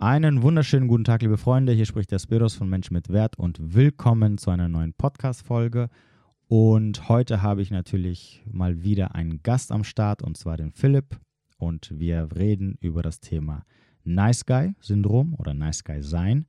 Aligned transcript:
Einen 0.00 0.42
wunderschönen 0.42 0.86
guten 0.86 1.02
Tag, 1.02 1.22
liebe 1.22 1.38
Freunde. 1.38 1.72
Hier 1.72 1.84
spricht 1.84 2.12
der 2.12 2.20
Spiros 2.20 2.54
von 2.54 2.68
Mensch 2.68 2.92
mit 2.92 3.08
Wert 3.08 3.36
und 3.36 3.74
willkommen 3.74 4.38
zu 4.38 4.48
einer 4.50 4.68
neuen 4.68 4.92
Podcast-Folge. 4.92 5.88
Und 6.46 7.08
heute 7.08 7.42
habe 7.42 7.62
ich 7.62 7.72
natürlich 7.72 8.44
mal 8.48 8.84
wieder 8.84 9.16
einen 9.16 9.42
Gast 9.42 9.72
am 9.72 9.82
Start 9.82 10.22
und 10.22 10.36
zwar 10.36 10.56
den 10.56 10.70
Philipp. 10.70 11.18
Und 11.56 11.98
wir 11.98 12.28
reden 12.36 12.78
über 12.80 13.02
das 13.02 13.18
Thema 13.18 13.64
Nice 14.04 14.46
Guy-Syndrom 14.46 15.34
oder 15.34 15.52
Nice 15.52 15.82
Guy 15.82 16.00
sein. 16.00 16.46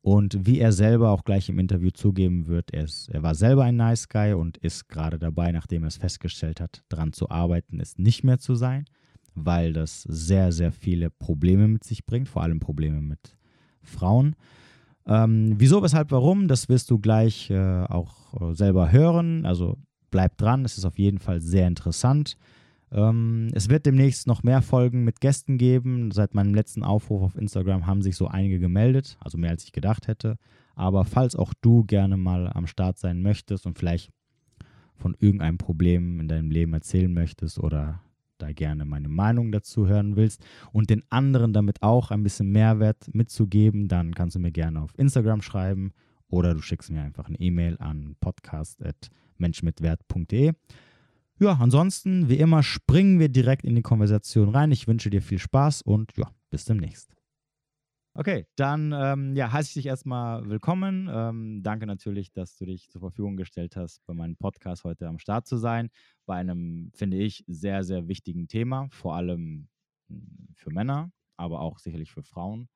Und 0.00 0.46
wie 0.46 0.60
er 0.60 0.70
selber 0.70 1.10
auch 1.10 1.24
gleich 1.24 1.48
im 1.48 1.58
Interview 1.58 1.90
zugeben 1.90 2.46
wird, 2.46 2.72
er, 2.72 2.84
ist, 2.84 3.08
er 3.08 3.24
war 3.24 3.34
selber 3.34 3.64
ein 3.64 3.74
Nice 3.74 4.08
Guy 4.08 4.34
und 4.34 4.58
ist 4.58 4.88
gerade 4.88 5.18
dabei, 5.18 5.50
nachdem 5.50 5.82
er 5.82 5.88
es 5.88 5.96
festgestellt 5.96 6.60
hat, 6.60 6.84
daran 6.88 7.12
zu 7.12 7.30
arbeiten, 7.30 7.80
es 7.80 7.98
nicht 7.98 8.22
mehr 8.22 8.38
zu 8.38 8.54
sein 8.54 8.84
weil 9.36 9.72
das 9.72 10.02
sehr, 10.02 10.50
sehr 10.50 10.72
viele 10.72 11.10
Probleme 11.10 11.68
mit 11.68 11.84
sich 11.84 12.06
bringt, 12.06 12.28
vor 12.28 12.42
allem 12.42 12.58
Probleme 12.58 13.00
mit 13.00 13.36
Frauen. 13.82 14.34
Ähm, 15.06 15.54
wieso, 15.58 15.82
weshalb, 15.82 16.10
warum, 16.10 16.48
das 16.48 16.68
wirst 16.68 16.90
du 16.90 16.98
gleich 16.98 17.50
äh, 17.50 17.84
auch 17.84 18.40
äh, 18.40 18.54
selber 18.54 18.90
hören. 18.90 19.46
Also 19.46 19.78
bleib 20.10 20.36
dran, 20.36 20.64
es 20.64 20.78
ist 20.78 20.84
auf 20.84 20.98
jeden 20.98 21.18
Fall 21.18 21.40
sehr 21.40 21.68
interessant. 21.68 22.36
Ähm, 22.90 23.50
es 23.52 23.68
wird 23.68 23.86
demnächst 23.86 24.26
noch 24.26 24.42
mehr 24.42 24.62
Folgen 24.62 25.04
mit 25.04 25.20
Gästen 25.20 25.58
geben. 25.58 26.10
Seit 26.10 26.34
meinem 26.34 26.54
letzten 26.54 26.82
Aufruf 26.82 27.22
auf 27.22 27.36
Instagram 27.36 27.86
haben 27.86 28.02
sich 28.02 28.16
so 28.16 28.26
einige 28.26 28.58
gemeldet, 28.58 29.16
also 29.20 29.38
mehr 29.38 29.50
als 29.50 29.64
ich 29.64 29.72
gedacht 29.72 30.08
hätte. 30.08 30.38
Aber 30.74 31.04
falls 31.04 31.36
auch 31.36 31.54
du 31.60 31.84
gerne 31.84 32.16
mal 32.16 32.50
am 32.52 32.66
Start 32.66 32.98
sein 32.98 33.22
möchtest 33.22 33.66
und 33.66 33.78
vielleicht 33.78 34.10
von 34.96 35.16
irgendeinem 35.18 35.58
Problem 35.58 36.20
in 36.20 36.28
deinem 36.28 36.50
Leben 36.50 36.72
erzählen 36.72 37.12
möchtest 37.12 37.58
oder 37.58 38.00
da 38.38 38.52
gerne 38.52 38.84
meine 38.84 39.08
Meinung 39.08 39.52
dazu 39.52 39.86
hören 39.86 40.16
willst 40.16 40.44
und 40.72 40.90
den 40.90 41.04
anderen 41.10 41.52
damit 41.52 41.82
auch 41.82 42.10
ein 42.10 42.22
bisschen 42.22 42.50
Mehrwert 42.50 43.14
mitzugeben, 43.14 43.88
dann 43.88 44.14
kannst 44.14 44.36
du 44.36 44.40
mir 44.40 44.52
gerne 44.52 44.82
auf 44.82 44.98
Instagram 44.98 45.42
schreiben 45.42 45.92
oder 46.28 46.54
du 46.54 46.60
schickst 46.60 46.90
mir 46.90 47.02
einfach 47.02 47.26
eine 47.26 47.40
E-Mail 47.40 47.76
an 47.78 48.16
podcast.menschmitwert.de. 48.20 50.52
Ja, 51.38 51.58
ansonsten, 51.60 52.28
wie 52.28 52.38
immer, 52.38 52.62
springen 52.62 53.18
wir 53.18 53.28
direkt 53.28 53.64
in 53.64 53.74
die 53.74 53.82
Konversation 53.82 54.48
rein. 54.48 54.72
Ich 54.72 54.88
wünsche 54.88 55.10
dir 55.10 55.20
viel 55.20 55.38
Spaß 55.38 55.82
und 55.82 56.16
ja, 56.16 56.30
bis 56.50 56.64
demnächst. 56.64 57.15
Okay, 58.18 58.46
dann 58.56 58.94
ähm, 58.96 59.36
ja, 59.36 59.52
heiße 59.52 59.68
ich 59.68 59.74
dich 59.74 59.86
erstmal 59.86 60.48
willkommen. 60.48 61.06
Ähm, 61.12 61.60
danke 61.62 61.86
natürlich, 61.86 62.32
dass 62.32 62.56
du 62.56 62.64
dich 62.64 62.88
zur 62.88 63.02
Verfügung 63.02 63.36
gestellt 63.36 63.76
hast, 63.76 64.06
bei 64.06 64.14
meinem 64.14 64.36
Podcast 64.36 64.84
heute 64.84 65.06
am 65.06 65.18
Start 65.18 65.46
zu 65.46 65.58
sein. 65.58 65.90
Bei 66.24 66.36
einem, 66.36 66.90
finde 66.94 67.18
ich, 67.18 67.44
sehr, 67.46 67.84
sehr 67.84 68.08
wichtigen 68.08 68.48
Thema, 68.48 68.88
vor 68.90 69.16
allem 69.16 69.68
hm, 70.08 70.48
für 70.54 70.70
Männer, 70.70 71.10
aber 71.36 71.60
auch 71.60 71.78
sicherlich 71.78 72.10
für 72.10 72.22
Frauen. 72.22 72.70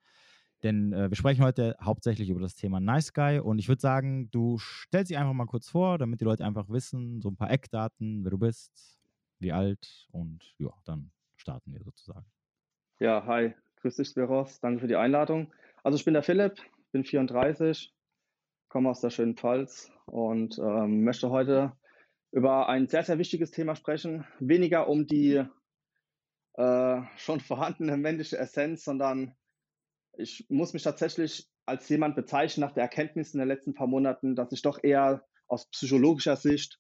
Denn 0.63 0.93
äh, 0.93 1.09
wir 1.09 1.17
sprechen 1.17 1.43
heute 1.43 1.75
hauptsächlich 1.83 2.29
über 2.29 2.41
das 2.41 2.55
Thema 2.55 2.79
Nice 2.79 3.15
Guy 3.15 3.39
und 3.39 3.59
ich 3.59 3.69
würde 3.69 3.81
sagen, 3.81 4.31
du 4.31 4.59
stellst 4.59 5.11
dich 5.11 5.17
einfach 5.17 5.33
mal 5.33 5.47
kurz 5.47 5.71
vor, 5.71 5.97
damit 5.97 6.21
die 6.21 6.27
Leute 6.27 6.45
einfach 6.45 6.69
wissen, 6.69 7.23
so 7.23 7.31
ein 7.31 7.37
paar 7.37 7.51
Eckdaten, 7.51 8.25
wer 8.25 8.31
du 8.31 8.39
bist, 8.39 9.01
wie 9.39 9.53
alt 9.53 10.07
und 10.11 10.55
ja, 10.59 10.69
dann 10.85 11.13
starten 11.37 11.73
wir 11.73 11.83
sozusagen. 11.83 12.27
Ja, 12.99 13.25
hi, 13.25 13.55
Grüß 13.81 13.97
dich, 13.97 14.09
Spiros. 14.09 14.61
Danke 14.61 14.81
für 14.81 14.89
die 14.89 14.97
Einladung. 14.97 15.51
Also 15.83 15.97
ich 15.97 16.05
bin 16.05 16.13
der 16.13 16.23
Philipp, 16.23 16.61
bin 16.93 17.03
34, 17.03 17.95
komme 18.69 18.91
aus 18.91 19.01
der 19.01 19.09
schönen 19.09 19.39
Pfalz 19.39 19.91
und 20.05 20.59
ähm, 20.59 21.03
möchte 21.03 21.31
heute 21.31 21.73
über 22.31 22.69
ein 22.69 22.89
sehr, 22.89 23.05
sehr 23.05 23.19
wichtiges 23.19 23.53
Thema 23.53 23.75
sprechen. 23.75 24.27
Weniger 24.39 24.87
um 24.87 25.07
die 25.07 25.43
äh, 26.59 27.03
schon 27.17 27.41
vorhandene 27.41 27.97
männliche 27.97 28.37
Essenz, 28.37 28.85
sondern 28.85 29.35
ich 30.13 30.45
muss 30.51 30.75
mich 30.75 30.83
tatsächlich 30.83 31.49
als 31.65 31.89
jemand 31.89 32.17
bezeichnen 32.17 32.67
nach 32.67 32.75
der 32.75 32.83
Erkenntnis 32.83 33.33
in 33.33 33.39
den 33.39 33.49
letzten 33.49 33.73
paar 33.73 33.87
Monaten, 33.87 34.37
dass 34.37 34.53
ich 34.53 34.61
doch 34.61 34.79
eher 34.83 35.25
aus 35.47 35.71
psychologischer 35.71 36.37
Sicht 36.37 36.79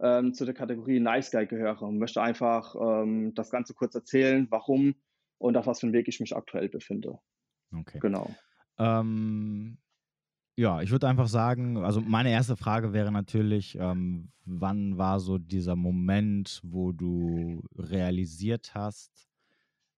ähm, 0.00 0.34
zu 0.34 0.44
der 0.44 0.54
Kategorie 0.54 1.00
Nice 1.00 1.32
Guy 1.32 1.46
gehöre 1.48 1.82
und 1.82 1.98
möchte 1.98 2.22
einfach 2.22 2.76
ähm, 2.76 3.34
das 3.34 3.50
Ganze 3.50 3.74
kurz 3.74 3.96
erzählen, 3.96 4.46
warum 4.50 4.94
und 5.38 5.56
auf 5.56 5.66
was 5.66 5.80
für 5.80 5.86
einem 5.86 5.94
Weg 5.94 6.08
ich 6.08 6.20
mich 6.20 6.36
aktuell 6.36 6.68
befinde. 6.68 7.18
Okay. 7.72 7.98
Genau. 8.00 8.34
Ähm, 8.78 9.78
ja, 10.56 10.82
ich 10.82 10.90
würde 10.90 11.08
einfach 11.08 11.28
sagen, 11.28 11.76
also 11.78 12.00
meine 12.00 12.30
erste 12.30 12.56
Frage 12.56 12.92
wäre 12.92 13.12
natürlich, 13.12 13.76
ähm, 13.78 14.32
wann 14.44 14.98
war 14.98 15.20
so 15.20 15.38
dieser 15.38 15.76
Moment, 15.76 16.60
wo 16.64 16.92
du 16.92 17.62
realisiert 17.76 18.74
hast, 18.74 19.28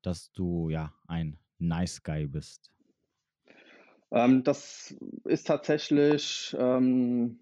dass 0.03 0.31
du 0.33 0.69
ja 0.69 0.93
ein 1.07 1.39
Nice 1.59 2.03
Guy 2.03 2.27
bist? 2.27 2.71
Ähm, 4.11 4.43
das 4.43 4.95
ist 5.25 5.47
tatsächlich 5.47 6.55
ähm, 6.59 7.39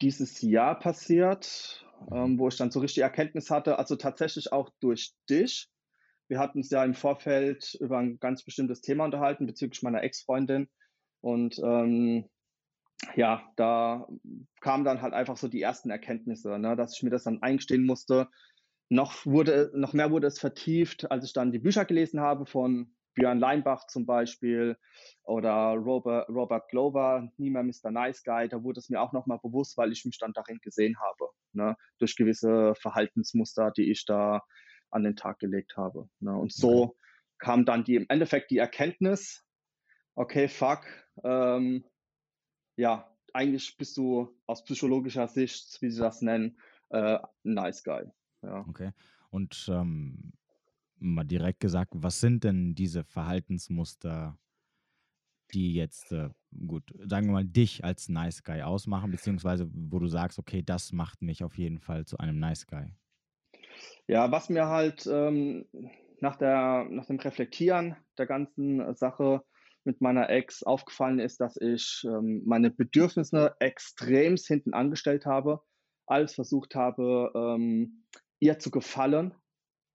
dieses 0.00 0.40
Jahr 0.42 0.78
passiert, 0.78 1.84
mhm. 2.10 2.16
ähm, 2.16 2.38
wo 2.38 2.48
ich 2.48 2.56
dann 2.56 2.70
so 2.70 2.80
richtig 2.80 3.02
Erkenntnis 3.02 3.50
hatte, 3.50 3.78
also 3.78 3.96
tatsächlich 3.96 4.52
auch 4.52 4.70
durch 4.80 5.14
dich, 5.28 5.68
wir 6.28 6.38
hatten 6.38 6.58
uns 6.58 6.70
ja 6.70 6.84
im 6.84 6.94
Vorfeld 6.94 7.74
über 7.80 7.98
ein 7.98 8.18
ganz 8.20 8.44
bestimmtes 8.44 8.80
Thema 8.80 9.04
unterhalten 9.04 9.46
bezüglich 9.46 9.82
meiner 9.82 10.02
Ex-Freundin. 10.02 10.68
Und 11.20 11.58
ähm, 11.64 12.28
ja, 13.14 13.42
da 13.56 14.06
kamen 14.60 14.84
dann 14.84 15.02
halt 15.02 15.14
einfach 15.14 15.36
so 15.36 15.48
die 15.48 15.62
ersten 15.62 15.90
Erkenntnisse, 15.90 16.58
ne, 16.58 16.76
dass 16.76 16.96
ich 16.96 17.02
mir 17.02 17.10
das 17.10 17.24
dann 17.24 17.42
eingestehen 17.42 17.86
musste. 17.86 18.28
Noch, 18.90 19.26
wurde, 19.26 19.70
noch 19.74 19.92
mehr 19.92 20.10
wurde 20.10 20.26
es 20.26 20.38
vertieft, 20.38 21.10
als 21.10 21.24
ich 21.24 21.32
dann 21.32 21.52
die 21.52 21.58
Bücher 21.58 21.84
gelesen 21.84 22.20
habe 22.20 22.46
von 22.46 22.94
Björn 23.14 23.40
Leinbach 23.40 23.86
zum 23.88 24.06
Beispiel 24.06 24.76
oder 25.24 25.74
Robert, 25.74 26.28
Robert 26.28 26.68
Glover, 26.70 27.28
Nie 27.36 27.50
mehr 27.50 27.64
Mr. 27.64 27.90
Nice 27.90 28.22
Guy. 28.22 28.48
Da 28.48 28.62
wurde 28.62 28.78
es 28.78 28.88
mir 28.88 29.00
auch 29.00 29.12
nochmal 29.12 29.40
bewusst, 29.42 29.76
weil 29.76 29.92
ich 29.92 30.04
mich 30.04 30.18
dann 30.18 30.32
darin 30.32 30.58
gesehen 30.62 30.96
habe, 31.00 31.30
ne, 31.52 31.76
durch 31.98 32.16
gewisse 32.16 32.74
Verhaltensmuster, 32.76 33.72
die 33.76 33.90
ich 33.90 34.04
da 34.04 34.42
an 34.90 35.02
den 35.02 35.16
Tag 35.16 35.38
gelegt 35.38 35.76
habe. 35.76 36.08
Ne? 36.20 36.36
Und 36.36 36.52
so 36.52 36.96
kam 37.38 37.64
dann 37.64 37.84
die, 37.84 37.96
im 37.96 38.06
Endeffekt 38.08 38.50
die 38.50 38.58
Erkenntnis, 38.58 39.44
okay, 40.14 40.48
fuck, 40.48 40.84
ähm, 41.22 41.84
ja, 42.76 43.08
eigentlich 43.32 43.76
bist 43.76 43.96
du 43.96 44.36
aus 44.46 44.64
psychologischer 44.64 45.28
Sicht, 45.28 45.80
wie 45.80 45.90
sie 45.90 46.00
das 46.00 46.22
nennen, 46.22 46.58
äh, 46.90 47.18
nice 47.42 47.84
guy. 47.84 48.04
Ja. 48.42 48.66
Okay. 48.68 48.92
Und 49.30 49.68
ähm, 49.70 50.32
mal 50.98 51.24
direkt 51.24 51.60
gesagt, 51.60 51.92
was 51.94 52.20
sind 52.20 52.44
denn 52.44 52.74
diese 52.74 53.04
Verhaltensmuster, 53.04 54.38
die 55.52 55.74
jetzt, 55.74 56.12
äh, 56.12 56.30
gut, 56.66 56.92
sagen 57.06 57.26
wir 57.26 57.32
mal, 57.32 57.44
dich 57.44 57.84
als 57.84 58.08
Nice 58.08 58.42
Guy 58.42 58.62
ausmachen, 58.62 59.10
beziehungsweise 59.10 59.68
wo 59.72 59.98
du 59.98 60.08
sagst, 60.08 60.38
okay, 60.38 60.62
das 60.62 60.92
macht 60.92 61.22
mich 61.22 61.44
auf 61.44 61.56
jeden 61.56 61.78
Fall 61.78 62.04
zu 62.04 62.18
einem 62.18 62.38
Nice 62.38 62.66
Guy? 62.66 62.94
Ja, 64.06 64.30
was 64.30 64.48
mir 64.48 64.66
halt 64.66 65.06
ähm, 65.06 65.66
nach, 66.20 66.36
der, 66.36 66.86
nach 66.90 67.06
dem 67.06 67.18
Reflektieren 67.18 67.96
der 68.16 68.26
ganzen 68.26 68.94
Sache 68.94 69.42
mit 69.84 70.00
meiner 70.00 70.28
Ex 70.28 70.62
aufgefallen 70.62 71.18
ist, 71.18 71.40
dass 71.40 71.56
ich 71.56 72.04
ähm, 72.04 72.42
meine 72.44 72.70
Bedürfnisse 72.70 73.54
extremst 73.58 74.46
hinten 74.46 74.74
angestellt 74.74 75.24
habe, 75.24 75.62
alles 76.06 76.34
versucht 76.34 76.74
habe, 76.74 77.32
ähm, 77.34 78.04
ihr 78.38 78.58
zu 78.58 78.70
gefallen, 78.70 79.34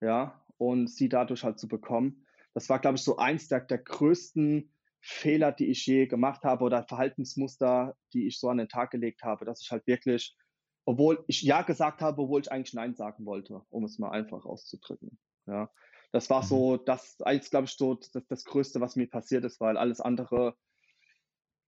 ja, 0.00 0.44
und 0.58 0.88
sie 0.88 1.08
dadurch 1.08 1.44
halt 1.44 1.58
zu 1.58 1.68
bekommen. 1.68 2.26
Das 2.54 2.68
war, 2.68 2.78
glaube 2.78 2.96
ich, 2.96 3.02
so 3.02 3.16
eins 3.16 3.48
der, 3.48 3.60
der 3.60 3.78
größten 3.78 4.72
Fehler, 5.00 5.52
die 5.52 5.66
ich 5.66 5.84
je 5.86 6.06
gemacht 6.06 6.44
habe 6.44 6.64
oder 6.64 6.84
Verhaltensmuster, 6.84 7.96
die 8.12 8.26
ich 8.26 8.38
so 8.38 8.48
an 8.48 8.58
den 8.58 8.68
Tag 8.68 8.90
gelegt 8.90 9.22
habe, 9.22 9.44
dass 9.44 9.60
ich 9.60 9.70
halt 9.70 9.86
wirklich 9.86 10.36
obwohl 10.84 11.24
ich 11.26 11.42
Ja 11.42 11.62
gesagt 11.62 12.00
habe, 12.00 12.22
obwohl 12.22 12.40
ich 12.40 12.52
eigentlich 12.52 12.74
Nein 12.74 12.94
sagen 12.94 13.24
wollte, 13.24 13.62
um 13.70 13.84
es 13.84 13.98
mal 13.98 14.10
einfach 14.10 14.44
auszudrücken. 14.44 15.18
Ja, 15.46 15.70
das 16.12 16.30
war 16.30 16.42
so, 16.42 16.76
mhm. 16.76 16.84
das 16.86 17.16
ist, 17.18 17.50
glaube 17.50 17.66
ich, 17.66 17.72
so 17.72 17.94
das, 17.94 18.26
das 18.28 18.44
Größte, 18.44 18.80
was 18.80 18.96
mir 18.96 19.08
passiert 19.08 19.44
ist, 19.44 19.60
weil 19.60 19.76
alles 19.76 20.00
andere, 20.00 20.56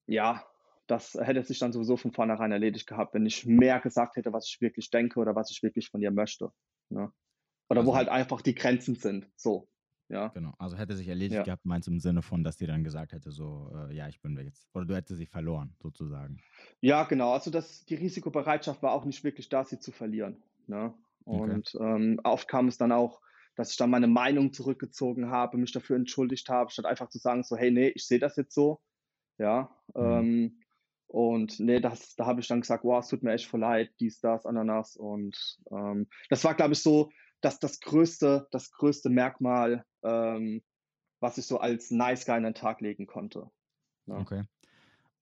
ja, 0.06 0.46
das 0.86 1.14
hätte 1.14 1.42
sich 1.42 1.58
dann 1.58 1.72
sowieso 1.72 1.96
von 1.96 2.12
vornherein 2.12 2.52
erledigt 2.52 2.86
gehabt, 2.86 3.14
wenn 3.14 3.26
ich 3.26 3.44
mehr 3.44 3.80
gesagt 3.80 4.16
hätte, 4.16 4.32
was 4.32 4.46
ich 4.48 4.60
wirklich 4.60 4.90
denke 4.90 5.18
oder 5.18 5.34
was 5.34 5.50
ich 5.50 5.62
wirklich 5.62 5.90
von 5.90 6.00
ihr 6.00 6.12
möchte. 6.12 6.50
Ne? 6.90 7.12
Oder 7.68 7.80
also, 7.80 7.90
wo 7.90 7.96
halt 7.96 8.08
einfach 8.08 8.40
die 8.40 8.54
Grenzen 8.54 8.94
sind. 8.94 9.28
So. 9.34 9.68
Ja. 10.08 10.28
Genau. 10.28 10.54
Also 10.58 10.76
hätte 10.76 10.96
sich 10.96 11.08
erledigt 11.08 11.38
ja. 11.38 11.42
gehabt, 11.42 11.64
meinst 11.64 11.88
du 11.88 11.92
im 11.92 11.98
Sinne 11.98 12.22
von, 12.22 12.44
dass 12.44 12.56
die 12.56 12.66
dann 12.66 12.84
gesagt 12.84 13.12
hätte, 13.12 13.32
so, 13.32 13.72
äh, 13.74 13.94
ja, 13.94 14.08
ich 14.08 14.20
bin 14.20 14.36
jetzt. 14.38 14.68
Oder 14.74 14.84
du 14.84 14.94
hättest 14.94 15.18
sie 15.18 15.26
verloren, 15.26 15.74
sozusagen. 15.82 16.40
Ja, 16.80 17.04
genau. 17.04 17.32
Also 17.32 17.50
das, 17.50 17.84
die 17.86 17.96
Risikobereitschaft 17.96 18.82
war 18.82 18.92
auch 18.92 19.04
nicht 19.04 19.24
wirklich 19.24 19.48
da, 19.48 19.64
sie 19.64 19.78
zu 19.78 19.90
verlieren. 19.90 20.42
Ne? 20.66 20.94
Und 21.24 21.74
okay. 21.74 21.84
ähm, 21.84 22.20
oft 22.22 22.46
kam 22.46 22.68
es 22.68 22.78
dann 22.78 22.92
auch, 22.92 23.20
dass 23.56 23.70
ich 23.70 23.76
dann 23.76 23.90
meine 23.90 24.06
Meinung 24.06 24.52
zurückgezogen 24.52 25.30
habe, 25.30 25.56
mich 25.56 25.72
dafür 25.72 25.96
entschuldigt 25.96 26.48
habe, 26.48 26.70
statt 26.70 26.84
einfach 26.84 27.08
zu 27.08 27.18
sagen, 27.18 27.42
so, 27.42 27.56
hey, 27.56 27.70
nee, 27.70 27.88
ich 27.88 28.06
sehe 28.06 28.20
das 28.20 28.36
jetzt 28.36 28.54
so. 28.54 28.80
Ja. 29.38 29.74
Mhm. 29.94 30.02
Ähm, 30.02 30.62
und 31.08 31.60
nee, 31.60 31.80
das, 31.80 32.14
da 32.16 32.26
habe 32.26 32.40
ich 32.40 32.48
dann 32.48 32.60
gesagt, 32.60 32.84
wow, 32.84 33.02
es 33.02 33.08
tut 33.08 33.22
mir 33.22 33.32
echt 33.32 33.46
voll 33.46 33.60
leid, 33.60 33.90
dies, 34.00 34.20
das, 34.20 34.44
Ananas. 34.44 34.96
Und 34.96 35.58
ähm, 35.70 36.08
das 36.28 36.44
war, 36.44 36.54
glaube 36.54 36.74
ich, 36.74 36.82
so, 36.82 37.10
das 37.40 37.58
das 37.60 37.80
größte, 37.80 38.48
das 38.50 38.70
größte 38.72 39.08
Merkmal, 39.08 39.84
ähm, 40.06 40.62
was 41.20 41.38
ich 41.38 41.46
so 41.46 41.58
als 41.58 41.90
Nice 41.90 42.24
Guy 42.24 42.36
an 42.36 42.44
den 42.44 42.54
Tag 42.54 42.80
legen 42.80 43.06
konnte. 43.06 43.50
Ja. 44.06 44.18
Okay. 44.18 44.44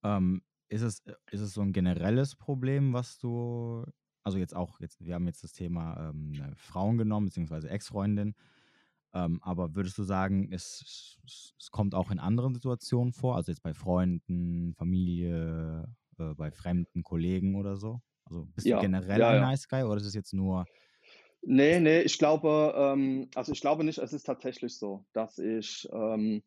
Ähm, 0.02 0.42
ist, 0.68 0.82
es, 0.82 1.02
ist 1.30 1.40
es 1.40 1.54
so 1.54 1.62
ein 1.62 1.72
generelles 1.72 2.36
Problem, 2.36 2.92
was 2.92 3.18
du, 3.18 3.84
also 4.22 4.38
jetzt 4.38 4.54
auch, 4.54 4.80
jetzt, 4.80 5.04
wir 5.04 5.14
haben 5.14 5.26
jetzt 5.26 5.44
das 5.44 5.52
Thema 5.52 6.10
ähm, 6.10 6.54
Frauen 6.56 6.98
genommen, 6.98 7.26
beziehungsweise 7.26 7.70
Ex-Freundin, 7.70 8.34
ähm, 9.14 9.40
aber 9.42 9.74
würdest 9.74 9.96
du 9.96 10.02
sagen, 10.02 10.52
es, 10.52 11.16
es, 11.24 11.70
kommt 11.70 11.94
auch 11.94 12.10
in 12.10 12.18
anderen 12.18 12.54
Situationen 12.54 13.12
vor, 13.12 13.36
also 13.36 13.52
jetzt 13.52 13.62
bei 13.62 13.72
Freunden, 13.72 14.74
Familie, 14.74 15.88
äh, 16.18 16.34
bei 16.34 16.50
fremden 16.50 17.04
Kollegen 17.04 17.54
oder 17.54 17.76
so? 17.76 18.00
Also 18.24 18.46
bist 18.46 18.66
ja, 18.66 18.76
du 18.76 18.82
generell 18.82 19.20
ja, 19.20 19.30
ein. 19.30 19.40
Nice 19.42 19.68
Guy 19.68 19.84
oder 19.84 19.96
ist 19.96 20.06
es 20.06 20.14
jetzt 20.14 20.32
nur 20.32 20.64
Nee, 21.46 21.80
nee, 21.80 22.00
ich 22.00 22.18
glaube, 22.18 22.74
ähm, 22.76 23.28
also 23.34 23.52
ich 23.52 23.60
glaube 23.60 23.84
nicht, 23.84 23.98
es 23.98 24.12
ist 24.12 24.24
tatsächlich 24.24 24.78
so, 24.78 25.04
dass 25.12 25.38
ich 25.38 25.88
ähm, 25.92 26.42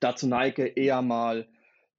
dazu 0.00 0.26
neige, 0.26 0.66
eher 0.66 1.00
mal 1.02 1.48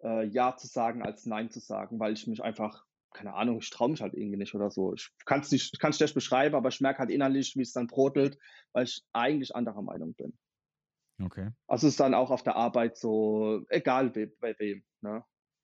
äh, 0.03 0.25
Ja 0.27 0.55
zu 0.55 0.67
sagen 0.67 1.01
als 1.01 1.25
Nein 1.25 1.49
zu 1.49 1.59
sagen, 1.59 1.99
weil 1.99 2.13
ich 2.13 2.27
mich 2.27 2.43
einfach, 2.43 2.85
keine 3.13 3.33
Ahnung, 3.33 3.57
ich 3.59 3.69
traue 3.69 3.89
mich 3.89 4.01
halt 4.01 4.13
irgendwie 4.13 4.37
nicht 4.37 4.53
oder 4.53 4.69
so. 4.69 4.93
Ich 4.93 5.11
kann 5.25 5.41
es 5.41 5.51
nicht, 5.51 5.73
ich 5.73 5.79
kann 5.79 5.93
schlecht 5.93 6.13
beschreiben, 6.13 6.55
aber 6.55 6.69
ich 6.69 6.79
merke 6.79 6.99
halt 6.99 7.09
innerlich, 7.09 7.55
wie 7.55 7.63
es 7.63 7.73
dann 7.73 7.87
brodelt, 7.87 8.37
weil 8.73 8.85
ich 8.85 9.03
eigentlich 9.13 9.55
anderer 9.55 9.81
Meinung 9.81 10.13
bin. 10.13 10.37
Okay. 11.23 11.49
Also 11.67 11.87
es 11.87 11.93
ist 11.93 11.99
dann 11.99 12.13
auch 12.13 12.31
auf 12.31 12.43
der 12.43 12.55
Arbeit 12.55 12.97
so, 12.97 13.65
egal 13.69 14.15
we, 14.15 14.27
bei 14.27 14.57
wem. 14.59 14.83
Ne? 15.01 15.23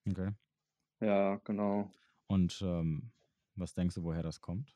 Okay. 0.10 0.32
Ja, 1.00 1.36
genau. 1.44 1.92
Und 2.28 2.62
ähm, 2.62 3.12
was 3.56 3.74
denkst 3.74 3.96
du, 3.96 4.04
woher 4.04 4.24
das 4.24 4.42
kommt? 4.42 4.76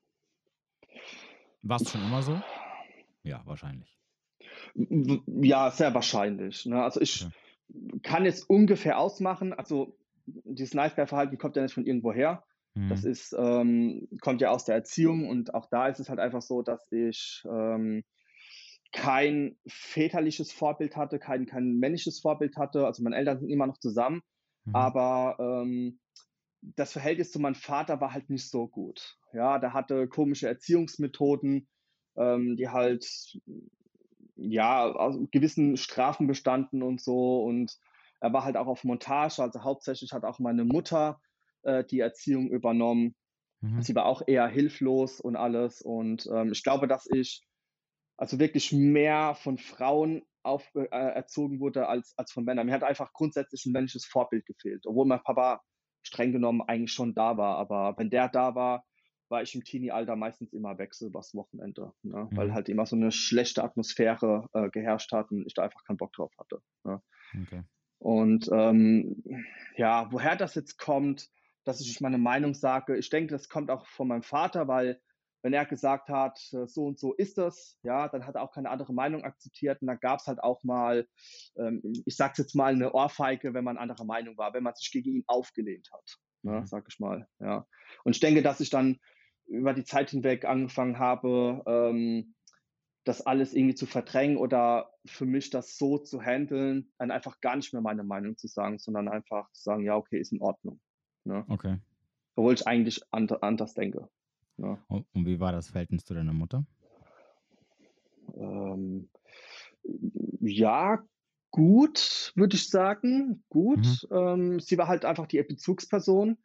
War 1.64 1.80
es 1.82 1.90
schon 1.90 2.02
immer 2.02 2.22
so? 2.22 2.42
Ja, 3.24 3.42
wahrscheinlich. 3.46 3.98
Ja, 4.74 5.72
sehr 5.72 5.94
wahrscheinlich. 5.94 6.66
Ne? 6.66 6.82
Also 6.82 7.02
ich 7.02 7.26
okay. 7.26 8.00
kann 8.04 8.26
jetzt 8.26 8.50
ungefähr 8.50 8.98
ausmachen, 8.98 9.54
also 9.54 9.98
dieses 10.26 10.74
Nice 10.74 10.96
Guy-Verhalten 10.96 11.38
kommt 11.38 11.56
ja 11.56 11.62
nicht 11.62 11.74
von 11.74 11.86
irgendwo 11.86 12.14
her. 12.14 12.44
Mhm. 12.74 12.90
Das 12.90 13.04
ist, 13.04 13.36
ähm, 13.38 14.08
kommt 14.22 14.42
ja 14.42 14.52
aus 14.52 14.66
der 14.66 14.76
Erziehung 14.76 15.28
und 15.30 15.54
auch 15.54 15.68
da 15.70 15.88
ist 15.88 16.00
es 16.00 16.10
halt 16.10 16.20
einfach 16.20 16.42
so, 16.42 16.62
dass 16.62 16.92
ich 16.92 17.44
ähm, 17.46 18.04
kein 18.92 19.58
väterliches 19.68 20.52
Vorbild 20.52 20.96
hatte, 20.96 21.20
kein, 21.20 21.46
kein 21.46 21.78
männliches 21.78 22.20
Vorbild 22.20 22.58
hatte. 22.58 22.86
Also 22.86 23.04
meine 23.04 23.16
Eltern 23.16 23.40
sind 23.40 23.50
immer 23.50 23.68
noch 23.68 23.78
zusammen, 23.78 24.22
mhm. 24.66 24.76
aber 24.76 25.38
ähm, 25.40 26.00
das 26.62 26.94
Verhältnis 26.94 27.32
zu 27.32 27.40
meinem 27.40 27.56
Vater 27.56 28.00
war 28.02 28.14
halt 28.14 28.30
nicht 28.30 28.50
so 28.50 28.68
gut. 28.68 29.18
Ja, 29.34 29.60
der 29.60 29.74
hatte 29.74 30.08
komische 30.08 30.48
Erziehungsmethoden, 30.48 31.68
ähm, 32.16 32.56
die 32.56 32.70
halt 32.70 33.06
ja 34.36 34.92
aus 34.92 35.18
gewissen 35.32 35.78
Strafen 35.78 36.28
bestanden 36.28 36.84
und 36.84 37.02
so. 37.02 37.44
Und 37.44 37.78
er 38.20 38.34
war 38.34 38.44
halt 38.44 38.58
auch 38.58 38.68
auf 38.68 38.84
Montage, 38.84 39.42
also 39.42 39.64
hauptsächlich 39.64 40.14
hat 40.14 40.24
auch 40.24 40.40
meine 40.40 40.64
Mutter 40.64 41.20
äh, 41.64 41.84
die 41.84 42.00
Erziehung 42.00 42.50
übernommen. 42.50 43.16
Mhm. 43.62 43.82
Sie 43.82 43.96
war 43.96 44.06
auch 44.06 44.22
eher 44.26 44.48
hilflos 44.48 45.20
und 45.20 45.36
alles. 45.36 45.82
Und 45.82 46.28
ähm, 46.32 46.52
ich 46.52 46.64
glaube, 46.64 46.88
dass 46.88 47.08
ich 47.10 47.44
also 48.18 48.40
wirklich 48.40 48.72
mehr 48.72 49.34
von 49.34 49.58
Frauen 49.58 50.24
auf, 50.44 50.70
äh, 50.76 50.86
erzogen 50.90 51.60
wurde 51.60 51.88
als, 51.88 52.14
als 52.18 52.32
von 52.32 52.44
Männern. 52.44 52.68
Mir 52.68 52.74
hat 52.74 52.84
einfach 52.84 53.14
grundsätzlich 53.14 53.66
ein 53.66 53.72
männliches 53.72 54.06
Vorbild 54.06 54.46
gefehlt, 54.46 54.86
obwohl 54.86 55.08
mein 55.08 55.24
Papa 55.24 55.62
streng 56.04 56.32
genommen 56.32 56.62
eigentlich 56.62 56.94
schon 56.94 57.14
da 57.14 57.38
war. 57.38 57.58
Aber 57.58 57.96
wenn 57.98 58.10
der 58.10 58.30
da 58.30 58.56
war, 58.56 58.86
war 59.30 59.42
ich 59.42 59.56
im 59.56 59.64
Teenie-Alter 59.64 60.16
meistens 60.16 60.54
immer 60.54 60.78
wechsel 60.78 61.08
übers 61.08 61.34
Wochenende, 61.34 61.94
ne? 62.04 62.28
mhm. 62.30 62.38
weil 62.38 62.54
halt 62.54 62.70
immer 62.70 62.86
so 62.86 62.96
eine 62.96 63.12
schlechte 63.12 63.64
Atmosphäre 63.64 64.48
äh, 64.54 64.70
geherrscht 64.70 65.12
hat 65.14 65.32
und 65.32 65.48
ich 65.48 65.54
da 65.54 65.64
einfach 65.64 65.84
keinen 65.86 65.98
Bock 65.98 66.12
drauf 66.14 66.34
hatte. 66.38 66.62
Ne? 66.84 67.02
Okay. 67.42 67.64
Und 67.98 68.50
ähm, 68.52 69.24
ja, 69.78 70.12
woher 70.12 70.36
das 70.36 70.56
jetzt 70.56 70.78
kommt, 70.78 71.30
dass 71.64 71.80
ich 71.80 72.02
meine 72.02 72.18
Meinung 72.18 72.54
sage, 72.54 72.98
ich 72.98 73.10
denke, 73.10 73.32
das 73.32 73.48
kommt 73.48 73.70
auch 73.70 73.86
von 73.88 74.08
meinem 74.08 74.24
Vater, 74.24 74.68
weil 74.68 75.00
wenn 75.42 75.54
er 75.54 75.66
gesagt 75.66 76.10
hat, 76.10 76.40
äh, 76.54 76.68
so 76.68 76.86
und 76.86 77.00
so 77.00 77.14
ist 77.14 77.38
das, 77.38 77.78
ja, 77.84 78.08
dann 78.08 78.26
hat 78.26 78.36
er 78.36 78.44
auch 78.44 78.52
keine 78.52 78.70
andere 78.70 78.94
Meinung 78.94 79.24
akzeptiert 79.24 79.82
und 79.82 79.88
dann 79.88 80.00
gab 80.00 80.20
es 80.20 80.28
halt 80.28 80.42
auch 80.44 80.64
mal, 80.64 81.08
ähm, 81.58 81.82
ich 82.06 82.16
sag's 82.16 82.38
jetzt 82.38 82.56
mal, 82.56 82.74
eine 82.74 82.94
Ohrfeige, 82.94 83.54
wenn 83.54 83.64
man 83.64 83.78
anderer 83.78 84.06
Meinung 84.06 84.38
war, 84.38 84.54
wenn 84.54 84.64
man 84.64 84.76
sich 84.76 84.92
gegen 84.92 85.16
ihn 85.16 85.24
aufgelehnt 85.28 85.90
hat, 85.92 86.18
ne, 86.44 86.62
mhm. 86.62 86.68
sag 86.68 86.86
ich 86.88 87.00
mal, 87.00 87.28
ja. 87.40 87.66
Und 88.04 88.16
ich 88.16 88.20
denke, 88.20 88.42
dass 88.42 88.60
ich 88.60 88.70
dann 88.70 89.00
über 89.48 89.74
die 89.74 89.84
Zeit 89.84 90.12
hinweg 90.12 90.46
angefangen 90.46 91.00
habe, 91.00 91.64
ähm, 91.66 92.36
das 93.04 93.26
alles 93.26 93.54
irgendwie 93.54 93.76
zu 93.76 93.88
verdrängen 93.88 94.38
oder 94.38 94.92
für 95.06 95.26
mich 95.26 95.50
das 95.50 95.78
so 95.78 95.98
zu 95.98 96.22
handeln, 96.22 96.92
dann 97.00 97.10
einfach 97.10 97.42
gar 97.42 97.56
nicht 97.56 97.74
mehr 97.74 97.82
meine 97.82 98.04
Meinung 98.04 98.38
zu 98.38 98.48
sagen, 98.48 98.78
sondern 98.78 99.08
einfach 99.08 99.52
zu 99.52 99.64
sagen, 99.64 99.84
ja, 99.84 99.96
okay, 99.96 100.20
ist 100.20 100.32
in 100.32 100.42
Ordnung. 100.42 100.80
Ne? 101.24 101.44
Okay. 101.50 101.80
Obwohl 102.36 102.54
ich 102.54 102.68
eigentlich 102.68 103.02
anders 103.12 103.74
denke. 103.74 104.08
Ja. 104.62 104.78
Und, 104.88 105.06
und, 105.14 105.26
wie 105.26 105.40
war 105.40 105.52
das 105.52 105.70
Verhältnis 105.70 106.06
zu 106.06 106.14
deiner 106.14 106.34
Mutter? 106.34 106.66
Ähm, 108.36 109.10
ja, 110.40 111.04
gut, 111.50 112.32
würde 112.36 112.56
ich 112.56 112.70
sagen. 112.70 113.44
Gut. 113.50 114.08
Mhm. 114.10 114.18
Ähm, 114.18 114.60
sie 114.60 114.78
war 114.78 114.88
halt 114.88 115.04
einfach 115.04 115.26
die 115.26 115.42
Bezugsperson. 115.42 116.38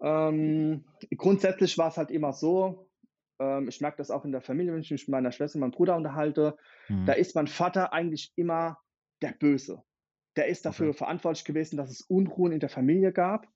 Ähm, 0.00 0.84
grundsätzlich 1.16 1.76
war 1.76 1.88
es 1.88 1.96
halt 1.96 2.10
immer 2.10 2.32
so, 2.32 2.88
ähm, 3.38 3.68
ich 3.68 3.80
merke 3.80 3.98
das 3.98 4.10
auch 4.10 4.24
in 4.24 4.32
der 4.32 4.40
Familie, 4.40 4.72
wenn 4.72 4.80
ich 4.80 4.90
mich 4.90 5.06
mit 5.06 5.12
meiner 5.12 5.30
Schwester 5.30 5.56
und 5.56 5.60
meinem 5.60 5.70
Bruder 5.72 5.96
unterhalte, 5.96 6.56
mhm. 6.88 7.04
da 7.04 7.12
ist 7.12 7.34
mein 7.34 7.46
Vater 7.46 7.92
eigentlich 7.92 8.32
immer 8.34 8.78
der 9.20 9.32
Böse. 9.32 9.82
Der 10.36 10.46
ist 10.46 10.64
dafür 10.64 10.88
okay. 10.88 10.98
verantwortlich 10.98 11.44
gewesen, 11.44 11.76
dass 11.76 11.90
es 11.90 12.00
Unruhen 12.00 12.52
in 12.52 12.60
der 12.60 12.70
Familie 12.70 13.12
gab. 13.12 13.46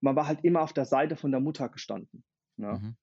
Man 0.00 0.16
war 0.16 0.26
halt 0.26 0.44
immer 0.44 0.60
auf 0.62 0.72
der 0.72 0.84
Seite 0.84 1.14
von 1.14 1.30
der 1.30 1.40
Mutter 1.40 1.68
gestanden. 1.68 2.24
Ne? 2.56 2.72
Mhm. 2.72 2.96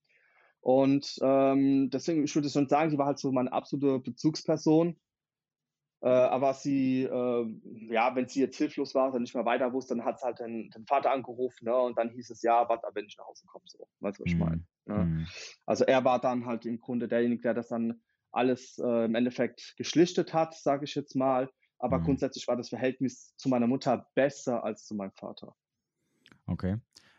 Und 0.61 1.17
ähm, 1.21 1.89
deswegen, 1.89 2.23
ich 2.23 2.35
würde 2.35 2.49
schon 2.49 2.69
sagen, 2.69 2.91
sie 2.91 2.97
war 2.97 3.07
halt 3.07 3.19
so 3.19 3.31
meine 3.31 3.51
absolute 3.51 3.99
Bezugsperson. 3.99 4.95
Äh, 6.03 6.09
aber 6.09 6.53
sie, 6.53 7.03
äh, 7.03 7.59
ja, 7.91 8.15
wenn 8.15 8.27
sie 8.27 8.39
jetzt 8.39 8.57
hilflos 8.57 8.95
war 8.95 9.13
und 9.13 9.21
nicht 9.21 9.35
mehr 9.35 9.45
weiter 9.45 9.71
wusste, 9.71 9.95
dann 9.95 10.05
hat 10.05 10.19
sie 10.19 10.25
halt 10.25 10.39
den, 10.39 10.71
den 10.71 10.85
Vater 10.87 11.11
angerufen 11.11 11.65
ne? 11.65 11.75
und 11.75 11.97
dann 11.97 12.09
hieß 12.09 12.31
es, 12.31 12.41
ja, 12.41 12.67
warte, 12.67 12.87
wenn 12.93 13.05
ich 13.05 13.17
nach 13.17 13.25
Hause 13.25 13.45
komme, 13.45 13.65
so. 13.67 13.87
Weißt 13.99 14.17
du, 14.17 14.23
was 14.23 14.31
ich 14.31 14.37
mhm. 14.37 14.39
meine? 14.39 14.63
Ne? 14.85 15.05
Mhm. 15.05 15.27
Also 15.67 15.83
er 15.85 16.03
war 16.03 16.19
dann 16.19 16.45
halt 16.47 16.65
im 16.65 16.79
Grunde 16.79 17.07
derjenige, 17.07 17.43
der 17.43 17.53
das 17.53 17.67
dann 17.67 18.01
alles 18.31 18.79
äh, 18.79 19.05
im 19.05 19.13
Endeffekt 19.13 19.75
geschlichtet 19.77 20.33
hat, 20.33 20.55
sage 20.55 20.85
ich 20.85 20.95
jetzt 20.95 21.15
mal. 21.15 21.49
Aber 21.77 21.99
mhm. 21.99 22.05
grundsätzlich 22.05 22.47
war 22.47 22.55
das 22.55 22.69
Verhältnis 22.69 23.35
zu 23.37 23.49
meiner 23.49 23.67
Mutter 23.67 24.07
besser 24.15 24.63
als 24.63 24.85
zu 24.85 24.95
meinem 24.95 25.11
Vater. 25.11 25.55
Okay. 26.47 26.77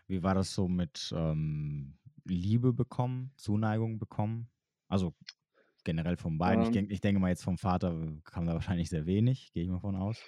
Wie 0.08 0.22
war 0.22 0.34
das 0.34 0.52
so 0.52 0.66
mit 0.66 1.12
ähm, 1.16 1.98
Liebe 2.24 2.72
bekommen, 2.72 3.32
Zuneigung 3.36 3.98
bekommen? 3.98 4.48
Also 4.88 5.14
generell 5.84 6.16
von 6.16 6.38
beiden. 6.38 6.62
Ähm, 6.62 6.68
ich, 6.68 6.72
denke, 6.72 6.92
ich 6.92 7.00
denke 7.00 7.20
mal, 7.20 7.28
jetzt 7.28 7.44
vom 7.44 7.58
Vater 7.58 7.96
kam 8.24 8.46
da 8.46 8.54
wahrscheinlich 8.54 8.90
sehr 8.90 9.06
wenig, 9.06 9.52
gehe 9.52 9.64
ich 9.64 9.68
mal 9.68 9.80
von 9.80 9.96
aus. 9.96 10.22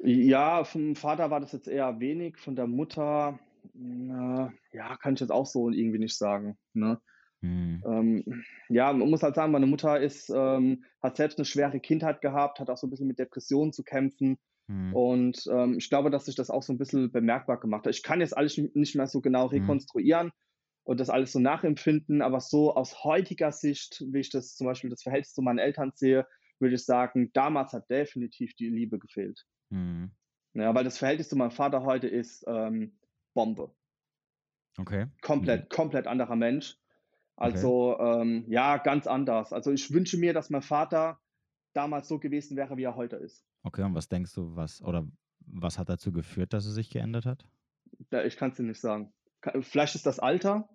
Ja, 0.00 0.64
vom 0.64 0.94
Vater 0.94 1.30
war 1.30 1.40
das 1.40 1.52
jetzt 1.52 1.68
eher 1.68 1.98
wenig, 1.98 2.38
von 2.38 2.54
der 2.54 2.66
Mutter, 2.66 3.38
na, 3.74 4.52
ja, 4.72 4.96
kann 4.96 5.14
ich 5.14 5.20
jetzt 5.20 5.32
auch 5.32 5.46
so 5.46 5.70
irgendwie 5.70 5.98
nicht 5.98 6.16
sagen. 6.16 6.56
Ne? 6.72 7.00
Hm. 7.42 7.82
Ähm, 7.84 8.44
ja, 8.68 8.92
man 8.92 9.10
muss 9.10 9.22
halt 9.22 9.34
sagen, 9.34 9.52
meine 9.52 9.66
Mutter 9.66 10.00
ist, 10.00 10.30
ähm, 10.30 10.84
hat 11.02 11.16
selbst 11.16 11.38
eine 11.38 11.44
schwere 11.44 11.80
Kindheit 11.80 12.20
gehabt, 12.20 12.60
hat 12.60 12.70
auch 12.70 12.76
so 12.76 12.86
ein 12.86 12.90
bisschen 12.90 13.08
mit 13.08 13.18
Depressionen 13.18 13.72
zu 13.72 13.82
kämpfen. 13.82 14.38
Hm. 14.68 14.94
Und 14.94 15.44
ähm, 15.50 15.76
ich 15.78 15.88
glaube, 15.88 16.10
dass 16.10 16.26
sich 16.26 16.36
das 16.36 16.50
auch 16.50 16.62
so 16.62 16.72
ein 16.72 16.78
bisschen 16.78 17.10
bemerkbar 17.10 17.58
gemacht 17.58 17.86
hat. 17.86 17.94
Ich 17.94 18.02
kann 18.02 18.20
jetzt 18.20 18.36
alles 18.36 18.56
nicht 18.56 18.94
mehr 18.94 19.06
so 19.06 19.20
genau 19.20 19.50
hm. 19.50 19.62
rekonstruieren. 19.62 20.28
Hm 20.28 20.32
und 20.88 21.00
das 21.00 21.10
alles 21.10 21.32
so 21.32 21.38
nachempfinden. 21.38 22.22
Aber 22.22 22.40
so 22.40 22.74
aus 22.74 23.04
heutiger 23.04 23.52
Sicht, 23.52 24.02
wie 24.10 24.20
ich 24.20 24.30
das 24.30 24.56
zum 24.56 24.66
Beispiel 24.66 24.88
das 24.88 25.02
Verhältnis 25.02 25.34
zu 25.34 25.42
meinen 25.42 25.58
Eltern 25.58 25.92
sehe, 25.94 26.26
würde 26.60 26.76
ich 26.76 26.84
sagen, 26.86 27.30
damals 27.34 27.74
hat 27.74 27.90
definitiv 27.90 28.54
die 28.54 28.70
Liebe 28.70 28.98
gefehlt. 28.98 29.44
Mhm. 29.68 30.12
Ja, 30.54 30.74
weil 30.74 30.84
das 30.84 30.96
Verhältnis 30.96 31.28
zu 31.28 31.36
meinem 31.36 31.50
Vater 31.50 31.82
heute 31.82 32.08
ist 32.08 32.42
ähm, 32.48 32.98
Bombe. 33.34 33.74
Okay. 34.78 35.08
Komplett, 35.20 35.64
mhm. 35.64 35.68
komplett 35.68 36.06
anderer 36.06 36.36
Mensch. 36.36 36.78
Also 37.36 37.92
okay. 37.94 38.22
ähm, 38.22 38.44
ja, 38.48 38.78
ganz 38.78 39.06
anders. 39.06 39.52
Also 39.52 39.70
ich 39.70 39.92
wünsche 39.92 40.16
mir, 40.16 40.32
dass 40.32 40.48
mein 40.48 40.62
Vater 40.62 41.20
damals 41.74 42.08
so 42.08 42.18
gewesen 42.18 42.56
wäre, 42.56 42.78
wie 42.78 42.84
er 42.84 42.96
heute 42.96 43.16
ist. 43.16 43.44
Okay, 43.62 43.82
und 43.82 43.94
was 43.94 44.08
denkst 44.08 44.34
du, 44.34 44.56
was 44.56 44.80
oder 44.80 45.06
was 45.40 45.78
hat 45.78 45.90
dazu 45.90 46.12
geführt, 46.12 46.54
dass 46.54 46.64
er 46.64 46.72
sich 46.72 46.88
geändert 46.88 47.26
hat? 47.26 47.46
Ich 48.24 48.38
kann 48.38 48.52
es 48.52 48.56
dir 48.56 48.62
nicht 48.62 48.80
sagen. 48.80 49.12
Vielleicht 49.60 49.94
ist 49.94 50.06
das 50.06 50.18
Alter, 50.18 50.68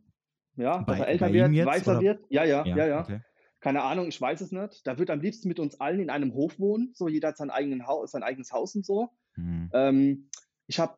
ja, 0.56 0.78
bei, 0.78 0.94
dass 0.94 1.00
er 1.00 1.08
älter 1.08 1.34
wird, 1.34 1.52
jetzt, 1.52 1.66
weißer 1.66 1.92
oder? 1.92 2.02
wird. 2.02 2.26
Ja, 2.30 2.44
ja, 2.44 2.66
ja, 2.66 2.78
ja. 2.78 2.88
ja. 2.88 3.02
Okay. 3.02 3.22
Keine 3.60 3.84
Ahnung, 3.84 4.10
ich 4.10 4.20
weiß 4.20 4.42
es 4.42 4.52
nicht. 4.52 4.86
Da 4.86 4.98
wird 4.98 5.10
am 5.10 5.22
liebsten 5.22 5.48
mit 5.48 5.60
uns 5.60 5.80
allen 5.80 6.02
in 6.02 6.10
einem 6.10 6.34
Hof 6.34 6.60
wohnen. 6.60 6.92
So, 6.96 7.08
jeder 7.08 7.30
hat 7.30 7.38
sein, 7.38 7.50
eigenen 7.50 7.88
Haus, 7.88 8.12
sein 8.12 8.24
eigenes 8.24 8.52
Haus 8.52 8.76
und 8.76 8.86
so. 8.86 9.10
Mhm. 9.38 9.70
Ähm, 9.74 10.30
ich 10.68 10.80
habe 10.80 10.98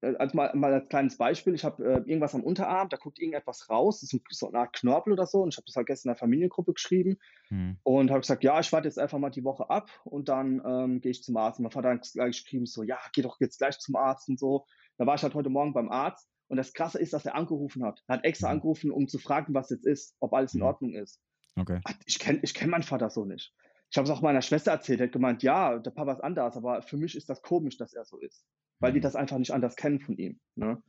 äh, 0.00 0.14
also 0.16 0.36
mal, 0.36 0.54
mal 0.54 0.72
als 0.72 0.88
kleines 0.88 1.16
Beispiel, 1.16 1.54
ich 1.54 1.64
habe 1.64 1.84
äh, 1.84 1.96
irgendwas 2.08 2.34
am 2.34 2.42
Unterarm, 2.42 2.88
da 2.88 2.96
guckt 2.96 3.18
irgendetwas 3.18 3.68
raus, 3.70 4.00
das 4.00 4.12
ist 4.12 4.22
so 4.30 4.48
eine 4.48 4.58
Art 4.58 4.72
Knorpel 4.74 5.12
oder 5.12 5.26
so 5.26 5.42
und 5.42 5.52
ich 5.52 5.56
habe 5.56 5.66
das 5.66 5.76
halt 5.76 5.86
gestern 5.86 6.10
in 6.10 6.14
der 6.14 6.18
Familiengruppe 6.18 6.72
geschrieben 6.72 7.18
mhm. 7.50 7.78
und 7.82 8.10
habe 8.10 8.20
gesagt, 8.20 8.44
ja, 8.44 8.58
ich 8.60 8.72
warte 8.72 8.88
jetzt 8.88 8.98
einfach 8.98 9.18
mal 9.18 9.30
die 9.30 9.44
Woche 9.44 9.70
ab 9.70 9.90
und 10.04 10.28
dann 10.28 10.62
ähm, 10.64 11.00
gehe 11.00 11.10
ich 11.10 11.22
zum 11.22 11.36
Arzt. 11.36 11.58
Und 11.58 11.64
mein 11.64 11.72
Vater 11.72 11.90
hat 11.90 12.08
gleich 12.12 12.42
geschrieben, 12.42 12.66
so, 12.66 12.82
ja, 12.82 12.98
geh 13.14 13.22
doch 13.22 13.40
jetzt 13.40 13.58
gleich 13.58 13.78
zum 13.78 13.96
Arzt 13.96 14.28
und 14.28 14.38
so. 14.38 14.66
Da 14.98 15.06
war 15.06 15.14
ich 15.16 15.22
halt 15.22 15.34
heute 15.34 15.50
Morgen 15.50 15.72
beim 15.72 15.90
Arzt 15.90 16.28
und 16.48 16.56
das 16.56 16.72
Krasse 16.72 16.98
ist, 16.98 17.12
dass 17.12 17.26
er 17.26 17.34
angerufen 17.34 17.84
hat. 17.84 18.02
Er 18.06 18.16
hat 18.16 18.24
extra 18.24 18.48
mhm. 18.48 18.54
angerufen, 18.54 18.90
um 18.90 19.08
zu 19.08 19.18
fragen, 19.18 19.54
was 19.54 19.70
jetzt 19.70 19.86
ist, 19.86 20.16
ob 20.20 20.32
alles 20.32 20.54
in 20.54 20.60
mhm. 20.60 20.66
Ordnung 20.66 20.94
ist. 20.94 21.20
Okay. 21.56 21.80
Ich 22.06 22.18
kenne 22.18 22.40
ich 22.42 22.54
kenn 22.54 22.70
meinen 22.70 22.82
Vater 22.82 23.10
so 23.10 23.24
nicht. 23.24 23.52
Ich 23.90 23.96
habe 23.96 24.04
es 24.04 24.10
auch 24.10 24.20
meiner 24.20 24.42
Schwester 24.42 24.72
erzählt, 24.72 25.00
er 25.00 25.06
hat 25.06 25.12
gemeint, 25.12 25.42
ja, 25.42 25.78
der 25.78 25.90
Papa 25.92 26.12
ist 26.12 26.20
anders, 26.20 26.56
aber 26.56 26.82
für 26.82 26.96
mich 26.96 27.16
ist 27.16 27.28
das 27.28 27.40
komisch, 27.40 27.76
dass 27.76 27.94
er 27.94 28.04
so 28.04 28.18
ist, 28.18 28.44
weil 28.80 28.92
die 28.92 28.98
mhm. 28.98 29.04
das 29.04 29.16
einfach 29.16 29.38
nicht 29.38 29.52
anders 29.52 29.76
kennen 29.76 30.00
von 30.00 30.16
ihm. 30.16 30.40
Ne? 30.56 30.82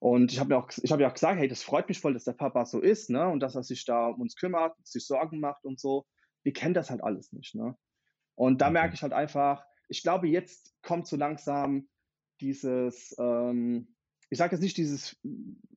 Und 0.00 0.32
ich 0.32 0.40
habe 0.40 0.48
mir 0.48 0.56
auch, 0.56 0.70
ich 0.82 0.90
habe 0.90 1.02
ja 1.02 1.08
auch 1.08 1.14
gesagt, 1.14 1.38
hey, 1.38 1.46
das 1.46 1.62
freut 1.62 1.86
mich 1.86 2.00
voll, 2.00 2.14
dass 2.14 2.24
der 2.24 2.32
Papa 2.32 2.64
so 2.64 2.80
ist, 2.80 3.10
ne? 3.10 3.28
Und 3.28 3.40
dass 3.40 3.54
er 3.54 3.62
sich 3.62 3.84
da 3.84 4.06
um 4.06 4.22
uns 4.22 4.34
kümmert, 4.34 4.74
sich 4.82 5.06
Sorgen 5.06 5.40
macht 5.40 5.64
und 5.66 5.78
so. 5.78 6.06
Wir 6.42 6.54
kennen 6.54 6.72
das 6.72 6.88
halt 6.88 7.04
alles 7.04 7.32
nicht, 7.32 7.54
ne? 7.54 7.76
Und 8.34 8.62
da 8.62 8.66
okay. 8.66 8.72
merke 8.72 8.94
ich 8.94 9.02
halt 9.02 9.12
einfach, 9.12 9.62
ich 9.88 10.02
glaube, 10.02 10.26
jetzt 10.26 10.74
kommt 10.80 11.06
so 11.06 11.16
langsam 11.16 11.86
dieses, 12.40 13.14
ähm, 13.18 13.94
ich 14.30 14.38
sage 14.38 14.54
jetzt 14.54 14.62
nicht 14.62 14.76
dieses 14.76 15.20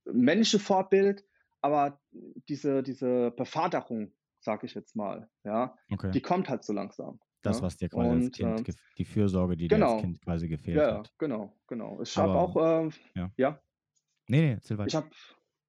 männliche 0.06 0.60
Vorbild, 0.60 1.26
aber 1.62 2.00
diese, 2.48 2.84
diese 2.84 3.32
Bevaterung 3.32 4.14
sage 4.40 4.66
ich 4.68 4.76
jetzt 4.76 4.96
mal. 4.96 5.30
Ja, 5.44 5.76
okay. 5.92 6.12
die 6.12 6.22
kommt 6.22 6.50
halt 6.50 6.64
so 6.64 6.74
langsam. 6.74 7.20
Das, 7.42 7.58
ja? 7.58 7.64
was 7.64 7.78
dir 7.78 7.90
quasi 7.90 8.10
und, 8.10 8.24
als 8.24 8.32
Kind, 8.32 8.70
äh, 8.70 8.74
die 8.98 9.06
Fürsorge, 9.06 9.58
die 9.58 9.68
genau, 9.68 9.88
dir 9.88 9.94
als 9.94 10.02
Kind 10.02 10.22
quasi 10.22 10.48
gefehlt 10.48 10.78
ja, 10.78 11.00
hat. 11.00 11.14
Genau, 11.18 11.58
genau. 11.68 12.02
Ich 12.02 12.16
habe 12.18 12.34
auch, 12.34 12.56
äh, 12.56 12.90
ja. 13.16 13.32
ja. 13.36 13.60
Nee, 14.28 14.42
nee, 14.42 14.52
erzähl 14.54 14.78
weiter. 14.78 14.88
Ich 14.88 14.96
habe, 14.96 15.10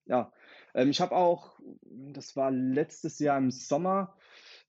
ja, 0.04 0.32
ähm, 0.74 0.90
ich 0.90 1.00
habe 1.00 1.16
auch, 1.16 1.58
das 1.82 2.36
war 2.36 2.50
letztes 2.50 3.18
Jahr 3.18 3.38
im 3.38 3.50
Sommer, 3.50 4.16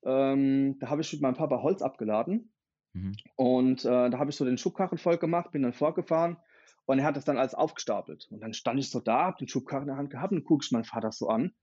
ähm, 0.04 0.80
da 0.80 0.90
habe 0.90 1.02
ich 1.02 1.12
mit 1.14 1.22
meinem 1.22 1.36
Papa 1.36 1.62
Holz 1.62 1.82
abgeladen. 1.82 2.52
Mhm. 2.94 3.16
Und 3.36 3.86
äh, 3.86 4.10
da 4.10 4.18
habe 4.18 4.32
ich 4.32 4.36
so 4.36 4.46
den 4.46 4.58
Schubkarren 4.58 4.98
voll 4.98 5.18
gemacht, 5.18 5.52
bin 5.52 5.64
dann 5.64 5.74
vorgefahren 5.74 6.38
und 6.86 7.00
er 7.00 7.06
hat 7.06 7.16
das 7.16 7.26
dann 7.26 7.38
alles 7.38 7.54
aufgestapelt. 7.54 8.28
Und 8.30 8.42
dann 8.42 8.54
stand 8.54 8.80
ich 8.80 8.90
so 8.90 9.00
da, 9.00 9.26
habe 9.26 9.40
den 9.40 9.48
Schubkarren 9.48 9.84
in 9.84 9.88
der 9.88 9.98
Hand 9.98 10.12
gehabt 10.12 10.34
und 10.34 10.44
gucke 10.44 10.64
ich 10.64 10.72
meinen 10.72 10.84
Vater 10.84 11.12
so 11.12 11.30
an. 11.30 11.54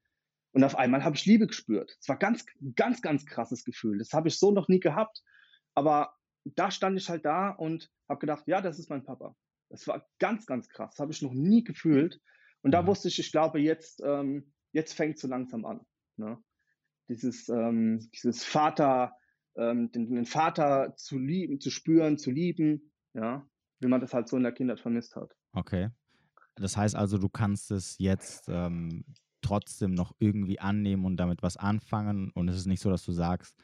Und 0.53 0.65
auf 0.65 0.77
einmal 0.77 1.05
habe 1.05 1.17
ich 1.17 1.25
Liebe 1.25 1.47
gespürt. 1.47 1.97
Es 2.01 2.09
war 2.09 2.19
ganz, 2.19 2.45
ganz, 2.75 3.01
ganz 3.01 3.25
krasses 3.25 3.65
Gefühl. 3.65 3.99
Das 3.99 4.13
habe 4.13 4.29
ich 4.29 4.39
so 4.39 4.51
noch 4.51 4.69
nie 4.69 4.81
gehabt. 4.81 5.23
Aber 5.75 6.15
da 6.45 6.71
stand 6.71 6.99
ich 6.99 7.09
halt 7.09 7.25
da 7.25 7.51
und 7.51 7.91
habe 8.09 8.21
gedacht, 8.21 8.45
ja, 8.47 8.61
das 8.61 8.79
ist 8.79 8.91
mein 8.91 9.05
Papa. 9.05 9.35
Das 9.71 9.87
war 9.87 10.07
ganz, 10.19 10.45
ganz 10.45 10.69
krass. 10.69 10.95
Das 10.95 10.99
habe 10.99 11.13
ich 11.13 11.23
noch 11.23 11.33
nie 11.33 11.65
gefühlt. 11.65 12.21
Und 12.63 12.73
da 12.73 12.83
mhm. 12.83 12.89
wusste 12.89 13.09
ich, 13.09 13.19
ich 13.19 13.33
glaube, 13.33 13.61
jetzt, 13.61 14.03
ähm, 14.05 14.53
jetzt 14.73 14.93
fängt 14.93 15.17
es 15.17 15.23
so 15.23 15.29
langsam 15.29 15.65
an. 15.65 15.81
Ne? 16.17 16.39
Dieses, 17.09 17.49
ähm, 17.49 18.11
dieses 18.15 18.45
Vater, 18.45 19.17
ähm, 19.57 19.91
den, 19.93 20.11
den, 20.11 20.27
Vater 20.27 20.95
zu 20.97 21.19
lieben, 21.19 21.61
zu 21.61 21.71
spüren, 21.71 22.19
zu 22.19 22.31
lieben, 22.31 22.93
ja, 23.15 23.47
wie 23.83 23.89
man 23.89 24.01
das 24.01 24.15
halt 24.15 24.29
so 24.29 24.37
in 24.37 24.43
der 24.43 24.53
Kindheit 24.53 24.81
vermisst 24.81 25.17
hat. 25.17 25.37
Okay. 25.53 25.91
Das 26.57 26.77
heißt 26.77 26.95
also, 26.95 27.19
du 27.19 27.29
kannst 27.29 27.71
es 27.71 27.97
jetzt 27.99 28.49
ähm, 28.49 29.05
trotzdem 29.41 29.95
noch 29.95 30.15
irgendwie 30.19 30.61
annehmen 30.61 31.05
und 31.05 31.17
damit 31.17 31.43
was 31.43 31.57
anfangen. 31.57 32.31
Und 32.31 32.49
es 32.49 32.57
ist 32.57 32.67
nicht 32.67 32.81
so, 32.81 32.91
dass 32.91 33.05
du 33.05 33.13
sagst, 33.13 33.57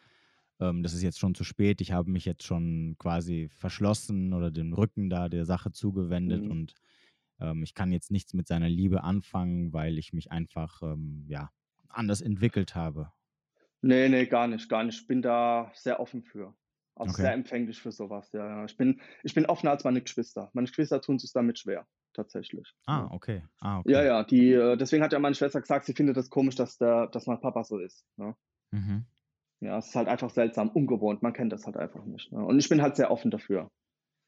ähm, 0.60 0.82
das 0.82 0.92
ist 0.92 1.02
jetzt 1.02 1.18
schon 1.18 1.34
zu 1.34 1.44
spät, 1.44 1.80
ich 1.80 1.92
habe 1.92 2.10
mich 2.10 2.24
jetzt 2.24 2.44
schon 2.44 2.96
quasi 2.98 3.48
verschlossen 3.48 4.32
oder 4.32 4.50
den 4.50 4.72
Rücken 4.72 5.08
da 5.08 5.28
der 5.28 5.44
Sache 5.44 5.70
zugewendet 5.70 6.44
mhm. 6.44 6.50
und 6.50 6.74
ähm, 7.40 7.62
ich 7.62 7.74
kann 7.74 7.92
jetzt 7.92 8.10
nichts 8.10 8.34
mit 8.34 8.48
seiner 8.48 8.68
Liebe 8.68 9.04
anfangen, 9.04 9.72
weil 9.72 9.98
ich 9.98 10.12
mich 10.12 10.32
einfach 10.32 10.82
ähm, 10.82 11.24
ja, 11.28 11.50
anders 11.88 12.20
entwickelt 12.20 12.74
habe. 12.74 13.12
Nee, 13.80 14.08
nee, 14.08 14.26
gar 14.26 14.48
nicht, 14.48 14.68
gar 14.68 14.82
nicht. 14.82 15.00
Ich 15.00 15.06
bin 15.06 15.22
da 15.22 15.70
sehr 15.74 16.00
offen 16.00 16.24
für. 16.24 16.54
Auch 16.98 17.08
okay. 17.08 17.22
sehr 17.22 17.32
empfänglich 17.32 17.80
für 17.80 17.92
sowas, 17.92 18.32
ja, 18.32 18.44
ja. 18.44 18.64
Ich 18.64 18.76
bin, 18.76 19.00
ich 19.22 19.34
bin 19.34 19.46
offener 19.46 19.70
als 19.70 19.84
meine 19.84 20.02
Geschwister. 20.02 20.50
Meine 20.52 20.66
Geschwister 20.66 21.00
tun 21.00 21.18
sich 21.18 21.32
damit 21.32 21.58
schwer 21.58 21.86
tatsächlich. 22.12 22.74
Ah, 22.86 23.08
okay. 23.12 23.44
Ah, 23.60 23.78
okay. 23.78 23.92
Ja, 23.92 24.02
ja, 24.02 24.24
die, 24.24 24.52
äh, 24.52 24.76
deswegen 24.76 25.04
hat 25.04 25.12
ja 25.12 25.20
meine 25.20 25.36
Schwester 25.36 25.60
gesagt, 25.60 25.86
sie 25.86 25.94
findet 25.94 26.16
es 26.16 26.24
das 26.24 26.30
komisch, 26.30 26.56
dass, 26.56 26.76
der, 26.76 27.06
dass 27.06 27.26
mein 27.26 27.40
Papa 27.40 27.62
so 27.62 27.78
ist. 27.78 28.04
Ne? 28.16 28.34
Mhm. 28.72 29.06
Ja, 29.60 29.78
es 29.78 29.88
ist 29.88 29.94
halt 29.94 30.08
einfach 30.08 30.30
seltsam, 30.30 30.68
ungewohnt, 30.70 31.22
man 31.22 31.32
kennt 31.32 31.52
das 31.52 31.66
halt 31.66 31.76
einfach 31.76 32.04
nicht. 32.04 32.32
Ne? 32.32 32.44
Und 32.44 32.58
ich 32.58 32.68
bin 32.68 32.82
halt 32.82 32.96
sehr 32.96 33.10
offen 33.10 33.30
dafür. 33.30 33.70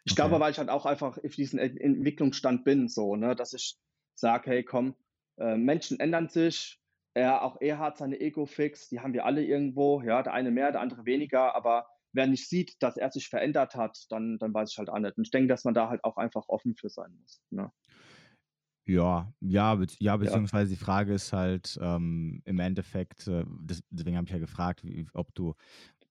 Ich 0.04 0.12
okay. 0.12 0.22
glaube, 0.22 0.40
weil 0.40 0.52
ich 0.52 0.58
halt 0.58 0.70
auch 0.70 0.86
einfach 0.86 1.18
auf 1.18 1.34
diesen 1.34 1.58
Entwicklungsstand 1.58 2.64
bin, 2.64 2.88
so, 2.88 3.16
ne, 3.16 3.34
dass 3.34 3.52
ich 3.52 3.76
sage, 4.14 4.50
hey, 4.50 4.64
komm, 4.64 4.94
äh, 5.38 5.56
Menschen 5.56 6.00
ändern 6.00 6.28
sich, 6.28 6.80
er, 7.14 7.42
auch 7.42 7.60
er 7.60 7.78
hat 7.78 7.98
seine 7.98 8.20
Ego-Fix, 8.20 8.88
die 8.88 9.00
haben 9.00 9.12
wir 9.12 9.24
alle 9.24 9.44
irgendwo, 9.44 10.00
ja, 10.02 10.22
der 10.22 10.32
eine 10.32 10.50
mehr, 10.50 10.72
der 10.72 10.80
andere 10.80 11.04
weniger, 11.04 11.54
aber 11.54 11.86
wer 12.12 12.26
nicht 12.26 12.48
sieht, 12.48 12.82
dass 12.82 12.96
er 12.96 13.10
sich 13.10 13.28
verändert 13.28 13.74
hat, 13.74 14.06
dann, 14.10 14.38
dann 14.38 14.52
weiß 14.52 14.72
ich 14.72 14.78
halt 14.78 14.90
auch 14.90 14.98
nicht. 14.98 15.16
Und 15.16 15.24
ich 15.24 15.30
denke, 15.30 15.48
dass 15.48 15.64
man 15.64 15.74
da 15.74 15.88
halt 15.88 16.04
auch 16.04 16.16
einfach 16.16 16.48
offen 16.48 16.74
für 16.74 16.88
sein 16.88 17.14
muss. 17.20 17.42
Ne? 17.50 17.70
Ja, 18.86 19.32
ja, 19.40 19.74
be 19.76 19.86
ja, 20.00 20.16
beziehungsweise 20.16 20.72
ja. 20.72 20.76
die 20.76 20.84
Frage 20.84 21.14
ist 21.14 21.32
halt 21.32 21.78
ähm, 21.80 22.42
im 22.44 22.58
Endeffekt, 22.58 23.28
äh, 23.28 23.44
das, 23.62 23.82
deswegen 23.90 24.16
habe 24.16 24.26
ich 24.26 24.32
ja 24.32 24.38
gefragt, 24.38 24.82
wie, 24.82 25.06
ob 25.12 25.32
du, 25.34 25.54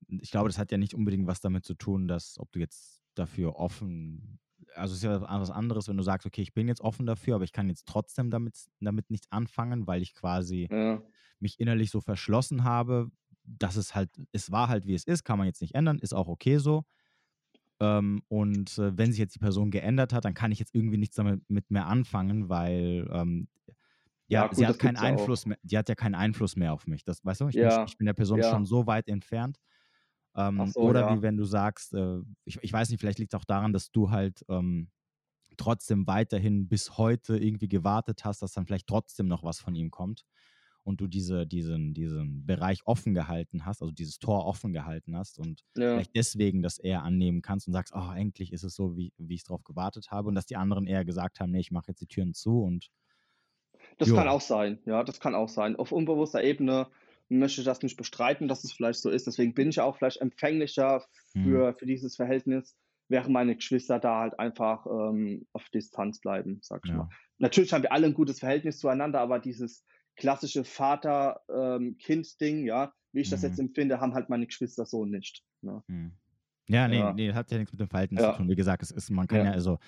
ich 0.07 0.31
glaube, 0.31 0.47
das 0.47 0.57
hat 0.57 0.71
ja 0.71 0.77
nicht 0.77 0.93
unbedingt 0.93 1.27
was 1.27 1.41
damit 1.41 1.65
zu 1.65 1.73
tun, 1.73 2.07
dass, 2.07 2.39
ob 2.39 2.51
du 2.51 2.59
jetzt 2.59 3.01
dafür 3.15 3.57
offen, 3.57 4.39
also 4.75 4.93
es 4.93 4.99
ist 4.99 5.03
ja 5.03 5.19
was 5.21 5.51
anderes, 5.51 5.89
wenn 5.89 5.97
du 5.97 6.03
sagst, 6.03 6.25
okay, 6.25 6.41
ich 6.41 6.53
bin 6.53 6.67
jetzt 6.67 6.81
offen 6.81 7.05
dafür, 7.05 7.35
aber 7.35 7.43
ich 7.43 7.51
kann 7.51 7.67
jetzt 7.67 7.85
trotzdem 7.85 8.29
damit, 8.29 8.55
damit 8.79 9.09
nichts 9.09 9.29
anfangen, 9.31 9.87
weil 9.87 10.01
ich 10.01 10.13
quasi 10.13 10.69
ja. 10.71 11.01
mich 11.39 11.59
innerlich 11.59 11.91
so 11.91 11.99
verschlossen 11.99 12.63
habe, 12.63 13.11
dass 13.57 13.75
es 13.75 13.95
halt, 13.95 14.09
es 14.31 14.51
war 14.51 14.67
halt 14.67 14.85
wie 14.85 14.93
es 14.93 15.05
ist, 15.05 15.23
kann 15.23 15.37
man 15.37 15.47
jetzt 15.47 15.61
nicht 15.61 15.75
ändern, 15.75 15.99
ist 15.99 16.13
auch 16.13 16.27
okay 16.27 16.57
so. 16.57 16.85
Ähm, 17.79 18.21
und 18.27 18.77
äh, 18.77 18.97
wenn 18.97 19.11
sich 19.11 19.19
jetzt 19.19 19.35
die 19.35 19.39
Person 19.39 19.71
geändert 19.71 20.13
hat, 20.13 20.25
dann 20.25 20.33
kann 20.33 20.51
ich 20.51 20.59
jetzt 20.59 20.75
irgendwie 20.75 20.97
nichts 20.97 21.15
damit 21.15 21.49
mit 21.49 21.71
mehr 21.71 21.87
anfangen, 21.87 22.49
weil 22.49 23.09
ähm, 23.11 23.47
ja, 24.27 24.41
ja 24.41 24.47
gut, 24.47 24.57
sie 24.57 24.67
hat 24.67 24.79
keinen 24.79 24.97
Einfluss 24.97 25.45
mehr, 25.45 25.57
die 25.63 25.77
hat 25.77 25.89
ja 25.89 25.95
keinen 25.95 26.15
Einfluss 26.15 26.55
mehr 26.55 26.73
auf 26.73 26.87
mich. 26.87 27.03
Das 27.03 27.23
weißt 27.23 27.41
du, 27.41 27.47
ich, 27.47 27.55
ja. 27.55 27.77
bin, 27.77 27.87
ich 27.87 27.97
bin 27.97 28.05
der 28.05 28.13
Person 28.13 28.39
ja. 28.39 28.49
schon 28.49 28.65
so 28.65 28.85
weit 28.85 29.07
entfernt. 29.07 29.57
Ähm, 30.35 30.67
so, 30.67 30.81
oder 30.81 31.15
wie 31.15 31.21
wenn 31.21 31.37
du 31.37 31.45
sagst, 31.45 31.93
äh, 31.93 32.19
ich, 32.45 32.59
ich 32.61 32.71
weiß 32.71 32.89
nicht, 32.89 32.99
vielleicht 32.99 33.17
liegt 33.17 33.33
es 33.33 33.39
auch 33.39 33.45
daran, 33.45 33.73
dass 33.73 33.91
du 33.91 34.11
halt 34.11 34.45
ähm, 34.49 34.89
trotzdem 35.57 36.05
weiterhin 36.05 36.67
bis 36.67 36.97
heute 36.97 37.37
irgendwie 37.37 37.67
gewartet 37.67 38.23
hast, 38.25 38.41
dass 38.41 38.53
dann 38.53 38.65
vielleicht 38.65 38.87
trotzdem 38.87 39.27
noch 39.27 39.43
was 39.43 39.59
von 39.59 39.73
ihm 39.73 39.89
kommt 39.89 40.25
und 40.89 40.99
du 40.99 41.07
diese, 41.07 41.47
diesen, 41.47 41.93
diesen 41.93 42.45
Bereich 42.45 42.81
offen 42.85 43.13
gehalten 43.13 43.65
hast, 43.65 43.81
also 43.81 43.91
dieses 43.91 44.19
Tor 44.19 44.45
offen 44.45 44.73
gehalten 44.73 45.15
hast 45.15 45.39
und 45.39 45.63
ja. 45.77 45.93
vielleicht 45.93 46.15
deswegen 46.15 46.61
das 46.61 46.79
eher 46.79 47.03
annehmen 47.03 47.41
kannst 47.41 47.67
und 47.67 47.73
sagst, 47.73 47.93
oh, 47.95 48.09
eigentlich 48.09 48.51
ist 48.51 48.63
es 48.63 48.75
so, 48.75 48.97
wie, 48.97 49.13
wie 49.17 49.35
ich 49.35 49.41
es 49.41 49.45
darauf 49.45 49.63
gewartet 49.63 50.11
habe 50.11 50.27
und 50.27 50.35
dass 50.35 50.47
die 50.47 50.57
anderen 50.57 50.87
eher 50.87 51.05
gesagt 51.05 51.39
haben, 51.39 51.51
nee, 51.51 51.59
ich 51.59 51.71
mache 51.71 51.89
jetzt 51.89 52.01
die 52.01 52.07
Türen 52.07 52.33
zu 52.33 52.63
und 52.63 52.89
das 53.97 54.09
jo. 54.09 54.15
kann 54.15 54.27
auch 54.27 54.41
sein, 54.41 54.79
ja, 54.85 55.03
das 55.03 55.19
kann 55.19 55.35
auch 55.35 55.49
sein. 55.49 55.75
Auf 55.75 55.91
unbewusster 55.91 56.43
Ebene 56.43 56.87
möchte 57.29 57.61
ich 57.61 57.65
das 57.65 57.81
nicht 57.81 57.97
bestreiten, 57.97 58.47
dass 58.47 58.63
es 58.63 58.71
vielleicht 58.71 58.99
so 58.99 59.09
ist. 59.09 59.27
Deswegen 59.27 59.53
bin 59.53 59.69
ich 59.69 59.79
auch 59.79 59.97
vielleicht 59.97 60.21
empfänglicher 60.21 61.05
für, 61.31 61.67
hm. 61.67 61.75
für 61.77 61.85
dieses 61.85 62.15
Verhältnis, 62.15 62.75
während 63.07 63.31
meine 63.31 63.55
Geschwister 63.55 63.99
da 63.99 64.21
halt 64.21 64.39
einfach 64.39 64.85
ähm, 64.87 65.45
auf 65.53 65.69
Distanz 65.69 66.19
bleiben, 66.19 66.59
sag 66.63 66.81
ich 66.85 66.91
ja. 66.91 66.97
mal. 66.97 67.09
Natürlich 67.37 67.71
haben 67.71 67.83
wir 67.83 67.91
alle 67.91 68.07
ein 68.07 68.13
gutes 68.13 68.39
Verhältnis 68.39 68.79
zueinander, 68.79 69.21
aber 69.21 69.39
dieses, 69.39 69.85
klassische 70.15 70.63
Vater-Kind-Ding, 70.63 72.59
ähm, 72.59 72.65
ja, 72.65 72.93
wie 73.11 73.21
ich 73.21 73.29
das 73.29 73.41
jetzt 73.41 73.57
mhm. 73.57 73.67
empfinde, 73.67 73.99
haben 73.99 74.13
halt 74.13 74.29
meine 74.29 74.45
Geschwister 74.45 74.85
so 74.85 75.05
nicht. 75.05 75.43
Ne? 75.61 75.83
Mhm. 75.87 76.13
Ja, 76.67 76.87
nee, 76.87 76.99
ja. 76.99 77.13
nee, 77.13 77.33
hat 77.33 77.51
ja 77.51 77.57
nichts 77.57 77.73
mit 77.73 77.81
dem 77.81 77.89
Verhalten 77.89 78.17
ja. 78.17 78.31
zu 78.31 78.37
tun. 78.37 78.49
Wie 78.49 78.55
gesagt, 78.55 78.83
es 78.83 78.91
ist, 78.91 79.09
man 79.09 79.27
kann 79.27 79.39
ja, 79.39 79.45
ja 79.45 79.51
also, 79.51 79.79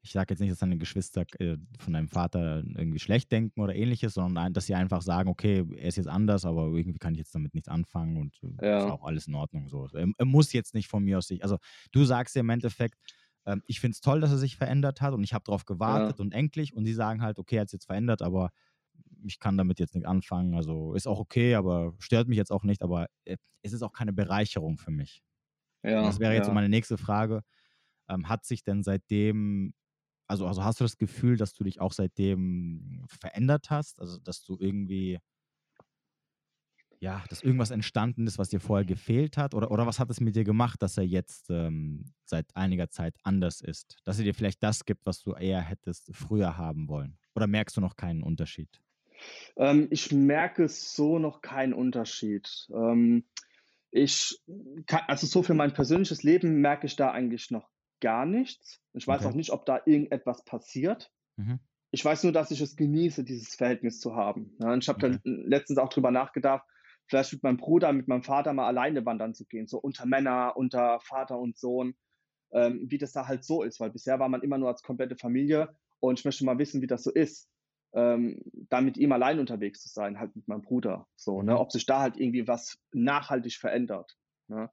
ich 0.00 0.10
sage 0.10 0.32
jetzt 0.32 0.40
nicht, 0.40 0.50
dass 0.50 0.58
deine 0.58 0.78
Geschwister 0.78 1.24
äh, 1.38 1.58
von 1.78 1.92
deinem 1.92 2.08
Vater 2.08 2.64
irgendwie 2.64 2.98
schlecht 2.98 3.30
denken 3.30 3.60
oder 3.60 3.74
ähnliches, 3.74 4.14
sondern 4.14 4.52
dass 4.52 4.66
sie 4.66 4.74
einfach 4.74 5.02
sagen, 5.02 5.28
okay, 5.28 5.64
er 5.76 5.88
ist 5.88 5.96
jetzt 5.96 6.08
anders, 6.08 6.44
aber 6.44 6.66
irgendwie 6.72 6.98
kann 6.98 7.14
ich 7.14 7.18
jetzt 7.18 7.34
damit 7.34 7.54
nichts 7.54 7.68
anfangen 7.68 8.16
und 8.16 8.40
äh, 8.42 8.78
ist 8.78 8.90
auch 8.90 9.04
alles 9.04 9.28
in 9.28 9.34
Ordnung 9.34 9.68
so. 9.68 9.86
Er, 9.92 10.08
er, 10.16 10.24
muss 10.24 10.52
jetzt 10.52 10.74
nicht 10.74 10.88
von 10.88 11.04
mir 11.04 11.18
aus 11.18 11.28
sich, 11.28 11.42
also 11.44 11.58
du 11.92 12.04
sagst 12.04 12.34
ja 12.34 12.40
im 12.40 12.50
Endeffekt, 12.50 12.98
ähm, 13.46 13.62
ich 13.66 13.78
finde 13.78 13.92
es 13.92 14.00
toll, 14.00 14.20
dass 14.20 14.30
er 14.30 14.38
sich 14.38 14.56
verändert 14.56 15.00
hat 15.00 15.14
und 15.14 15.22
ich 15.22 15.34
habe 15.34 15.44
darauf 15.44 15.66
gewartet 15.66 16.18
und 16.18 16.32
endlich 16.32 16.74
und 16.74 16.84
sie 16.84 16.94
sagen 16.94 17.22
halt, 17.22 17.38
okay, 17.38 17.56
er 17.56 17.60
hat 17.62 17.68
sich 17.68 17.78
jetzt 17.78 17.86
verändert, 17.86 18.22
aber 18.22 18.50
ich 19.24 19.38
kann 19.38 19.56
damit 19.56 19.78
jetzt 19.78 19.94
nicht 19.94 20.06
anfangen. 20.06 20.54
Also 20.54 20.94
ist 20.94 21.06
auch 21.06 21.18
okay, 21.18 21.54
aber 21.54 21.94
stört 21.98 22.28
mich 22.28 22.36
jetzt 22.38 22.50
auch 22.50 22.64
nicht. 22.64 22.82
Aber 22.82 23.06
äh, 23.24 23.36
es 23.62 23.72
ist 23.72 23.82
auch 23.82 23.92
keine 23.92 24.12
Bereicherung 24.12 24.78
für 24.78 24.90
mich. 24.90 25.22
Ja, 25.82 26.02
das 26.02 26.20
wäre 26.20 26.34
jetzt 26.34 26.48
ja. 26.48 26.54
meine 26.54 26.68
nächste 26.68 26.98
Frage. 26.98 27.42
Ähm, 28.08 28.28
hat 28.28 28.44
sich 28.44 28.62
denn 28.62 28.82
seitdem, 28.82 29.74
also, 30.26 30.46
also 30.46 30.64
hast 30.64 30.80
du 30.80 30.84
das 30.84 30.96
Gefühl, 30.96 31.36
dass 31.36 31.54
du 31.54 31.64
dich 31.64 31.80
auch 31.80 31.92
seitdem 31.92 33.04
verändert 33.08 33.70
hast? 33.70 34.00
Also, 34.00 34.18
dass 34.18 34.44
du 34.44 34.56
irgendwie. 34.58 35.18
Ja, 37.02 37.24
dass 37.28 37.42
irgendwas 37.42 37.72
entstanden 37.72 38.28
ist, 38.28 38.38
was 38.38 38.48
dir 38.50 38.60
vorher 38.60 38.84
gefehlt 38.84 39.36
hat? 39.36 39.54
Oder, 39.54 39.72
oder 39.72 39.86
was 39.86 39.98
hat 39.98 40.08
es 40.10 40.20
mit 40.20 40.36
dir 40.36 40.44
gemacht, 40.44 40.80
dass 40.82 40.96
er 40.96 41.04
jetzt 41.04 41.50
ähm, 41.50 42.14
seit 42.24 42.54
einiger 42.54 42.90
Zeit 42.90 43.16
anders 43.24 43.60
ist? 43.60 43.98
Dass 44.04 44.18
er 44.18 44.24
dir 44.24 44.34
vielleicht 44.34 44.62
das 44.62 44.84
gibt, 44.84 45.04
was 45.04 45.20
du 45.20 45.32
eher 45.34 45.60
hättest 45.60 46.14
früher 46.14 46.56
haben 46.56 46.86
wollen? 46.88 47.18
Oder 47.34 47.48
merkst 47.48 47.76
du 47.76 47.80
noch 47.80 47.96
keinen 47.96 48.22
Unterschied? 48.22 48.80
Ähm, 49.56 49.88
ich 49.90 50.12
merke 50.12 50.68
so 50.68 51.18
noch 51.18 51.40
keinen 51.40 51.74
Unterschied. 51.74 52.68
Ähm, 52.72 53.24
ich 53.90 54.42
kann, 54.86 55.02
also 55.08 55.26
so 55.26 55.42
für 55.42 55.54
mein 55.54 55.74
persönliches 55.74 56.22
Leben 56.22 56.60
merke 56.60 56.86
ich 56.86 56.96
da 56.96 57.10
eigentlich 57.10 57.50
noch 57.50 57.68
gar 58.00 58.26
nichts. 58.26 58.80
Ich 58.94 59.06
weiß 59.06 59.24
Okay. 59.24 59.26
auch 59.26 59.34
nicht, 59.34 59.50
ob 59.50 59.66
da 59.66 59.80
irgendetwas 59.84 60.44
passiert. 60.44 61.12
Mhm. 61.38 61.58
Ich 61.90 62.04
weiß 62.04 62.24
nur, 62.24 62.32
dass 62.32 62.50
ich 62.50 62.60
es 62.60 62.76
genieße, 62.76 63.24
dieses 63.24 63.54
Verhältnis 63.56 64.00
zu 64.00 64.16
haben. 64.16 64.56
Ja, 64.60 64.72
und 64.72 64.82
ich 64.84 64.88
habe 64.88 64.98
Okay. 64.98 65.18
dann 65.20 65.20
letztens 65.24 65.78
auch 65.78 65.90
drüber 65.90 66.10
nachgedacht, 66.10 66.66
vielleicht 67.12 67.34
mit 67.34 67.42
meinem 67.42 67.58
Bruder, 67.58 67.92
mit 67.92 68.08
meinem 68.08 68.22
Vater 68.22 68.54
mal 68.54 68.66
alleine 68.66 69.04
wandern 69.06 69.34
zu 69.34 69.44
gehen, 69.46 69.66
so 69.68 69.78
unter 69.78 70.06
Männer, 70.06 70.54
unter 70.56 70.98
Vater 71.00 71.38
und 71.38 71.58
Sohn, 71.58 71.94
ähm, 72.52 72.86
wie 72.90 72.98
das 72.98 73.12
da 73.12 73.28
halt 73.28 73.44
so 73.44 73.62
ist, 73.62 73.80
weil 73.80 73.90
bisher 73.90 74.18
war 74.18 74.28
man 74.28 74.42
immer 74.42 74.58
nur 74.58 74.68
als 74.68 74.82
komplette 74.82 75.16
Familie 75.16 75.76
und 76.00 76.18
ich 76.18 76.24
möchte 76.24 76.44
mal 76.44 76.58
wissen, 76.58 76.82
wie 76.82 76.86
das 76.86 77.02
so 77.02 77.10
ist, 77.12 77.50
ähm, 77.94 78.40
da 78.70 78.80
mit 78.80 78.96
ihm 78.96 79.12
allein 79.12 79.38
unterwegs 79.38 79.82
zu 79.82 79.88
sein, 79.90 80.18
halt 80.18 80.34
mit 80.36 80.48
meinem 80.48 80.62
Bruder, 80.62 81.06
so, 81.16 81.42
ne, 81.42 81.52
Mhm. 81.52 81.58
ob 81.58 81.72
sich 81.72 81.86
da 81.86 82.00
halt 82.00 82.16
irgendwie 82.16 82.48
was 82.48 82.78
nachhaltig 82.92 83.54
verändert. 83.56 84.16
Ne. 84.48 84.70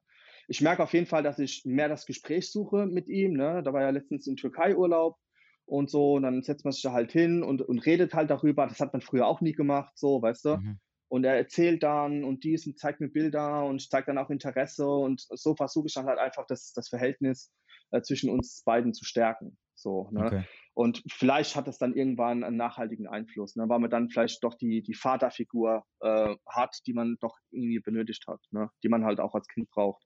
Ich 0.48 0.60
merke 0.62 0.82
auf 0.82 0.92
jeden 0.94 1.06
Fall, 1.06 1.22
dass 1.22 1.38
ich 1.38 1.64
mehr 1.66 1.88
das 1.88 2.06
Gespräch 2.06 2.50
suche 2.50 2.86
mit 2.86 3.08
ihm, 3.08 3.34
ne, 3.34 3.62
da 3.62 3.72
war 3.72 3.82
ja 3.82 3.90
letztens 3.90 4.26
in 4.26 4.36
Türkei 4.36 4.76
Urlaub 4.76 5.18
und 5.66 5.90
so, 5.90 6.14
und 6.14 6.22
dann 6.22 6.42
setzt 6.42 6.64
man 6.64 6.72
sich 6.72 6.82
da 6.82 6.92
halt 6.92 7.12
hin 7.12 7.42
und, 7.42 7.62
und 7.62 7.78
redet 7.86 8.14
halt 8.14 8.30
darüber. 8.30 8.66
Das 8.66 8.80
hat 8.80 8.92
man 8.92 9.02
früher 9.02 9.26
auch 9.26 9.40
nie 9.40 9.52
gemacht, 9.52 9.92
so, 9.96 10.20
weißt 10.22 10.44
du. 10.46 10.56
Mhm. 10.56 10.80
Und 11.10 11.24
er 11.24 11.34
erzählt 11.34 11.82
dann 11.82 12.22
und 12.22 12.44
dies 12.44 12.66
und 12.66 12.78
zeigt 12.78 13.00
mir 13.00 13.08
Bilder 13.08 13.64
und 13.64 13.82
ich 13.82 13.90
zeige 13.90 14.06
dann 14.06 14.18
auch 14.18 14.30
Interesse 14.30 14.86
und 14.86 15.26
so 15.28 15.56
versuche 15.56 15.88
ich 15.88 15.94
dann 15.94 16.06
halt 16.06 16.20
einfach 16.20 16.46
das, 16.46 16.72
das 16.72 16.88
Verhältnis 16.88 17.52
äh, 17.90 18.00
zwischen 18.00 18.30
uns 18.30 18.62
beiden 18.64 18.94
zu 18.94 19.04
stärken. 19.04 19.58
So, 19.74 20.08
ne? 20.12 20.26
Okay. 20.26 20.44
Und 20.74 21.02
vielleicht 21.10 21.56
hat 21.56 21.66
das 21.66 21.78
dann 21.78 21.94
irgendwann 21.94 22.44
einen 22.44 22.56
nachhaltigen 22.56 23.08
Einfluss, 23.08 23.56
ne? 23.56 23.68
weil 23.68 23.80
man 23.80 23.90
dann 23.90 24.08
vielleicht 24.08 24.42
doch 24.44 24.54
die, 24.54 24.82
die 24.82 24.94
Vaterfigur 24.94 25.84
äh, 26.00 26.36
hat, 26.46 26.78
die 26.86 26.92
man 26.92 27.16
doch 27.20 27.36
irgendwie 27.50 27.80
benötigt 27.80 28.24
hat, 28.28 28.40
ne? 28.52 28.70
die 28.84 28.88
man 28.88 29.04
halt 29.04 29.18
auch 29.18 29.34
als 29.34 29.48
Kind 29.48 29.68
braucht. 29.70 30.04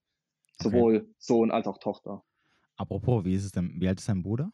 Okay. 0.58 0.70
Sowohl 0.70 1.14
Sohn 1.18 1.50
als 1.50 1.66
auch 1.66 1.78
Tochter. 1.78 2.22
Apropos, 2.76 3.24
wie 3.24 3.34
ist 3.34 3.44
es 3.44 3.52
denn? 3.52 3.78
Wie 3.78 3.88
alt 3.88 4.00
ist 4.00 4.08
dein 4.08 4.22
Bruder? 4.22 4.50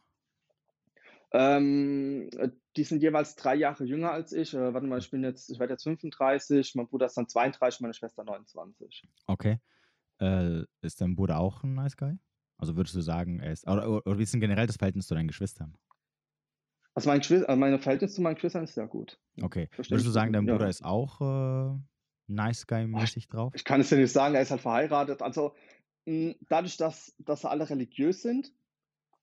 Ähm, 1.33 2.29
äh, 2.37 2.49
die 2.75 2.83
sind 2.83 3.01
jeweils 3.01 3.35
drei 3.35 3.55
Jahre 3.55 3.85
jünger 3.85 4.11
als 4.11 4.33
ich. 4.33 4.53
Äh, 4.53 4.73
warte 4.73 4.87
mal, 4.87 4.99
ich 4.99 5.09
bin 5.09 5.23
jetzt, 5.23 5.49
ich 5.49 5.59
werde 5.59 5.73
jetzt 5.73 5.83
35, 5.83 6.75
mein 6.75 6.87
Bruder 6.87 7.05
ist 7.05 7.17
dann 7.17 7.27
32, 7.27 7.81
meine 7.81 7.93
Schwester 7.93 8.23
29. 8.23 9.07
Okay. 9.27 9.59
Äh, 10.19 10.63
ist 10.81 11.01
dein 11.01 11.15
Bruder 11.15 11.39
auch 11.39 11.63
ein 11.63 11.73
Nice 11.73 11.95
Guy? 11.95 12.17
Also 12.57 12.75
würdest 12.75 12.95
du 12.95 13.01
sagen, 13.01 13.39
er 13.39 13.53
ist. 13.53 13.67
Oder, 13.67 13.89
oder, 13.89 14.05
oder 14.05 14.17
wie 14.19 14.23
ist 14.23 14.33
denn 14.33 14.41
generell 14.41 14.67
das 14.67 14.77
Verhältnis 14.77 15.07
zu 15.07 15.15
deinen 15.15 15.27
Geschwistern? 15.27 15.77
Also 16.93 17.09
mein 17.09 17.19
Geschwister, 17.19 17.47
also 17.47 17.59
meine 17.59 17.79
Verhältnis 17.79 18.13
zu 18.13 18.21
meinen 18.21 18.35
Geschwistern 18.35 18.65
ist 18.65 18.75
sehr 18.75 18.87
gut. 18.87 19.17
Okay. 19.41 19.69
Verstehe 19.71 19.95
Würdest 19.95 20.07
du 20.07 20.11
sagen, 20.11 20.33
dein 20.33 20.45
Ja. 20.45 20.53
Bruder 20.53 20.67
ist 20.69 20.83
auch 20.83 21.21
äh, 21.21 21.79
Nice 22.27 22.67
Guy-mäßig 22.67 23.29
drauf? 23.29 23.53
Ich 23.55 23.63
kann 23.63 23.79
es 23.79 23.89
ja 23.89 23.97
nicht 23.97 24.11
sagen, 24.11 24.35
er 24.35 24.41
ist 24.41 24.51
halt 24.51 24.61
verheiratet. 24.61 25.21
Also 25.21 25.55
dadurch, 26.05 26.77
dass, 26.77 27.15
dass 27.19 27.45
alle 27.45 27.69
religiös 27.69 28.21
sind, 28.21 28.51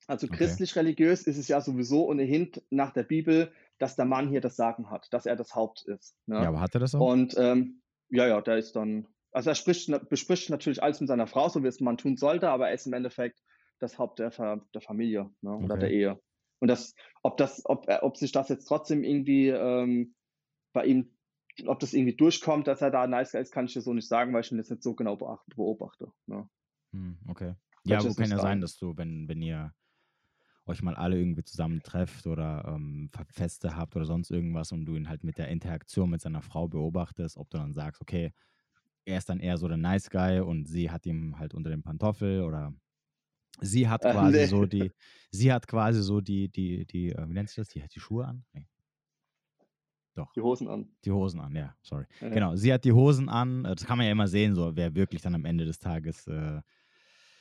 also 0.09 0.27
Okay. 0.27 0.37
christlich-religiös, 0.37 1.23
ist 1.27 1.39
es 1.39 1.49
ja 1.49 1.61
sowieso 1.61 2.09
ohnehin 2.09 2.51
nach 2.71 2.93
der 2.93 3.05
Bibel, 3.05 3.53
dass 3.79 3.95
der 3.97 4.07
Mann 4.07 4.29
hier 4.29 4.41
das 4.41 4.57
Sagen 4.57 4.91
hat, 4.91 5.07
dass 5.13 5.27
er 5.27 5.37
das 5.37 5.55
Haupt 5.55 5.83
ist. 5.87 6.17
Ne? 6.27 6.43
Ja, 6.43 6.49
aber 6.49 6.61
hat 6.61 6.75
er 6.75 6.81
das 6.81 6.95
auch? 6.95 7.07
Und 7.07 7.37
ähm, 7.39 7.83
ja, 8.11 8.27
ja, 8.27 8.41
der 8.41 8.57
ist 8.59 8.75
dann, 8.75 9.07
also 9.33 9.51
er 9.51 9.55
spricht, 9.55 9.91
bespricht 10.09 10.51
natürlich 10.51 10.83
alles 10.83 11.01
mit 11.01 11.09
seiner 11.09 11.27
Frau, 11.27 11.49
so 11.49 11.63
wie 11.63 11.69
es 11.69 11.81
man 11.81 11.99
tun 11.99 12.17
sollte, 12.17 12.51
aber 12.51 12.69
er 12.69 12.75
ist 12.75 12.87
im 12.87 12.95
Endeffekt 12.95 13.41
das 13.79 13.99
Haupt 13.99 14.19
der, 14.19 14.31
der 14.75 14.81
Familie 14.81 15.31
ne, 15.43 15.57
oder 15.57 15.77
Okay. 15.77 15.81
der 15.81 15.91
Ehe. 15.91 16.21
Und 16.61 16.69
das, 16.69 16.95
ob 17.23 17.37
das, 17.37 17.63
ob, 17.67 17.89
er- 17.89 18.03
ob 18.03 18.17
sich 18.17 18.33
das 18.33 18.49
jetzt 18.49 18.65
trotzdem 18.65 19.05
irgendwie 19.05 19.49
ähm, 19.49 20.15
bei 20.73 20.87
ihm, 20.87 21.17
ob 21.67 21.81
das 21.81 21.93
irgendwie 21.95 22.17
durchkommt, 22.17 22.67
dass 22.67 22.83
er 22.83 22.91
da 22.91 23.03
ein 23.03 23.11
nice 23.11 23.33
Guy 23.33 23.41
ist, 23.43 23.53
kann 23.53 23.67
ich 23.67 23.75
dir 23.75 23.83
so 23.83 23.93
nicht 23.93 24.09
sagen, 24.09 24.33
weil 24.33 24.41
ich 24.43 24.51
ihn 24.53 24.59
jetzt 24.59 24.71
nicht 24.71 24.83
so 24.83 24.95
genau 24.95 25.17
beobachte. 25.17 26.13
Ne? 26.27 26.49
Hm, 26.93 27.19
okay. 27.29 27.55
Ja, 27.85 28.01
jetzt 28.03 28.17
kann 28.17 28.31
ja 28.31 28.39
sein, 28.39 28.61
dass 28.61 28.77
du, 28.77 28.97
wenn, 28.97 29.29
wenn 29.29 29.43
ihr 29.43 29.73
euch 30.69 30.83
mal 30.83 30.95
alle 30.97 31.19
irgendwie 31.19 31.45
zusammen 31.45 31.83
trefft 31.83 32.27
oder 32.27 32.65
ähm, 32.69 33.09
Fe- 33.13 33.27
Feste 33.31 33.77
habt 33.77 33.97
oder 33.97 34.05
sonst 34.07 34.31
irgendwas 34.31 34.73
und 34.73 34.85
du 34.87 34.97
ihn 34.97 35.09
halt 35.09 35.25
mit 35.25 35.39
der 35.39 35.49
Interaktion 35.49 36.11
mit 36.11 36.21
seiner 36.21 36.43
Frau 36.43 36.69
beobachtest, 36.69 37.37
ob 37.37 37.51
du 37.51 37.59
dann 37.59 37.73
sagst, 37.73 38.01
okay, 38.03 38.33
er 39.07 39.19
ist 39.19 39.29
dann 39.29 39.41
eher 39.41 39.59
so 39.59 39.69
der 39.69 39.79
Nice 39.79 40.11
Guy 40.11 40.41
und 40.41 40.67
sie 40.69 40.91
hat 40.91 41.07
ihm 41.07 41.39
halt 41.39 41.55
unter 41.55 41.71
dem 41.71 41.83
Pantoffel 41.83 42.43
oder 42.43 42.75
sie 43.61 43.89
hat 43.89 44.05
Äh, 44.05 44.13
quasi 44.13 44.41
nee. 44.41 44.47
so 44.47 44.67
die, 44.67 44.93
sie 45.33 45.53
hat 45.53 45.67
quasi 45.69 46.03
so 46.03 46.21
die, 46.21 46.49
die, 46.51 46.87
die, 46.87 47.11
äh, 47.13 47.29
wie 47.29 47.35
nennt 47.35 47.49
sich 47.51 47.57
das? 47.57 47.69
Die 47.71 47.83
hat 47.83 47.95
die 47.95 48.01
Schuhe 48.01 48.27
an? 48.27 48.45
Nee. 48.55 48.67
Doch, 50.15 50.33
Die 50.35 50.41
Hosen 50.41 50.69
an. 50.69 50.89
die 51.05 51.13
Hosen 51.13 51.41
an, 51.41 51.55
ja, 51.55 51.77
sorry. 51.83 52.07
Ja. 52.21 52.29
Genau, 52.31 52.57
sie 52.57 52.73
hat 52.73 52.85
die 52.85 52.93
Hosen 52.93 53.29
an. 53.29 53.65
äh, 53.65 53.75
Das 53.75 53.85
kann 53.87 53.99
man 53.99 54.07
ja 54.07 54.13
immer 54.13 54.29
sehen, 54.29 54.55
so 54.55 54.75
wer 54.77 54.95
wirklich 54.95 55.23
dann 55.23 55.35
am 55.35 55.45
Ende 55.45 55.65
des 55.65 55.79
Tages 55.79 56.27
äh, 56.27 56.61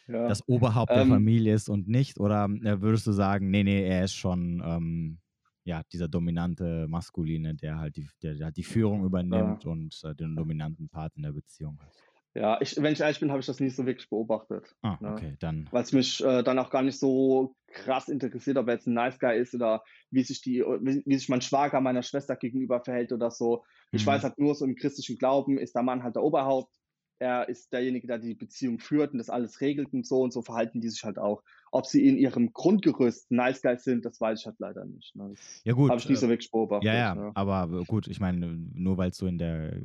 Ja. 0.08 0.24
das 0.26 0.48
Oberhaupt 0.48 0.96
der 0.96 1.04
Ähm, 1.04 1.06
Familie 1.06 1.54
ist 1.54 1.70
und 1.70 1.88
nicht? 1.88 2.20
Oder 2.20 2.46
äh, 2.46 2.82
würdest 2.82 3.08
du 3.08 3.12
sagen, 3.14 3.50
nee, 3.50 3.64
nee, 3.64 3.88
er 3.88 4.04
ist 4.04 4.14
schon 4.14 4.62
ähm, 4.66 5.20
ja, 5.64 5.84
dieser 5.92 6.08
dominante 6.08 6.88
Maskuline, 6.88 7.56
der 7.56 7.80
halt 7.80 7.98
die, 7.98 8.10
der, 8.22 8.36
der 8.36 8.52
die 8.52 8.64
Führung 8.64 9.06
übernimmt 9.06 9.66
und 9.66 10.02
äh, 10.04 10.16
den 10.16 10.36
dominanten 10.36 10.90
Part 10.90 11.16
in 11.18 11.24
der 11.24 11.34
Beziehung 11.34 11.80
hat? 11.82 11.94
ja, 12.36 12.60
ich, 12.62 12.76
wenn 12.78 12.94
ich 12.94 13.00
ehrlich 13.00 13.20
bin, 13.20 13.32
habe 13.32 13.40
ich 13.40 13.46
das 13.46 13.60
nicht 13.60 13.76
so 13.76 13.86
wirklich 13.86 14.10
beobachtet. 14.10 14.76
Ah, 14.84 15.00
Ja. 15.00 15.10
okay, 15.10 15.36
dann. 15.40 15.72
weil 15.72 15.84
es 15.84 15.92
mich 15.92 16.24
äh, 16.24 16.44
dann 16.44 16.60
auch 16.60 16.70
gar 16.70 16.82
nicht 16.84 17.00
so 17.00 17.56
krass 17.68 18.08
interessiert, 18.08 18.58
ob 18.58 18.68
er 18.68 18.76
jetzt 18.76 18.88
ein 18.88 18.94
Nice 18.94 19.20
Guy 19.20 19.38
ist 19.40 19.54
oder 19.54 19.84
wie 20.12 20.24
sich 20.24 20.42
die, 20.42 20.60
wie, 20.62 21.04
wie 21.06 21.16
sich 21.18 21.30
mein 21.30 21.42
Schwager 21.42 21.82
meiner 21.82 22.04
Schwester 22.04 22.36
gegenüber 22.36 22.82
verhält 22.84 23.12
oder 23.12 23.32
so. 23.32 23.64
Ich 23.92 24.06
Mhm. 24.06 24.08
weiß 24.08 24.24
halt 24.24 24.38
nur 24.38 24.56
so 24.56 24.66
im 24.66 24.76
christlichen 24.76 25.18
Glauben 25.18 25.58
ist 25.58 25.76
der 25.76 25.84
Mann 25.84 26.04
halt 26.04 26.16
der 26.16 26.24
Oberhaupt. 26.24 26.74
Er 27.20 27.50
ist 27.50 27.74
derjenige, 27.74 28.08
der 28.08 28.20
die 28.20 28.36
Beziehung 28.36 28.80
führt 28.80 29.12
und 29.12 29.18
das 29.18 29.30
alles 29.30 29.60
regelt 29.62 29.92
und 29.94 30.06
so 30.06 30.22
und 30.22 30.32
so 30.32 30.42
verhalten 30.42 30.82
die 30.82 30.90
sich 30.90 31.04
halt 31.04 31.18
auch. 31.18 31.44
Ob 31.72 31.86
sie 31.86 32.08
in 32.08 32.18
ihrem 32.18 32.54
Grundgerüst 32.54 33.32
Nice 33.32 33.62
Guys 33.62 33.84
sind, 33.84 34.06
das 34.06 34.22
weiß 34.22 34.40
ich 34.40 34.46
halt 34.46 34.60
leider 34.60 34.86
nicht. 34.86 35.16
Ne? 35.16 35.30
Das 35.32 35.62
Ja, 35.66 35.74
gut. 35.74 35.90
habe 35.90 36.00
ich 36.00 36.08
nicht 36.08 36.18
äh, 36.18 36.22
so 36.22 36.30
wirklich 36.30 36.52
beobachtet. 36.52 36.86
Ja, 36.88 36.96
ja, 36.96 37.16
ne? 37.16 37.32
aber 37.34 37.68
gut, 37.86 38.08
ich 38.08 38.20
meine, 38.20 38.48
nur 38.74 38.98
weil 38.98 39.10
es 39.10 39.18
so 39.18 39.28
in 39.28 39.38
der, 39.38 39.82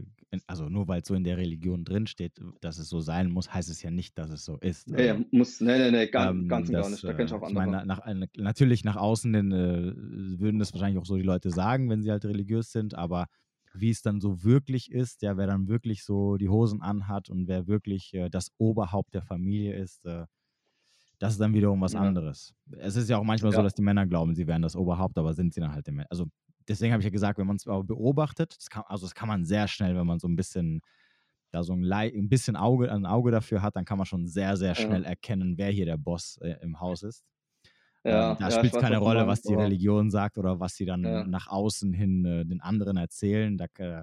also 0.46 0.68
nur 0.68 0.88
weil 0.88 1.04
so 1.04 1.14
in 1.14 1.24
der 1.24 1.38
Religion 1.38 1.84
drinsteht, 1.84 2.32
dass 2.60 2.78
es 2.78 2.88
so 2.88 3.00
sein 3.00 3.30
muss, 3.30 3.52
heißt 3.52 3.70
es 3.70 3.82
ja 3.82 3.90
nicht, 3.90 4.16
dass 4.18 4.30
es 4.30 4.44
so 4.44 4.58
ist. 4.58 4.88
Nee, 4.88 5.10
Also, 5.10 5.24
muss, 5.30 5.60
nee, 5.60 5.78
nee, 5.78 5.90
nee, 5.90 6.06
ganz, 6.08 6.30
ähm, 6.30 6.48
ganz 6.48 6.68
und 6.68 6.74
gar 6.74 6.82
das, 6.82 6.90
nicht. 6.92 7.04
Da 7.04 7.12
kenne 7.14 7.24
ich 7.24 7.32
äh, 7.32 7.34
auch 7.34 7.48
ich 7.48 7.54
meine, 7.54 7.80
andere. 7.80 7.86
nach, 7.86 8.14
nach, 8.14 8.28
natürlich 8.36 8.84
nach 8.84 8.96
außen 8.96 9.34
hin 9.34 9.52
äh, 9.52 10.38
würden 10.40 10.58
das 10.58 10.72
wahrscheinlich 10.72 11.00
auch 11.00 11.06
so 11.06 11.16
die 11.16 11.22
Leute 11.22 11.50
sagen, 11.50 11.90
wenn 11.90 12.02
sie 12.02 12.10
halt 12.10 12.24
religiös 12.24 12.72
sind, 12.72 12.94
aber 12.94 13.26
wie 13.74 13.90
es 13.90 14.02
dann 14.02 14.20
so 14.20 14.42
wirklich 14.44 14.90
ist, 14.92 15.22
ja, 15.22 15.36
wer 15.36 15.46
dann 15.46 15.68
wirklich 15.68 16.04
so 16.04 16.36
die 16.36 16.48
Hosen 16.48 16.82
anhat 16.82 17.30
und 17.30 17.48
wer 17.48 17.66
wirklich 17.66 18.14
äh, 18.14 18.30
das 18.30 18.48
Oberhaupt 18.58 19.14
der 19.14 19.22
Familie 19.22 19.74
ist, 19.76 20.04
äh, 20.06 20.26
das 21.18 21.32
ist 21.34 21.40
dann 21.40 21.54
wiederum 21.54 21.80
was 21.80 21.94
Ja. 21.94 21.96
anderes. 21.96 22.54
Es 22.78 22.96
ist 22.96 23.08
ja 23.08 23.18
auch 23.18 23.24
manchmal 23.24 23.52
so, 23.52 23.62
Ja. 23.62 23.62
dass 23.62 23.74
die 23.74 23.82
Männer 23.82 24.06
glauben, 24.06 24.34
sie 24.34 24.46
wären 24.46 24.62
das 24.62 24.76
Oberhaupt, 24.76 25.18
aber 25.18 25.34
sind 25.34 25.54
sie 25.54 25.60
dann 25.60 25.72
halt 25.72 25.86
immer. 25.88 26.04
Also 26.10 26.26
deswegen 26.68 26.92
habe 26.92 27.00
ich 27.00 27.04
ja 27.06 27.10
gesagt, 27.10 27.38
wenn 27.38 27.46
man 27.46 27.56
es 27.56 27.64
beobachtet, 27.64 28.56
das 28.58 28.68
kann, 28.70 28.84
also 28.86 29.06
das 29.06 29.14
kann 29.14 29.28
man 29.28 29.44
sehr 29.44 29.68
schnell, 29.68 29.94
wenn 29.96 30.06
man 30.06 30.18
so 30.18 30.28
ein 30.28 30.36
bisschen 30.36 30.80
da 31.52 31.62
so 31.62 31.74
ein, 31.74 31.90
ein 31.92 32.28
bisschen 32.28 32.56
Auge, 32.56 32.90
ein 32.92 33.06
Auge 33.06 33.30
dafür 33.30 33.62
hat, 33.62 33.76
dann 33.76 33.84
kann 33.84 33.98
man 33.98 34.06
schon 34.06 34.26
sehr, 34.26 34.56
sehr 34.56 34.74
Ja. 34.76 34.76
schnell 34.76 35.04
erkennen, 35.04 35.58
wer 35.58 35.70
hier 35.70 35.86
der 35.86 35.98
Boss 35.98 36.38
äh, 36.42 36.56
im 36.62 36.80
Haus 36.80 37.02
ist. 37.02 37.24
Ja, 38.04 38.34
ähm, 38.34 38.36
da 38.38 38.50
ja, 38.50 38.50
spielt 38.50 38.72
es 38.72 38.78
keine 38.78 38.98
Rolle, 38.98 39.20
meinst, 39.20 39.28
was 39.28 39.42
die 39.42 39.54
Religion 39.54 40.10
sagt 40.10 40.38
oder 40.38 40.60
was 40.60 40.74
sie 40.76 40.84
dann 40.86 41.02
Ja. 41.04 41.24
nach 41.30 41.46
außen 41.48 41.92
hin 41.92 42.24
äh, 42.24 42.44
den 42.44 42.60
anderen 42.60 42.96
erzählen. 42.96 43.56
Da, 43.58 43.66
äh, 43.78 44.02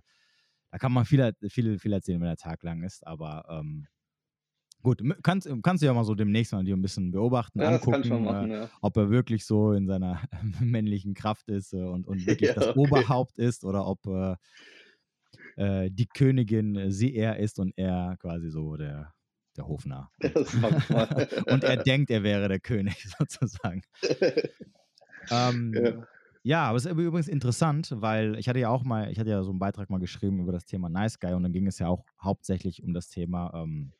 da 0.71 0.77
kann 0.79 0.91
man 0.93 1.05
viel, 1.05 1.33
viel, 1.49 1.79
viel 1.79 1.93
erzählen, 1.93 2.21
wenn 2.21 2.27
der 2.27 2.37
Tag 2.37 2.63
lang 2.63 2.83
ist, 2.83 3.05
aber 3.07 3.45
ähm, 3.49 3.87
gut, 4.83 5.01
kannst, 5.23 5.49
kannst 5.63 5.81
du 5.83 5.87
ja 5.87 5.93
mal 5.93 6.03
so 6.05 6.15
demnächst 6.15 6.53
mal 6.53 6.63
dir 6.63 6.75
ein 6.77 6.81
bisschen 6.81 7.11
beobachten, 7.11 7.61
Ja, 7.61 7.69
angucken, 7.69 8.27
äh, 8.27 8.47
machen, 8.47 8.51
ja. 8.51 8.69
ob 8.81 8.97
er 8.97 9.09
wirklich 9.09 9.45
so 9.45 9.73
in 9.73 9.87
seiner 9.87 10.21
männlichen 10.61 11.13
Kraft 11.13 11.49
ist 11.49 11.73
äh, 11.73 11.83
und, 11.83 12.07
und 12.07 12.27
wirklich 12.27 12.51
das 12.53 12.69
okay. 12.75 12.75
Oberhaupt 12.75 13.37
ist 13.39 13.65
oder 13.65 13.87
ob 13.87 14.05
äh, 14.07 14.35
äh, 15.55 15.89
die 15.91 16.07
Königin 16.07 16.75
äh, 16.75 16.91
sie 16.91 17.15
er 17.15 17.37
ist 17.37 17.59
und 17.59 17.73
er 17.77 18.15
quasi 18.19 18.49
so 18.49 18.75
der, 18.77 19.13
der 19.59 19.67
Hofnarr. 19.67 20.11
Und 21.51 21.63
er 21.63 21.77
denkt, 21.77 22.09
er 22.09 22.23
wäre 22.23 22.47
der 22.47 22.59
König 22.59 23.07
sozusagen. 23.19 23.81
Ähm, 25.29 25.73
Ja. 25.73 26.07
ja, 26.43 26.63
aber 26.63 26.77
es 26.77 26.85
ist 26.85 26.91
übrigens 26.91 27.27
interessant, 27.27 27.93
weil 27.95 28.37
ich 28.39 28.47
hatte 28.49 28.59
ja 28.59 28.69
auch 28.69 28.83
mal, 28.83 29.11
ich 29.11 29.19
hatte 29.19 29.29
ja 29.29 29.43
so 29.43 29.51
einen 29.51 29.59
Beitrag 29.59 29.89
mal 29.89 29.99
geschrieben 29.99 30.39
über 30.39 30.51
das 30.51 30.65
Thema 30.65 30.89
Nice 30.89 31.19
Guy 31.19 31.33
und 31.33 31.43
dann 31.43 31.51
ging 31.53 31.67
es 31.67 31.79
ja 31.79 31.87
auch 31.87 32.05
hauptsächlich 32.21 32.83
um 32.83 32.93
das 32.93 33.09
Thema 33.09 33.51
ähm, 33.53 33.91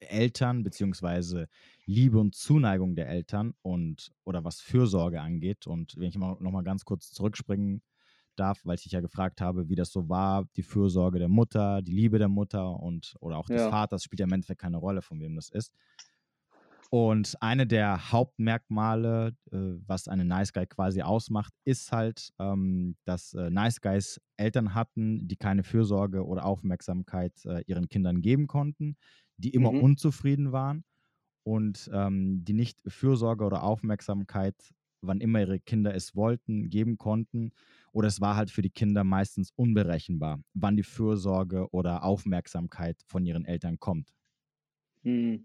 Eltern 0.00 0.62
beziehungsweise 0.62 1.48
Liebe 1.84 2.18
und 2.18 2.34
Zuneigung 2.34 2.94
der 2.94 3.08
Eltern 3.08 3.54
und 3.62 4.12
oder 4.24 4.44
was 4.44 4.60
Fürsorge 4.60 5.20
angeht. 5.20 5.66
Und 5.66 5.96
wenn 5.96 6.08
ich 6.08 6.16
mal 6.16 6.36
noch 6.40 6.50
mal 6.52 6.64
ganz 6.64 6.84
kurz 6.84 7.10
zurückspringen 7.10 7.82
darf, 8.36 8.60
weil 8.64 8.76
ich 8.76 8.82
dich 8.84 8.92
ja 8.92 9.00
gefragt 9.00 9.40
habe, 9.40 9.68
wie 9.68 9.74
das 9.76 9.90
so 9.92 10.08
war, 10.08 10.46
die 10.56 10.62
Fürsorge 10.62 11.18
der 11.18 11.28
Mutter, 11.28 11.82
die 11.82 11.92
Liebe 11.92 12.18
der 12.18 12.28
Mutter 12.28 12.78
und 12.80 13.14
oder 13.20 13.38
auch 13.38 13.50
des 13.50 13.66
Ja. 13.66 13.66
Vaters 13.66 14.04
spielt 14.04 14.20
ja 14.20 14.26
im 14.26 14.32
Endeffekt 14.32 14.60
keine 14.60 14.78
Rolle, 14.78 15.02
von 15.02 15.20
wem 15.20 15.36
das 15.36 15.50
ist. 15.50 15.72
Und 16.92 17.36
eine 17.40 17.68
der 17.68 18.10
Hauptmerkmale, 18.10 19.36
äh, 19.52 19.56
was 19.86 20.08
einen 20.08 20.26
Nice 20.26 20.52
Guy 20.52 20.66
quasi 20.66 21.02
ausmacht, 21.02 21.54
ist 21.64 21.92
halt, 21.92 22.32
ähm, 22.40 22.96
dass 23.04 23.32
äh, 23.34 23.48
Nice 23.48 23.80
Guys 23.80 24.20
Eltern 24.36 24.74
hatten, 24.74 25.28
die 25.28 25.36
keine 25.36 25.62
Fürsorge 25.62 26.26
oder 26.26 26.44
Aufmerksamkeit 26.44 27.44
äh, 27.46 27.62
ihren 27.66 27.88
Kindern 27.88 28.22
geben 28.22 28.48
konnten, 28.48 28.96
die 29.36 29.50
immer 29.50 29.74
Mhm. 29.74 29.80
unzufrieden 29.80 30.50
waren 30.50 30.82
und 31.44 31.90
ähm, 31.92 32.44
die 32.44 32.54
nicht 32.54 32.80
Fürsorge 32.88 33.44
oder 33.44 33.62
Aufmerksamkeit, 33.62 34.74
wann 35.02 35.20
immer 35.20 35.40
ihre 35.40 35.60
Kinder 35.60 35.94
es 35.94 36.16
wollten, 36.16 36.70
geben 36.70 36.98
konnten. 36.98 37.52
Oder 37.92 38.08
es 38.08 38.20
war 38.20 38.36
halt 38.36 38.50
für 38.50 38.62
die 38.62 38.70
Kinder 38.70 39.04
meistens 39.04 39.50
unberechenbar, 39.56 40.40
wann 40.54 40.76
die 40.76 40.82
Fürsorge 40.84 41.70
oder 41.72 42.04
Aufmerksamkeit 42.04 43.02
von 43.06 43.26
ihren 43.26 43.44
Eltern 43.44 43.78
kommt. 43.80 44.12
Hm. 45.04 45.44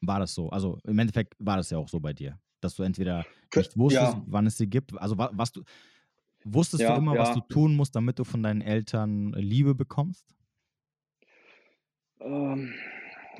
War 0.00 0.20
das 0.20 0.34
so? 0.34 0.48
Also 0.50 0.78
im 0.84 0.98
Endeffekt 0.98 1.34
war 1.38 1.56
das 1.56 1.70
ja 1.70 1.78
auch 1.78 1.88
so 1.88 2.00
bei 2.00 2.12
dir, 2.12 2.38
dass 2.60 2.74
du 2.76 2.82
entweder 2.82 3.26
nicht 3.54 3.76
wusstest, 3.76 4.16
ja. 4.16 4.24
wann 4.26 4.46
es 4.46 4.56
sie 4.56 4.68
gibt. 4.68 4.96
Also 4.98 5.18
wa- 5.18 5.30
was 5.32 5.52
du 5.52 5.62
wusstest 6.44 6.88
Ja, 6.88 6.88
du 6.88 6.94
immer, 6.94 7.18
was 7.18 7.30
ja. 7.30 7.32
du 7.32 7.40
tun 7.42 7.76
musst, 7.76 7.96
damit 7.96 8.18
du 8.18 8.24
von 8.24 8.42
deinen 8.42 8.62
Eltern 8.62 9.32
Liebe 9.34 9.74
bekommst? 9.74 10.34
Ähm, 12.20 12.74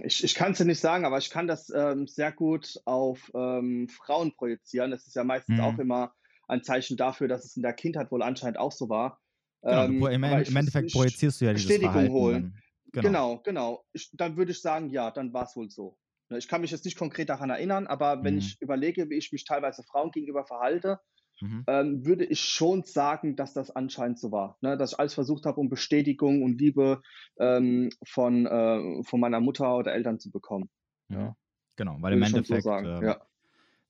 ich 0.04 0.22
ich 0.24 0.34
kann 0.34 0.52
es 0.52 0.58
dir 0.58 0.64
nicht 0.64 0.80
sagen, 0.80 1.04
aber 1.04 1.18
ich 1.18 1.30
kann 1.30 1.46
das 1.48 1.70
ähm, 1.70 2.06
sehr 2.06 2.32
gut 2.32 2.80
auf 2.84 3.30
ähm, 3.34 3.88
Frauen 3.88 4.34
projizieren. 4.36 4.90
Das 4.90 5.06
ist 5.06 5.16
ja 5.16 5.24
meistens 5.24 5.58
Mhm. 5.58 5.58
auch 5.58 5.78
immer 5.78 6.14
ein 6.48 6.62
Zeichen 6.64 6.96
dafür, 6.96 7.28
dass 7.28 7.44
es 7.44 7.56
in 7.56 7.62
der 7.62 7.74
Kindheit 7.74 8.10
wohl 8.10 8.22
anscheinend 8.22 8.58
auch 8.58 8.72
so 8.72 8.88
war. 8.88 9.20
Genau, 9.62 9.84
Ähm, 9.84 10.02
im, 10.02 10.24
Im 10.24 10.56
Endeffekt 10.56 10.92
projizierst 10.92 11.40
du 11.40 11.44
ja 11.46 11.52
dieses 11.52 11.66
Bestätigung 11.68 11.92
Verhalten. 11.92 12.12
holen. 12.14 12.42
Dann. 12.42 12.62
Genau. 12.92 13.02
Genau, 13.02 13.40
genau. 13.42 13.84
Ich, 13.92 14.10
dann 14.14 14.36
würde 14.36 14.52
ich 14.52 14.60
sagen, 14.62 14.90
ja, 14.90 15.10
dann 15.10 15.32
war 15.32 15.44
es 15.44 15.54
wohl 15.56 15.68
so. 15.70 15.98
Ne, 16.30 16.38
Ich 16.38 16.48
kann 16.48 16.60
mich 16.62 16.70
jetzt 16.70 16.84
nicht 16.86 16.96
konkret 16.98 17.28
daran 17.28 17.50
erinnern, 17.50 17.86
aber 17.86 18.24
wenn 18.24 18.34
Mhm. 18.34 18.38
ich 18.40 18.56
überlege, 18.60 19.10
wie 19.10 19.16
ich 19.18 19.30
mich 19.30 19.44
teilweise 19.44 19.82
Frauen 19.82 20.10
gegenüber 20.10 20.46
verhalte, 20.46 21.00
Mhm. 21.40 21.64
ähm, 21.68 22.04
würde 22.06 22.24
ich 22.24 22.40
schon 22.40 22.82
sagen, 22.82 23.36
dass 23.36 23.52
das 23.52 23.70
anscheinend 23.70 24.18
so 24.18 24.32
war. 24.32 24.56
Ne? 24.60 24.76
Dass 24.76 24.92
ich 24.92 24.98
alles 24.98 25.14
versucht 25.14 25.44
habe, 25.46 25.60
um 25.60 25.68
Bestätigung 25.68 26.42
und 26.42 26.58
Liebe 26.60 27.00
ähm, 27.38 27.90
von, 28.06 28.46
äh, 28.46 29.04
von 29.04 29.20
meiner 29.20 29.40
Mutter 29.40 29.76
oder 29.76 29.92
Eltern 29.92 30.18
zu 30.18 30.30
bekommen. 30.32 30.68
Mhm. 31.08 31.16
Ja. 31.16 31.36
Genau, 31.76 31.92
weil 32.00 32.14
Würde 32.14 32.16
im 32.16 32.24
schon 32.24 32.44
so 32.44 32.54
Endeffekt, 32.54 32.64
sagen. 32.64 32.86
ähm, 32.86 33.02
ja. 33.04 33.27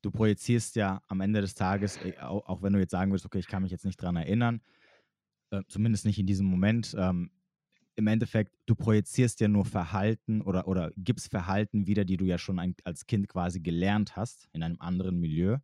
Du 0.02 0.10
projizierst 0.10 0.76
ja 0.76 1.02
am 1.08 1.20
Ende 1.20 1.40
des 1.40 1.54
Tages, 1.54 1.96
äh, 1.98 2.18
auch, 2.20 2.62
wenn 2.62 2.72
du 2.72 2.78
jetzt 2.78 2.92
sagen 2.92 3.10
würdest, 3.10 3.26
okay, 3.26 3.38
ich 3.38 3.48
kann 3.48 3.62
mich 3.62 3.72
jetzt 3.72 3.84
nicht 3.84 4.00
dran 4.00 4.16
erinnern, 4.16 4.62
äh, 5.50 5.62
zumindest 5.68 6.04
nicht 6.06 6.18
in 6.18 6.26
diesem 6.26 6.46
Moment, 6.46 6.94
ähm, 6.98 7.30
im 7.96 8.06
Endeffekt, 8.06 8.54
du 8.66 8.76
projizierst 8.76 9.40
ja 9.40 9.48
nur 9.48 9.64
Verhalten 9.64 10.42
oder, 10.42 10.68
oder 10.68 10.92
gibst 10.96 11.30
Verhalten 11.30 11.86
wieder, 11.88 12.04
die 12.04 12.16
du 12.16 12.24
ja 12.24 12.38
schon 12.38 12.58
ein, 12.60 12.76
als 12.84 13.06
Kind 13.06 13.28
quasi 13.28 13.60
gelernt 13.60 14.16
hast 14.16 14.48
in 14.52 14.62
einem 14.62 14.76
anderen 14.80 15.18
Milieu. 15.18 15.58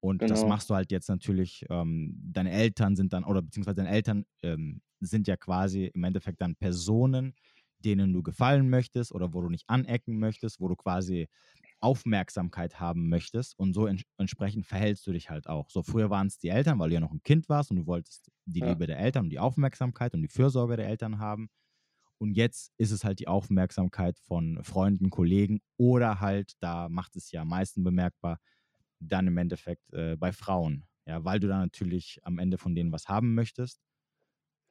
Und 0.00 0.30
das 0.30 0.44
Genau. 0.44 0.48
machst 0.48 0.68
du 0.68 0.74
halt 0.74 0.92
jetzt 0.92 1.08
natürlich, 1.08 1.64
ähm, 1.70 2.14
deine 2.22 2.50
Eltern 2.50 2.96
sind 2.96 3.12
dann, 3.14 3.24
oder 3.24 3.40
beziehungsweise 3.42 3.76
deine 3.76 3.90
Eltern 3.90 4.26
ähm, 4.42 4.82
sind 5.00 5.26
ja 5.26 5.36
quasi 5.36 5.86
im 5.86 6.04
Endeffekt 6.04 6.42
dann 6.42 6.56
Personen, 6.56 7.34
denen 7.78 8.12
du 8.12 8.22
gefallen 8.22 8.68
möchtest 8.68 9.12
oder 9.12 9.32
wo 9.32 9.40
du 9.40 9.48
nicht 9.48 9.64
anecken 9.68 10.18
möchtest, 10.18 10.60
wo 10.60 10.68
du 10.68 10.76
quasi 10.76 11.28
Aufmerksamkeit 11.84 12.80
haben 12.80 13.08
möchtest 13.10 13.58
und 13.58 13.74
so 13.74 13.86
ents 13.86 14.04
entsprechend 14.18 14.66
verhältst 14.66 15.06
du 15.06 15.12
dich 15.12 15.30
halt 15.30 15.48
auch. 15.48 15.70
So 15.70 15.82
früher 15.84 16.10
waren 16.10 16.28
es 16.28 16.38
die 16.38 16.48
Eltern, 16.50 16.78
weil 16.80 16.90
du 16.90 16.94
ja 16.94 17.00
noch 17.00 17.12
ein 17.12 17.22
Kind 17.22 17.48
warst 17.48 17.70
und 17.70 17.78
du 17.78 17.86
wolltest 17.86 18.30
die 18.46 18.60
Ja. 18.60 18.62
Liebe 18.62 18.86
der 18.86 18.98
Eltern 18.98 19.24
und 19.26 19.30
die 19.30 19.38
Aufmerksamkeit 19.40 20.14
und 20.14 20.22
die 20.22 20.28
Fürsorge 20.28 20.76
der 20.76 20.88
Eltern 20.88 21.18
haben. 21.18 21.48
Und 22.18 22.34
jetzt 22.36 22.72
ist 22.78 22.90
es 22.92 23.04
halt 23.04 23.18
die 23.20 23.28
Aufmerksamkeit 23.28 24.18
von 24.18 24.62
Freunden, 24.64 25.10
Kollegen 25.10 25.60
oder 25.76 26.20
halt, 26.20 26.52
da 26.60 26.88
macht 26.88 27.16
es 27.16 27.30
ja 27.32 27.42
am 27.42 27.48
meisten 27.48 27.84
bemerkbar, 27.84 28.38
dann 29.00 29.26
im 29.26 29.36
Endeffekt 29.38 29.92
äh, 29.92 30.16
bei 30.16 30.32
Frauen. 30.32 30.86
Ja, 31.06 31.24
weil 31.24 31.40
du 31.40 31.48
dann 31.48 31.60
natürlich 31.60 32.20
am 32.24 32.38
Ende 32.38 32.58
von 32.58 32.74
denen 32.74 32.92
was 32.92 33.08
haben 33.08 33.34
möchtest. 33.34 33.80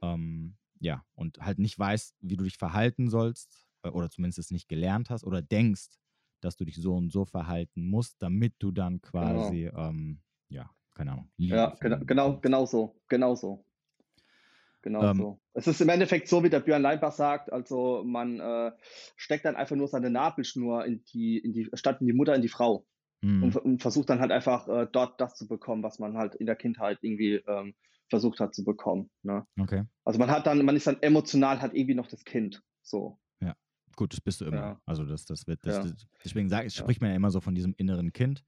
Ähm, 0.01 0.57
ja, 0.79 1.05
und 1.13 1.39
halt 1.39 1.59
nicht 1.59 1.77
weißt, 1.79 2.15
wie 2.21 2.35
du 2.37 2.43
dich 2.43 2.57
verhalten 2.57 3.09
sollst 3.09 3.67
äh, 3.83 3.89
oder 3.89 4.09
zumindest 4.09 4.39
es 4.39 4.51
nicht 4.51 4.67
gelernt 4.67 5.09
hast 5.09 5.23
oder 5.23 5.41
denkst, 5.41 5.89
dass 6.43 6.57
du 6.57 6.65
dich 6.65 6.75
so 6.75 6.95
und 6.95 7.11
so 7.11 7.25
verhalten 7.25 7.89
musst, 7.89 8.21
damit 8.21 8.55
du 8.59 8.71
dann 8.71 9.01
quasi, 9.01 9.71
ähm, 9.75 10.19
ja, 10.49 10.69
keine 10.93 11.11
Ahnung. 11.13 11.29
Ja, 11.37 11.75
genau, 11.79 11.97
genau, 12.05 12.39
genau 12.39 12.65
so, 12.65 12.95
genau 13.07 13.35
so. 13.35 13.65
Genau 14.81 15.01
Ähm, 15.03 15.17
so. 15.17 15.39
Es 15.53 15.67
ist 15.67 15.79
im 15.81 15.89
Endeffekt 15.89 16.27
so, 16.27 16.43
wie 16.43 16.49
der 16.49 16.59
Björn 16.59 16.81
Leinbach 16.81 17.13
sagt, 17.13 17.53
also 17.53 18.03
man 18.05 18.39
äh, 18.39 18.71
steckt 19.15 19.45
dann 19.45 19.55
einfach 19.55 19.75
nur 19.75 19.87
seine 19.87 20.09
Nabelschnur 20.09 20.85
in 20.85 21.03
die, 21.13 21.37
in 21.37 21.53
die, 21.53 21.69
statt 21.73 22.01
in 22.01 22.07
die 22.07 22.13
Mutter, 22.13 22.35
in 22.35 22.41
die 22.41 22.49
Frau 22.49 22.85
Mhm. 23.21 23.43
und, 23.43 23.55
und 23.55 23.81
versucht 23.81 24.09
dann 24.09 24.19
halt 24.19 24.31
einfach 24.31 24.67
äh, 24.67 24.87
dort 24.91 25.21
das 25.21 25.35
zu 25.35 25.47
bekommen, 25.47 25.83
was 25.83 25.99
man 25.99 26.17
halt 26.17 26.35
in 26.35 26.45
der 26.45 26.57
Kindheit 26.57 26.97
irgendwie 27.01 27.35
ähm, 27.47 27.75
versucht 28.09 28.41
hat 28.41 28.53
zu 28.53 28.65
bekommen. 28.65 29.09
Ne? 29.21 29.45
Okay, 29.57 29.83
Also 30.03 30.19
man 30.19 30.29
hat 30.29 30.45
dann, 30.45 30.65
man 30.65 30.75
ist 30.75 30.87
dann 30.87 31.01
emotional 31.01 31.61
halt 31.61 31.73
irgendwie 31.73 31.95
noch 31.95 32.07
das 32.07 32.25
Kind. 32.25 32.61
So. 32.81 33.19
Gut, 33.95 34.13
das 34.13 34.21
bist 34.21 34.41
du 34.41 34.45
immer. 34.45 34.71
Ja. 34.71 34.79
Also 34.85 35.05
das, 35.05 35.25
das 35.25 35.47
wird, 35.47 35.65
das, 35.65 35.79
Ja. 35.79 35.81
das, 35.81 36.07
deswegen 36.23 36.49
sag, 36.49 36.71
spricht 36.71 37.01
man 37.01 37.09
ja 37.11 37.15
immer 37.15 37.31
so 37.31 37.41
von 37.41 37.55
diesem 37.55 37.73
inneren 37.77 38.13
Kind, 38.13 38.43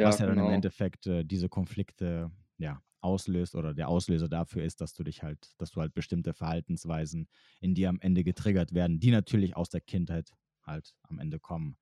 was 0.00 0.18
ja 0.18 0.26
dann 0.26 0.38
genau. 0.38 0.40
im 0.40 0.50
Endeffekt 0.50 1.06
äh, 1.06 1.24
diese 1.24 1.48
Konflikte 1.48 2.30
ja, 2.58 2.82
auslöst 3.00 3.54
oder 3.54 3.74
der 3.74 3.88
Auslöser 3.88 4.28
dafür 4.28 4.64
ist, 4.64 4.80
dass 4.80 4.94
du 4.94 5.04
dich 5.04 5.22
halt, 5.22 5.54
dass 5.58 5.70
du 5.72 5.80
halt 5.80 5.94
bestimmte 5.94 6.34
Verhaltensweisen 6.34 7.28
in 7.60 7.74
dir 7.74 7.88
am 7.90 8.00
Ende 8.00 8.24
getriggert 8.24 8.74
werden, 8.74 9.00
die 9.00 9.10
natürlich 9.10 9.56
aus 9.56 9.70
der 9.70 9.80
Kindheit 9.80 10.32
halt 10.62 10.94
am 11.02 11.18
Ende 11.18 11.40
kommen. 11.40 11.76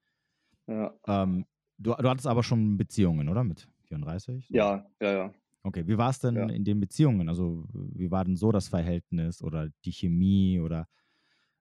Ja, 0.66 0.94
Ähm, 1.06 1.46
du, 1.78 1.94
du 1.94 2.08
hattest 2.08 2.26
aber 2.26 2.42
schon 2.42 2.76
Beziehungen, 2.76 3.28
oder? 3.28 3.44
Mit 3.44 3.68
34? 3.84 4.48
So. 4.48 4.58
ja, 4.58 4.86
ja, 5.00 5.10
ja. 5.12 5.34
Okay, 5.64 5.86
wie 5.86 5.96
war 5.98 6.10
es 6.10 6.18
denn 6.18 6.48
Ja. 6.48 6.48
in 6.48 6.64
den 6.64 6.80
Beziehungen? 6.80 7.28
Also, 7.28 7.64
wie 7.72 8.10
war 8.10 8.24
denn 8.24 8.36
so 8.36 8.50
das 8.52 8.68
Verhältnis 8.68 9.42
oder 9.42 9.68
die 9.84 9.92
Chemie? 9.92 10.60
Oder 10.60 10.88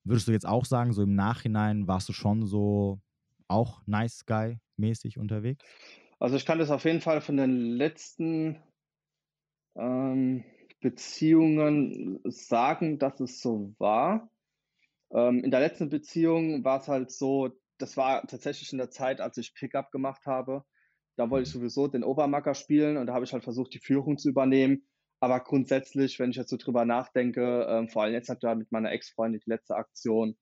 würdest 0.04 0.28
du 0.28 0.32
jetzt 0.32 0.48
auch 0.48 0.66
sagen, 0.66 0.94
so 0.94 1.04
im 1.04 1.16
Nachhinein 1.16 1.88
warst 1.88 2.10
du 2.10 2.14
schon 2.14 2.46
so 2.46 3.00
auch 3.48 3.82
Nice 3.86 4.26
Guy-mäßig 4.26 5.18
unterwegs? 5.18 5.64
Also 6.20 6.36
ich 6.36 6.46
kann 6.46 6.60
das 6.60 6.70
auf 6.70 6.86
jeden 6.86 7.02
Fall 7.02 7.22
von 7.22 7.38
den 7.38 7.72
letzten 7.72 8.62
ähm, 9.76 10.44
Beziehungen 10.80 12.20
sagen, 12.26 13.00
dass 13.00 13.20
es 13.20 13.42
so 13.42 13.74
war. 13.78 14.30
Ähm, 15.14 15.44
in 15.44 15.52
der 15.52 15.60
letzten 15.60 15.90
Beziehung 15.90 16.64
war 16.64 16.80
es 16.80 16.88
halt 16.88 17.12
so, 17.12 17.50
das 17.78 17.98
war 17.98 18.26
tatsächlich 18.28 18.72
in 18.72 18.78
der 18.78 18.90
Zeit, 18.90 19.22
als 19.22 19.38
ich 19.38 19.54
Pickup 19.54 19.92
gemacht 19.92 20.26
habe. 20.26 20.64
Da 21.18 21.30
wollte 21.30 21.48
ich 21.48 21.54
sowieso 21.54 21.88
den 21.88 22.04
Obermacker 22.04 22.54
spielen 22.54 22.98
und 22.98 23.08
da 23.08 23.14
habe 23.14 23.26
ich 23.26 23.34
halt 23.34 23.44
versucht, 23.44 23.74
die 23.74 23.80
Führung 23.80 24.18
zu 24.18 24.30
übernehmen. 24.30 24.88
Aber 25.22 25.40
grundsätzlich, 25.40 26.20
wenn 26.20 26.32
ich 26.32 26.38
jetzt 26.38 26.50
so 26.50 26.58
drüber 26.58 26.84
nachdenke, 26.84 27.68
ähm, 27.70 27.88
vor 27.90 28.04
allem 28.04 28.14
jetzt 28.14 28.30
halt 28.30 28.44
da 28.44 28.56
mit 28.56 28.72
meiner 28.72 28.92
Ex-Freundin 28.92 29.40
die 29.46 29.50
letzte 29.50 29.76
Aktion, 29.76 30.36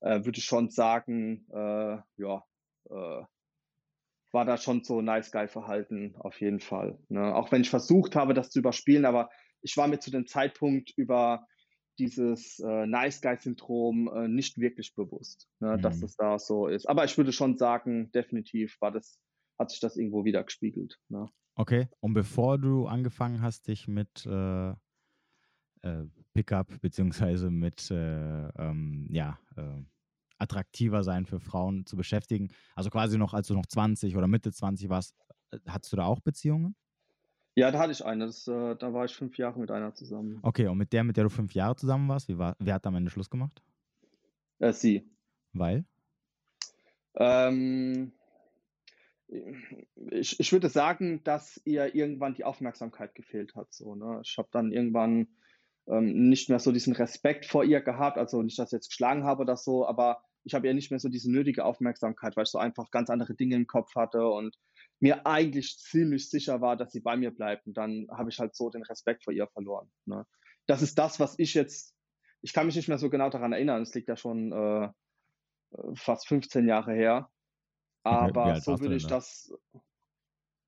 äh, 0.00 0.24
würde 0.24 0.38
ich 0.38 0.44
schon 0.44 0.70
sagen, 0.70 1.46
äh, 1.52 1.98
ja, 2.16 2.44
äh, 2.90 3.22
war 4.32 4.44
da 4.44 4.56
schon 4.58 4.82
so 4.82 5.00
Nice 5.00 5.30
Guy 5.30 5.46
Verhalten 5.46 6.16
auf 6.18 6.40
jeden 6.40 6.58
Fall. 6.58 6.98
Ne? 7.08 7.34
Auch 7.34 7.52
wenn 7.52 7.62
ich 7.62 7.70
versucht 7.70 8.16
habe, 8.16 8.34
das 8.34 8.50
zu 8.50 8.58
überspielen, 8.58 9.04
aber 9.04 9.30
ich 9.62 9.76
war 9.76 9.86
mir 9.86 10.00
zu 10.00 10.10
dem 10.10 10.26
Zeitpunkt 10.26 10.90
über 10.96 11.46
dieses 12.00 12.58
äh, 12.58 12.86
Nice 12.86 13.20
Guy 13.20 13.36
Syndrom 13.36 14.10
äh, 14.12 14.26
nicht 14.26 14.58
wirklich 14.58 14.96
bewusst, 14.96 15.48
ne, 15.60 15.78
dass 15.78 15.98
Mhm. 15.98 16.04
es 16.06 16.16
da 16.16 16.40
so 16.40 16.66
ist. 16.66 16.86
Aber 16.88 17.04
ich 17.04 17.16
würde 17.16 17.32
schon 17.32 17.56
sagen, 17.56 18.10
definitiv 18.10 18.76
war 18.80 18.90
das, 18.90 19.20
hat 19.60 19.70
sich 19.70 19.78
das 19.78 19.96
irgendwo 19.96 20.24
wieder 20.24 20.42
gespiegelt. 20.42 20.98
Ne? 21.08 21.28
Okay, 21.56 21.88
und 22.00 22.14
bevor 22.14 22.58
du 22.58 22.86
angefangen 22.86 23.40
hast, 23.40 23.68
dich 23.68 23.86
mit 23.86 24.26
äh, 24.26 24.70
äh, 24.70 26.06
Pickup 26.32 26.68
beziehungsweise 26.80 27.50
mit 27.50 27.90
äh, 27.90 28.48
ähm, 28.48 29.06
ja, 29.10 29.38
äh, 29.56 29.82
attraktiver 30.38 31.04
sein 31.04 31.26
für 31.26 31.38
Frauen 31.38 31.86
zu 31.86 31.96
beschäftigen, 31.96 32.48
also 32.74 32.90
quasi 32.90 33.18
noch, 33.18 33.34
als 33.34 33.48
du 33.48 33.54
noch 33.54 33.66
20 33.66 34.16
oder 34.16 34.26
Mitte 34.26 34.52
20 34.52 34.88
warst, 34.88 35.14
äh, 35.52 35.58
hattest 35.68 35.92
du 35.92 35.96
da 35.96 36.04
auch 36.06 36.20
Beziehungen? 36.20 36.74
Ja, 37.56 37.70
da 37.70 37.78
hatte 37.78 37.92
ich 37.92 38.04
eine. 38.04 38.26
Das, 38.26 38.48
äh, 38.48 38.74
da 38.74 38.92
war 38.92 39.04
ich 39.04 39.14
fünf 39.14 39.38
Jahre 39.38 39.60
mit 39.60 39.70
einer 39.70 39.94
zusammen. 39.94 40.40
Okay, 40.42 40.66
und 40.66 40.76
mit 40.76 40.92
der, 40.92 41.04
mit 41.04 41.16
der 41.16 41.24
du 41.24 41.30
fünf 41.30 41.54
Jahre 41.54 41.76
zusammen 41.76 42.08
warst, 42.08 42.28
wie 42.28 42.36
war, 42.36 42.56
wer 42.58 42.74
hat 42.74 42.86
am 42.86 42.96
Ende 42.96 43.10
Schluss 43.10 43.30
gemacht? 43.30 43.62
Sie. 44.72 45.08
Weil? 45.52 45.84
Ähm, 47.16 48.12
ich, 50.10 50.38
ich 50.38 50.52
würde 50.52 50.68
sagen, 50.68 51.22
dass 51.24 51.60
ihr 51.64 51.94
irgendwann 51.94 52.34
die 52.34 52.44
Aufmerksamkeit 52.44 53.14
gefehlt 53.14 53.54
hat. 53.54 53.72
So, 53.72 53.94
ne? 53.94 54.20
Ich 54.24 54.36
habe 54.38 54.48
dann 54.52 54.72
irgendwann 54.72 55.28
ähm, 55.86 56.28
nicht 56.28 56.48
mehr 56.48 56.58
so 56.58 56.72
diesen 56.72 56.94
Respekt 56.94 57.46
vor 57.46 57.64
ihr 57.64 57.80
gehabt. 57.80 58.18
Also 58.18 58.42
nicht, 58.42 58.58
dass 58.58 58.68
ich 58.68 58.76
jetzt 58.76 58.88
geschlagen 58.88 59.24
habe 59.24 59.42
oder 59.42 59.56
so, 59.56 59.86
aber 59.86 60.22
ich 60.44 60.54
habe 60.54 60.66
ihr 60.66 60.74
nicht 60.74 60.90
mehr 60.90 61.00
so 61.00 61.08
diese 61.08 61.30
nötige 61.30 61.64
Aufmerksamkeit, 61.64 62.36
weil 62.36 62.44
ich 62.44 62.50
so 62.50 62.58
einfach 62.58 62.90
ganz 62.90 63.10
andere 63.10 63.34
Dinge 63.34 63.56
im 63.56 63.66
Kopf 63.66 63.94
hatte 63.94 64.26
und 64.26 64.56
mir 65.00 65.26
eigentlich 65.26 65.78
ziemlich 65.78 66.30
sicher 66.30 66.60
war, 66.60 66.76
dass 66.76 66.92
sie 66.92 67.00
bei 67.00 67.16
mir 67.16 67.30
bleibt. 67.30 67.66
Und 67.66 67.76
dann 67.76 68.06
habe 68.10 68.30
ich 68.30 68.38
halt 68.38 68.54
so 68.54 68.70
den 68.70 68.82
Respekt 68.82 69.24
vor 69.24 69.32
ihr 69.32 69.48
verloren. 69.48 69.90
Ne? 70.04 70.26
Das 70.66 70.82
ist 70.82 70.98
das, 70.98 71.18
was 71.18 71.38
ich 71.38 71.54
jetzt, 71.54 71.94
ich 72.42 72.52
kann 72.52 72.66
mich 72.66 72.76
nicht 72.76 72.88
mehr 72.88 72.98
so 72.98 73.10
genau 73.10 73.30
daran 73.30 73.52
erinnern, 73.52 73.82
es 73.82 73.94
liegt 73.94 74.08
ja 74.08 74.16
schon 74.16 74.52
äh, 74.52 74.88
fast 75.94 76.28
15 76.28 76.68
Jahre 76.68 76.92
her. 76.92 77.30
Aber 78.04 78.60
so 78.60 78.78
würde 78.80 78.96
ich 78.96 79.06
das, 79.06 79.52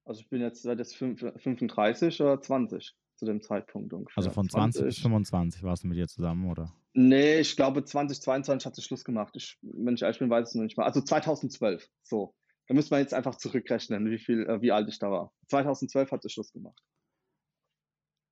also 0.04 0.20
ich 0.20 0.28
bin 0.28 0.40
jetzt 0.40 0.62
seit 0.62 0.78
jetzt 0.78 0.96
35 0.96 2.20
oder 2.20 2.40
20 2.40 2.94
zu 3.16 3.24
dem 3.24 3.40
Zeitpunkt 3.40 3.92
ungefähr. 3.92 4.18
Also 4.18 4.30
von 4.30 4.48
20, 4.48 4.80
20 4.80 4.84
bis 4.84 5.02
25 5.02 5.62
warst 5.62 5.84
du 5.84 5.88
mit 5.88 5.98
ihr 5.98 6.08
zusammen, 6.08 6.50
oder? 6.50 6.72
Nee, 6.92 7.40
ich 7.40 7.56
glaube 7.56 7.84
2022 7.84 8.66
hat 8.66 8.74
sie 8.74 8.82
Schluss 8.82 9.04
gemacht. 9.04 9.34
Ich, 9.36 9.58
wenn 9.62 9.94
ich 9.94 10.02
ehrlich 10.02 10.18
bin, 10.18 10.30
weiß 10.30 10.48
ich 10.48 10.50
es 10.50 10.54
noch 10.54 10.62
nicht 10.62 10.76
mal. 10.76 10.84
Also 10.84 11.00
2012, 11.00 11.86
so. 12.02 12.34
Da 12.68 12.74
müsste 12.74 12.94
man 12.94 13.00
jetzt 13.00 13.14
einfach 13.14 13.36
zurückrechnen, 13.36 14.10
wie 14.10 14.18
viel, 14.18 14.44
äh, 14.46 14.60
wie 14.60 14.72
alt 14.72 14.88
ich 14.88 14.98
da 14.98 15.10
war. 15.10 15.32
2012 15.48 16.10
hat 16.10 16.22
sie 16.22 16.30
Schluss 16.30 16.52
gemacht. 16.52 16.82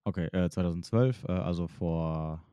Okay, 0.05 0.27
äh, 0.33 0.51
2012, 0.51 1.25
äh, 1.25 1.33
also 1.33 1.69
vor 1.69 2.45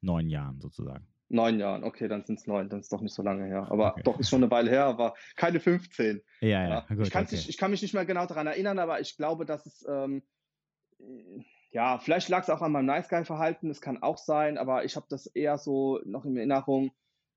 neun 0.00 0.28
Jahren 0.28 0.60
sozusagen. 0.60 1.06
Neun 1.28 1.58
Jahren, 1.58 1.84
okay, 1.84 2.06
dann 2.06 2.24
sind 2.24 2.38
es 2.38 2.46
neun, 2.46 2.68
dann 2.68 2.80
ist 2.80 2.86
es 2.86 2.90
doch 2.90 3.00
nicht 3.00 3.14
so 3.14 3.22
lange 3.22 3.46
her. 3.46 3.66
Aber 3.70 3.92
okay. 3.92 4.02
doch, 4.04 4.20
ist 4.20 4.28
schon 4.28 4.42
eine 4.42 4.50
Weile 4.50 4.70
her, 4.70 4.84
aber 4.84 5.14
keine 5.36 5.58
15. 5.58 6.22
Ja, 6.40 6.48
ja, 6.48 6.68
ja. 6.68 6.80
Gut, 6.88 7.06
ich, 7.06 7.14
okay. 7.14 7.26
nicht, 7.30 7.48
ich, 7.48 7.56
kann 7.56 7.70
mich 7.70 7.82
nicht 7.82 7.94
mehr 7.94 8.04
genau 8.04 8.26
daran 8.26 8.46
erinnern, 8.46 8.78
aber 8.78 9.00
ich 9.00 9.16
glaube, 9.16 9.46
dass 9.46 9.64
es, 9.66 9.86
ähm, 9.88 10.22
ja, 11.70 11.98
vielleicht 11.98 12.28
lag 12.28 12.42
es 12.42 12.50
auch 12.50 12.62
an 12.62 12.72
meinem 12.72 12.86
Nice 12.86 13.08
Guy-Verhalten, 13.08 13.68
das 13.68 13.80
kann 13.80 14.02
auch 14.02 14.18
sein, 14.18 14.58
aber 14.58 14.84
ich 14.84 14.96
habe 14.96 15.06
das 15.08 15.26
eher 15.26 15.58
so 15.58 16.00
noch 16.04 16.24
in 16.24 16.36
Erinnerung, 16.36 16.92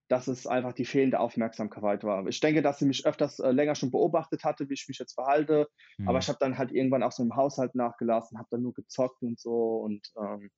dass 0.09 0.27
es 0.27 0.47
einfach 0.47 0.73
die 0.73 0.85
fehlende 0.85 1.19
Aufmerksamkeit 1.19 2.03
war. 2.03 2.25
Ich 2.27 2.39
denke, 2.39 2.61
dass 2.61 2.79
sie 2.79 2.85
mich 2.85 3.05
öfters 3.05 3.39
äh, 3.39 3.51
länger 3.51 3.75
schon 3.75 3.91
beobachtet 3.91 4.43
hatte, 4.43 4.69
wie 4.69 4.73
ich 4.73 4.87
mich 4.87 4.99
jetzt 4.99 5.13
verhalte, 5.13 5.67
mhm. 5.97 6.09
aber 6.09 6.19
ich 6.19 6.27
habe 6.27 6.39
dann 6.39 6.57
halt 6.57 6.71
irgendwann 6.71 7.03
auch 7.03 7.11
so 7.11 7.23
im 7.23 7.35
Haushalt 7.35 7.73
nachgelassen, 7.73 8.37
habe 8.37 8.47
dann 8.51 8.61
nur 8.61 8.73
gezockt 8.73 9.21
und 9.21 9.39
so 9.39 9.77
und 9.77 10.07
ähm, 10.21 10.51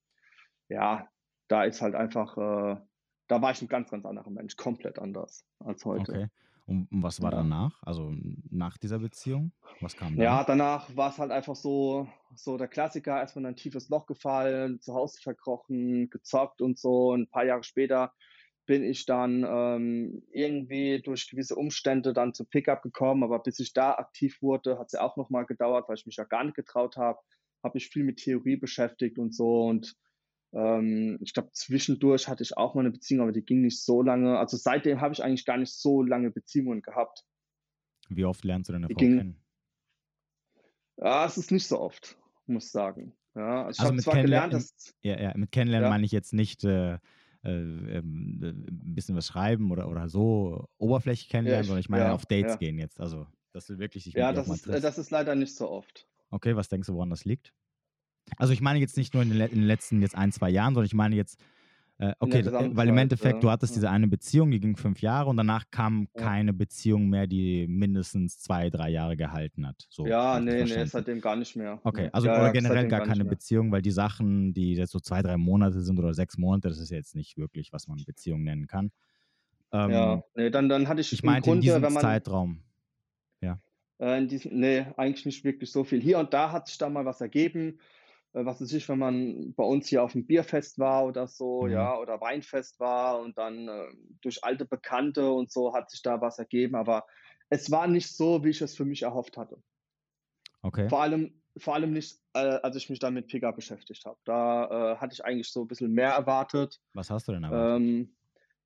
ja, 0.68 1.08
da 1.48 1.64
ist 1.64 1.82
halt 1.82 1.96
einfach, 1.96 2.38
äh, 2.38 2.80
da 3.30 3.42
war 3.42 3.52
ich 3.52 3.62
ein 3.62 3.68
ganz, 3.68 3.90
ganz 3.90 4.06
anderer 4.06 4.30
Mensch, 4.30 4.58
komplett 4.58 5.00
anders 5.00 5.46
als 5.60 5.86
heute. 5.86 6.12
Okay. 6.12 6.28
Und 6.66 6.88
was 6.92 7.22
war 7.22 7.32
danach? 7.32 7.82
Also 7.82 8.14
nach 8.52 8.78
dieser 8.78 9.00
Beziehung? 9.00 9.52
Was 9.82 9.96
kam 9.96 10.16
dann? 10.16 10.24
Ja, 10.24 10.44
danach 10.44 10.96
war 10.96 11.10
es 11.10 11.18
halt 11.18 11.32
einfach 11.32 11.56
so, 11.56 12.08
so 12.36 12.58
der 12.58 12.68
Klassiker, 12.68 13.20
erstmal 13.20 13.44
in 13.46 13.50
ein 13.50 13.56
tiefes 13.56 13.90
Loch 13.90 14.06
gefallen, 14.06 14.80
zu 14.80 14.94
Hause 14.94 15.20
verkrochen, 15.22 16.12
gezockt 16.12 16.62
und 16.62 16.78
so. 16.78 17.12
Und 17.12 17.22
ein 17.22 17.30
paar 17.30 17.46
Jahre 17.46 17.64
später 17.64 18.14
bin 18.68 18.84
ich 18.84 19.08
dann 19.08 19.44
ähm, 19.50 20.22
irgendwie 20.32 21.02
durch 21.02 21.28
gewisse 21.28 21.56
Umstände 21.56 22.14
dann 22.14 22.36
zum 22.36 22.46
Pickup 22.46 22.84
gekommen, 22.84 23.24
aber 23.24 23.40
bis 23.40 23.60
ich 23.60 23.74
da 23.74 23.94
aktiv 23.94 24.40
wurde, 24.44 24.78
hat 24.78 24.88
es 24.88 24.92
ja 24.94 25.02
auch 25.02 25.18
nochmal 25.18 25.48
gedauert, 25.48 25.90
weil 25.90 25.96
ich 25.96 26.06
mich 26.06 26.18
ja 26.18 26.24
gar 26.24 26.44
nicht 26.44 26.56
getraut 26.56 26.98
habe, 26.98 27.18
habe 27.64 27.78
mich 27.78 27.90
viel 27.90 28.04
mit 28.04 28.18
Theorie 28.18 28.58
beschäftigt 28.58 29.18
und 29.18 29.34
so 29.34 29.66
und 29.66 29.96
ähm, 30.54 31.20
ich 31.22 31.34
glaube, 31.34 31.50
zwischendurch 31.54 32.28
hatte 32.28 32.44
ich 32.44 32.58
auch 32.58 32.74
mal 32.76 32.82
eine 32.82 32.92
Beziehung, 32.92 33.22
aber 33.22 33.32
die 33.32 33.46
ging 33.46 33.62
nicht 33.62 33.84
so 33.84 34.02
lange. 34.02 34.38
Also 34.38 34.58
seitdem 34.58 35.02
habe 35.02 35.14
ich 35.14 35.24
eigentlich 35.24 35.46
gar 35.46 35.58
nicht 35.58 35.74
so 35.74 36.02
lange 36.02 36.32
Beziehungen 36.32 36.82
gehabt. 36.82 37.24
Wie 38.10 38.26
oft 38.26 38.44
lernst 38.44 38.70
du 38.70 38.74
deine 38.74 38.88
Frau 38.88 38.96
ging, 38.96 39.18
kennen? 39.18 39.44
Ja, 40.98 41.26
es 41.26 41.38
ist 41.38 41.52
nicht 41.52 41.68
so 41.68 41.80
oft, 41.80 42.18
muss 42.48 42.66
ich 42.66 42.72
sagen. 42.72 43.14
Ja, 43.36 43.66
also, 43.66 43.84
also 43.84 43.94
mit, 43.94 44.04
Kennenlernen, 44.04 44.50
gelernt, 44.50 44.54
dass, 44.54 44.96
ja, 45.02 45.20
ja, 45.20 45.38
mit 45.38 45.52
Kennenlernen 45.52 45.86
ja. 45.86 45.90
meine 45.90 46.06
ich 46.06 46.12
jetzt 46.12 46.34
nicht 46.34 46.64
äh, 46.64 46.98
äh, 47.44 47.52
ähm, 47.52 48.40
ein 48.42 48.96
bisschen 48.96 49.16
was 49.16 49.28
schreiben 49.28 49.72
oder, 49.72 49.88
oder 49.88 50.10
so 50.10 50.68
oberflächlich 50.78 51.30
kennenlernen, 51.30 51.60
ja, 51.60 51.62
ich, 51.62 51.68
sondern 51.68 51.82
ich 51.82 51.90
meine 51.90 52.06
ja, 52.06 52.14
auf 52.14 52.26
Dates 52.26 52.58
gehen 52.58 52.80
jetzt. 52.80 53.00
Also, 53.00 53.28
dass 53.54 53.68
du 53.68 53.78
wirklich 53.78 54.06
dich 54.06 54.14
Ja, 54.14 54.34
das 54.34 54.50
ist, 54.50 54.68
äh, 54.68 54.82
das 54.82 54.98
ist 54.98 55.12
leider 55.12 55.36
nicht 55.36 55.56
so 55.56 55.70
oft. 55.70 56.08
Okay, 56.32 56.56
was 56.56 56.70
denkst 56.70 56.88
du, 56.88 56.96
woran 56.96 57.12
das 57.12 57.24
liegt? 57.24 57.54
Also 58.38 58.54
ich 58.54 58.62
meine 58.62 58.80
jetzt 58.80 58.98
nicht 58.98 59.14
nur 59.14 59.24
in 59.24 59.30
den, 59.30 59.40
in 59.42 59.60
den 59.60 59.68
letzten 59.68 60.02
jetzt 60.02 60.16
ein, 60.16 60.32
zwei 60.32 60.50
Jahren, 60.50 60.74
sondern 60.74 60.86
ich 60.86 60.94
meine 60.94 61.16
jetzt, 61.16 61.40
äh, 61.98 62.14
okay, 62.20 62.46
weil 62.46 62.88
im 62.88 62.98
Endeffekt, 62.98 63.36
ja. 63.36 63.40
du 63.42 63.52
hattest 63.52 63.76
diese 63.76 63.90
eine 63.90 64.08
Beziehung, 64.08 64.52
die 64.52 64.62
ging 64.62 64.78
fünf 64.78 65.02
Jahre 65.02 65.30
und 65.30 65.36
danach 65.36 65.66
kam 65.70 66.08
ja. 66.16 66.24
keine 66.24 66.54
Beziehung 66.54 67.10
mehr, 67.10 67.28
die 67.28 67.68
mindestens 67.68 68.40
zwei, 68.40 68.70
drei 68.70 68.90
Jahre 68.90 69.18
gehalten 69.18 69.68
hat. 69.68 69.86
So, 69.90 70.08
ja, 70.08 70.40
nee, 70.40 70.64
nee, 70.64 70.86
seitdem 70.86 71.20
gar 71.20 71.36
nicht 71.36 71.58
mehr. 71.58 71.82
Okay, 71.84 72.10
also 72.14 72.28
ja, 72.28 72.52
generell 72.52 72.88
gar, 72.88 73.00
gar 73.00 73.08
keine 73.08 73.26
Beziehung, 73.26 73.72
weil 73.74 73.82
die 73.82 73.92
Sachen, 73.92 74.54
die 74.54 74.76
jetzt 74.76 74.92
so 74.92 75.00
zwei, 75.02 75.22
drei 75.22 75.36
Monate 75.36 75.82
sind 75.82 76.00
oder 76.00 76.14
sechs 76.14 76.38
Monate, 76.38 76.70
das 76.70 76.80
ist 76.80 76.90
jetzt 76.90 77.16
nicht 77.16 77.38
wirklich, 77.38 77.74
was 77.74 77.90
man 77.90 78.02
Beziehung 78.06 78.44
nennen 78.44 78.68
kann. 78.68 78.92
Ähm, 79.72 79.92
ja, 79.92 80.24
nee, 80.36 80.50
dann, 80.50 80.70
dann 80.70 80.88
hatte 80.88 81.02
ich. 81.02 81.12
Ich 81.12 81.24
meinte 81.24 81.50
Grunde, 81.50 81.68
in 81.68 81.74
diesem 81.74 81.94
man, 81.94 82.02
Zeitraum. 82.02 82.64
Ja. 83.42 83.60
Äh, 84.00 84.20
in 84.20 84.28
diesem, 84.28 84.58
nee, 84.58 84.86
eigentlich 84.98 85.26
nicht 85.26 85.44
wirklich 85.44 85.72
so 85.72 85.84
viel. 85.84 86.02
Hier 86.02 86.18
und 86.20 86.34
da 86.34 86.52
hat 86.52 86.68
sich 86.68 86.78
da 86.78 86.90
mal 86.90 87.06
was 87.06 87.22
ergeben. 87.22 87.78
Äh, 88.34 88.46
was 88.46 88.62
weiß 88.62 88.72
ich, 88.74 88.88
wenn 88.90 89.00
man 89.00 89.54
bei 89.56 89.64
uns 89.64 89.88
hier 89.88 90.04
auf 90.04 90.14
dem 90.14 90.26
Bierfest 90.26 90.80
war 90.80 91.06
oder 91.06 91.28
so, 91.28 91.64
mhm. 91.64 91.72
ja, 91.72 91.98
oder 91.98 92.22
Weinfest 92.22 92.80
war 92.80 93.20
und 93.20 93.38
dann 93.38 93.68
äh, 93.68 93.88
durch 94.22 94.44
alte 94.44 94.66
Bekannte 94.66 95.32
und 95.32 95.52
so 95.52 95.74
hat 95.74 95.90
sich 95.90 96.02
da 96.02 96.22
was 96.22 96.40
ergeben, 96.40 96.76
aber 96.76 97.06
es 97.50 97.72
war 97.72 97.88
nicht 97.88 98.16
so, 98.16 98.44
wie 98.44 98.50
ich 98.50 98.62
es 98.62 98.76
für 98.76 98.86
mich 98.86 99.04
erhofft 99.04 99.38
hatte. 99.38 99.62
Okay. 100.62 100.90
Vor 100.90 101.02
allem, 101.02 101.42
vor 101.58 101.74
allem 101.74 101.94
nicht, 101.94 102.20
äh, 102.34 102.40
als 102.40 102.76
ich 102.76 102.90
mich 102.90 103.00
dann 103.00 103.14
mit 103.14 103.28
Pickup 103.28 103.56
beschäftigt 103.56 104.06
habe. 104.06 104.20
Da 104.26 104.94
äh, 104.94 104.98
hatte 104.98 105.14
ich 105.14 105.26
eigentlich 105.26 105.52
so 105.52 105.62
ein 105.62 105.68
bisschen 105.68 105.92
mehr 105.92 106.12
erwartet. 106.12 106.80
Was 106.94 107.10
hast 107.10 107.28
du 107.28 107.32
denn 107.32 107.44
erwartet? 107.44 107.82
Ähm, 107.82 108.16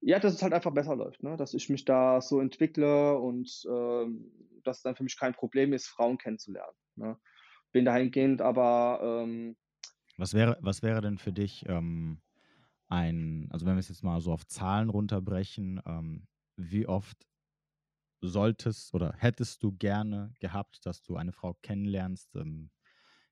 ja, 0.02 0.20
dass 0.20 0.34
es 0.34 0.44
halt 0.44 0.54
einfach 0.54 0.74
besser 0.74 0.96
läuft, 0.96 1.24
ne? 1.24 1.38
dass 1.38 1.54
ich 1.54 1.70
mich 1.70 1.86
da 1.86 2.20
so 2.20 2.42
entwickle 2.42 3.18
und 3.18 3.64
ähm, 3.70 4.32
dass 4.64 4.78
es 4.78 4.84
dann 4.84 4.96
für 4.96 5.04
mich 5.04 5.18
kein 5.18 5.34
Problem 5.34 5.72
ist, 5.72 5.88
Frauen 5.88 6.18
kennenzulernen. 6.18 6.76
Ne? 6.96 7.18
Bin 7.74 7.86
dahingehend 7.86 8.42
aber. 8.42 9.02
Ähm, 9.04 9.58
was, 10.18 10.34
wäre, 10.34 10.58
was 10.62 10.82
wäre 10.82 11.02
denn 11.02 11.18
für 11.18 11.34
dich 11.34 11.66
ähm, 11.68 12.22
ein, 12.88 13.48
also 13.52 13.66
wenn 13.66 13.76
wir 13.76 13.80
es 13.80 13.90
jetzt 13.90 14.04
mal 14.04 14.22
so 14.22 14.32
auf 14.32 14.46
Zahlen 14.48 14.90
runterbrechen, 14.90 15.82
ähm, 15.86 16.28
wie 16.56 16.88
oft 16.88 17.28
solltest 18.22 18.94
oder 18.94 19.14
hättest 19.18 19.64
du 19.64 19.74
gerne 19.74 20.34
gehabt, 20.40 20.86
dass 20.86 21.02
du 21.02 21.18
eine 21.18 21.34
Frau 21.34 21.56
kennenlernst, 21.62 22.36
ähm, 22.36 22.70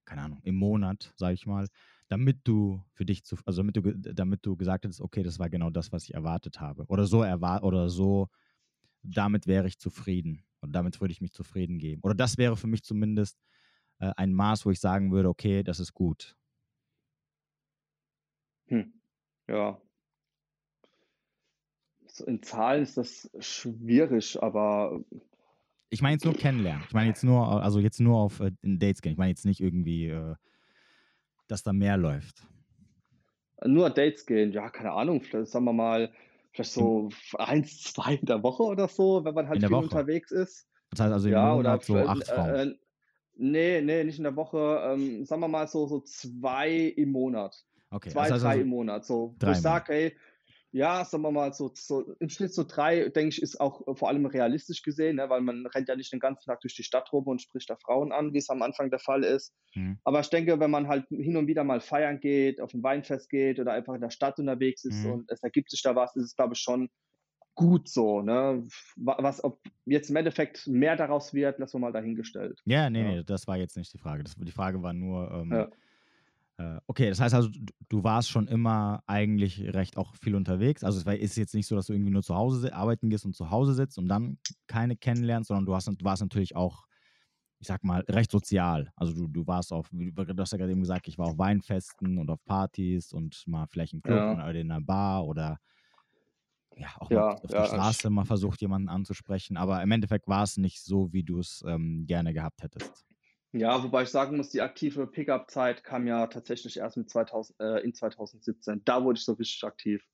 keine 0.04 0.24
Ahnung, 0.24 0.42
im 0.44 0.56
Monat, 0.56 1.14
sage 1.16 1.36
ich 1.36 1.46
mal, 1.46 1.68
damit 2.10 2.40
du 2.44 2.84
für 2.92 3.06
dich 3.06 3.24
zu, 3.24 3.38
also 3.46 3.62
damit 3.62 3.78
du, 3.78 3.82
damit 3.96 4.46
du 4.46 4.58
gesagt 4.58 4.84
hättest, 4.84 5.00
okay, 5.00 5.24
das 5.24 5.40
war 5.40 5.50
genau 5.50 5.70
das, 5.70 5.92
was 5.92 6.04
ich 6.04 6.14
erwartet 6.14 6.60
habe. 6.60 6.86
Oder 6.88 7.06
so 7.06 7.22
erwartet 7.22 7.64
oder 7.64 7.90
so, 7.90 8.30
damit 9.04 9.48
wäre 9.48 9.68
ich 9.68 9.80
zufrieden. 9.80 10.44
Und 10.60 10.74
damit 10.74 11.00
würde 11.00 11.12
ich 11.12 11.22
mich 11.22 11.32
zufrieden 11.32 11.80
geben. 11.80 12.02
Oder 12.04 12.16
das 12.16 12.38
wäre 12.38 12.58
für 12.58 12.68
mich 12.68 12.84
zumindest 12.84 13.40
äh, 14.02 14.12
ein 14.18 14.34
Maß, 14.34 14.66
wo 14.66 14.72
ich 14.72 14.80
sagen 14.80 15.12
würde, 15.12 15.30
okay, 15.30 15.64
das 15.64 15.80
ist 15.80 15.94
gut? 15.94 16.36
Hm. 18.68 18.94
Ja. 19.48 19.80
In 22.26 22.42
Zahlen 22.44 22.84
ist 22.84 22.98
das 22.98 23.30
schwierig, 23.40 24.42
aber. 24.42 25.00
Ich 25.90 26.02
meine 26.02 26.14
jetzt 26.14 26.26
nur 26.26 26.34
kennenlernen. 26.34 26.84
Ich 26.88 26.94
meine 26.94 27.08
jetzt 27.08 27.24
nur, 27.24 27.64
also 27.64 27.80
jetzt 27.80 28.00
nur 28.00 28.18
auf 28.18 28.40
äh, 28.40 28.52
Dates 28.62 29.02
gehen. 29.02 29.14
Ich 29.14 29.18
meine 29.18 29.30
jetzt 29.30 29.46
nicht 29.46 29.62
irgendwie, 29.62 30.08
äh, 30.08 30.36
dass 31.48 31.64
da 31.64 31.72
mehr 31.72 31.98
läuft. 31.98 32.46
Nur 33.64 33.90
Dates 33.90 34.26
gehen, 34.26 34.52
ja, 34.52 34.70
keine 34.70 34.92
Ahnung, 34.92 35.22
vielleicht 35.22 35.52
sagen 35.52 35.66
wir 35.66 35.74
mal, 35.74 36.12
vielleicht 36.52 36.72
so 36.72 37.10
eins, 37.38 37.84
zwei 37.84 38.16
in 38.16 38.26
der 38.26 38.42
Woche 38.42 38.64
oder 38.64 38.88
so, 38.88 39.24
wenn 39.24 39.36
man 39.36 39.48
halt 39.48 39.62
viel 39.62 39.70
Woche. 39.70 39.84
unterwegs 39.84 40.32
ist. 40.32 40.68
Das 40.90 41.02
heißt 41.02 41.14
also 41.14 41.28
im 41.28 41.34
ja, 41.34 41.54
Monat 41.56 41.84
so 41.84 41.98
acht 41.98 42.22
äh, 42.24 42.26
Frauen. 42.26 42.80
Äh, 43.42 43.46
Nee, 43.46 43.82
nee, 43.82 44.04
nicht 44.04 44.18
in 44.18 44.24
der 44.24 44.36
Woche. 44.36 44.82
Ähm, 44.86 45.26
sagen 45.26 45.42
wir 45.42 45.48
mal 45.48 45.68
so, 45.68 45.88
so 45.88 46.02
zwei 46.02 46.72
im 46.72 47.12
Monat. 47.12 47.56
Okay. 47.90 48.10
Zwei, 48.10 48.32
also 48.32 48.38
drei 48.38 48.52
also 48.52 48.62
im 48.62 48.68
Monat. 48.68 49.06
So, 49.06 49.36
wo 49.40 49.52
ich 49.52 49.58
sage, 49.58 49.94
ey, 49.94 50.18
ja, 50.74 51.04
sagen 51.04 51.24
wir 51.24 51.32
mal 51.32 51.52
so, 51.54 51.70
so 51.74 52.16
im 52.20 52.30
Schnitt 52.30 52.54
so 52.54 52.64
drei, 52.64 53.10
denke 53.10 53.36
ich, 53.36 53.42
ist 53.42 53.60
auch 53.60 53.82
vor 53.98 54.08
allem 54.08 54.26
realistisch 54.26 54.84
gesehen, 54.84 55.18
ne, 55.18 55.30
weil 55.30 55.42
man 55.42 55.66
rennt 55.66 55.90
ja 55.90 55.98
nicht 55.98 56.14
den 56.14 56.22
ganzen 56.22 56.46
Tag 56.46 56.62
durch 56.62 56.76
die 56.76 56.84
Stadt 56.84 57.12
rum 57.12 57.28
und 57.28 57.42
spricht 57.42 57.70
da 57.70 57.76
Frauen 57.76 58.14
an, 58.14 58.32
wie 58.34 58.38
es 58.38 58.50
am 58.50 58.62
Anfang 58.62 58.90
der 58.90 59.00
Fall 59.00 59.26
ist. 59.26 59.54
Mhm. 59.76 60.00
Aber 60.06 60.22
ich 60.22 60.30
denke, 60.30 60.60
wenn 60.62 60.72
man 60.72 60.88
halt 60.88 61.06
hin 61.10 61.36
und 61.36 61.48
wieder 61.48 61.66
mal 61.66 61.82
feiern 61.82 62.22
geht, 62.22 62.62
auf 62.62 62.74
ein 62.74 62.84
Weinfest 62.84 63.30
geht 63.30 63.60
oder 63.60 63.74
einfach 63.74 63.96
in 63.96 64.02
der 64.02 64.12
Stadt 64.12 64.40
unterwegs 64.40 64.86
ist 64.86 65.04
mhm. 65.04 65.12
und 65.12 65.32
es 65.32 65.44
ergibt 65.44 65.72
sich 65.72 65.82
da 65.82 65.94
was, 65.96 66.16
ist 66.16 66.26
es, 66.26 66.36
glaube 66.36 66.54
ich, 66.54 66.62
schon 66.62 66.90
gut 67.62 67.88
so. 67.88 68.22
Ne? 68.22 68.64
Was, 68.98 69.44
ob 69.44 69.60
jetzt 69.86 70.10
im 70.10 70.16
Endeffekt 70.16 70.68
mehr 70.68 70.96
daraus 70.96 71.34
wird, 71.34 71.60
lassen 71.60 71.76
wir 71.76 71.80
mal 71.80 71.92
dahingestellt. 71.92 72.60
Ja, 72.66 72.90
nee, 72.90 73.04
ja. 73.04 73.12
nee, 73.12 73.24
das 73.24 73.48
war 73.48 73.58
jetzt 73.58 73.78
nicht 73.78 73.94
die 73.94 74.00
Frage. 74.00 74.24
Das, 74.24 74.36
die 74.36 74.52
Frage 74.52 74.82
war 74.82 74.94
nur, 74.94 75.32
ähm, 75.32 75.52
ja. 75.52 76.76
äh, 76.76 76.80
okay, 76.88 77.10
das 77.10 77.22
heißt 77.22 77.36
also, 77.36 77.50
du, 77.50 77.60
du, 77.88 78.04
warst 78.04 78.30
schon 78.30 78.48
immer 78.48 79.04
eigentlich 79.06 79.74
recht 79.74 79.96
auch 79.96 80.16
viel 80.16 80.34
unterwegs. 80.36 80.84
Also 80.84 80.98
es 80.98 81.06
war, 81.06 81.16
ist 81.16 81.38
jetzt 81.38 81.54
nicht 81.54 81.68
so, 81.68 81.76
dass 81.76 81.86
du 81.86 81.94
irgendwie 81.94 82.12
nur 82.12 82.24
zu 82.24 82.36
Hause 82.36 82.74
arbeiten 82.74 83.10
gehst 83.12 83.26
und 83.26 83.36
zu 83.36 83.52
Hause 83.52 83.76
sitzt 83.76 84.00
und 84.00 84.08
dann 84.08 84.40
keine 84.66 84.96
kennenlernst, 84.96 85.50
sondern 85.50 85.66
du, 85.66 85.76
hast, 85.76 85.88
du 85.88 86.04
warst 86.04 86.24
natürlich 86.24 86.56
auch 86.56 86.88
ich 87.60 87.68
sag 87.68 87.84
mal, 87.84 88.04
recht 88.10 88.32
sozial. 88.32 88.92
Also 88.96 89.14
du, 89.14 89.28
du 89.28 89.46
warst 89.46 89.72
auf, 89.72 89.88
du 89.92 90.36
hast 90.40 90.52
ja 90.52 90.58
gerade 90.58 90.72
eben 90.72 90.82
gesagt, 90.82 91.08
ich 91.08 91.20
war 91.20 91.28
auf 91.28 91.38
Weinfesten 91.38 92.18
und 92.18 92.28
auf 92.32 92.44
Partys 92.44 93.14
und 93.14 93.44
mal 93.46 93.68
vielleicht 93.68 93.94
im 93.94 94.02
Club 94.02 94.18
ja. 94.18 94.34
oder 94.34 94.56
in 94.56 94.72
einer 94.72 94.82
Bar 94.82 95.28
oder 95.28 95.60
ja, 96.76 96.90
auch 97.00 97.10
Ja, 97.10 97.20
mal 97.20 97.26
auf 97.44 97.54
der 97.54 97.64
ja, 97.64 97.78
ich, 97.78 97.82
Straße 97.82 98.10
mal 98.10 98.26
versucht, 98.26 98.62
jemanden 98.62 98.90
anzusprechen, 98.90 99.58
aber 99.58 99.82
im 99.84 99.92
Endeffekt 99.92 100.28
war 100.28 100.44
es 100.44 100.58
nicht 100.58 100.82
so, 100.84 101.12
wie 101.14 101.24
du 101.24 101.40
es 101.40 101.64
ähm, 101.68 102.06
gerne 102.08 102.34
gehabt 102.34 102.64
hättest. 102.64 103.06
ja, 103.54 103.84
wobei 103.84 104.04
ich 104.04 104.10
sagen 104.10 104.38
muss, 104.38 104.50
die 104.50 104.62
aktive 104.62 105.08
Pickup-Zeit 105.08 105.84
kam 105.84 106.08
ja 106.08 106.28
tatsächlich 106.28 106.78
erst 106.78 106.98
mit 106.98 107.10
2000, 107.10 107.60
äh, 107.60 107.80
in 107.80 107.94
2017. 107.94 108.82
Da 108.86 109.04
wurde 109.04 109.18
ich 109.20 109.26
so 109.26 109.34
richtig 109.34 109.64
aktiv. 109.66 110.06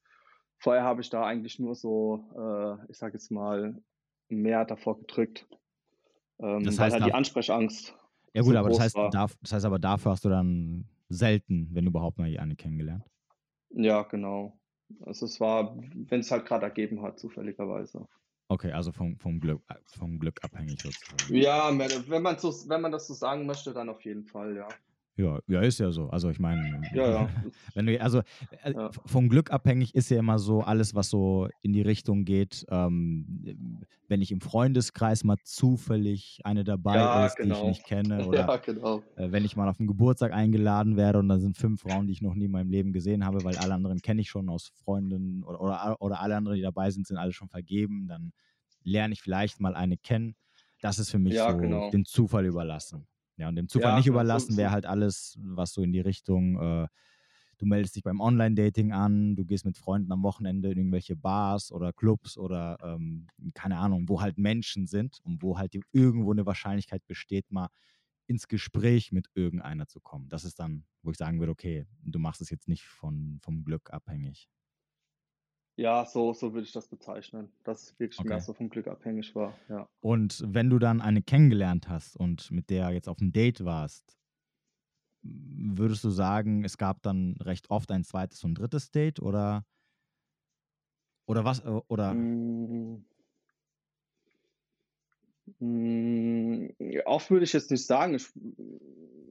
Vorher 0.59 0.83
habe 0.83 1.01
ich 1.01 1.09
da 1.09 1.23
eigentlich 1.25 1.59
nur 1.59 1.75
so, 1.75 2.25
äh, 2.35 2.91
ich 2.91 2.97
sage 2.97 3.13
jetzt 3.13 3.29
mal, 3.31 3.75
mehr 4.29 4.65
davor 4.65 4.99
gedrückt, 4.99 5.47
ähm, 6.39 6.63
Das 6.63 6.79
heißt, 6.79 6.93
halt 6.95 7.05
die 7.05 7.13
Ansprechangst 7.13 7.95
ja 8.33 8.41
gut, 8.41 8.53
so 8.53 8.59
aber 8.59 8.69
das 8.69 8.79
heißt, 8.79 8.95
da, 9.09 9.27
das 9.41 9.51
heißt 9.51 9.65
aber 9.65 9.79
dafür 9.79 10.11
hast 10.11 10.25
du 10.25 10.29
dann 10.29 10.85
selten, 11.09 11.69
wenn 11.73 11.87
überhaupt 11.87 12.17
mal 12.17 12.37
eine 12.37 12.55
kennengelernt. 12.55 13.03
Ja, 13.69 14.03
genau. 14.03 14.59
Also 15.05 15.25
es 15.25 15.39
war, 15.39 15.75
wenn 16.09 16.21
es 16.21 16.31
halt 16.31 16.45
gerade 16.45 16.65
ergeben 16.65 17.01
hat, 17.01 17.19
zufälligerweise. 17.19 18.07
Okay, 18.49 18.71
also 18.71 18.91
vom, 18.91 19.17
vom 19.17 19.39
Glück, 19.39 19.61
vom 19.97 20.19
Glück 20.19 20.43
abhängig 20.43 20.81
sozusagen. 20.81 21.35
Ja, 21.35 21.69
wenn 22.09 22.21
man 22.21 22.39
so, 22.39 22.53
wenn 22.69 22.81
man 22.81 22.91
das 22.91 23.07
so 23.07 23.13
sagen 23.13 23.45
möchte, 23.45 23.73
dann 23.73 23.89
auf 23.89 24.01
jeden 24.05 24.23
Fall, 24.23 24.55
ja. 24.55 24.69
Ja, 25.17 25.39
ja, 25.47 25.61
ist 25.61 25.79
ja 25.79 25.91
so. 25.91 26.09
Also 26.09 26.29
ich 26.29 26.39
meine, 26.39 26.81
Ja, 26.93 27.09
ja. 27.09 27.29
wenn 27.73 27.87
du, 27.87 27.99
also 27.99 28.19
äh, 28.63 28.71
Ja, 28.71 28.91
vom 29.05 29.29
Glück 29.29 29.51
abhängig 29.51 29.95
ist 29.95 30.09
ja 30.11 30.19
immer 30.19 30.37
so 30.37 30.61
alles, 30.61 30.93
was 30.93 31.09
so 31.09 31.49
in 31.63 31.73
die 31.73 31.81
Richtung 31.81 32.23
geht, 32.23 32.65
ähm, 32.69 33.83
wenn 34.07 34.21
ich 34.21 34.31
im 34.31 34.41
Freundeskreis 34.41 35.23
mal 35.23 35.37
zufällig 35.43 36.41
eine 36.43 36.63
dabei 36.63 37.25
ist, 37.25 37.37
die 37.37 37.49
ich 37.49 37.55
genau. 37.55 37.67
nicht 37.67 37.83
kenne, 37.85 38.25
oder 38.27 38.47
Ja, 38.47 38.57
genau. 38.57 39.01
äh, 39.15 39.31
wenn 39.31 39.43
ich 39.43 39.55
mal 39.55 39.67
auf 39.67 39.79
einen 39.79 39.87
Geburtstag 39.87 40.33
eingeladen 40.33 40.97
werde 40.97 41.17
und 41.17 41.29
da 41.29 41.39
sind 41.39 41.57
fünf 41.57 41.81
Frauen, 41.81 42.05
die 42.05 42.13
ich 42.13 42.21
noch 42.21 42.35
nie 42.35 42.45
in 42.45 42.51
meinem 42.51 42.69
Leben 42.69 42.93
gesehen 42.93 43.25
habe, 43.25 43.43
weil 43.43 43.57
alle 43.57 43.73
anderen 43.73 43.99
kenne 44.01 44.21
ich 44.21 44.29
schon 44.29 44.49
aus 44.49 44.71
Freunden 44.83 45.43
oder, 45.43 45.61
oder, 45.61 46.01
oder 46.01 46.21
alle 46.21 46.35
anderen, 46.35 46.57
die 46.57 46.61
dabei 46.63 46.91
sind, 46.91 47.07
sind 47.07 47.17
alle 47.17 47.33
schon 47.33 47.49
vergeben, 47.49 48.07
dann 48.07 48.33
lerne 48.83 49.13
ich 49.13 49.21
vielleicht 49.21 49.59
mal 49.59 49.75
eine 49.75 49.97
kennen. 49.97 50.35
Das 50.81 50.99
ist 50.99 51.09
für 51.09 51.17
mich 51.17 51.35
so 51.37 51.57
genau. 51.57 51.89
dem 51.89 52.05
Zufall 52.05 52.45
überlassen. 52.45 53.07
Ja, 53.37 53.49
und 53.49 53.55
dem 53.55 53.67
Zufall 53.69 53.93
Ja, 53.93 53.93
nicht 53.93 54.07
überlassen 54.07 54.57
wäre 54.57 54.71
halt 54.71 54.85
alles, 54.85 55.37
was 55.41 55.73
so 55.73 55.81
in 55.83 55.91
die 55.91 55.99
Richtung, 55.99 56.59
äh, 56.59 56.87
du 57.57 57.65
meldest 57.65 57.95
dich 57.95 58.03
beim 58.03 58.19
Online-Dating 58.21 58.91
an, 58.93 59.35
du 59.35 59.45
gehst 59.45 59.65
mit 59.65 59.77
Freunden 59.77 60.11
am 60.11 60.23
Wochenende 60.23 60.71
in 60.71 60.77
irgendwelche 60.77 61.15
Bars 61.15 61.71
oder 61.71 61.93
Clubs 61.93 62.37
oder 62.37 62.77
ähm, 62.83 63.27
keine 63.53 63.77
Ahnung, 63.77 64.09
wo 64.09 64.21
halt 64.21 64.37
Menschen 64.37 64.87
sind 64.87 65.19
und 65.23 65.41
wo 65.43 65.57
halt 65.57 65.75
irgendwo 65.91 66.31
eine 66.31 66.45
Wahrscheinlichkeit 66.45 67.05
besteht, 67.07 67.51
mal 67.51 67.69
ins 68.27 68.47
Gespräch 68.47 69.11
mit 69.11 69.27
irgendeiner 69.35 69.87
zu 69.87 70.01
kommen. 70.01 70.29
Das 70.29 70.43
ist 70.43 70.59
dann, 70.59 70.85
wo 71.03 71.11
ich 71.11 71.17
sagen 71.17 71.39
würde, 71.39 71.51
okay, 71.53 71.85
du 72.03 72.19
machst 72.19 72.41
es 72.41 72.49
jetzt 72.49 72.67
nicht 72.67 72.83
von, 72.85 73.39
vom 73.41 73.63
Glück 73.63 73.91
abhängig. 73.91 74.49
Ja, 75.77 76.05
so, 76.05 76.33
so 76.33 76.53
würde 76.53 76.65
ich 76.65 76.73
das 76.73 76.87
bezeichnen, 76.89 77.53
dass 77.63 77.83
es 77.83 77.99
wirklich 77.99 78.23
mehr 78.25 78.39
Okay. 78.39 78.41
so 78.41 78.53
vom 78.53 78.69
Glück 78.69 78.87
abhängig 78.87 79.33
war, 79.35 79.59
ja. 79.69 79.87
Und 79.99 80.43
wenn 80.47 80.69
du 80.71 80.79
dann 80.79 81.01
eine 81.01 81.21
kennengelernt 81.21 81.87
hast 81.89 82.15
und 82.17 82.49
mit 82.51 82.69
der 82.71 82.89
jetzt 82.91 83.07
auf 83.07 83.19
einem 83.19 83.31
Date 83.31 83.63
warst, 83.63 84.17
würdest 85.21 86.03
du 86.03 86.09
sagen, 86.09 86.63
es 86.63 86.77
gab 86.77 87.01
dann 87.01 87.35
recht 87.41 87.69
oft 87.69 87.91
ein 87.91 88.03
zweites 88.03 88.43
und 88.43 88.55
drittes 88.55 88.91
Date 88.91 89.19
oder 89.21 89.65
oder 91.27 91.45
was 91.45 91.59
äh, 91.59 91.79
oder 91.87 92.15
Mm, 92.15 93.03
mm, 95.59 96.67
oft 97.05 97.29
würde 97.31 97.45
ich 97.45 97.53
jetzt 97.53 97.71
nicht 97.71 97.85
sagen, 97.85 98.15
ich, 98.15 98.27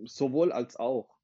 sowohl 0.05 0.53
als 0.53 0.77
auch. 0.77 1.19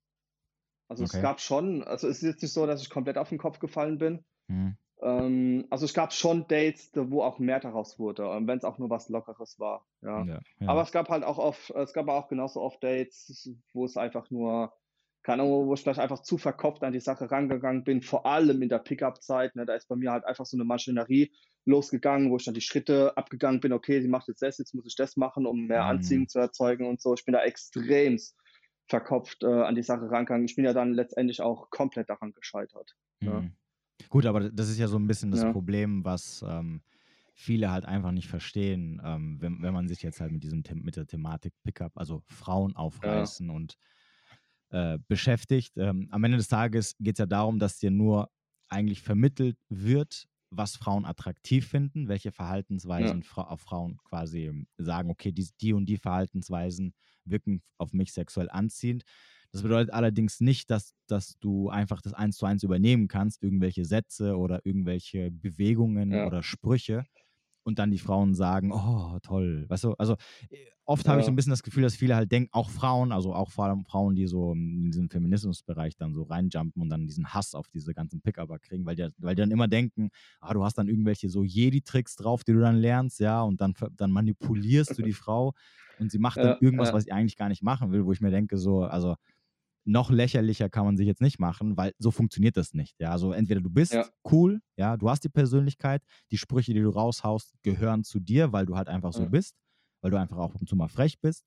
Also 0.89 1.05
es 1.05 1.19
okay. 1.19 1.21
gab 1.21 1.41
schon, 1.41 1.83
also 1.85 2.09
es 2.09 2.19
ist 2.19 2.23
jetzt 2.25 2.43
nicht 2.43 2.53
so, 2.53 2.67
dass 2.67 2.83
ich 2.83 2.91
komplett 2.91 3.19
auf 3.19 3.31
den 3.31 3.39
Kopf 3.39 3.59
gefallen 3.61 3.99
bin. 3.99 4.25
Hm, 4.49 4.73
Ähm, 4.73 4.77
also 5.03 5.85
es 5.85 5.95
gab 5.95 6.13
schon 6.13 6.47
Dates, 6.49 6.93
da- 6.93 7.11
wo 7.11 7.23
auch 7.23 7.39
mehr 7.39 7.61
daraus 7.61 7.99
wurde, 7.99 8.23
wenn 8.47 8.59
es 8.59 8.65
auch 8.65 8.79
nur 8.79 8.91
was 8.91 9.09
Lockeres 9.09 9.59
war, 9.59 9.87
ja. 10.03 10.29
ja, 10.29 10.39
Aber 10.65 10.79
ja. 10.79 10.83
es 10.83 10.93
gab 10.93 11.09
halt 11.09 11.25
auch 11.25 11.39
oft, 11.39 11.71
es 11.71 11.93
gab 11.93 12.09
auch 12.09 12.29
genauso 12.29 12.61
oft 12.61 12.83
Dates, 12.85 13.51
wo 13.73 13.85
es 13.85 13.97
einfach 13.97 14.31
nur, 14.31 14.73
keine 15.25 15.43
Ahnung, 15.43 15.67
wo 15.67 15.75
ich 15.75 15.83
vielleicht 15.83 15.99
einfach 16.01 16.23
zu 16.23 16.39
verkopft 16.39 16.85
an 16.85 16.93
die 16.93 17.01
Sache 17.01 17.31
rangegangen 17.31 17.85
bin, 17.85 18.01
vor 18.03 18.27
allem 18.27 18.63
in 18.63 18.69
der 18.69 18.79
Pickup-Zeit. 18.79 19.57
Ne, 19.57 19.67
da 19.67 19.75
ist 19.75 19.89
bei 19.89 19.97
mir 19.97 20.13
halt 20.13 20.25
einfach 20.25 20.47
so 20.47 20.57
eine 20.57 20.65
Maschinerie 20.65 21.33
losgegangen, 21.65 22.31
wo 22.31 22.37
ich 22.37 22.45
dann 22.45 22.55
die 22.55 22.61
Schritte 22.61 23.17
abgegangen 23.17 23.61
bin, 23.61 23.73
okay, 23.73 24.01
sie 24.03 24.09
macht 24.09 24.29
jetzt 24.29 24.43
das, 24.43 24.59
jetzt 24.59 24.75
muss 24.75 24.87
ich 24.87 24.97
das 24.97 25.17
machen, 25.17 25.47
um 25.47 25.67
mehr 25.67 25.87
Hm, 25.87 25.87
Anziehung 25.87 26.29
zu 26.29 26.39
erzeugen 26.39 26.87
und 26.87 27.01
so. 27.01 27.15
Ich 27.15 27.25
bin 27.25 27.33
da 27.35 27.43
extremst 27.43 28.37
verkopft 28.89 29.43
äh, 29.43 29.47
an 29.47 29.75
die 29.75 29.83
Sache 29.83 30.11
rangegangen. 30.11 30.45
Ich 30.45 30.57
bin 30.57 30.65
ja 30.65 30.73
dann 30.73 30.93
letztendlich 30.93 31.41
auch 31.41 31.71
komplett 31.71 32.09
daran 32.11 32.33
gescheitert. 32.33 32.95
Ne? 33.21 33.47
Gut, 34.13 34.27
aber 34.27 34.51
das 34.51 34.69
ist 34.69 34.79
ja 34.79 34.89
so 34.89 34.99
ein 34.99 35.07
bisschen 35.07 35.31
das 35.31 35.45
Ja, 35.45 35.47
Problem, 35.47 36.05
was 36.05 36.45
ähm, 36.47 36.83
viele 37.35 37.71
halt 37.71 37.87
einfach 37.87 38.13
nicht 38.13 38.29
verstehen, 38.29 39.01
ähm, 39.03 39.41
wenn, 39.41 39.63
wenn 39.63 39.73
man 39.73 39.89
sich 39.89 40.03
jetzt 40.03 40.21
halt 40.21 40.33
mit 40.33 40.43
diesem 40.45 40.63
mit 40.83 40.97
der 40.97 41.07
Thematik 41.07 41.55
Pickup, 41.65 41.93
also 41.97 42.23
Frauen 42.29 42.77
ja, 43.03 43.33
aufreißen 43.33 43.49
und 43.49 43.77
äh, 44.71 44.99
beschäftigt. 45.09 45.77
Ähm, 45.79 46.09
am 46.11 46.25
Ende 46.25 46.39
des 46.39 46.49
Tages 46.49 46.95
geht 46.99 47.17
es 47.17 47.21
ja 47.21 47.27
darum, 47.27 47.59
dass 47.59 47.79
dir 47.79 47.91
nur 47.91 48.31
eigentlich 48.69 49.03
vermittelt 49.03 49.59
wird, 49.69 50.27
was 50.51 50.77
Frauen 50.77 51.07
attraktiv 51.07 51.67
finden, 51.69 52.09
welche 52.09 52.33
ja, 52.97 53.13
Verhaltensweisen 53.13 53.23
Fra 53.23 53.45
auf 53.45 53.61
Frauen 53.63 53.99
quasi 54.05 54.47
ähm, 54.47 54.67
sagen, 54.79 55.11
okay, 55.11 55.33
die, 55.33 55.49
die 55.61 55.73
und 55.73 55.87
die 55.87 55.97
Verhaltensweisen 55.99 56.95
wirken 57.25 57.63
auf 57.79 57.93
mich 57.95 58.13
sexuell 58.13 58.51
anziehend. 58.51 59.05
Das 59.53 59.63
bedeutet 59.63 59.93
allerdings 59.93 60.41
nicht, 60.41 60.71
dass, 60.71 60.95
dass 61.07 61.39
du 61.39 61.69
einfach 61.69 62.01
das 62.01 62.15
eins 62.15 62.39
zu 62.39 62.47
eins 62.47 62.63
übernehmen 62.63 63.07
kannst, 63.07 63.43
irgendwelche 63.43 63.85
Sätze 63.85 64.37
oder 64.37 64.65
irgendwelche 64.65 65.31
Bewegungen 65.31 66.11
ja, 66.13 66.27
oder 66.27 66.43
Sprüche 66.43 67.05
und 67.65 67.79
dann 67.79 67.91
die 67.91 67.99
Frauen 67.99 68.35
sagen, 68.35 68.73
oh, 68.73 69.19
toll. 69.23 69.67
Weißt 69.69 69.85
du, 69.85 69.93
also 69.95 70.15
äh, 70.51 70.57
oft 70.85 71.09
habe 71.09 71.21
ich 71.21 71.27
so 71.27 71.31
ein 71.31 71.35
ja, 71.35 71.37
bisschen 71.37 71.51
das 71.51 71.63
Gefühl, 71.63 71.83
dass 71.83 71.95
viele 71.95 72.17
halt 72.17 72.33
denken, 72.33 72.49
auch 72.53 72.71
Frauen, 72.71 73.13
also 73.13 73.35
auch 73.35 73.51
vor 73.51 73.67
allem 73.67 73.85
Frauen, 73.85 74.15
die 74.15 74.27
so 74.27 74.53
in 74.53 74.91
diesen 74.91 75.09
Feminismusbereich 75.09 75.97
dann 75.97 76.15
so 76.15 76.23
reinjumpen 76.23 76.83
und 76.83 76.89
dann 76.89 77.07
diesen 77.07 77.33
Hass 77.33 77.55
auf 77.55 77.69
diese 77.69 77.95
ganzen 77.95 78.21
Pick-Upper 78.21 78.59
kriegen, 78.59 78.85
weil 78.85 78.97
die, 78.97 79.09
weil 79.19 79.35
die 79.35 79.43
dann 79.43 79.51
immer 79.51 79.69
denken, 79.69 80.11
ah, 80.41 80.55
du 80.55 80.65
hast 80.65 80.79
dann 80.79 80.89
irgendwelche 80.89 81.29
so 81.29 81.45
Jedi-Tricks 81.45 82.17
drauf, 82.17 82.43
die 82.45 82.53
du 82.53 82.61
dann 82.61 82.77
lernst, 82.77 83.21
ja, 83.21 83.43
und 83.43 83.61
dann, 83.61 83.75
dann 83.97 84.11
manipulierst 84.11 84.99
du 84.99 85.03
die 85.03 85.13
Frau 85.13 85.53
und 85.99 86.11
sie 86.11 86.19
macht 86.19 86.39
dann 86.39 86.47
ja, 86.47 86.59
irgendwas, 86.61 86.89
ja, 86.89 86.95
was 86.95 87.05
sie 87.05 87.13
eigentlich 87.13 87.37
gar 87.37 87.49
nicht 87.49 87.63
machen 87.63 87.93
will, 87.93 88.05
wo 88.05 88.13
ich 88.13 88.21
mir 88.21 88.31
denke, 88.31 88.59
so, 88.59 88.83
also 88.83 89.15
noch 89.85 90.11
lächerlicher 90.11 90.69
kann 90.69 90.85
man 90.85 90.97
sich 90.97 91.07
jetzt 91.07 91.21
nicht 91.21 91.39
machen, 91.41 91.77
weil 91.77 91.93
so 91.99 92.11
funktioniert 92.11 92.57
das 92.57 92.75
nicht. 92.75 92.97
Ja, 93.01 93.11
also 93.11 93.33
entweder 93.33 93.61
du 93.61 93.71
ja, 93.91 94.11
bist 94.11 94.13
cool, 94.31 94.61
ja, 94.77 94.97
du 94.97 95.11
hast 95.11 95.25
die 95.25 95.29
Persönlichkeit, 95.29 96.03
die 96.31 96.39
Sprüche, 96.39 96.75
die 96.75 96.81
du 96.81 96.91
raushaust, 96.91 97.55
gehören 97.63 98.05
zu 98.05 98.21
dir, 98.21 98.53
weil 98.53 98.67
du 98.67 98.77
halt 98.77 98.89
einfach 98.89 99.13
so 99.13 99.27
ja, 99.27 99.29
bist, 99.29 99.57
weil 100.01 100.11
du 100.13 100.19
einfach 100.19 100.37
auch 100.39 100.55
ab 100.55 100.61
und 100.61 100.69
zu 100.69 100.77
mal 100.77 100.89
frech 100.89 101.21
bist. 101.21 101.45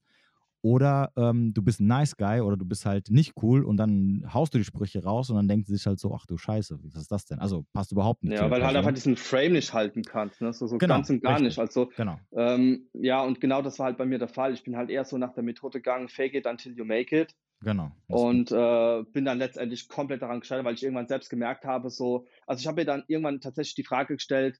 Oder 0.61 1.11
ähm, 1.15 1.53
du 1.53 1.61
bist 1.61 1.79
ein 1.79 1.87
nice 1.87 2.17
guy 2.17 2.41
oder 2.41 2.57
du 2.57 2.65
bist 2.65 2.85
halt 2.87 3.11
nicht 3.11 3.33
cool 3.43 3.63
und 3.63 3.77
dann 3.77 4.23
haust 4.33 4.53
du 4.53 4.57
die 4.57 4.63
Sprüche 4.63 5.03
raus 5.03 5.29
und 5.29 5.35
dann 5.35 5.47
denkt 5.47 5.67
sie 5.67 5.75
sich 5.75 5.85
halt 5.85 5.99
so, 5.99 6.13
ach 6.15 6.25
du 6.25 6.37
Scheiße, 6.37 6.79
was 6.93 7.03
ist 7.03 7.11
das 7.11 7.25
denn? 7.25 7.39
Also 7.39 7.65
passt 7.73 7.91
überhaupt 7.91 8.23
nicht 8.23 8.35
Ja, 8.35 8.49
weil 8.49 8.63
halt 8.63 8.75
einfach 8.75 8.91
Person. 8.91 8.93
diesen 8.93 9.17
Frame 9.17 9.53
nicht 9.53 9.71
halten 9.73 10.01
kannst, 10.03 10.41
ne? 10.41 10.51
So, 10.51 10.65
so 10.65 10.79
Genau, 10.79 10.81
ganz 10.81 11.09
und 11.09 11.21
gar 11.21 11.39
nicht. 11.39 11.59
richtig. 11.59 11.59
Also, 11.59 11.91
Genau. 11.95 12.19
ähm, 12.31 12.89
ja, 12.93 13.21
und 13.21 13.39
genau 13.39 13.61
das 13.61 13.77
war 13.77 13.85
halt 13.87 13.97
bei 13.97 14.05
mir 14.05 14.17
der 14.17 14.27
Fall. 14.27 14.53
Ich 14.53 14.63
bin 14.63 14.75
halt 14.75 14.89
eher 14.89 15.05
so 15.05 15.17
nach 15.19 15.33
der 15.33 15.43
Methode 15.43 15.79
gegangen, 15.79 16.09
fake 16.09 16.33
it 16.33 16.47
until 16.47 16.75
you 16.75 16.85
make 16.85 17.15
it. 17.15 17.35
Genau. 17.65 17.91
Und 18.07 18.51
äh, 18.51 19.03
bin 19.11 19.25
dann 19.25 19.39
letztendlich 19.39 19.89
komplett 19.89 20.21
daran 20.21 20.39
gescheitert, 20.39 20.65
weil 20.65 20.75
ich 20.75 20.83
irgendwann 20.83 21.07
selbst 21.07 21.29
gemerkt 21.31 21.65
habe, 21.65 21.89
so, 21.89 22.27
also 22.45 22.61
ich 22.61 22.67
habe 22.67 22.81
mir 22.81 22.85
dann 22.85 23.03
irgendwann 23.07 23.41
tatsächlich 23.41 23.73
die 23.73 23.83
Frage 23.83 24.15
gestellt, 24.15 24.59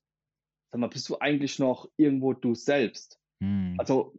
sag 0.72 0.82
mal, 0.82 0.88
bist 0.88 1.08
du 1.08 1.20
eigentlich 1.20 1.60
noch 1.60 1.88
irgendwo 1.98 2.34
du 2.34 2.56
selbst? 2.56 3.20
Hm. 3.42 3.76
Also 3.78 4.16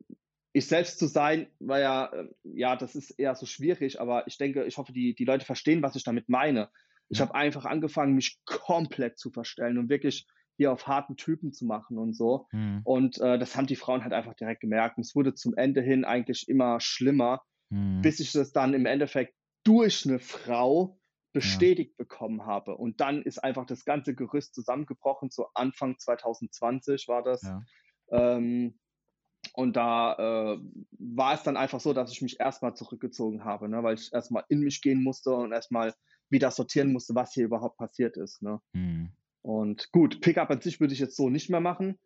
ich 0.52 0.66
selbst 0.68 1.00
zu 1.00 1.06
sein, 1.08 1.48
war 1.58 1.80
ja, 1.80 2.06
äh, 2.12 2.28
ja, 2.44 2.76
das 2.76 2.94
ist 2.94 3.10
eher 3.10 3.34
so 3.34 3.44
schwierig, 3.44 4.00
aber 4.00 4.26
ich 4.28 4.38
denke, 4.38 4.64
ich 4.64 4.78
hoffe, 4.78 4.92
die, 4.92 5.16
die 5.16 5.24
Leute 5.24 5.44
verstehen, 5.44 5.82
was 5.82 5.96
ich 5.96 6.04
damit 6.04 6.28
meine. 6.28 6.70
Ich 7.08 7.18
Ja. 7.18 7.26
habe 7.26 7.34
einfach 7.34 7.64
angefangen, 7.64 8.14
mich 8.14 8.38
komplett 8.44 9.18
zu 9.18 9.32
verstellen 9.32 9.78
und 9.78 9.88
wirklich 9.88 10.26
hier 10.56 10.72
auf 10.72 10.86
harten 10.86 11.16
Typen 11.16 11.52
zu 11.52 11.66
machen 11.66 11.98
und 11.98 12.14
so. 12.14 12.46
Hm. 12.52 12.82
Und 12.84 13.20
äh, 13.20 13.36
das 13.36 13.56
haben 13.56 13.66
die 13.66 13.76
Frauen 13.76 14.04
halt 14.04 14.12
einfach 14.12 14.34
direkt 14.34 14.60
gemerkt. 14.60 14.96
Und 14.96 15.02
es 15.04 15.16
wurde 15.16 15.34
zum 15.34 15.54
Ende 15.56 15.82
hin 15.82 16.04
eigentlich 16.04 16.48
immer 16.48 16.78
schlimmer, 16.80 17.42
Hm. 17.70 18.00
bis 18.02 18.20
ich 18.20 18.32
das 18.32 18.52
dann 18.52 18.74
im 18.74 18.86
Endeffekt 18.86 19.34
durch 19.64 20.06
eine 20.06 20.18
Frau 20.18 20.98
Ja. 20.98 21.00
bestätigt 21.32 21.96
bekommen 21.96 22.46
habe. 22.46 22.76
Und 22.76 23.00
dann 23.00 23.22
ist 23.22 23.42
einfach 23.42 23.66
das 23.66 23.84
ganze 23.84 24.14
Gerüst 24.14 24.54
zusammengebrochen, 24.54 25.30
so 25.30 25.48
Anfang 25.54 25.98
2020 25.98 27.08
war 27.08 27.22
das. 27.22 27.42
Ja. 27.42 27.62
Ähm, 28.10 28.78
und 29.52 29.76
da 29.76 30.54
äh, 30.54 30.58
war 30.98 31.34
es 31.34 31.42
dann 31.42 31.56
einfach 31.56 31.80
so, 31.80 31.92
dass 31.92 32.12
ich 32.12 32.22
mich 32.22 32.40
erstmal 32.40 32.74
zurückgezogen 32.74 33.44
habe, 33.44 33.68
ne, 33.68 33.82
weil 33.82 33.94
ich 33.94 34.12
erstmal 34.12 34.44
in 34.48 34.60
mich 34.60 34.80
gehen 34.82 35.02
musste 35.02 35.34
und 35.34 35.52
erstmal 35.52 35.94
wieder 36.30 36.50
sortieren 36.50 36.92
musste, 36.92 37.14
was 37.14 37.32
hier 37.32 37.44
überhaupt 37.44 37.76
passiert 37.76 38.16
ist. 38.16 38.42
Ne. 38.42 38.60
Hm. 38.74 39.10
Und 39.42 39.92
gut, 39.92 40.20
Pickup 40.20 40.50
an 40.50 40.60
sich 40.60 40.80
würde 40.80 40.94
ich 40.94 41.00
jetzt 41.00 41.16
so 41.16 41.30
nicht 41.30 41.50
mehr 41.50 41.60
machen. 41.60 41.98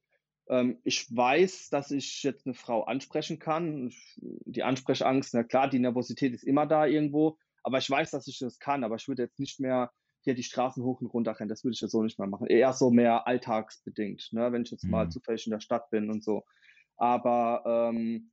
Ähm, 0.50 0.78
ich 0.82 1.06
weiß, 1.16 1.70
dass 1.70 1.92
ich 1.92 2.22
jetzt 2.24 2.44
eine 2.44 2.54
Frau 2.54 2.82
ansprechen 2.82 3.38
kann. 3.38 3.92
Die 4.16 4.64
Ansprechangst, 4.64 5.32
na 5.32 5.44
klar, 5.44 5.70
die 5.70 5.78
Nervosität 5.78 6.34
ist 6.34 6.42
immer 6.42 6.66
da 6.66 6.86
irgendwo, 6.86 7.38
aber 7.62 7.78
ich 7.78 7.88
weiß, 7.88 8.10
dass 8.10 8.26
ich 8.26 8.38
das 8.40 8.58
kann. 8.58 8.82
Aber 8.82 8.96
ich 8.96 9.06
würde 9.06 9.22
jetzt 9.22 9.38
nicht 9.38 9.60
mehr 9.60 9.92
hier 10.22 10.34
die 10.34 10.42
Straßen 10.42 10.82
hoch 10.82 11.00
und 11.00 11.06
runter 11.06 11.38
rennen. 11.38 11.48
Das 11.48 11.64
würde 11.64 11.74
ich 11.74 11.80
ja 11.80 11.88
so 11.88 12.02
nicht 12.02 12.18
mehr 12.18 12.28
machen. 12.28 12.48
Eher 12.48 12.72
so 12.72 12.90
mehr 12.90 13.26
alltagsbedingt, 13.26 14.28
ne? 14.32 14.52
wenn 14.52 14.62
ich 14.62 14.70
jetzt 14.70 14.84
mhm. 14.84 14.90
mal 14.90 15.08
zufällig 15.08 15.46
in 15.46 15.52
der 15.52 15.60
Stadt 15.60 15.88
bin 15.90 16.10
und 16.10 16.22
so. 16.22 16.44
Aber 16.96 17.62
ähm, 17.64 18.30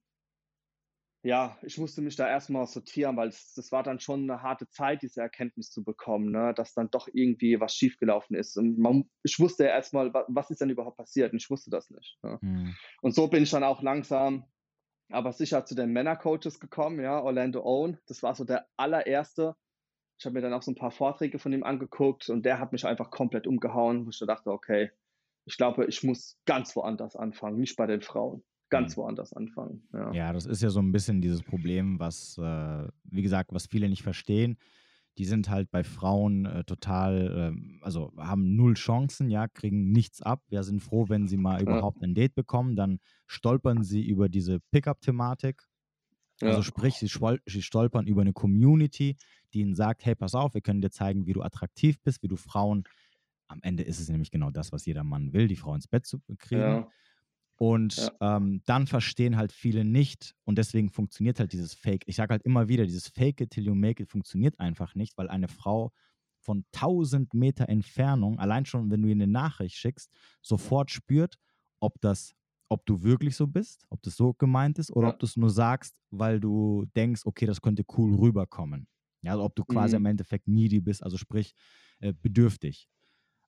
ja, 1.28 1.57
ich 1.61 1.78
musste 1.78 2.01
mich 2.01 2.15
da 2.15 2.25
erstmal 2.25 2.65
sortieren, 2.67 3.17
weil 3.17 3.28
das, 3.28 3.53
das 3.53 3.73
war 3.73 3.84
dann 3.84 3.99
schon 3.99 4.23
eine 4.23 4.41
harte 4.41 4.69
Zeit, 4.69 5.01
diese 5.01 5.19
Erkenntnis 5.19 5.69
zu 5.69 5.84
bekommen, 5.84 6.32
ne? 6.32 6.53
dass 6.55 6.73
dann 6.73 6.89
doch 6.89 7.09
irgendwie 7.11 7.59
was 7.59 7.75
schiefgelaufen 7.75 8.34
ist. 8.38 8.55
Und 8.57 8.80
man, 8.80 9.09
ich 9.23 9.38
wusste 9.38 9.65
ja 9.65 9.71
erstmal, 9.71 10.13
was, 10.13 10.49
ist 10.49 10.61
denn 10.61 10.69
überhaupt 10.69 10.95
passiert? 10.95 11.34
Und 11.34 11.41
ich 11.41 11.49
wusste 11.49 11.69
das 11.69 11.89
nicht. 11.89 12.17
Ne? 12.23 12.39
Mhm. 12.41 12.75
Und 13.01 13.13
so 13.13 13.28
bin 13.28 13.43
ich 13.43 13.49
dann 13.49 13.65
auch 13.65 13.82
langsam, 13.82 14.45
aber 15.09 15.34
sicher 15.34 15.65
zu 15.65 15.75
den 15.75 15.91
Männercoaches 15.91 16.61
gekommen, 16.61 17.01
ja, 17.01 17.21
Orlando 17.21 17.61
Owen. 17.61 17.97
Das 18.07 18.23
war 18.23 18.34
so 18.34 18.45
der 18.45 18.65
allererste. 18.78 19.53
Ich 20.19 20.25
habe 20.25 20.36
mir 20.36 20.41
dann 20.41 20.53
auch 20.53 20.63
so 20.63 20.71
ein 20.71 20.75
paar 20.75 20.91
Vorträge 20.91 21.39
von 21.39 21.51
ihm 21.51 21.63
angeguckt 21.63 22.30
und 22.30 22.45
der 22.45 22.59
hat 22.59 22.71
mich 22.71 22.86
einfach 22.86 23.11
komplett 23.11 23.47
umgehauen, 23.47 24.05
wo 24.05 24.11
ich 24.11 24.19
dachte, 24.25 24.49
okay, 24.49 24.91
ich 25.43 25.57
glaube, 25.57 25.88
ich 25.88 26.03
muss 26.03 26.39
ganz 26.45 26.73
woanders 26.78 27.17
anfangen, 27.17 27.59
nicht 27.59 27.75
bei 27.75 27.86
den 27.86 28.01
Frauen 28.01 28.45
ganz 28.70 28.95
mhm. 28.95 29.01
woanders 29.01 29.34
anfangen. 29.34 29.88
Ja. 29.93 30.13
ja. 30.13 30.34
das 30.34 30.45
ist 30.45 30.61
ja 30.61 30.70
so 30.70 30.80
ein 30.80 30.91
bisschen 30.91 31.22
dieses 31.22 31.43
Problem, 31.43 31.99
was, 31.99 32.38
äh, 32.38 32.88
wie 33.03 33.22
gesagt, 33.22 33.53
was 33.53 33.68
viele 33.68 33.89
nicht 33.89 34.03
verstehen. 34.03 34.57
Die 35.18 35.26
sind 35.26 35.49
halt 35.49 35.72
bei 35.72 35.84
Frauen 35.84 36.45
äh, 36.45 36.63
total, 36.63 37.53
äh, 37.55 37.84
also 37.84 38.13
haben 38.18 38.55
null 38.55 38.76
Chancen, 38.76 39.32
ja, 39.32 39.47
kriegen 39.47 39.91
nichts 39.91 40.22
ab. 40.22 40.43
Ja, 40.49 40.61
sind 40.61 40.82
froh, 40.82 41.09
wenn 41.09 41.28
sie 41.28 41.38
mal 41.38 41.61
überhaupt 41.61 42.03
ein 42.03 42.13
Date 42.13 42.36
bekommen. 42.36 42.76
Dann 42.76 42.99
stolpern 43.26 43.84
sie 43.84 44.05
über 44.05 44.30
diese 44.30 44.59
Pickup-Thematik. 44.72 45.63
Also 46.41 46.57
ja. 46.59 46.63
sprich, 46.63 46.95
sie, 46.95 47.09
sie 47.47 47.61
stolpern 47.63 48.05
über 48.05 48.22
eine 48.22 48.34
Community, 48.34 49.15
die 49.53 49.61
ihnen 49.61 49.74
sagt, 49.74 50.05
hey, 50.05 50.13
pass 50.13 50.36
auf, 50.36 50.53
wir 50.53 50.61
können 50.61 50.82
dir 50.82 50.91
zeigen, 50.91 51.26
wie 51.26 51.34
du 51.34 51.41
attraktiv 51.41 51.99
bist, 52.03 52.22
wie 52.22 52.28
du 52.28 52.36
Frauen, 52.36 52.84
am 53.47 53.59
Ende 53.63 53.84
ist 53.84 53.99
es 53.99 54.09
nämlich 54.09 54.32
genau 54.32 54.51
das, 54.51 54.72
was 54.72 54.86
jeder 54.86 55.03
Mann 55.03 55.34
will, 55.34 55.47
die 55.47 55.55
Frau 55.55 55.74
ins 55.74 55.88
Bett 55.88 56.05
zu 56.05 56.20
kriegen. 56.38 56.61
Ja. 56.61 56.89
Und 57.57 57.97
ja. 57.97 58.37
ähm, 58.37 58.61
dann 58.65 58.85
verstehen 58.85 59.35
halt 59.35 59.51
viele 59.51 59.83
nicht 59.83 60.35
und 60.43 60.57
deswegen 60.57 60.89
funktioniert 60.89 61.39
halt 61.39 61.53
dieses 61.53 61.73
Fake. 61.73 62.03
Ich 62.05 62.15
sage 62.15 62.31
halt 62.31 62.43
immer 62.43 62.67
wieder, 62.67 62.85
dieses 62.85 63.07
Fake 63.07 63.41
it 63.41 63.49
till 63.49 63.65
you 63.65 63.73
make 63.73 64.01
it 64.01 64.09
funktioniert 64.09 64.59
einfach 64.59 64.93
nicht, 64.93 65.17
weil 65.17 65.27
eine 65.27 65.47
Frau 65.47 65.91
von 66.39 66.65
1000 66.73 67.33
Meter 67.33 67.67
Entfernung, 67.67 68.37
allein 68.39 68.65
schon, 68.65 68.91
wenn 68.91 69.01
du 69.01 69.07
ihr 69.07 69.15
eine 69.15 69.27
Nachricht 69.27 69.75
schickst, 69.75 70.11
sofort 70.41 70.91
spürt, 70.91 71.37
ob 71.79 71.99
das, 71.99 72.35
ob 72.69 72.85
du 72.85 73.01
wirklich 73.01 73.35
so 73.35 73.47
bist, 73.47 73.85
ob 73.89 74.03
das 74.03 74.15
so 74.15 74.33
gemeint 74.33 74.77
ist 74.77 74.91
oder 74.91 75.07
ja. 75.07 75.13
ob 75.13 75.19
du 75.19 75.25
es 75.25 75.35
nur 75.35 75.49
sagst, 75.49 75.95
weil 76.11 76.39
du 76.39 76.85
denkst, 76.95 77.23
okay, 77.25 77.47
das 77.47 77.61
könnte 77.61 77.83
cool 77.97 78.13
rüberkommen. 78.15 78.87
Ja, 79.23 79.31
also 79.31 79.43
ob 79.43 79.55
du 79.55 79.65
quasi 79.65 79.95
mhm. 79.95 80.05
im 80.05 80.11
Endeffekt 80.11 80.47
needy 80.47 80.79
bist, 80.79 81.03
also 81.03 81.17
sprich 81.17 81.53
äh, 81.99 82.13
bedürftig. 82.13 82.87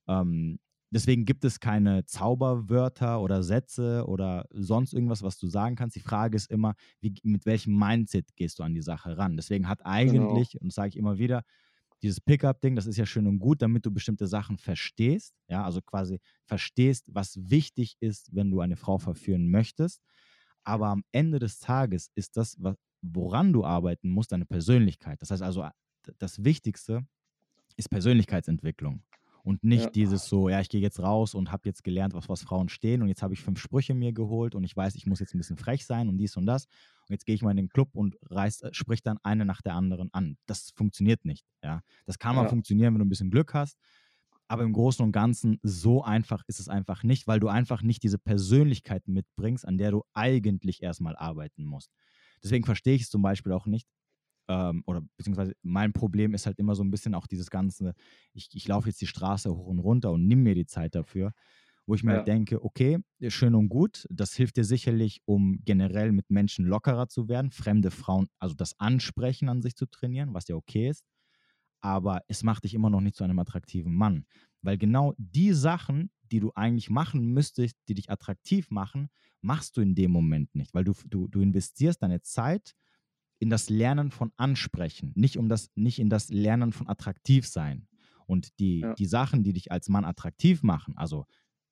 Ähm, 0.08 0.60
Deswegen 0.92 1.26
gibt 1.26 1.46
es 1.46 1.60
keine 1.60 2.06
Zauberwörter 2.06 3.22
oder 3.22 3.44
Sätze 3.44 4.06
oder 4.08 4.46
sonst 4.50 4.94
irgendwas, 4.94 5.22
was 5.22 5.38
du 5.38 5.48
sagen 5.48 5.76
kannst. 5.76 5.96
Die 5.96 6.02
Frage 6.02 6.36
ist 6.36 6.50
immer, 6.50 6.74
wie, 7.00 7.14
mit 7.24 7.46
welchem 7.46 7.78
Mindset 7.78 8.36
gehst 8.36 8.58
du 8.58 8.64
an 8.64 8.74
die 8.74 8.82
Sache 8.82 9.18
ran? 9.18 9.38
Deswegen 9.38 9.68
hat 9.68 9.80
genau. 9.80 9.90
eigentlich, 9.90 10.52
genau. 10.52 10.64
und 10.64 10.68
das 10.70 10.76
sage 10.76 10.90
ich 10.90 10.98
immer 10.98 11.20
wieder, 11.20 11.44
dieses 12.02 12.22
Pickup-Ding, 12.22 12.76
das 12.76 12.88
ist 12.88 12.98
ja 12.98 13.06
schön 13.06 13.28
und 13.28 13.40
gut, 13.40 13.62
damit 13.62 13.86
du 13.86 13.92
bestimmte 13.92 14.26
Sachen 14.26 14.58
verstehst. 14.58 15.36
Ja, 15.48 15.64
also 15.64 15.82
quasi 15.82 16.20
verstehst, 16.46 17.06
was 17.08 17.38
wichtig 17.38 17.98
ist, 18.00 18.34
wenn 18.34 18.50
du 18.50 18.62
eine 18.62 18.78
Frau 18.78 18.98
verführen 18.98 19.52
möchtest. 19.52 20.02
Aber 20.64 20.88
am 20.88 21.04
Ende 21.12 21.40
des 21.40 21.60
Tages 21.60 22.10
ist 22.16 22.38
das, 22.38 22.58
woran 23.02 23.54
du 23.54 23.64
arbeiten 23.64 24.10
musst, 24.10 24.32
deine 24.32 24.46
Persönlichkeit. 24.46 25.22
Das 25.22 25.30
heißt 25.30 25.44
also, 25.44 25.68
das 26.18 26.44
Wichtigste 26.44 27.06
ist 27.76 27.90
Persönlichkeitsentwicklung 27.90 29.04
und 29.44 29.64
nicht 29.64 29.86
ja. 29.86 29.90
dieses 29.90 30.26
so, 30.26 30.50
ja, 30.50 30.60
ich 30.60 30.70
gehe 30.70 30.82
jetzt 30.82 31.00
raus 31.00 31.34
und 31.34 31.52
habe 31.52 31.64
jetzt 31.66 31.84
gelernt, 31.84 32.14
was, 32.14 32.30
was 32.30 32.42
Frauen 32.42 32.70
stehen 32.70 33.02
und 33.02 33.08
jetzt 33.08 33.22
habe 33.22 33.34
ich 33.34 33.42
fünf 33.42 33.60
Sprüche 33.60 33.94
mir 33.94 34.14
geholt 34.14 34.56
und 34.56 34.64
ich 34.64 34.76
weiß, 34.76 34.96
ich 34.96 35.06
muss 35.06 35.20
jetzt 35.20 35.34
ein 35.34 35.38
bisschen 35.38 35.58
frech 35.58 35.86
sein 35.86 36.10
und 36.10 36.18
dies 36.18 36.38
und 36.38 36.46
das 36.46 36.66
und 36.66 37.14
jetzt 37.14 37.26
gehe 37.26 37.36
ich 37.36 37.42
mal 37.42 37.52
in 37.52 37.58
den 37.58 37.70
Club 37.70 37.90
und 37.94 38.18
reiß, 38.30 38.62
äh, 38.62 38.70
sprich 38.74 39.02
dann 39.02 39.18
eine 39.24 39.46
nach 39.46 39.62
der 39.62 39.74
anderen 39.74 40.14
an. 40.14 40.38
Das 40.46 40.72
funktioniert 40.76 41.26
nicht, 41.26 41.46
ja. 41.64 41.82
Das 42.06 42.20
kann 42.20 42.36
mal 42.36 42.44
ja. 42.44 42.50
funktionieren, 42.50 42.94
wenn 42.94 43.00
du 43.00 43.06
ein 43.06 43.10
bisschen 43.10 43.32
Glück 43.32 43.54
hast, 43.54 43.78
aber 44.48 44.64
im 44.64 44.74
Großen 44.74 45.06
und 45.06 45.12
Ganzen 45.12 45.60
so 45.62 46.04
einfach 46.04 46.44
ist 46.48 46.60
es 46.60 46.68
einfach 46.68 47.04
nicht, 47.04 47.28
weil 47.28 47.40
du 47.40 47.48
einfach 47.48 47.84
nicht 47.84 48.04
diese 48.04 48.18
Persönlichkeit 48.18 49.08
mitbringst, 49.08 49.68
an 49.68 49.78
der 49.78 49.92
du 49.92 50.04
eigentlich 50.14 50.82
erstmal 50.82 51.16
arbeiten 51.16 51.66
musst. 51.66 51.92
Deswegen 52.44 52.66
verstehe 52.66 52.96
ich 52.96 53.04
es 53.04 53.10
zum 53.10 53.22
Beispiel 53.22 53.52
auch 53.52 53.66
nicht, 53.66 53.88
ähm, 54.50 54.84
oder 54.88 55.02
beziehungsweise 55.16 55.54
mein 55.62 55.94
Problem 55.94 56.34
ist 56.34 56.46
halt 56.46 56.60
immer 56.60 56.76
so 56.76 56.84
ein 56.84 56.92
bisschen 56.92 57.16
auch 57.16 57.28
dieses 57.28 57.50
Ganze, 57.50 57.94
ich, 58.34 58.50
ich 58.54 58.68
laufe 58.68 58.90
jetzt 58.90 59.00
die 59.00 59.08
Straße 59.08 59.56
hoch 59.56 59.68
und 59.68 59.80
runter 59.80 60.12
und 60.12 60.28
nimm 60.28 60.44
mir 60.44 60.56
die 60.56 60.66
Zeit 60.66 60.96
dafür, 60.96 61.34
wo 61.86 61.96
ich 61.96 62.04
mir 62.04 62.12
halt 62.12 62.28
ja. 62.28 62.34
halt 62.34 62.40
denke, 62.40 62.64
okay, 62.64 63.00
schön 63.28 63.56
und 63.56 63.70
gut, 63.70 64.06
das 64.10 64.34
hilft 64.34 64.58
dir 64.58 64.64
sicherlich, 64.66 65.22
um 65.26 65.60
generell 65.64 66.12
mit 66.12 66.30
Menschen 66.30 66.66
lockerer 66.66 67.08
zu 67.08 67.30
werden, 67.30 67.52
fremde 67.52 67.92
Frauen, 67.92 68.28
also 68.40 68.56
das 68.56 68.78
Ansprechen 68.80 69.50
an 69.50 69.62
sich 69.62 69.76
zu 69.76 69.86
trainieren, 69.86 70.34
was 70.34 70.48
ja 70.48 70.56
okay 70.56 70.90
ist, 70.90 71.04
aber 71.82 72.22
es 72.28 72.44
macht 72.44 72.64
dich 72.64 72.74
immer 72.74 72.90
noch 72.90 73.02
nicht 73.02 73.16
zu 73.16 73.24
einem 73.24 73.40
attraktiven 73.40 73.96
Mann, 73.96 74.26
weil 74.62 74.78
genau 74.78 75.14
die 75.18 75.54
Sachen, 75.54 76.12
die 76.24 76.40
du 76.40 76.52
eigentlich 76.56 76.90
machen 76.90 77.34
müsstest, 77.34 77.76
die 77.88 77.94
dich 77.94 78.10
attraktiv 78.10 78.70
machen, 78.72 79.10
machst 79.42 79.78
du 79.78 79.82
in 79.82 79.96
dem 79.96 80.12
Moment 80.12 80.54
nicht, 80.56 80.74
weil 80.74 80.84
du, 80.84 80.94
du, 81.08 81.28
du 81.28 81.40
investierst 81.40 82.02
deine 82.02 82.22
Zeit, 82.22 82.76
in 83.40 83.50
das 83.50 83.70
Lernen 83.70 84.12
von 84.12 84.32
Ansprechen, 84.38 85.12
nicht 85.16 85.38
um 85.38 85.50
das, 85.50 85.72
nicht 85.76 86.00
in 86.00 86.10
das 86.10 86.30
Lernen 86.30 86.72
von 86.74 86.88
attraktiv 86.88 87.48
sein. 87.48 87.88
Und 88.28 88.60
die, 88.60 88.82
ja. 88.82 88.94
die 88.94 89.06
Sachen, 89.06 89.44
die 89.44 89.54
dich 89.54 89.72
als 89.72 89.90
Mann 89.90 90.06
attraktiv 90.06 90.62
machen, 90.62 90.96
also 90.98 91.26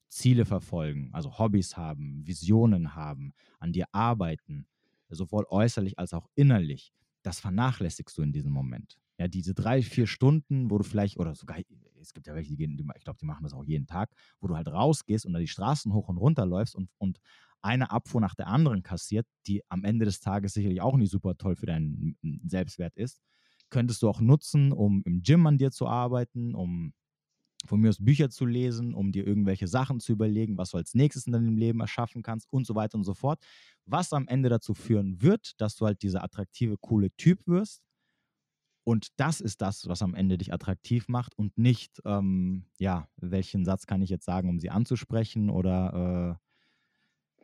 Ziele 0.09 0.45
verfolgen, 0.45 1.09
also 1.13 1.37
Hobbys 1.37 1.77
haben, 1.77 2.25
Visionen 2.25 2.95
haben, 2.95 3.33
an 3.59 3.73
dir 3.73 3.85
arbeiten, 3.91 4.65
sowohl 5.09 5.45
äußerlich 5.49 5.99
als 5.99 6.13
auch 6.13 6.29
innerlich, 6.35 6.93
das 7.21 7.39
vernachlässigst 7.39 8.17
du 8.17 8.21
in 8.21 8.31
diesem 8.31 8.51
Moment. 8.51 8.97
Ja, 9.19 9.27
diese 9.27 9.53
drei, 9.53 9.81
vier 9.81 10.07
Stunden, 10.07 10.69
wo 10.71 10.77
du 10.77 10.83
vielleicht, 10.83 11.17
oder 11.17 11.35
sogar, 11.35 11.57
es 11.99 12.13
gibt 12.13 12.27
ja 12.27 12.35
welche, 12.35 12.51
die 12.51 12.57
gehen, 12.57 12.91
ich 12.95 13.03
glaube, 13.03 13.19
die 13.19 13.25
machen 13.25 13.43
das 13.43 13.53
auch 13.53 13.65
jeden 13.65 13.87
Tag, 13.87 14.11
wo 14.39 14.47
du 14.47 14.55
halt 14.55 14.67
rausgehst 14.67 15.25
und 15.25 15.33
da 15.33 15.39
die 15.39 15.47
Straßen 15.47 15.91
hoch 15.93 16.07
und 16.07 16.17
runter 16.17 16.45
läufst 16.45 16.75
und, 16.75 16.89
und 16.97 17.19
eine 17.61 17.91
Abfuhr 17.91 18.21
nach 18.21 18.35
der 18.35 18.47
anderen 18.47 18.83
kassiert, 18.83 19.27
die 19.47 19.63
am 19.69 19.83
Ende 19.83 20.05
des 20.05 20.19
Tages 20.19 20.53
sicherlich 20.53 20.81
auch 20.81 20.97
nicht 20.97 21.11
super 21.11 21.37
toll 21.37 21.55
für 21.55 21.65
deinen 21.65 22.17
Selbstwert 22.45 22.95
ist, 22.95 23.21
könntest 23.69 24.01
du 24.01 24.09
auch 24.09 24.21
nutzen, 24.21 24.71
um 24.71 25.01
im 25.05 25.21
Gym 25.21 25.45
an 25.47 25.57
dir 25.57 25.71
zu 25.71 25.87
arbeiten, 25.87 26.55
um 26.55 26.93
von 27.65 27.81
mir 27.81 27.89
aus 27.89 28.03
Bücher 28.03 28.29
zu 28.29 28.45
lesen, 28.45 28.93
um 28.93 29.11
dir 29.11 29.25
irgendwelche 29.25 29.67
Sachen 29.67 29.99
zu 29.99 30.11
überlegen, 30.13 30.57
was 30.57 30.71
du 30.71 30.77
als 30.77 30.93
nächstes 30.93 31.25
in 31.25 31.33
deinem 31.33 31.57
Leben 31.57 31.79
erschaffen 31.79 32.21
kannst 32.21 32.51
und 32.51 32.65
so 32.65 32.75
weiter 32.75 32.97
und 32.97 33.03
so 33.03 33.13
fort. 33.13 33.43
Was 33.85 34.13
am 34.13 34.27
Ende 34.27 34.49
dazu 34.49 34.73
führen 34.73 35.21
wird, 35.21 35.59
dass 35.59 35.75
du 35.75 35.85
halt 35.85 36.01
dieser 36.01 36.23
attraktive, 36.23 36.77
coole 36.77 37.09
Typ 37.17 37.45
wirst. 37.47 37.81
Und 38.83 39.09
das 39.17 39.41
ist 39.41 39.61
das, 39.61 39.87
was 39.89 40.01
am 40.01 40.15
Ende 40.15 40.37
dich 40.37 40.53
attraktiv 40.53 41.09
macht 41.09 41.37
und 41.37 41.57
nicht, 41.57 42.01
ähm, 42.05 42.67
ja, 42.77 43.09
welchen 43.17 43.65
Satz 43.65 43.85
kann 43.85 44.01
ich 44.01 44.09
jetzt 44.09 44.23
sagen, 44.25 44.47
um 44.47 44.59
sie 44.59 44.69
anzusprechen 44.69 45.49
oder 45.49 46.39
äh, 46.39 46.46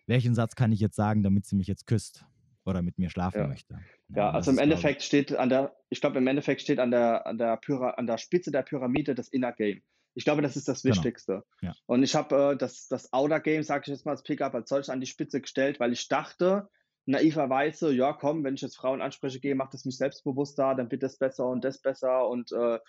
welchen 0.08 0.36
Satz 0.36 0.56
kann 0.56 0.72
ich 0.72 0.80
jetzt 0.80 0.95
sagen, 0.95 1.24
damit 1.24 1.45
sie 1.45 1.56
mich 1.56 1.68
jetzt 1.68 1.88
küsst 1.88 2.26
oder 2.66 2.82
mit 2.82 2.97
mir 2.97 3.10
schlafen 3.10 3.41
ja. 3.41 3.47
möchte. 3.47 3.74
Ja, 4.10 4.18
ja 4.18 4.32
also 4.32 4.51
im 4.51 4.58
Endeffekt 4.58 5.01
ich. 5.01 5.08
steht 5.08 5.36
an 5.36 5.49
der, 5.49 5.76
ich 5.89 6.01
glaube, 6.01 6.18
im 6.18 6.28
Endeffekt 6.28 6.62
steht 6.62 6.80
an 6.80 6.91
der, 6.91 7.26
an 7.28 7.38
der, 7.38 7.58
Pyra, 7.58 7.91
an 7.91 8.08
der 8.08 8.18
Spitze 8.18 8.51
der 8.51 8.64
Pyramide 8.64 9.16
das 9.16 9.28
Inner 9.30 9.51
Game. 9.51 9.82
Ich 10.16 10.26
glaube, 10.26 10.41
das 10.41 10.56
ist 10.56 10.68
das 10.68 10.84
genau. 10.84 10.95
Wichtigste. 10.95 11.43
Genau. 11.60 11.74
Ja. 11.74 11.80
Und 11.88 12.04
ich 12.04 12.16
habe 12.16 12.54
äh, 12.54 12.58
das, 12.58 12.88
das 12.88 13.12
Outer 13.12 13.39
Game, 13.39 13.64
sage 13.64 13.84
ich 13.86 13.88
jetzt 13.88 14.06
mal, 14.06 14.12
als 14.12 14.24
Pickup 14.24 14.54
als 14.54 14.70
solches 14.70 14.89
an 14.89 15.01
die 15.01 15.08
Spitze 15.08 15.41
gestellt, 15.41 15.80
weil 15.80 15.91
ich 15.91 16.08
dachte, 16.08 16.70
naiverweise, 17.06 17.93
ja 17.93 18.14
komm, 18.14 18.43
wenn 18.43 18.56
ich 18.56 18.62
jetzt 18.62 18.78
Frauen 18.78 19.01
anspreche 19.01 19.39
gehe, 19.39 19.56
macht 19.56 19.74
es 19.74 19.86
mich 19.86 19.97
selbstbewusster, 19.97 20.76
dann 20.76 20.89
wird 20.89 21.04
das 21.04 21.18
besser 21.18 21.47
und 21.47 21.64
das 21.64 21.82
besser 21.82 22.28
und 22.30 22.51
äh, 22.51 22.80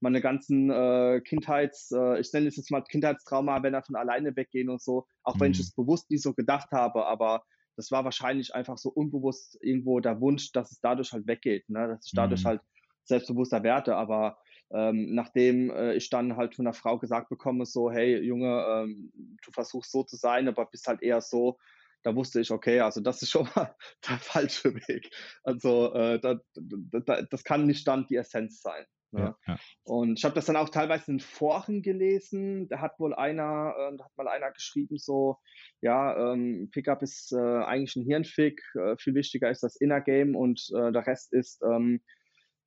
meine 0.00 0.20
ganzen 0.20 0.70
äh, 0.70 1.20
Kindheits, 1.24 1.90
äh, 1.92 2.20
ich 2.20 2.32
nenne 2.32 2.48
es 2.48 2.56
jetzt 2.56 2.70
mal 2.70 2.82
Kindheitstrauma, 2.82 3.62
wenn 3.62 3.74
er 3.74 3.82
von 3.82 3.96
alleine 3.96 4.36
weggehen 4.36 4.68
und 4.68 4.82
so, 4.82 5.06
auch 5.22 5.36
mhm. 5.36 5.40
wenn 5.40 5.52
ich 5.52 5.58
mhm. 5.58 5.62
es 5.62 5.74
bewusst 5.74 6.10
nicht 6.10 6.22
so 6.22 6.34
gedacht 6.34 6.70
habe, 6.72 7.06
aber 7.06 7.42
das 7.76 7.90
war 7.90 8.04
wahrscheinlich 8.04 8.54
einfach 8.54 8.76
so 8.76 8.90
unbewusst 8.90 9.58
irgendwo 9.62 10.00
der 10.00 10.20
Wunsch, 10.20 10.52
dass 10.52 10.70
es 10.72 10.80
dadurch 10.80 11.12
halt 11.12 11.26
weggeht, 11.26 11.68
ne? 11.70 11.88
dass 11.88 12.06
ich 12.06 12.12
dadurch 12.12 12.44
mhm. 12.44 12.48
halt 12.48 12.60
selbstbewusster 13.04 13.62
werde, 13.62 13.96
aber 13.96 14.36
ähm, 14.70 15.14
nachdem 15.14 15.70
äh, 15.70 15.94
ich 15.94 16.08
dann 16.08 16.36
halt 16.36 16.54
von 16.54 16.66
einer 16.66 16.74
Frau 16.74 16.98
gesagt 16.98 17.28
bekomme, 17.28 17.66
so, 17.66 17.90
hey 17.90 18.18
Junge, 18.18 18.64
ähm, 18.68 19.12
du 19.14 19.50
versuchst 19.52 19.90
so 19.90 20.02
zu 20.02 20.16
sein, 20.16 20.48
aber 20.48 20.66
bist 20.66 20.86
halt 20.86 21.02
eher 21.02 21.20
so, 21.20 21.58
da 22.02 22.14
wusste 22.14 22.40
ich, 22.40 22.50
okay, 22.50 22.80
also 22.80 23.00
das 23.00 23.22
ist 23.22 23.30
schon 23.30 23.48
mal 23.56 23.74
der 24.08 24.18
falsche 24.18 24.74
Weg. 24.74 25.10
Also 25.42 25.92
äh, 25.94 26.20
da, 26.20 26.40
da, 26.54 27.22
das 27.22 27.44
kann 27.44 27.66
nicht 27.66 27.86
dann 27.86 28.06
die 28.06 28.16
Essenz 28.16 28.60
sein. 28.60 28.84
Ne? 29.12 29.20
Ja, 29.20 29.36
ja. 29.46 29.58
Und 29.84 30.18
ich 30.18 30.24
habe 30.24 30.34
das 30.34 30.46
dann 30.46 30.56
auch 30.56 30.70
teilweise 30.70 31.12
in 31.12 31.20
Foren 31.20 31.82
gelesen. 31.82 32.68
Da 32.68 32.80
hat 32.80 32.98
wohl 32.98 33.14
einer, 33.14 33.74
äh, 33.76 33.96
da 33.96 34.04
hat 34.04 34.16
mal 34.16 34.28
einer 34.28 34.50
geschrieben 34.52 34.96
so, 34.96 35.36
ja, 35.82 36.32
ähm, 36.32 36.70
Pickup 36.72 37.02
ist 37.02 37.32
äh, 37.32 37.36
eigentlich 37.36 37.96
ein 37.96 38.04
Hirnfick. 38.04 38.62
Äh, 38.74 38.96
viel 38.96 39.14
wichtiger 39.14 39.50
ist 39.50 39.62
das 39.62 39.76
Inner 39.76 40.00
Game 40.00 40.34
und 40.34 40.66
äh, 40.74 40.92
der 40.92 41.06
Rest 41.06 41.32
ist 41.32 41.62
ähm, 41.62 42.02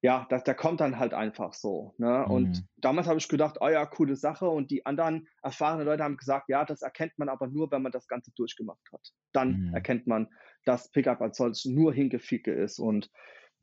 ja, 0.06 0.28
da, 0.30 0.38
der 0.40 0.54
kommt 0.54 0.82
dann 0.82 1.00
halt 1.00 1.16
einfach 1.16 1.54
so. 1.54 1.96
Ne? 1.98 2.28
Und 2.30 2.62
Mhm. 2.62 2.68
damals 2.78 3.08
habe 3.08 3.18
ich 3.18 3.28
gedacht, 3.28 3.58
oh 3.60 3.70
ja, 3.70 3.86
coole 3.88 4.16
Sache. 4.16 4.48
Und 4.48 4.70
die 4.70 4.86
anderen 4.86 5.28
erfahrenen 5.42 5.86
Leute 5.88 6.04
haben 6.04 6.18
gesagt, 6.18 6.48
ja, 6.48 6.64
das 6.64 6.84
erkennt 6.84 7.14
man 7.18 7.28
aber 7.28 7.48
nur, 7.48 7.72
wenn 7.72 7.82
man 7.82 7.92
das 7.92 8.08
Ganze 8.08 8.32
durchgemacht 8.36 8.88
hat. 8.94 9.02
Dann 9.34 9.58
Mhm. 9.58 9.74
erkennt 9.74 10.06
man, 10.08 10.30
dass 10.64 10.92
Pickup 10.92 11.22
als 11.22 11.38
solches 11.38 11.66
nur 11.66 11.92
Hingeficke 11.94 12.54
ist. 12.54 12.78
Und 12.80 13.10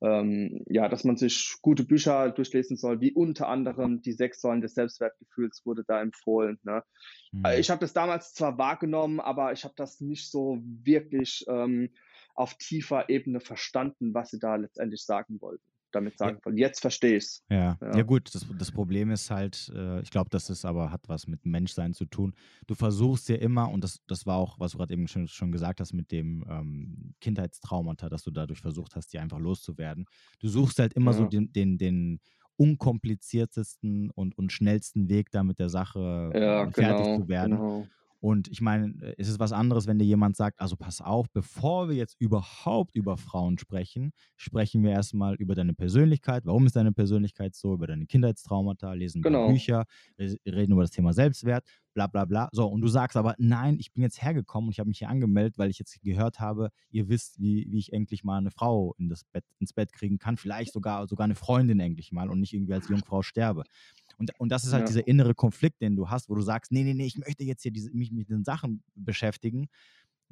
ähm, 0.03 0.65
ja, 0.69 0.89
dass 0.89 1.05
man 1.05 1.17
sich 1.17 1.55
gute 1.63 1.85
Bücher 1.85 2.31
durchlesen 2.33 2.77
soll, 2.77 3.01
wie 3.01 3.13
unter 3.13 3.47
anderem 3.49 4.03
die 4.03 4.13
sechs 4.13 4.41
Säulen 4.41 4.61
des 4.63 4.75
Selbstwertgefühls 4.75 5.63
wurde 5.65 5.85
da 5.87 6.03
empfohlen. 6.03 6.59
Ne? 6.65 6.83
Äh, 7.45 7.61
Mhm. 7.61 7.61
Ich 7.61 7.71
habe 7.71 7.81
das 7.81 7.93
damals 7.93 8.35
zwar 8.35 8.59
wahrgenommen, 8.59 9.21
aber 9.21 9.53
ich 9.53 9.63
habe 9.65 9.75
das 9.77 10.01
nicht 10.01 10.29
so 10.31 10.59
wirklich 10.65 11.45
ähm, 11.49 11.91
auf 12.35 12.55
tiefer 12.57 13.09
Ebene 13.11 13.41
verstanden, 13.41 14.15
was 14.15 14.31
sie 14.31 14.41
da 14.41 14.57
letztendlich 14.57 15.05
sagen 15.05 15.41
wollten. 15.41 15.72
Damit 15.93 16.19
Ja. 16.23 16.33
sagen 16.33 16.39
wollen. 16.45 16.57
Jetzt 16.59 16.81
verstehe 16.81 17.17
ich 17.17 17.25
es. 17.25 17.45
Ja, 17.51 17.79
ja 17.93 18.03
Ja. 18.03 18.03
gut, 18.03 18.35
das, 18.35 18.47
das 18.55 18.73
Problem 18.73 19.11
ist 19.11 19.31
halt, 19.31 19.71
äh, 19.75 20.01
ich 20.01 20.11
glaube, 20.11 20.31
das 20.31 20.49
ist 20.49 20.65
aber, 20.65 20.91
hat 20.91 21.09
was 21.09 21.27
mit 21.27 21.45
Menschsein 21.45 21.93
zu 21.93 22.07
tun. 22.07 22.35
Du 22.67 22.75
versuchst 22.75 23.29
ja 23.29 23.37
immer, 23.37 23.69
und 23.71 23.85
das, 23.85 24.01
das 24.07 24.25
war 24.27 24.37
auch, 24.37 24.59
was 24.59 24.73
du 24.73 24.79
gerade 24.79 24.95
eben 24.95 25.07
schon, 25.07 25.29
schon 25.29 25.53
gesagt 25.53 25.81
hast 25.81 25.93
mit 25.93 26.11
dem 26.13 26.45
ähm, 26.49 27.15
Kindheitstraumata, 27.21 28.09
dass 28.09 28.23
du 28.23 28.31
dadurch 28.31 28.61
versucht 28.61 28.97
hast, 28.97 29.13
die 29.13 29.19
einfach 29.19 29.39
loszuwerden. 29.39 30.07
Du 30.41 30.49
suchst 30.49 30.79
halt 30.79 30.95
immer 30.95 31.13
so 31.13 31.25
Ja. 31.25 31.27
den, 31.27 31.53
den, 31.53 31.77
den 31.77 32.21
unkompliziertesten 32.57 34.11
und, 34.11 34.39
und 34.39 34.51
schnellsten 34.53 35.09
Weg, 35.11 35.31
da 35.31 35.43
mit 35.43 35.59
der 35.59 35.69
Sache 35.69 36.35
Ja, 36.35 36.65
äh, 36.65 36.73
fertig 36.73 37.11
genau, 37.11 37.13
zu 37.13 37.29
werden. 37.29 37.61
genau. 37.61 37.91
Und 38.23 38.47
ich 38.47 38.61
meine, 38.61 38.95
äh, 39.03 39.15
es 39.19 39.29
ist 39.29 39.41
was 39.41 39.51
anderes, 39.53 39.89
wenn 39.89 39.99
dir 39.99 40.05
jemand 40.05 40.37
sagt, 40.37 40.61
also 40.61 40.77
pass 40.77 41.01
auf, 41.01 41.29
bevor 41.33 41.89
wir 41.89 41.97
jetzt 41.97 42.15
überhaupt 42.21 42.95
über 42.95 43.17
Frauen 43.17 43.59
sprechen, 43.59 44.13
sprechen 44.37 44.85
wir 44.85 44.93
erstmal 44.93 45.35
über 45.35 45.57
deine 45.57 45.75
Persönlichkeit. 45.75 46.47
Warum 46.47 46.65
ist 46.67 46.77
deine 46.77 46.93
Persönlichkeit 46.93 47.57
so? 47.57 47.75
Über 47.75 47.89
deine 47.89 48.07
Kindheitstraumata, 48.07 48.93
lesen 48.93 49.23
Genau. 49.23 49.49
Bücher, 49.49 49.87
re- 50.21 50.37
reden 50.47 50.73
über 50.73 50.83
das 50.83 50.93
Thema 50.93 51.13
Selbstwert, 51.13 51.65
bla 51.95 52.07
bla 52.07 52.25
bla. 52.25 52.49
So, 52.53 52.69
und 52.69 52.81
du 52.81 52.87
sagst 52.87 53.17
aber, 53.17 53.35
nein, 53.39 53.77
ich 53.81 53.93
bin 53.93 54.05
jetzt 54.05 54.23
hergekommen 54.23 54.69
und 54.69 54.73
ich 54.73 54.79
habe 54.79 54.89
mich 54.89 54.99
hier 54.99 55.09
angemeldet, 55.09 55.59
weil 55.59 55.71
ich 55.71 55.81
jetzt 55.81 56.01
gehört 56.03 56.39
habe, 56.39 56.69
ihr 56.91 57.09
wisst, 57.09 57.41
wie, 57.41 57.67
wie 57.71 57.79
ich 57.81 57.93
endlich 57.93 58.23
mal 58.23 58.39
eine 58.39 58.53
Frau 58.53 58.95
in 58.99 59.09
das 59.09 59.25
Bett, 59.25 59.45
ins 59.59 59.73
Bett 59.73 59.93
kriegen 59.93 60.19
kann, 60.19 60.37
vielleicht 60.37 60.73
sogar, 60.73 61.09
sogar 61.09 61.25
eine 61.25 61.35
Freundin 61.35 61.81
endlich 61.81 62.13
mal 62.13 62.31
und 62.31 62.39
nicht 62.39 62.53
irgendwie 62.53 62.75
als 62.75 62.89
Jungfrau 62.89 63.23
sterbe. 63.23 63.65
Und, 64.19 64.33
und 64.39 64.51
das 64.51 64.65
ist 64.65 64.73
halt 64.73 64.89
Ja. 64.89 64.89
dieser 64.89 65.07
innere 65.07 65.35
Konflikt, 65.35 65.81
den 65.83 65.97
du 65.97 66.11
hast, 66.11 66.29
wo 66.29 66.35
du 66.35 66.43
sagst, 66.43 66.73
nee, 66.73 66.85
nee, 66.85 66.95
nee, 66.95 67.07
ich 67.07 67.17
möchte 67.19 67.45
jetzt 67.45 67.63
hier 67.63 67.73
diese, 67.73 67.91
mich 67.93 68.11
mit 68.13 68.29
den 68.31 68.45
Sachen 68.45 68.83
beschäftigen, 68.95 69.69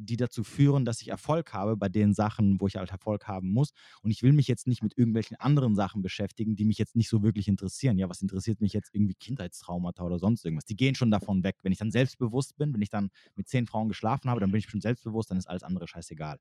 die 0.02 0.16
dazu 0.16 0.44
führen, 0.44 0.86
dass 0.86 1.02
ich 1.02 1.08
Erfolg 1.08 1.52
habe 1.52 1.76
bei 1.76 1.90
den 1.90 2.14
Sachen, 2.14 2.58
wo 2.60 2.66
ich 2.66 2.76
halt 2.76 2.90
Erfolg 2.90 3.28
haben 3.28 3.52
muss. 3.52 3.72
Und 4.02 4.10
ich 4.10 4.22
will 4.22 4.32
mich 4.32 4.48
jetzt 4.48 4.66
nicht 4.66 4.82
mit 4.82 4.96
irgendwelchen 4.96 5.36
anderen 5.38 5.74
Sachen 5.76 6.00
beschäftigen, 6.00 6.56
die 6.56 6.64
mich 6.64 6.78
jetzt 6.78 6.96
nicht 6.96 7.10
so 7.10 7.22
wirklich 7.22 7.48
interessieren. 7.48 7.98
Ja, 7.98 8.08
was 8.08 8.22
interessiert 8.22 8.62
mich 8.62 8.72
jetzt 8.72 8.94
irgendwie 8.94 9.14
Kindheitstraumata 9.14 10.02
oder 10.02 10.18
sonst 10.18 10.42
irgendwas? 10.44 10.64
Die 10.64 10.76
gehen 10.76 10.94
schon 10.94 11.10
davon 11.10 11.44
weg. 11.44 11.56
Wenn 11.62 11.72
ich 11.72 11.78
dann 11.78 11.90
selbstbewusst 11.90 12.56
bin, 12.56 12.72
wenn 12.72 12.80
ich 12.80 12.88
dann 12.88 13.10
mit 13.34 13.48
zehn 13.48 13.66
Frauen 13.66 13.88
geschlafen 13.88 14.30
habe, 14.30 14.40
dann 14.40 14.50
bin 14.50 14.60
ich 14.60 14.70
schon 14.70 14.80
selbstbewusst, 14.80 15.30
dann 15.30 15.36
ist 15.38 15.46
alles 15.48 15.62
andere 15.62 15.86
scheißegal. 15.86 16.38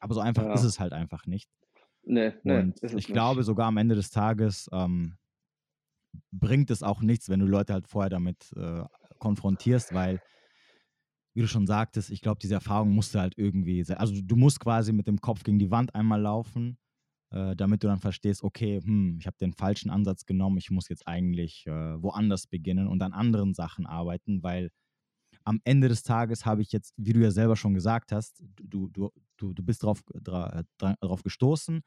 Aber 0.00 0.14
so 0.14 0.20
einfach 0.20 0.46
Ja. 0.46 0.52
ist 0.52 0.62
es 0.64 0.80
halt 0.80 0.92
einfach 0.92 1.26
nicht. 1.26 1.48
Nee, 2.04 2.40
nee, 2.44 2.64
Und 2.64 2.80
ich 2.94 3.08
nicht. 3.08 3.12
glaube, 3.12 3.44
sogar 3.44 3.68
am 3.68 3.76
Ende 3.76 3.94
des 3.94 4.10
Tages 4.10 4.68
ähm, 4.72 5.16
bringt 6.30 6.70
es 6.70 6.82
auch 6.82 7.02
nichts, 7.02 7.28
wenn 7.28 7.40
du 7.40 7.46
Leute 7.46 7.72
halt 7.72 7.88
vorher 7.88 8.10
damit 8.10 8.52
äh, 8.56 8.84
konfrontierst, 9.18 9.94
weil, 9.94 10.20
wie 11.34 11.42
du 11.42 11.48
schon 11.48 11.66
sagtest, 11.66 12.10
ich 12.10 12.20
glaube, 12.20 12.38
diese 12.40 12.54
Erfahrung 12.54 12.90
musst 12.90 13.14
du 13.14 13.20
halt 13.20 13.34
irgendwie, 13.36 13.84
also 13.94 14.14
du 14.22 14.36
musst 14.36 14.60
quasi 14.60 14.92
mit 14.92 15.06
dem 15.06 15.20
Kopf 15.20 15.44
gegen 15.44 15.58
die 15.58 15.70
Wand 15.70 15.94
einmal 15.94 16.20
laufen, 16.20 16.78
äh, 17.30 17.56
damit 17.56 17.82
du 17.82 17.86
dann 17.86 18.00
verstehst, 18.00 18.42
okay, 18.42 18.80
hm, 18.82 19.16
ich 19.18 19.26
habe 19.26 19.36
den 19.38 19.52
falschen 19.52 19.90
Ansatz 19.90 20.26
genommen, 20.26 20.58
ich 20.58 20.70
muss 20.70 20.88
jetzt 20.88 21.06
eigentlich 21.06 21.66
äh, 21.66 22.02
woanders 22.02 22.46
beginnen 22.46 22.88
und 22.88 23.02
an 23.02 23.12
anderen 23.12 23.54
Sachen 23.54 23.86
arbeiten, 23.86 24.42
weil 24.42 24.70
am 25.44 25.60
Ende 25.64 25.88
des 25.88 26.02
Tages 26.02 26.46
habe 26.46 26.62
ich 26.62 26.72
jetzt, 26.72 26.94
wie 26.96 27.12
du 27.12 27.20
ja 27.20 27.30
selber 27.30 27.56
schon 27.56 27.74
gesagt 27.74 28.12
hast, 28.12 28.42
du, 28.56 28.88
du, 28.88 29.10
du, 29.36 29.52
du 29.52 29.62
bist 29.62 29.82
drauf, 29.82 30.02
dra, 30.14 30.62
dra, 30.78 30.94
drauf 31.00 31.22
gestoßen, 31.22 31.82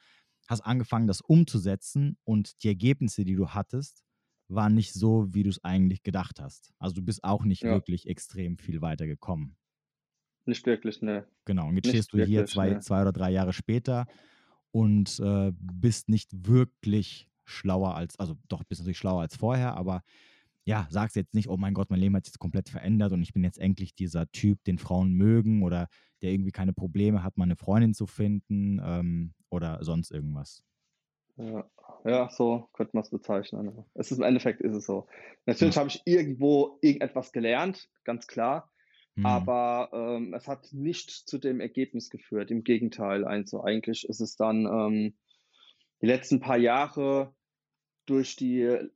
hast 0.48 0.62
angefangen, 0.62 1.08
das 1.08 1.22
umzusetzen 1.22 2.18
und 2.24 2.64
die 2.64 2.68
Ergebnisse, 2.68 3.24
die 3.26 3.36
du 3.36 3.50
hattest, 3.50 4.05
waren 4.48 4.76
nicht 4.76 4.94
so, 4.94 5.34
wie 5.34 5.44
du 5.44 5.50
es 5.50 5.64
eigentlich 5.64 6.04
gedacht 6.04 6.40
hast. 6.42 6.74
Also 6.80 6.96
du 6.96 7.02
bist 7.04 7.24
auch 7.24 7.46
nicht 7.46 7.64
Ja. 7.64 7.72
wirklich 7.72 8.08
extrem 8.08 8.58
viel 8.58 8.82
weiter 8.82 9.08
gekommen. 9.08 9.58
Nicht 10.46 10.66
wirklich, 10.66 11.02
ne. 11.02 11.28
Genau. 11.46 11.68
Und 11.68 11.76
jetzt 11.76 11.86
Nicht 11.86 11.90
stehst 11.90 12.14
du 12.14 12.18
hier 12.20 12.46
wirklich, 12.46 12.54
zwei, 12.54 12.70
ne. 12.70 12.80
zwei 12.80 13.02
oder 13.02 13.12
drei 13.12 13.32
Jahre 13.32 13.54
später 13.54 14.06
und 14.72 15.20
äh, 15.20 15.52
bist 15.60 16.10
nicht 16.10 16.48
wirklich 16.48 17.30
schlauer 17.46 17.96
als, 17.96 18.18
also 18.20 18.36
doch, 18.48 18.64
bist 18.64 18.82
natürlich 18.82 18.98
schlauer 18.98 19.22
als 19.22 19.36
vorher, 19.36 19.76
aber 19.76 20.04
ja, 20.66 20.88
sagst 20.90 21.16
jetzt 21.16 21.36
nicht, 21.36 21.50
oh 21.50 21.58
mein 21.58 21.76
Gott, 21.76 21.92
mein 21.92 22.00
Leben 22.00 22.16
hat 22.16 22.26
sich 22.26 22.34
jetzt 22.34 22.40
komplett 22.40 22.70
verändert 22.70 23.12
und 23.14 23.22
ich 23.22 23.34
bin 23.34 23.44
jetzt 23.44 23.60
endlich 23.60 23.96
dieser 23.96 24.32
Typ, 24.32 24.64
den 24.66 24.80
Frauen 24.80 25.14
mögen 25.14 25.64
oder 25.64 25.88
der 26.24 26.32
irgendwie 26.32 26.52
keine 26.52 26.74
Probleme 26.74 27.24
hat, 27.24 27.38
mal 27.38 27.46
eine 27.46 27.56
Freundin 27.56 27.94
zu 27.94 28.08
finden 28.08 28.82
ähm, 28.84 29.34
oder 29.50 29.84
sonst 29.84 30.12
irgendwas. 30.12 30.64
Ja, 31.38 31.70
ja, 32.06 32.30
so 32.30 32.70
könnte 32.74 32.92
man 32.96 33.04
es 33.04 33.10
bezeichnen. 33.10 33.86
Es 33.96 34.12
ist 34.12 34.20
im 34.20 34.24
Endeffekt 34.24 34.62
ist 34.62 34.76
es 34.76 34.86
so. 34.86 35.08
Natürlich 35.46 35.76
Ja. 35.76 35.78
habe 35.78 35.90
ich 35.90 36.02
irgendwo 36.06 36.78
irgendetwas 36.82 37.32
gelernt, 37.32 37.90
ganz 38.04 38.28
klar, 38.28 38.72
Mhm. 39.18 39.50
aber 39.50 39.90
ähm, 39.94 40.34
es 40.34 40.48
hat 40.48 40.70
nicht 40.72 41.12
zu 41.12 41.38
dem 41.40 41.60
Ergebnis 41.60 42.10
geführt. 42.10 42.52
Im 42.52 42.64
Gegenteil, 42.64 43.26
also 43.26 43.64
eigentlich 43.64 44.08
ist 44.08 44.22
es 44.22 44.36
dann 44.36 44.66
ähm, 44.66 45.18
die 46.02 46.08
letzten 46.08 46.40
paar 46.40 46.58
Jahre 46.58 47.36
durch 48.06 48.36
die 48.36 48.90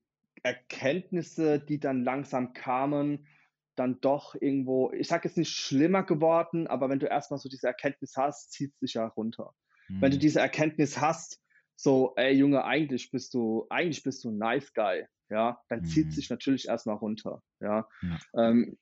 Erkenntnisse, 0.43 1.59
die 1.59 1.79
dann 1.79 2.03
langsam 2.03 2.53
kamen, 2.53 3.27
dann 3.75 4.01
doch 4.01 4.35
irgendwo, 4.35 4.91
ich 4.91 5.07
sage 5.07 5.27
jetzt 5.27 5.37
nicht 5.37 5.51
schlimmer 5.51 6.03
geworden, 6.03 6.67
aber 6.67 6.89
wenn 6.89 6.99
du 6.99 7.07
erstmal 7.07 7.39
so 7.39 7.49
diese 7.49 7.67
Erkenntnis 7.67 8.15
hast, 8.17 8.51
zieht 8.51 8.73
es 8.73 8.79
dich 8.79 8.93
ja 8.95 9.07
runter. 9.07 9.53
Wenn 9.99 10.11
du 10.11 10.17
Mhm. 10.17 10.19
diese 10.19 10.39
Erkenntnis 10.39 10.99
hast, 10.99 11.41
so, 11.81 12.13
ey 12.17 12.33
Junge, 12.35 12.65
eigentlich 12.65 13.09
bist 13.11 13.33
du, 13.33 13.65
eigentlich 13.69 14.03
bist 14.03 14.23
du 14.23 14.31
ein 14.31 14.37
nice 14.37 14.73
guy, 14.73 15.05
ja, 15.29 15.61
dann 15.69 15.83
zieht 15.83 16.07
Mhm. 16.07 16.09
es 16.09 16.15
sich 16.15 16.29
natürlich 16.29 16.67
erstmal 16.67 16.97
runter, 16.97 17.41
ja. 17.61 17.87
Ja. 18.01 18.19
Ähm, 18.35 18.77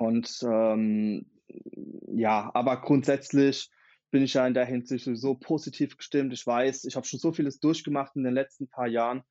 und 0.00 0.38
ähm, 0.42 1.30
ja, 2.08 2.50
aber 2.54 2.80
grundsätzlich 2.80 3.70
bin 4.10 4.22
ich 4.22 4.34
ja 4.34 4.46
in 4.46 4.54
der 4.54 4.64
Hinsicht 4.66 5.04
sowieso 5.04 5.34
positiv 5.36 5.96
gestimmt. 5.96 6.32
Ich 6.32 6.46
weiß, 6.46 6.84
ich 6.84 6.96
habe 6.96 7.06
schon 7.06 7.20
so 7.20 7.32
vieles 7.32 7.60
durchgemacht 7.60 8.16
in 8.16 8.24
den 8.24 8.34
letzten 8.34 8.68
paar 8.68 8.88
Jahren, 8.88 9.22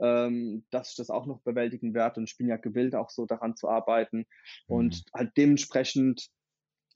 ähm, 0.00 0.66
dass 0.70 0.90
ich 0.90 0.96
das 0.96 1.10
auch 1.10 1.26
noch 1.26 1.42
bewältigen 1.42 1.94
werde. 1.94 2.20
Und 2.20 2.30
ich 2.30 2.36
bin 2.36 2.48
ja 2.48 2.56
gewillt, 2.56 2.94
auch 2.94 3.10
so 3.10 3.26
daran 3.26 3.56
zu 3.56 3.68
arbeiten 3.68 4.26
und 4.68 5.02
Mhm. 5.02 5.04
halt 5.14 5.32
dementsprechend 5.36 6.28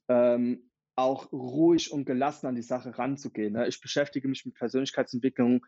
ähm, 0.07 0.66
auch 0.97 1.31
ruhig 1.31 1.91
und 1.91 2.05
gelassen 2.05 2.47
an 2.47 2.55
die 2.55 2.61
Sache 2.63 2.97
ranzugehen. 2.97 3.53
Ne? 3.53 3.67
Ich 3.67 3.79
beschäftige 3.79 4.27
mich 4.27 4.45
mit 4.45 4.55
Persönlichkeitsentwicklung 4.55 5.65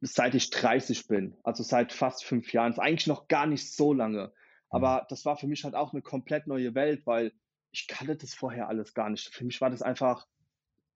seit 0.00 0.34
ich 0.34 0.50
30 0.50 1.06
bin, 1.08 1.36
also 1.44 1.62
seit 1.62 1.92
fast 1.92 2.24
fünf 2.24 2.52
Jahren. 2.52 2.72
ist 2.72 2.78
eigentlich 2.78 3.06
noch 3.06 3.26
gar 3.28 3.46
nicht 3.46 3.72
so 3.74 3.92
lange. 3.92 4.32
Aber 4.68 5.06
das 5.08 5.24
war 5.24 5.36
für 5.36 5.46
mich 5.46 5.64
halt 5.64 5.74
auch 5.74 5.92
eine 5.92 6.02
komplett 6.02 6.46
neue 6.46 6.74
Welt, 6.74 7.06
weil 7.06 7.32
ich 7.72 7.86
kannte 7.88 8.16
das 8.16 8.34
vorher 8.34 8.68
alles 8.68 8.94
gar 8.94 9.08
nicht. 9.08 9.32
Für 9.34 9.44
mich 9.44 9.60
war 9.60 9.70
das 9.70 9.82
einfach, 9.82 10.26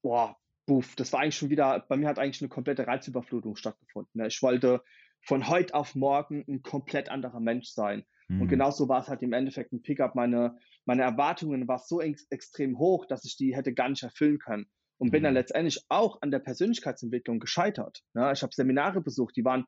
boah, 0.03 0.37
buff, 0.67 0.95
das 0.97 1.13
war 1.13 1.21
eigentlich 1.21 1.37
schon 1.37 1.51
wieder, 1.51 1.85
bei 1.89 1.97
mir 1.97 2.09
hat 2.09 2.19
eigentlich 2.19 2.43
eine 2.43 2.49
komplette 2.49 2.87
Reizüberflutung 2.87 3.57
stattgefunden. 3.57 4.21
Ne? 4.21 4.29
Ich 4.29 4.43
wollte 4.43 4.83
von 5.23 5.49
heute 5.49 5.75
auf 5.75 5.95
morgen 5.95 6.45
ein 6.47 6.63
komplett 6.63 7.09
anderer 7.09 7.41
Mensch 7.41 7.69
sein. 7.69 8.05
Und 8.29 8.41
Mhm. 8.41 8.49
genauso 8.49 8.89
war 8.89 9.01
es 9.01 9.09
halt 9.09 9.23
im 9.23 9.33
Endeffekt 9.33 9.73
ein 9.73 9.81
Pickup. 9.83 10.15
Meine, 10.15 10.59
meine 10.89 11.03
Erwartungen 11.03 11.69
waren 11.69 11.81
so 11.85 12.01
ex 12.01 12.27
extrem 12.31 12.79
hoch, 12.79 13.07
dass 13.07 13.25
ich 13.25 13.37
die 13.37 13.55
hätte 13.55 13.73
gar 13.75 13.89
nicht 13.91 14.03
erfüllen 14.03 14.39
können. 14.39 14.67
Und 15.01 15.13
bin 15.13 15.23
dann 15.23 15.35
Mhm. 15.35 15.39
letztendlich 15.39 15.85
auch 15.89 16.21
an 16.23 16.33
der 16.33 16.41
Persönlichkeitsentwicklung 16.41 17.39
gescheitert. 17.39 18.03
Ja, 18.15 18.33
ich 18.33 18.43
habe 18.43 18.53
Seminare 18.53 19.01
besucht, 19.01 19.37
die 19.37 19.45
waren 19.45 19.65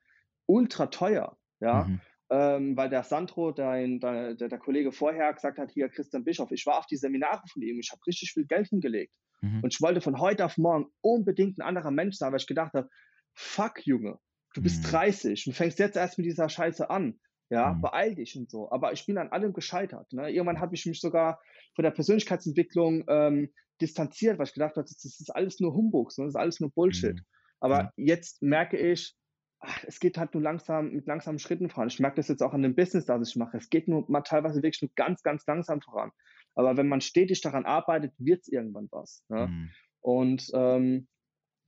ultra 0.47 0.87
teuer. 0.87 1.37
Ja, 1.61 1.85
Mhm. 1.85 2.01
ähm, 2.31 2.77
weil 2.77 2.89
der 2.89 3.05
Sandro, 3.05 3.53
dein, 3.53 4.01
der, 4.01 4.35
der, 4.35 4.49
der 4.49 4.59
Kollege 4.59 4.91
vorher 4.93 5.33
gesagt 5.33 5.59
hat, 5.59 5.71
hier 5.71 5.89
Christian 5.89 6.25
Bischof, 6.25 6.51
ich 6.53 6.64
war 6.66 6.79
auf 6.79 6.87
die 6.87 6.97
Seminare 6.97 7.43
von 7.53 7.62
ihm, 7.62 7.79
ich 7.79 7.91
habe 7.93 8.01
richtig 8.07 8.33
viel 8.33 8.47
Geld 8.47 8.68
hingelegt. 8.68 9.12
Mhm. 9.43 9.61
Und 9.62 9.73
ich 9.75 9.81
wollte 9.81 10.01
von 10.01 10.18
heute 10.21 10.45
auf 10.45 10.57
morgen 10.59 10.87
unbedingt 11.01 11.59
ein 11.59 11.62
anderer 11.62 11.91
Mensch 11.93 12.16
sein, 12.16 12.33
weil 12.33 12.41
ich 12.41 12.47
gedacht 12.47 12.73
habe, 12.75 12.89
fuck 13.35 13.87
Junge, 13.87 14.18
du 14.55 14.62
bist 14.62 14.83
Mhm. 14.85 14.89
30 14.91 15.47
und 15.47 15.53
fängst 15.53 15.79
jetzt 15.79 15.97
erst 15.97 16.18
mit 16.18 16.27
dieser 16.27 16.49
Scheiße 16.49 16.89
an. 16.91 17.21
Ja, 17.51 17.72
Mhm. 17.74 17.80
beeil 17.82 18.14
dich 18.14 18.36
und 18.36 18.48
so. 18.51 18.70
Aber 18.70 18.92
ich 18.92 19.05
bin 19.07 19.18
an 19.18 19.28
allem 19.30 19.53
gescheitert. 19.53 20.12
Ne? 20.12 20.30
Irgendwann 20.30 20.61
habe 20.61 20.74
ich 20.74 20.86
mich 20.86 21.01
sogar 21.01 21.40
von 21.74 21.82
der 21.82 21.90
Persönlichkeitsentwicklung 21.90 23.05
ähm, 23.09 23.53
distanziert, 23.80 24.38
weil 24.38 24.46
ich 24.46 24.55
gedacht 24.55 24.76
habe, 24.76 24.84
das 24.88 25.05
ist 25.05 25.34
alles 25.34 25.59
nur 25.61 25.74
Humbug, 25.74 26.16
ne? 26.16 26.24
das 26.24 26.34
ist 26.34 26.40
alles 26.40 26.61
nur 26.61 26.70
Bullshit. 26.70 27.16
Mhm. 27.16 27.24
Aber 27.61 27.78
Ja. 27.78 27.92
jetzt 27.96 28.40
merke 28.42 28.76
ich, 28.78 29.16
ach, 29.59 29.84
es 29.84 30.01
geht 30.01 30.16
halt 30.16 30.32
nur 30.32 30.42
langsam 30.42 30.92
mit 30.92 31.07
langsamen 31.07 31.38
Schritten 31.38 31.68
voran. 31.70 31.88
Ich 31.88 31.98
merke 32.01 32.16
das 32.16 32.28
jetzt 32.28 32.42
auch 32.42 32.55
an 32.55 32.62
dem 32.62 32.74
Business, 32.76 33.05
das 33.05 33.28
ich 33.28 33.36
mache. 33.36 33.57
Es 33.59 33.68
geht 33.68 33.88
nur 33.88 34.09
mal 34.11 34.22
teilweise 34.22 34.62
wirklich 34.62 34.80
nur 34.82 34.92
ganz, 34.94 35.22
ganz 35.22 35.44
langsam 35.46 35.80
voran. 35.82 36.12
Aber 36.55 36.76
wenn 36.76 36.88
man 36.88 37.01
stetig 37.01 37.40
daran 37.42 37.66
arbeitet, 37.66 38.12
wird 38.18 38.42
es 38.42 38.48
irgendwann 38.48 38.88
was. 38.90 39.24
Ne? 39.28 39.48
Mhm. 39.48 39.70
Und 40.01 40.51
ähm, 40.55 41.09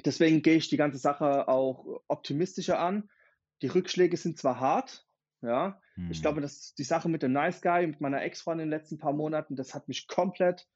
deswegen 0.04 0.42
gehe 0.42 0.56
ich 0.56 0.68
die 0.68 0.76
ganze 0.78 0.98
Sache 0.98 1.48
auch 1.48 2.02
optimistischer 2.08 2.78
an. 2.78 3.10
die 3.62 3.68
Rückschläge 3.68 4.16
sind 4.16 4.38
zwar 4.38 4.58
hart, 4.58 5.06
ja, 5.42 5.80
Hm. 5.94 6.10
ich 6.10 6.22
glaube, 6.22 6.40
dass 6.40 6.74
die 6.74 6.84
Sache 6.84 7.08
mit 7.08 7.22
dem 7.22 7.32
Nice 7.32 7.60
Guy, 7.60 7.86
mit 7.86 8.00
meiner 8.00 8.22
Ex-Freundin 8.22 8.64
in 8.64 8.70
den 8.70 8.78
letzten 8.78 8.98
paar 8.98 9.12
Monaten, 9.12 9.56
das 9.56 9.74
hat 9.74 9.88
mich 9.88 10.08
komplett 10.08 10.66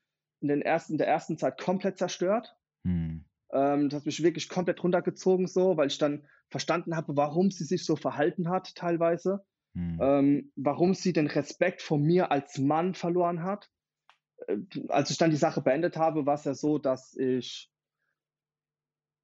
in, 0.41 0.49
den 0.49 0.63
ersten, 0.63 0.93
in 0.95 0.99
der 0.99 1.09
ersten 1.09 1.39
Zeit 1.39 1.59
komplett 1.59 1.99
zerstört. 1.99 2.57
Hm. 2.85 3.25
Ähm, 3.53 3.89
das 3.89 4.01
hat 4.01 4.07
mich 4.07 4.23
wirklich 4.23 4.49
komplett 4.49 4.83
runtergezogen, 4.83 5.47
so, 5.47 5.77
weil 5.77 5.89
ich 5.89 5.99
dann 5.99 6.27
verstanden 6.49 6.97
habe, 6.97 7.17
warum 7.17 7.51
sie 7.51 7.65
sich 7.65 7.85
so 7.85 7.97
verhalten 7.97 8.49
hat, 8.49 8.75
teilweise. 8.75 9.45
Hm. 9.75 9.99
Ähm, 10.01 10.53
warum 10.57 10.95
sie 10.95 11.13
den 11.13 11.27
Respekt 11.27 11.83
vor 11.83 11.99
mir 11.99 12.31
als 12.31 12.59
Mann 12.59 12.95
verloren 12.95 13.43
hat. 13.43 13.71
Äh, 14.47 14.59
als 14.89 15.11
ich 15.11 15.19
dann 15.19 15.31
die 15.31 15.37
Sache 15.37 15.63
beendet 15.63 15.97
habe, 15.97 16.27
war 16.27 16.35
es 16.35 16.45
ja 16.45 16.55
so, 16.55 16.79
dass 16.79 17.17
ich 17.17 17.71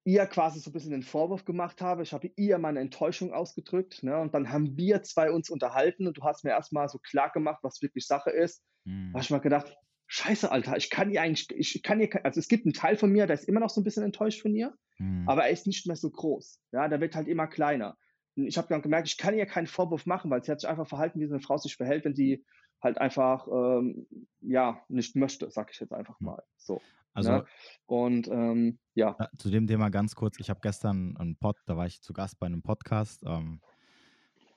ihr 0.05 0.25
quasi 0.25 0.59
so 0.59 0.69
ein 0.69 0.73
bisschen 0.73 0.91
den 0.91 1.03
Vorwurf 1.03 1.45
gemacht 1.45 1.81
habe. 1.81 2.03
Ich 2.03 2.13
habe 2.13 2.29
ihr 2.35 2.57
meine 2.57 2.79
Enttäuschung 2.79 3.31
ausgedrückt. 3.31 4.03
Ne? 4.03 4.17
Und 4.19 4.33
dann 4.33 4.51
haben 4.51 4.75
wir 4.77 5.01
zwei 5.03 5.31
uns 5.31 5.49
unterhalten 5.49 6.07
und 6.07 6.17
du 6.17 6.23
hast 6.23 6.43
mir 6.43 6.51
erstmal 6.51 6.89
so 6.89 6.99
klar 6.99 7.31
gemacht, 7.31 7.59
was 7.63 7.81
wirklich 7.81 8.05
Sache 8.05 8.29
ist. 8.29 8.63
Hm. 8.85 9.11
Da 9.11 9.17
habe 9.17 9.23
ich 9.23 9.29
mal 9.29 9.39
gedacht, 9.39 9.75
scheiße, 10.07 10.51
Alter, 10.51 10.75
ich 10.75 10.89
kann 10.89 11.09
ihr 11.09 11.21
eigentlich, 11.21 11.47
ich 11.51 11.81
kann 11.83 12.01
ihr, 12.01 12.09
also 12.25 12.39
es 12.39 12.47
gibt 12.47 12.65
einen 12.65 12.73
Teil 12.73 12.97
von 12.97 13.11
mir, 13.11 13.27
der 13.27 13.35
ist 13.35 13.47
immer 13.47 13.61
noch 13.61 13.69
so 13.69 13.79
ein 13.79 13.85
bisschen 13.85 14.03
enttäuscht 14.03 14.41
von 14.41 14.53
ihr, 14.53 14.73
Hm. 14.97 15.27
aber 15.27 15.45
er 15.45 15.49
ist 15.49 15.67
nicht 15.67 15.87
mehr 15.87 15.95
so 15.95 16.09
groß. 16.09 16.59
Ja, 16.71 16.87
der 16.87 17.01
wird 17.01 17.15
halt 17.15 17.27
immer 17.27 17.47
kleiner. 17.47 17.97
Und 18.35 18.47
ich 18.47 18.57
habe 18.57 18.67
dann 18.67 18.81
gemerkt, 18.81 19.07
ich 19.07 19.17
kann 19.17 19.37
ihr 19.37 19.45
keinen 19.45 19.67
Vorwurf 19.67 20.05
machen, 20.05 20.29
weil 20.31 20.43
sie 20.43 20.51
hat 20.51 20.59
sich 20.59 20.69
einfach 20.69 20.87
verhalten, 20.87 21.19
wie 21.19 21.27
so 21.27 21.33
eine 21.33 21.41
Frau 21.41 21.57
sich 21.57 21.75
verhält, 21.75 22.03
wenn 22.05 22.15
sie 22.15 22.43
halt 22.83 22.97
einfach, 22.99 23.47
ähm, 23.47 24.07
ja, 24.41 24.81
nicht 24.87 25.15
möchte, 25.15 25.49
sag 25.49 25.71
ich 25.71 25.79
jetzt 25.79 25.93
einfach 25.93 26.19
mal. 26.19 26.43
So. 26.57 26.81
Also 27.13 27.31
ne? 27.31 27.45
Und 27.85 28.27
ähm, 28.27 28.79
ja, 28.95 29.15
zu 29.37 29.49
dem 29.49 29.67
Thema 29.67 29.89
ganz 29.89 30.15
kurz. 30.15 30.39
Ich 30.39 30.49
habe 30.49 30.59
gestern 30.61 31.15
einen 31.17 31.35
Pod, 31.35 31.57
da 31.65 31.77
war 31.77 31.85
ich 31.85 32.01
zu 32.01 32.11
Gast 32.11 32.39
bei 32.39 32.47
einem 32.47 32.63
Podcast, 32.63 33.23
ähm, 33.25 33.61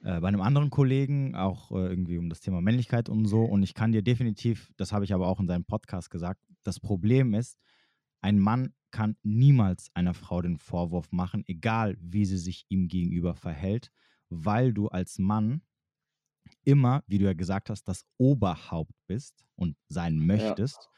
äh, 0.02 0.20
bei 0.20 0.28
einem 0.28 0.40
anderen 0.40 0.70
Kollegen, 0.70 1.34
auch 1.34 1.70
äh, 1.72 1.86
irgendwie 1.86 2.18
um 2.18 2.28
das 2.30 2.40
Thema 2.40 2.60
Männlichkeit 2.60 3.08
und 3.08 3.26
so. 3.26 3.42
Und 3.42 3.62
ich 3.62 3.74
kann 3.74 3.92
dir 3.92 4.02
definitiv, 4.02 4.72
das 4.76 4.92
habe 4.92 5.04
ich 5.04 5.12
aber 5.12 5.28
auch 5.28 5.40
in 5.40 5.46
seinem 5.46 5.64
Podcast 5.64 6.10
gesagt, 6.10 6.40
das 6.62 6.80
Problem 6.80 7.34
ist, 7.34 7.58
ein 8.22 8.38
Mann 8.38 8.72
kann 8.90 9.16
niemals 9.22 9.90
einer 9.94 10.14
Frau 10.14 10.40
den 10.40 10.56
Vorwurf 10.56 11.12
machen, 11.12 11.44
egal 11.46 11.96
wie 12.00 12.24
sie 12.24 12.38
sich 12.38 12.64
ihm 12.70 12.88
gegenüber 12.88 13.34
verhält, 13.34 13.90
weil 14.30 14.72
du 14.72 14.88
als 14.88 15.18
Mann 15.18 15.60
immer, 16.64 17.02
wie 17.06 17.18
du 17.18 17.24
ja 17.24 17.32
gesagt 17.34 17.70
hast, 17.70 17.84
das 17.84 18.04
Oberhaupt 18.18 18.94
bist 19.06 19.44
und 19.54 19.76
sein 19.88 20.18
möchtest. 20.18 20.88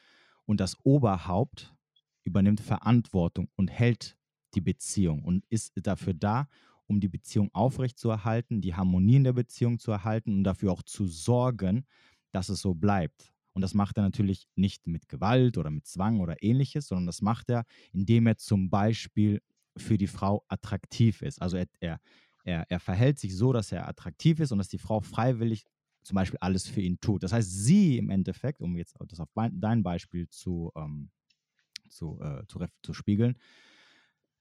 Und 0.46 0.60
das 0.60 0.76
Oberhaupt 0.84 1.74
übernimmt 2.24 2.60
Verantwortung 2.60 3.48
und 3.56 3.68
hält 3.68 4.16
die 4.54 4.60
Beziehung 4.60 5.22
und 5.24 5.44
ist 5.50 5.72
dafür 5.76 6.14
da, 6.14 6.48
um 6.86 7.00
die 7.00 7.08
Beziehung 7.08 7.50
aufrechtzuerhalten, 7.52 8.60
die 8.60 8.74
Harmonie 8.74 9.16
in 9.16 9.24
der 9.24 9.34
Beziehung 9.34 9.78
zu 9.78 9.90
erhalten 9.92 10.38
und 10.38 10.44
dafür 10.44 10.72
auch 10.72 10.82
zu 10.82 11.06
sorgen, 11.06 11.86
dass 12.32 12.48
es 12.48 12.60
so 12.60 12.74
bleibt. 12.74 13.32
Und 13.52 13.62
das 13.62 13.74
macht 13.74 13.96
er 13.96 14.04
natürlich 14.04 14.46
nicht 14.54 14.86
mit 14.86 15.08
Gewalt 15.08 15.58
oder 15.58 15.70
mit 15.70 15.86
Zwang 15.86 16.20
oder 16.20 16.42
ähnliches, 16.42 16.86
sondern 16.86 17.06
das 17.06 17.22
macht 17.22 17.50
er, 17.50 17.64
indem 17.92 18.26
er 18.26 18.36
zum 18.36 18.70
Beispiel 18.70 19.42
für 19.76 19.98
die 19.98 20.06
Frau 20.06 20.44
attraktiv 20.48 21.22
ist. 21.22 21.42
Also 21.42 21.56
er, 21.56 21.66
er, 21.80 22.00
er, 22.48 22.64
er 22.70 22.80
verhält 22.80 23.18
sich 23.18 23.36
so, 23.36 23.52
dass 23.52 23.72
er 23.72 23.86
attraktiv 23.86 24.40
ist 24.40 24.52
und 24.52 24.58
dass 24.58 24.68
die 24.68 24.78
Frau 24.78 25.00
freiwillig 25.00 25.64
zum 26.02 26.14
Beispiel 26.14 26.38
alles 26.40 26.66
für 26.66 26.80
ihn 26.80 26.98
tut. 26.98 27.22
Das 27.22 27.32
heißt, 27.32 27.50
sie 27.50 27.98
im 27.98 28.08
Endeffekt, 28.08 28.62
um 28.62 28.76
jetzt 28.76 28.96
das 29.06 29.20
auf 29.20 29.28
dein 29.34 29.82
Beispiel 29.82 30.28
zu, 30.30 30.72
ähm, 30.74 31.10
zu, 31.90 32.18
äh, 32.22 32.46
zu, 32.46 32.64
zu 32.82 32.94
spiegeln 32.94 33.36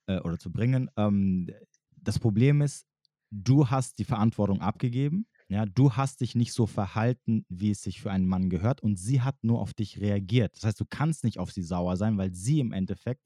äh, 0.07 0.19
oder 0.19 0.39
zu 0.39 0.51
bringen, 0.51 0.89
ähm, 0.95 1.49
das 1.97 2.17
Problem 2.17 2.61
ist, 2.61 2.87
du 3.29 3.69
hast 3.69 3.99
die 3.99 4.05
Verantwortung 4.05 4.61
abgegeben. 4.61 5.27
Ja, 5.49 5.65
du 5.65 5.93
hast 5.93 6.21
dich 6.21 6.35
nicht 6.35 6.53
so 6.53 6.65
verhalten, 6.65 7.45
wie 7.49 7.71
es 7.71 7.81
sich 7.81 8.01
für 8.01 8.11
einen 8.11 8.27
Mann 8.27 8.49
gehört, 8.49 8.81
und 8.81 8.97
sie 8.97 9.21
hat 9.21 9.43
nur 9.43 9.59
auf 9.59 9.73
dich 9.73 9.99
reagiert. 9.99 10.55
Das 10.55 10.63
heißt, 10.63 10.79
du 10.79 10.85
kannst 10.89 11.23
nicht 11.23 11.39
auf 11.39 11.51
sie 11.51 11.63
sauer 11.63 11.97
sein, 11.97 12.17
weil 12.17 12.33
sie 12.33 12.59
im 12.59 12.73
Endeffekt 12.73 13.23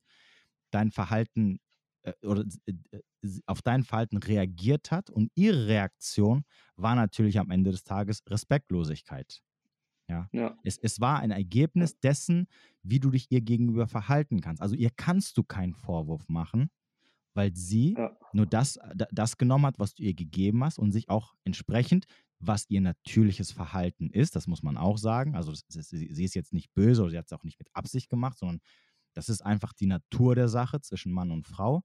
dein 0.71 0.91
Verhalten 0.91 1.59
oder 2.23 2.45
äh, 2.65 2.73
äh, 2.91 3.01
auf 3.45 3.61
dein 3.61 3.83
Verhalten 3.83 4.17
reagiert 4.17 4.91
hat 4.91 5.09
und 5.09 5.31
ihre 5.35 5.67
Reaktion 5.67 6.43
war 6.75 6.95
natürlich 6.95 7.39
am 7.39 7.51
Ende 7.51 7.71
des 7.71 7.83
Tages 7.83 8.23
Respektlosigkeit. 8.27 9.41
ja, 10.31 10.57
Es, 10.63 10.77
es 10.77 10.99
war 11.01 11.19
ein 11.19 11.31
Ergebnis 11.31 11.99
dessen, 11.99 12.47
wie 12.83 12.99
du 12.99 13.09
dich 13.09 13.27
ihr 13.31 13.41
gegenüber 13.41 13.87
verhalten 13.87 14.41
kannst. 14.41 14.61
Also 14.61 14.75
ihr 14.75 14.91
kannst 14.95 15.37
du 15.37 15.43
keinen 15.43 15.73
Vorwurf 15.73 16.29
machen, 16.29 16.69
weil 17.35 17.55
sie 17.55 17.97
ja, 17.97 18.17
nur 18.33 18.47
das, 18.47 18.79
da- 18.95 19.07
das 19.11 19.37
genommen 19.37 19.65
hat, 19.67 19.79
was 19.79 19.95
du 19.95 20.03
ihr 20.03 20.13
gegeben 20.15 20.63
hast 20.63 20.79
und 20.79 20.91
sich 20.93 21.09
auch 21.09 21.35
entsprechend, 21.45 22.05
was 22.39 22.69
ihr 22.69 22.81
natürliches 22.81 23.51
Verhalten 23.51 24.09
ist, 24.11 24.35
das 24.35 24.47
muss 24.47 24.63
man 24.63 24.77
auch 24.77 24.97
sagen. 24.97 25.35
Also 25.35 25.53
das, 25.53 25.89
sie 25.89 26.07
ist 26.25 26.35
jetzt 26.35 26.53
nicht 26.53 26.73
böse 26.73 27.03
oder 27.03 27.11
sie 27.11 27.17
hat 27.19 27.27
es 27.27 27.33
auch 27.33 27.43
nicht 27.45 27.59
mit 27.59 27.69
Absicht 27.75 28.09
gemacht, 28.09 28.37
sondern 28.39 28.61
das 29.13 29.29
ist 29.29 29.41
einfach 29.45 29.73
die 29.73 29.87
Natur 29.87 30.35
der 30.35 30.49
Sache 30.49 30.81
zwischen 30.81 31.11
Mann 31.11 31.31
und 31.31 31.47
Frau. 31.47 31.83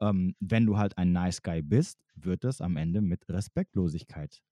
Ähm, 0.00 0.34
wenn 0.40 0.66
du 0.66 0.78
halt 0.78 0.98
ein 0.98 1.12
Nice 1.12 1.42
Guy 1.42 1.62
bist, 1.62 1.98
wird 2.14 2.44
es 2.44 2.60
am 2.60 2.76
Ende 2.76 3.00
mit 3.00 3.28
Respektlosigkeit 3.28 4.42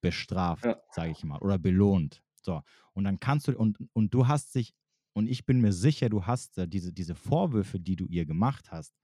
bestraft, 0.00 0.68
Ja. 0.68 0.78
sage 0.90 1.10
ich 1.12 1.24
mal, 1.24 1.38
oder 1.38 1.58
belohnt. 1.58 2.22
So, 2.42 2.62
und 2.92 3.04
dann 3.04 3.20
kannst 3.20 3.48
du, 3.48 3.58
und, 3.58 3.78
und 3.92 4.14
du 4.14 4.28
hast 4.28 4.54
dich, 4.54 4.74
und 5.12 5.26
ich 5.26 5.44
bin 5.46 5.60
mir 5.60 5.72
sicher, 5.72 6.08
du 6.08 6.26
hast 6.26 6.60
diese, 6.68 6.92
diese 6.92 7.14
Vorwürfe, 7.14 7.80
die 7.80 7.96
du 7.96 8.06
ihr 8.06 8.24
gemacht 8.26 8.70
hast, 8.70 8.94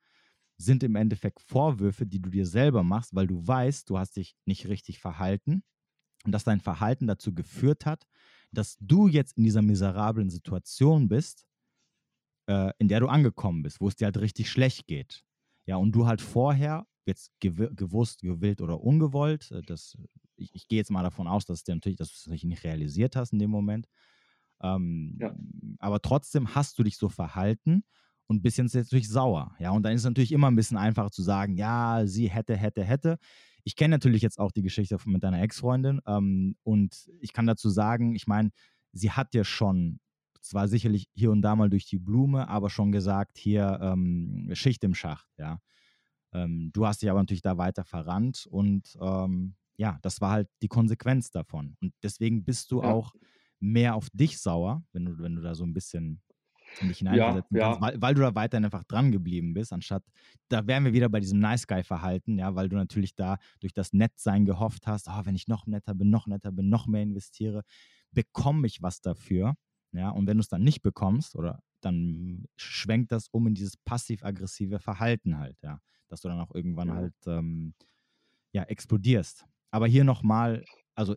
sind 0.57 0.83
im 0.85 0.95
Endeffekt 0.97 1.41
Vorwürfe, 1.41 2.07
die 2.07 2.21
du 2.21 2.31
dir 2.31 2.47
selber 2.47 2.85
machst, 2.85 3.15
weil 3.15 3.27
du 3.27 3.47
weißt, 3.47 3.91
du 3.91 3.99
hast 3.99 4.17
dich 4.17 4.37
nicht 4.47 4.69
richtig 4.69 5.01
verhalten 5.01 5.65
und 6.25 6.33
dass 6.33 6.45
dein 6.45 6.61
Verhalten 6.61 7.07
dazu 7.07 7.35
geführt 7.35 7.87
hat, 7.87 8.05
dass 8.53 8.77
du 8.81 9.09
jetzt 9.09 9.37
in 9.39 9.45
dieser 9.45 9.63
miserablen 9.63 10.31
Situation 10.31 11.09
bist, 11.09 11.47
äh, 12.47 12.73
in 12.79 12.89
der 12.89 13.01
du 13.01 13.09
angekommen 13.09 13.63
bist, 13.63 13.81
wo 13.81 13.89
es 13.89 13.97
dir 13.97 14.07
halt 14.07 14.19
richtig 14.19 14.51
schlecht 14.51 14.87
geht. 14.87 15.25
Ja, 15.67 15.77
und 15.77 15.93
du 15.93 16.07
halt 16.07 16.21
vorher, 16.21 16.87
jetzt 17.07 17.33
gew 17.41 17.69
gewusst, 17.75 18.23
gewillt 18.23 18.61
oder 18.61 18.81
ungewollt, 18.81 19.51
äh, 19.51 19.63
das, 19.63 19.97
ich, 20.37 20.55
ich 20.55 20.69
gehe 20.69 20.79
jetzt 20.79 20.91
mal 20.91 21.03
davon 21.03 21.27
aus, 21.27 21.45
dass, 21.47 21.65
du 21.65 21.73
natürlich, 21.73 21.99
dass 21.99 22.09
du 22.09 22.15
es 22.15 22.27
natürlich 22.27 22.45
nicht 22.45 22.65
realisiert 22.65 23.17
hast 23.17 23.33
in 23.33 23.39
dem 23.39 23.51
Moment. 23.51 23.89
Ähm, 24.63 25.17
Ja. 25.21 25.35
Aber 25.79 26.01
trotzdem 26.01 26.55
hast 26.55 26.79
du 26.79 26.83
dich 26.83 26.97
so 26.97 27.09
verhalten 27.09 27.85
und 28.27 28.43
bist 28.43 28.59
jetzt 28.59 28.75
natürlich 28.75 29.09
sauer. 29.09 29.55
Ja, 29.59 29.71
und 29.71 29.83
dann 29.83 29.93
ist 29.93 30.03
es 30.03 30.07
natürlich 30.07 30.33
immer 30.33 30.51
ein 30.51 30.57
bisschen 30.57 30.79
einfacher 30.79 31.11
zu 31.11 31.23
sagen, 31.23 31.57
ja, 31.57 32.07
sie 32.07 32.31
hätte, 32.31 32.57
hätte, 32.57 32.85
hätte. 32.85 33.19
Ich 33.65 33.77
kenne 33.77 33.95
natürlich 33.97 34.23
jetzt 34.23 34.39
auch 34.39 34.53
die 34.53 34.63
Geschichte 34.63 34.99
von, 34.99 35.13
mit 35.13 35.23
deiner 35.23 35.43
Ex-Freundin 35.43 36.01
ähm, 36.07 36.57
und 36.63 37.11
ich 37.21 37.33
kann 37.33 37.47
dazu 37.47 37.69
sagen, 37.71 38.15
ich 38.15 38.27
meine, 38.27 38.51
sie 38.93 39.11
hat 39.11 39.35
dir 39.35 39.45
schon, 39.45 40.01
zwar 40.45 40.69
sicherlich 40.69 41.09
hier 41.15 41.31
und 41.33 41.43
da 41.43 41.57
mal 41.57 41.71
durch 41.71 41.87
die 41.87 41.99
Blume, 41.99 42.49
aber 42.49 42.71
schon 42.71 42.93
gesagt, 42.93 43.39
hier 43.39 43.79
ähm, 43.83 44.51
Schicht 44.55 44.85
im 44.85 44.95
Schacht, 44.95 45.29
ja. 45.39 45.61
Ähm, 46.33 46.71
du 46.73 46.87
hast 46.87 47.03
dich 47.03 47.11
aber 47.11 47.21
natürlich 47.21 47.43
da 47.43 47.59
weiter 47.59 47.85
verrannt 47.85 48.47
und 48.51 48.97
ähm, 49.01 49.57
ja, 49.77 49.99
das 50.03 50.21
war 50.21 50.31
halt 50.33 50.49
die 50.63 50.69
Konsequenz 50.69 51.31
davon. 51.31 51.77
Und 51.81 51.95
deswegen 52.03 52.45
bist 52.45 52.71
du 52.73 52.83
Ja. 52.83 52.91
auch 52.91 53.15
mehr 53.61 53.95
auf 53.95 54.11
dich 54.11 54.39
sauer, 54.41 54.85
wenn 54.93 55.05
du, 55.07 55.19
wenn 55.19 55.37
du 55.37 55.43
da 55.43 55.55
so 55.55 55.65
ein 55.65 55.73
bisschen 55.75 56.23
in 56.81 56.89
dich 56.89 56.99
hineinversetzen 56.99 57.57
ja. 57.57 57.77
kannst, 57.77 57.81
weil, 57.81 58.01
weil 58.03 58.15
du 58.15 58.21
da 58.23 58.35
weiterhin 58.35 58.65
einfach 58.65 58.85
dran 58.85 59.13
geblieben 59.13 59.55
bist, 59.55 59.73
anstatt, 59.73 60.05
da 60.49 60.67
wären 60.67 60.85
wir 60.85 60.93
wieder 60.93 61.09
bei 61.09 61.21
diesem 61.21 61.39
Nice 61.39 61.67
Guy-Verhalten, 61.69 62.39
ja, 62.39 62.55
weil 62.57 62.69
du 62.69 62.77
natürlich 62.77 63.15
da 63.15 63.39
durch 63.61 63.73
das 63.73 63.93
Nettsein 63.93 64.45
gehofft 64.45 64.87
hast, 64.87 65.09
oh, 65.09 65.21
wenn 65.25 65.37
ich 65.37 65.47
noch 65.49 65.67
netter 65.67 65.95
bin, 65.95 66.11
noch 66.11 66.27
netter 66.27 66.51
bin, 66.53 66.69
noch 66.69 66.87
mehr 66.89 67.03
investiere, 67.03 67.63
bekomme 68.11 68.67
ich 68.67 68.83
was 68.83 69.01
dafür, 69.01 69.55
ja, 69.95 70.11
und 70.11 70.27
wenn 70.27 70.37
du 70.39 70.43
es 70.43 70.49
dann 70.49 70.63
nicht 70.63 70.83
bekommst, 70.83 71.37
oder 71.37 71.63
dann 71.81 72.47
schwenkt 72.57 73.13
das 73.13 73.29
um 73.29 73.47
in 73.47 73.55
dieses 73.55 73.77
passiv-aggressive 73.77 74.79
Verhalten 74.81 75.39
halt, 75.39 75.59
ja, 75.63 75.81
dass 76.09 76.21
du 76.23 76.29
dann 76.29 76.41
auch 76.41 76.55
irgendwann 76.55 76.89
Ja. 76.89 76.95
halt, 76.95 77.15
ähm, 77.27 77.75
ja, 78.53 78.65
explodierst. 78.65 79.47
Aber 79.71 79.87
hier 79.87 80.05
nochmal, 80.05 80.65
also 80.95 81.17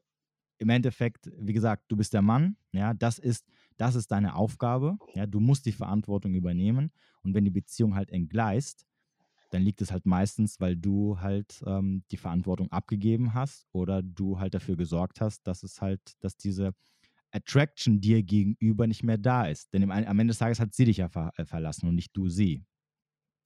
im 0.60 0.70
Endeffekt, 0.70 1.32
wie 1.38 1.54
gesagt, 1.54 1.86
du 1.90 1.98
bist 1.98 2.14
der 2.14 2.22
Mann, 2.24 2.58
ja, 2.74 2.94
das 2.94 3.20
ist, 3.20 3.46
das 3.78 3.96
ist 3.96 4.12
deine 4.12 4.36
Aufgabe, 4.36 5.00
ja, 5.14 5.28
du 5.28 5.40
musst 5.40 5.66
die 5.68 5.72
Verantwortung 5.74 6.34
übernehmen 6.36 6.92
und 7.24 7.34
wenn 7.36 7.46
die 7.46 7.52
Beziehung 7.52 7.96
halt 7.96 8.12
entgleist, 8.12 8.86
dann 9.52 9.62
liegt 9.64 9.82
es 9.82 9.92
halt 9.92 10.06
meistens, 10.06 10.60
weil 10.60 10.76
du 10.76 11.20
halt 11.22 11.64
ähm, 11.66 12.04
die 12.12 12.18
Verantwortung 12.18 12.72
abgegeben 12.72 13.34
hast 13.34 13.68
oder 13.72 14.02
du 14.04 14.40
halt 14.40 14.54
dafür 14.54 14.76
gesorgt 14.76 15.22
hast, 15.22 15.48
dass 15.48 15.64
es 15.64 15.82
halt, 15.82 16.02
dass 16.22 16.36
diese 16.38 16.74
Attraction 17.38 18.02
dir 18.02 18.24
gegenüber 18.24 18.88
nicht 18.88 19.04
mehr 19.04 19.18
da 19.18 19.46
ist. 19.48 19.74
Denn 19.74 19.90
am 19.90 20.20
Ende 20.20 20.32
des 20.32 20.40
Tages 20.40 20.60
hat 20.60 20.74
sie 20.74 20.86
dich 20.86 20.98
ja 20.98 21.10
ver, 21.10 21.32
äh, 21.38 21.46
verlassen 21.46 21.88
und 21.88 21.96
nicht 21.96 22.12
du 22.16 22.28
sie. 22.30 22.64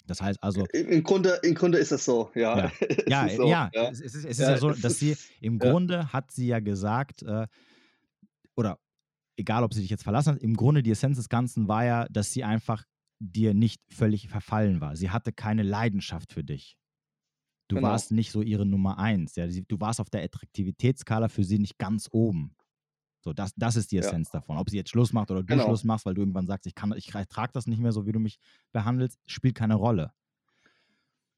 Das 0.08 0.22
heißt 0.22 0.42
also, 0.44 0.66
Im, 0.74 0.88
im 0.89 1.04
Grunde, 1.04 1.39
im 1.44 1.54
Grunde 1.54 1.78
ist 1.78 1.92
es 1.92 2.04
so, 2.06 2.32
ja. 2.36 2.58
Ja. 2.58 2.72
Es 2.82 3.06
ja, 3.08 3.26
ist 3.26 3.36
so, 3.38 3.48
ja, 3.48 3.70
ja. 3.74 3.89
es, 3.89 4.02
ist, 4.02 4.16
es 4.16 4.26
ist 4.26 4.39
Ja, 4.39 4.52
ja 4.52 4.58
so, 4.58 4.72
dass 4.72 4.98
sie 5.00 5.16
im. 5.42 5.60
Grunde 5.60 6.12
hat 6.12 6.32
sie 6.32 6.48
ja 6.48 6.60
gesagt, 6.60 7.22
äh, 7.24 7.48
oder 8.56 8.80
egal, 9.38 9.64
ob 9.64 9.74
sie 9.74 9.82
dich 9.82 9.89
jetzt 9.89 10.04
verlassen 10.04 10.36
hat, 10.36 10.42
im 10.42 10.56
Grunde 10.56 10.84
die 10.84 10.92
Essenz 10.92 11.18
des 11.18 11.30
Ganzen 11.30 11.68
war 11.68 11.86
ja, 11.86 12.08
dass 12.10 12.32
sie 12.34 12.44
einfach 12.44 12.84
dir 13.20 13.54
nicht 13.54 13.82
völlig 13.94 14.28
verfallen 14.30 14.82
war. 14.82 14.96
Sie 14.96 15.12
hatte 15.12 15.32
keine 15.34 15.64
Leidenschaft 15.64 16.34
für 16.34 16.44
dich. 16.44 16.78
du 17.70 17.78
Genau. 17.78 17.89
warst 17.89 18.12
nicht 18.12 18.32
so 18.32 18.42
ihre 18.42 18.66
Nummer 18.66 18.98
eins. 19.00 19.36
Ja? 19.36 19.48
Du 19.48 19.80
warst 19.80 20.02
auf 20.02 20.10
der 20.10 20.24
Attraktivitätsskala 20.24 21.30
für 21.30 21.44
sie 21.44 21.60
nicht 21.60 21.78
ganz 21.78 22.10
oben. 22.12 22.56
So, 23.22 23.34
das, 23.34 23.54
das 23.56 23.76
ist 23.76 23.92
die 23.92 23.98
Ja. 23.98 24.02
Essenz 24.02 24.30
davon. 24.32 24.58
Ob 24.58 24.70
sie 24.70 24.78
jetzt 24.78 24.90
Schluss 24.90 25.14
macht 25.14 25.32
oder 25.32 25.42
du 25.42 25.46
Genau. 25.46 25.66
Schluss 25.66 25.84
machst, 25.84 26.06
weil 26.06 26.14
du 26.16 26.22
irgendwann 26.22 26.48
sagst, 26.48 26.66
ich, 26.66 26.76
kann, 26.76 26.94
ich 26.96 27.06
trage 27.06 27.54
das 27.54 27.68
nicht 27.68 27.80
mehr 27.80 27.92
so, 27.92 28.06
wie 28.06 28.12
du 28.12 28.20
mich 28.20 28.40
behandelst, 28.72 29.20
spielt 29.28 29.56
keine 29.56 29.76
Rolle. 29.76 30.12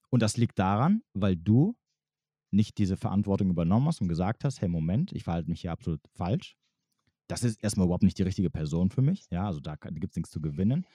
Und 0.10 0.22
das 0.22 0.38
liegt 0.38 0.60
daran, 0.60 1.02
weil 1.14 1.36
du 1.36 1.76
nicht 2.52 2.78
diese 2.78 2.98
Verantwortung 2.98 3.50
übernommen 3.50 3.88
hast 3.88 4.00
und 4.00 4.08
gesagt 4.08 4.44
hast, 4.44 4.62
hey, 4.62 4.70
Moment, 4.70 5.12
ich 5.12 5.24
verhalte 5.24 5.50
mich 5.50 5.62
hier 5.62 5.72
absolut 5.72 6.02
falsch. 6.14 6.56
Das 7.28 7.44
ist 7.44 7.62
erstmal 7.64 7.86
überhaupt 7.86 8.04
nicht 8.04 8.18
die 8.20 8.24
richtige 8.24 8.50
Person 8.52 8.92
für 8.92 9.02
mich. 9.02 9.28
Ja, 9.32 9.48
also 9.48 9.60
da, 9.60 9.76
gibt 9.76 10.12
es 10.12 10.16
nichts 10.16 10.30
zu 10.30 10.40
gewinnen. 10.40 10.86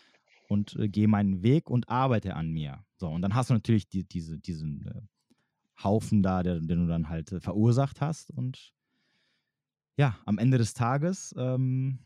Und 0.48 0.76
äh, 0.76 0.88
gehe 0.88 1.08
meinen 1.08 1.42
Weg 1.42 1.68
und 1.68 1.88
arbeite 1.88 2.34
an 2.34 2.50
mir. 2.50 2.84
So, 2.96 3.08
und 3.08 3.20
dann 3.22 3.34
hast 3.34 3.50
du 3.50 3.54
natürlich 3.54 3.88
die, 3.88 4.04
diese, 4.04 4.38
diesen 4.38 4.86
äh, 4.86 5.82
Haufen 5.82 6.22
da, 6.22 6.42
der, 6.42 6.60
den 6.60 6.80
du 6.82 6.86
dann 6.86 7.08
halt 7.08 7.32
äh, 7.32 7.40
verursacht 7.40 8.00
hast. 8.00 8.30
Und 8.30 8.72
ja, 9.98 10.18
am 10.26 10.38
Ende 10.38 10.58
des 10.58 10.74
Tages 10.74 11.34
ähm, 11.36 11.98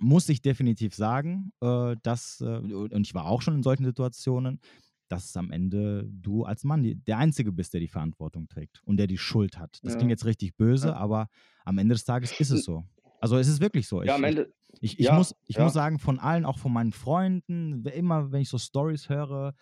muss 0.00 0.28
ich 0.28 0.42
definitiv 0.42 0.94
sagen, 0.94 1.52
äh, 1.60 1.96
dass, 2.02 2.40
äh, 2.40 2.46
und 2.46 3.00
ich 3.06 3.14
war 3.14 3.26
auch 3.26 3.42
schon 3.42 3.54
in 3.54 3.62
solchen 3.62 3.84
Situationen, 3.84 4.60
dass 5.08 5.36
am 5.36 5.50
Ende 5.50 6.08
du 6.10 6.44
als 6.44 6.64
Mann 6.64 6.82
die, 6.82 6.94
der 6.94 7.18
Einzige 7.18 7.52
bist, 7.52 7.74
der 7.74 7.80
die 7.80 7.88
Verantwortung 7.88 8.48
trägt 8.48 8.80
und 8.84 8.96
der 8.96 9.06
die 9.08 9.18
Schuld 9.18 9.58
hat. 9.58 9.80
Das 9.82 9.92
Ja. 9.92 9.98
klingt 9.98 10.10
jetzt 10.10 10.24
richtig 10.24 10.56
böse, 10.56 10.88
Ja. 10.88 10.96
aber 10.96 11.28
am 11.64 11.78
Ende 11.78 11.94
des 11.94 12.04
Tages 12.04 12.32
ist 12.38 12.50
es 12.50 12.64
so. 12.64 12.84
Also 13.20 13.36
es 13.36 13.48
ist 13.48 13.60
wirklich 13.60 13.88
so. 13.88 14.02
Ja, 14.02 14.14
am 14.14 14.22
ich, 14.22 14.30
Ende, 14.30 14.52
ich, 14.80 14.98
ich, 14.98 15.06
Ja, 15.06 15.16
muss, 15.16 15.34
ich 15.46 15.58
muss 15.58 15.72
sagen, 15.72 15.98
von 15.98 16.18
allen, 16.20 16.44
auch 16.46 16.58
von 16.58 16.72
meinen 16.72 16.92
Freunden, 16.92 17.84
immer 17.86 18.32
wenn 18.32 18.40
ich 18.40 18.48
so 18.48 18.56
Stories 18.58 19.08
höre, 19.08 19.54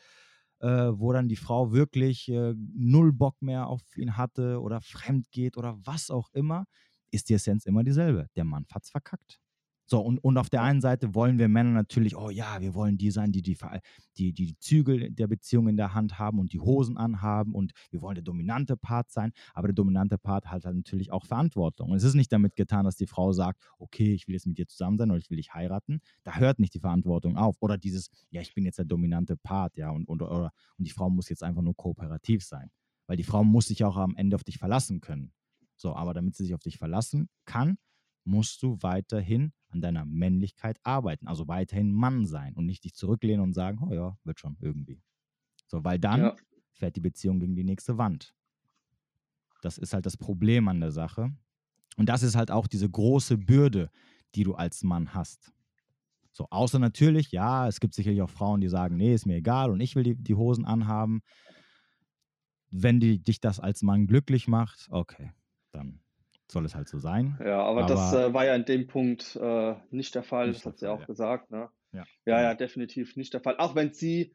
äh, 0.61 0.69
wo 0.93 1.13
dann 1.13 1.29
die 1.29 1.37
Frau 1.37 1.73
wirklich 1.73 2.29
äh, 2.29 2.55
null 2.57 3.13
Bock 3.13 3.41
mehr 3.43 3.69
auf 3.69 3.81
ihn 3.97 4.17
hatte 4.17 4.61
oder 4.61 4.81
fremd 4.81 5.31
geht 5.31 5.57
oder 5.57 5.79
was 5.85 6.11
auch 6.11 6.31
immer, 6.33 6.67
ist 7.11 7.29
die 7.29 7.35
Essenz 7.35 7.67
immer 7.67 7.85
dieselbe. 7.85 8.29
Der 8.37 8.45
Mann 8.45 8.67
hat's 8.73 8.91
verkackt. 8.91 9.41
So, 9.91 10.01
und, 10.01 10.19
und 10.19 10.37
auf 10.37 10.51
der 10.51 10.63
einen 10.63 10.83
Seite 10.83 11.15
wollen 11.15 11.39
wir 11.39 11.49
Männer 11.49 11.71
natürlich, 11.71 12.15
oh 12.15 12.29
ja, 12.29 12.61
wir 12.61 12.75
wollen 12.75 12.99
die 12.99 13.11
sein, 13.11 13.33
die 13.33 13.41
die, 13.41 13.57
die 14.19 14.35
die 14.35 14.59
Zügel 14.59 15.11
der 15.11 15.29
Beziehung 15.29 15.67
in 15.67 15.79
der 15.79 15.95
Hand 15.95 16.19
haben 16.19 16.39
und 16.39 16.53
die 16.53 16.61
Hosen 16.61 16.99
anhaben 16.99 17.55
und 17.55 17.73
wir 17.91 18.03
wollen 18.03 18.15
der 18.17 18.23
dominante 18.23 18.77
Part 18.77 19.11
sein, 19.11 19.33
aber 19.55 19.69
der 19.69 19.75
dominante 19.75 20.19
Part 20.19 20.45
hat 20.51 20.67
halt 20.67 20.77
natürlich 20.77 21.11
auch 21.11 21.25
Verantwortung. 21.25 21.89
Und 21.91 21.97
es 21.97 22.05
ist 22.05 22.13
nicht 22.13 22.31
damit 22.31 22.55
getan, 22.55 22.85
dass 22.85 22.97
die 22.97 23.07
Frau 23.07 23.33
sagt, 23.33 23.63
okay, 23.79 24.13
ich 24.13 24.29
will 24.29 24.35
jetzt 24.35 24.47
mit 24.47 24.59
dir 24.59 24.67
zusammen 24.67 24.99
sein 24.99 25.11
oder 25.11 25.21
ich 25.21 25.31
will 25.31 25.39
dich 25.39 25.55
heiraten. 25.55 26.01
Da 26.23 26.35
hört 26.35 26.59
nicht 26.59 26.75
die 26.75 26.81
Verantwortung 26.81 27.39
auf. 27.39 27.57
Oder 27.61 27.79
dieses, 27.79 28.11
ja, 28.29 28.43
ich 28.43 28.53
bin 28.53 28.67
jetzt 28.67 28.79
der 28.79 28.85
dominante 28.85 29.39
Part, 29.39 29.79
ja, 29.79 29.89
und, 29.89 30.07
und, 30.07 30.21
oder, 30.21 30.53
und 30.77 30.87
die 30.87 30.93
Frau 30.93 31.09
muss 31.09 31.31
jetzt 31.31 31.43
einfach 31.43 31.63
nur 31.63 31.75
kooperativ 31.75 32.45
sein. 32.45 32.69
Weil 33.07 33.17
die 33.17 33.25
Frau 33.25 33.43
muss 33.43 33.69
sich 33.69 33.85
auch 33.85 33.97
am 33.97 34.15
Ende 34.17 34.37
auf 34.37 34.45
dich 34.45 34.59
verlassen 34.59 35.01
können. 35.01 35.33
So, 35.79 35.97
aber 35.97 36.13
damit 36.15 36.37
sie 36.37 36.45
sich 36.45 36.55
auf 36.55 36.63
dich 36.63 36.79
verlassen 36.79 37.31
kann, 37.47 37.79
musst 38.25 38.63
du 38.63 38.79
weiterhin 38.83 39.53
an 39.71 39.81
deiner 39.81 40.05
Männlichkeit 40.05 40.79
arbeiten, 40.83 41.29
also 41.29 41.49
weiterhin 41.49 41.93
Mann 41.93 42.27
sein 42.27 42.55
und 42.55 42.67
nicht 42.67 42.85
dich 42.85 42.95
zurücklehnen 42.95 43.41
und 43.43 43.55
sagen, 43.55 43.79
oh 43.89 43.95
ja, 43.95 44.19
wird 44.25 44.41
schon 44.41 44.59
irgendwie. 44.61 45.03
So, 45.69 45.85
weil 45.85 45.99
dann 45.99 46.23
Ja. 46.23 46.37
fährt 46.73 46.97
die 46.97 47.01
Beziehung 47.01 47.41
gegen 47.41 47.57
die 47.57 47.65
nächste 47.65 47.99
Wand. 47.99 48.35
Das 49.63 49.79
ist 49.79 49.93
halt 49.93 50.07
das 50.07 50.17
Problem 50.17 50.69
an 50.69 50.81
der 50.81 50.93
Sache. 50.93 51.33
Und 51.97 52.09
das 52.09 52.23
ist 52.23 52.37
halt 52.37 52.51
auch 52.51 52.67
diese 52.69 52.89
große 52.91 53.39
Bürde, 53.39 53.91
die 54.35 54.45
du 54.45 54.55
als 54.55 54.85
Mann 54.85 55.15
hast. 55.15 55.53
So, 56.33 56.47
außer 56.51 56.79
natürlich, 56.79 57.33
ja, 57.33 57.69
es 57.69 57.81
gibt 57.81 57.95
sicherlich 57.95 58.23
auch 58.23 58.31
Frauen, 58.31 58.61
die 58.61 58.69
sagen, 58.69 58.97
nee, 58.97 59.15
ist 59.15 59.27
mir 59.27 59.37
egal 59.37 59.71
und 59.71 59.81
ich 59.81 59.97
will 59.97 60.05
die, 60.05 60.17
die 60.17 60.37
Hosen 60.37 60.65
anhaben. 60.65 61.23
Wenn 62.71 63.01
die, 63.01 63.19
dich 63.23 63.41
das 63.41 63.61
als 63.61 63.83
Mann 63.83 64.07
glücklich 64.07 64.47
macht, 64.47 64.89
okay, 64.91 65.33
dann 65.73 66.01
soll 66.51 66.65
es 66.65 66.75
halt 66.75 66.89
so 66.89 66.99
sein. 66.99 67.39
Ja, 67.45 67.63
aber, 67.63 67.87
das 67.87 68.13
Aber- 68.15 68.27
äh, 68.29 68.35
war 68.35 68.45
ja 68.47 68.55
in 68.55 68.65
dem 68.65 68.87
Punkt 68.87 69.37
äh, 69.37 69.75
nicht 69.91 70.15
der 70.15 70.23
Fall, 70.23 70.49
Nicht 70.49 70.61
das 70.61 70.73
hat 70.73 70.79
sie 70.79 70.91
auch 70.91 71.01
ja. 71.01 71.07
gesagt. 71.07 71.51
Ne? 71.51 71.69
Ja, 71.93 71.99
Ja, 72.01 72.05
genau. 72.25 72.39
ja, 72.41 72.55
definitiv 72.55 73.17
nicht 73.17 73.35
der 73.35 73.41
Fall. 73.43 73.57
Auch 73.59 73.75
wenn 73.75 73.93
sie 73.93 74.35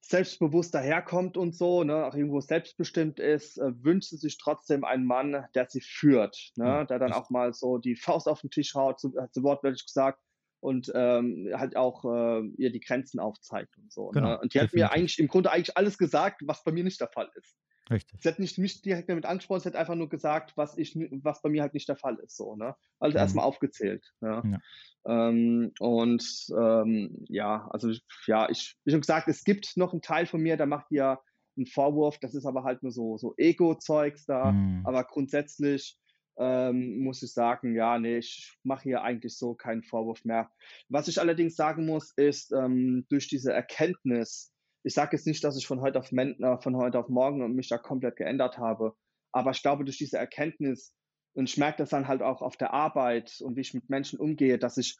selbstbewusst 0.00 0.74
daherkommt 0.74 1.36
und 1.38 1.54
so, 1.56 1.82
ne, 1.82 2.04
auch 2.04 2.14
irgendwo 2.14 2.40
selbstbestimmt 2.40 3.18
ist, 3.20 3.56
äh, 3.56 3.72
wünscht 3.82 4.10
sie 4.10 4.18
sich 4.18 4.36
trotzdem 4.36 4.84
einen 4.84 5.06
Mann, 5.06 5.46
der 5.54 5.66
sie 5.70 5.80
führt, 5.80 6.50
ne, 6.56 6.64
Ja, 6.66 6.84
der 6.84 6.98
dann 6.98 7.08
das- 7.10 7.16
auch 7.18 7.30
mal 7.30 7.54
so 7.54 7.78
die 7.78 7.96
Faust 7.96 8.28
auf 8.28 8.42
den 8.42 8.50
Tisch 8.50 8.74
haut, 8.74 9.00
so, 9.00 9.12
hat 9.18 9.32
sie 9.32 9.42
wortwörtlich 9.42 9.86
gesagt, 9.86 10.20
und 10.60 10.90
ähm, 10.94 11.48
halt 11.54 11.76
auch 11.76 12.04
äh, 12.04 12.42
ihr 12.56 12.70
die 12.72 12.80
Grenzen 12.80 13.18
aufzeigt 13.18 13.76
und 13.78 13.92
so. 13.92 14.08
Genau, 14.08 14.28
ne? 14.30 14.40
Und 14.40 14.54
die 14.54 14.60
hat 14.60 14.72
mir 14.72 14.80
definitiv. 14.84 14.96
eigentlich 14.96 15.18
im 15.18 15.28
Grunde 15.28 15.50
eigentlich 15.52 15.76
alles 15.76 15.96
gesagt, 15.98 16.40
was 16.46 16.64
bei 16.64 16.72
mir 16.72 16.84
nicht 16.84 17.00
der 17.00 17.08
Fall 17.08 17.30
ist. 17.34 17.54
Richtig. 17.90 18.20
Sie 18.20 18.28
hat 18.28 18.38
nicht 18.38 18.58
mich 18.58 18.80
direkt 18.82 19.08
damit 19.10 19.26
angesprochen, 19.26 19.60
sie 19.60 19.68
hat 19.68 19.76
einfach 19.76 19.96
nur 19.96 20.08
gesagt, 20.08 20.56
was 20.56 20.78
ich, 20.78 20.96
was 20.96 21.42
bei 21.42 21.50
mir 21.50 21.62
halt 21.62 21.74
nicht 21.74 21.88
der 21.88 21.96
Fall 21.96 22.16
ist, 22.20 22.36
so, 22.36 22.56
ne? 22.56 22.76
Also 23.00 23.18
Mhm. 23.18 23.18
erstmal 23.18 23.44
aufgezählt, 23.44 24.14
ja. 24.22 24.44
Ja. 24.44 24.60
Ähm, 25.06 25.72
und 25.80 26.46
ähm, 26.58 27.24
ja, 27.28 27.68
also 27.70 27.92
ja, 28.26 28.48
ich, 28.50 28.76
wie 28.84 28.92
schon 28.92 29.00
gesagt, 29.02 29.28
es 29.28 29.44
gibt 29.44 29.76
noch 29.76 29.92
einen 29.92 30.02
Teil 30.02 30.26
von 30.26 30.40
mir, 30.40 30.56
der 30.56 30.66
macht 30.66 30.86
ja 30.90 31.20
einen 31.56 31.66
Vorwurf, 31.66 32.18
das 32.18 32.34
ist 32.34 32.46
aber 32.46 32.64
halt 32.64 32.82
nur 32.82 32.92
so, 32.92 33.18
so 33.18 33.34
Ego-Zeugs 33.36 34.26
da, 34.26 34.58
Mhm. 34.58 34.84
aber 34.84 35.04
grundsätzlich 35.04 35.98
ähm, 36.38 37.00
muss 37.00 37.22
ich 37.22 37.32
sagen, 37.32 37.74
ja, 37.76 37.98
nee, 37.98 38.18
ich 38.18 38.56
mache 38.64 38.84
hier 38.84 39.02
eigentlich 39.02 39.36
so 39.38 39.54
keinen 39.54 39.84
Vorwurf 39.84 40.24
mehr. 40.24 40.50
Was 40.88 41.08
ich 41.08 41.20
allerdings 41.20 41.54
sagen 41.56 41.86
muss, 41.86 42.12
ist, 42.16 42.52
ähm, 42.52 43.06
durch 43.08 43.28
diese 43.28 43.52
Erkenntnis, 43.52 44.53
ich 44.84 44.94
sage 44.94 45.16
jetzt 45.16 45.26
nicht, 45.26 45.42
dass 45.42 45.56
ich 45.56 45.66
von 45.66 45.80
heute 45.80 45.98
auf, 45.98 46.12
äh, 46.12 46.58
von 46.60 46.76
heute 46.76 46.98
auf 46.98 47.08
morgen 47.08 47.54
mich 47.54 47.68
da 47.68 47.78
komplett 47.78 48.16
geändert 48.16 48.58
habe, 48.58 48.94
aber 49.32 49.50
ich 49.50 49.62
glaube, 49.62 49.84
durch 49.84 49.98
diese 49.98 50.18
Erkenntnis, 50.18 50.94
und 51.34 51.48
ich 51.48 51.56
merke 51.56 51.78
das 51.78 51.90
dann 51.90 52.06
halt 52.06 52.22
auch 52.22 52.42
auf 52.42 52.56
der 52.56 52.72
Arbeit 52.72 53.40
und 53.40 53.56
wie 53.56 53.62
ich 53.62 53.74
mit 53.74 53.90
Menschen 53.90 54.20
umgehe, 54.20 54.58
dass 54.58 54.76
ich 54.76 54.96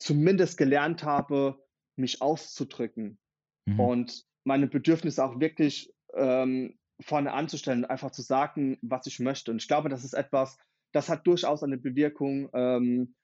zumindest 0.00 0.58
gelernt 0.58 1.04
habe, 1.04 1.62
mich 1.96 2.22
auszudrücken 2.22 3.20
Mhm. 3.70 3.80
und 3.80 4.24
meine 4.44 4.66
Bedürfnisse 4.66 5.24
auch 5.24 5.40
wirklich 5.40 5.92
ähm, 6.14 6.78
vorne 7.00 7.32
anzustellen, 7.32 7.84
einfach 7.84 8.10
zu 8.10 8.22
sagen, 8.22 8.78
was 8.82 9.06
ich 9.06 9.20
möchte. 9.20 9.50
Und 9.50 9.62
ich 9.62 9.68
glaube, 9.68 9.88
das 9.88 10.04
ist 10.04 10.14
etwas, 10.14 10.58
das 10.92 11.08
hat 11.08 11.26
durchaus 11.26 11.62
eine 11.62 11.78
Bewirkung 11.78 12.50
ähm, 12.52 13.14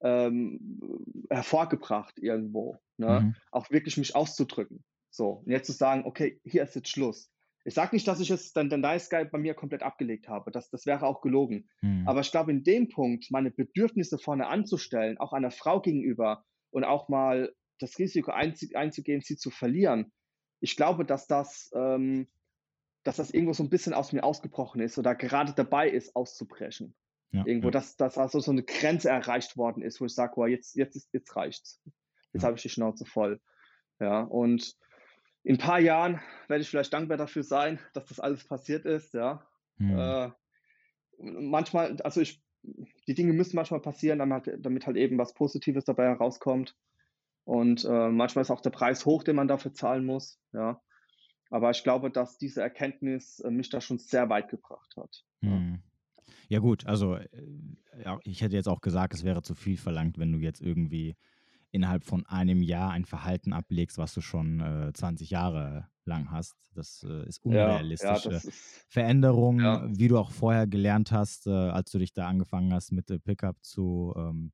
ähm, 0.00 1.24
hervorgebracht 1.30 2.18
irgendwo. 2.18 2.78
Ne? 2.98 3.20
Mhm. 3.20 3.36
Auch 3.50 3.70
wirklich 3.70 3.96
mich 3.96 4.14
auszudrücken. 4.14 4.84
So, 5.16 5.42
und 5.46 5.50
jetzt 5.50 5.66
zu 5.66 5.72
sagen, 5.72 6.04
okay, 6.04 6.40
hier 6.44 6.62
ist 6.62 6.74
jetzt 6.74 6.90
Schluss. 6.90 7.30
Ich 7.64 7.72
sage 7.72 7.96
nicht, 7.96 8.06
dass 8.06 8.20
ich 8.20 8.28
jetzt 8.28 8.54
dann 8.54 8.68
den 8.68 8.82
Nice 8.82 9.08
Guy 9.08 9.24
bei 9.24 9.38
mir 9.38 9.54
komplett 9.54 9.82
abgelegt 9.82 10.28
habe. 10.28 10.50
Das, 10.50 10.68
das 10.68 10.84
wäre 10.84 11.06
auch 11.06 11.22
gelogen. 11.22 11.70
Mhm. 11.80 12.06
Aber 12.06 12.20
ich 12.20 12.30
glaube, 12.30 12.50
in 12.52 12.62
dem 12.62 12.90
Punkt, 12.90 13.30
meine 13.30 13.50
Bedürfnisse 13.50 14.18
vorne 14.18 14.46
anzustellen, 14.46 15.16
auch 15.16 15.32
einer 15.32 15.50
Frau 15.50 15.80
gegenüber 15.80 16.44
und 16.70 16.84
auch 16.84 17.08
mal 17.08 17.54
das 17.78 17.98
Risiko 17.98 18.30
einzu 18.30 18.66
einzugehen, 18.74 19.22
sie 19.22 19.36
zu 19.38 19.50
verlieren, 19.50 20.12
ich 20.60 20.76
glaube, 20.76 21.06
dass 21.06 21.26
das, 21.26 21.70
ähm, 21.74 22.28
dass 23.02 23.16
das 23.16 23.30
irgendwo 23.30 23.54
so 23.54 23.62
ein 23.62 23.70
bisschen 23.70 23.94
aus 23.94 24.12
mir 24.12 24.22
ausgebrochen 24.22 24.82
ist 24.82 24.98
oder 24.98 25.14
gerade 25.14 25.54
dabei 25.54 25.88
ist, 25.88 26.14
auszubrechen. 26.14 26.94
ja, 27.32 27.42
Irgendwo, 27.46 27.68
ja. 27.68 27.72
dass, 27.72 27.96
dass 27.96 28.18
also 28.18 28.38
so 28.40 28.50
eine 28.50 28.64
Grenze 28.64 29.08
erreicht 29.08 29.56
worden 29.56 29.82
ist, 29.82 29.98
wo 30.00 30.04
ich 30.04 30.14
sage, 30.14 30.34
wow, 30.36 30.46
jetzt, 30.46 30.76
jetzt, 30.76 30.94
ist, 30.94 31.08
jetzt 31.14 31.34
reicht's. 31.34 31.80
Jetzt 32.32 32.42
Ja. 32.42 32.48
habe 32.48 32.56
ich 32.56 32.62
die 32.62 32.68
Schnauze 32.68 33.06
voll. 33.06 33.40
Ja, 33.98 34.20
und 34.20 34.76
in 35.46 35.54
ein 35.54 35.58
paar 35.58 35.78
Jahren 35.78 36.20
werde 36.48 36.62
ich 36.62 36.68
vielleicht 36.68 36.92
dankbar 36.92 37.16
dafür 37.16 37.44
sein, 37.44 37.78
dass 37.92 38.06
das 38.06 38.18
alles 38.18 38.42
passiert 38.44 38.84
ist, 38.84 39.14
ja. 39.14 39.46
Mhm. 39.78 39.96
Äh, 39.96 40.30
manchmal, 41.20 42.00
also 42.02 42.20
ich, 42.20 42.42
die 43.06 43.14
Dinge 43.14 43.32
müssen 43.32 43.54
manchmal 43.54 43.80
passieren, 43.80 44.18
damit, 44.18 44.50
damit 44.58 44.88
halt 44.88 44.96
eben 44.96 45.18
was 45.18 45.34
Positives 45.34 45.84
dabei 45.84 46.06
herauskommt. 46.06 46.74
Und 47.44 47.84
äh, 47.84 48.08
manchmal 48.08 48.42
ist 48.42 48.50
auch 48.50 48.60
der 48.60 48.70
Preis 48.70 49.06
hoch, 49.06 49.22
den 49.22 49.36
man 49.36 49.46
dafür 49.46 49.72
zahlen 49.72 50.04
muss. 50.04 50.40
Ja. 50.52 50.82
Aber 51.48 51.70
ich 51.70 51.84
glaube, 51.84 52.10
dass 52.10 52.38
diese 52.38 52.60
Erkenntnis 52.60 53.38
äh, 53.38 53.50
mich 53.52 53.70
da 53.70 53.80
schon 53.80 53.98
sehr 53.98 54.28
weit 54.28 54.48
gebracht 54.48 54.96
hat. 54.96 55.22
Ja. 55.42 55.50
Mhm. 55.50 55.82
Ja 56.48 56.58
gut, 56.58 56.86
also 56.86 57.14
äh, 57.14 57.28
ich 58.24 58.42
hätte 58.42 58.56
jetzt 58.56 58.68
auch 58.68 58.80
gesagt, 58.80 59.14
es 59.14 59.22
wäre 59.22 59.42
zu 59.42 59.54
viel 59.54 59.76
verlangt, 59.76 60.18
wenn 60.18 60.32
du 60.32 60.38
jetzt 60.38 60.60
irgendwie 60.60 61.16
innerhalb 61.76 62.04
von 62.04 62.26
einem 62.26 62.62
Jahr 62.62 62.90
ein 62.92 63.04
Verhalten 63.04 63.52
ablegst, 63.52 63.98
was 63.98 64.14
du 64.14 64.20
schon 64.20 64.60
äh, 64.60 64.92
20 64.94 65.30
Jahre 65.30 65.88
lang 66.04 66.30
hast. 66.30 66.56
Das 66.74 67.04
äh, 67.08 67.26
ist 67.28 67.42
Ja, 67.44 67.80
ja, 68.00 68.16
ist, 68.28 68.52
Veränderungen, 68.88 69.64
Ja. 69.64 69.98
wie 69.98 70.08
du 70.08 70.18
auch 70.18 70.30
vorher 70.32 70.66
gelernt 70.66 71.12
hast, 71.12 71.46
äh, 71.46 71.50
als 71.50 71.90
du 71.90 71.98
dich 71.98 72.12
da 72.12 72.26
angefangen 72.28 72.72
hast, 72.72 72.92
mit 72.92 73.10
äh, 73.10 73.18
Pickup 73.18 73.56
zu, 73.64 74.12
ähm, 74.16 74.52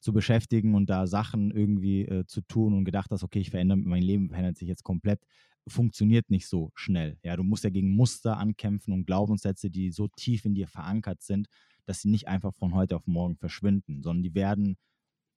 zu 0.00 0.12
beschäftigen 0.12 0.74
und 0.74 0.88
da 0.90 1.06
Sachen 1.06 1.50
irgendwie 1.50 2.02
äh, 2.02 2.24
zu 2.26 2.40
tun 2.42 2.74
und 2.74 2.84
gedacht 2.84 3.10
hast, 3.10 3.24
okay, 3.24 3.40
ich 3.40 3.50
verändere, 3.50 3.78
mein 3.78 4.02
Leben 4.02 4.28
verändert 4.28 4.56
sich 4.56 4.68
jetzt 4.68 4.84
komplett, 4.84 5.24
funktioniert 5.66 6.30
nicht 6.30 6.46
so 6.48 6.70
schnell. 6.74 7.18
Ja, 7.24 7.36
du 7.36 7.42
musst 7.42 7.64
ja 7.64 7.70
gegen 7.70 7.90
Muster 7.96 8.36
ankämpfen 8.38 8.92
und 8.94 9.06
Glaubenssätze, 9.06 9.70
die 9.70 9.90
so 9.90 10.08
tief 10.08 10.44
in 10.44 10.54
dir 10.54 10.68
verankert 10.68 11.22
sind, 11.22 11.48
dass 11.84 12.00
sie 12.02 12.10
nicht 12.10 12.28
einfach 12.28 12.54
von 12.54 12.74
heute 12.74 12.96
auf 12.96 13.06
morgen 13.06 13.36
verschwinden, 13.36 14.02
sondern 14.02 14.22
die 14.22 14.34
werden 14.34 14.76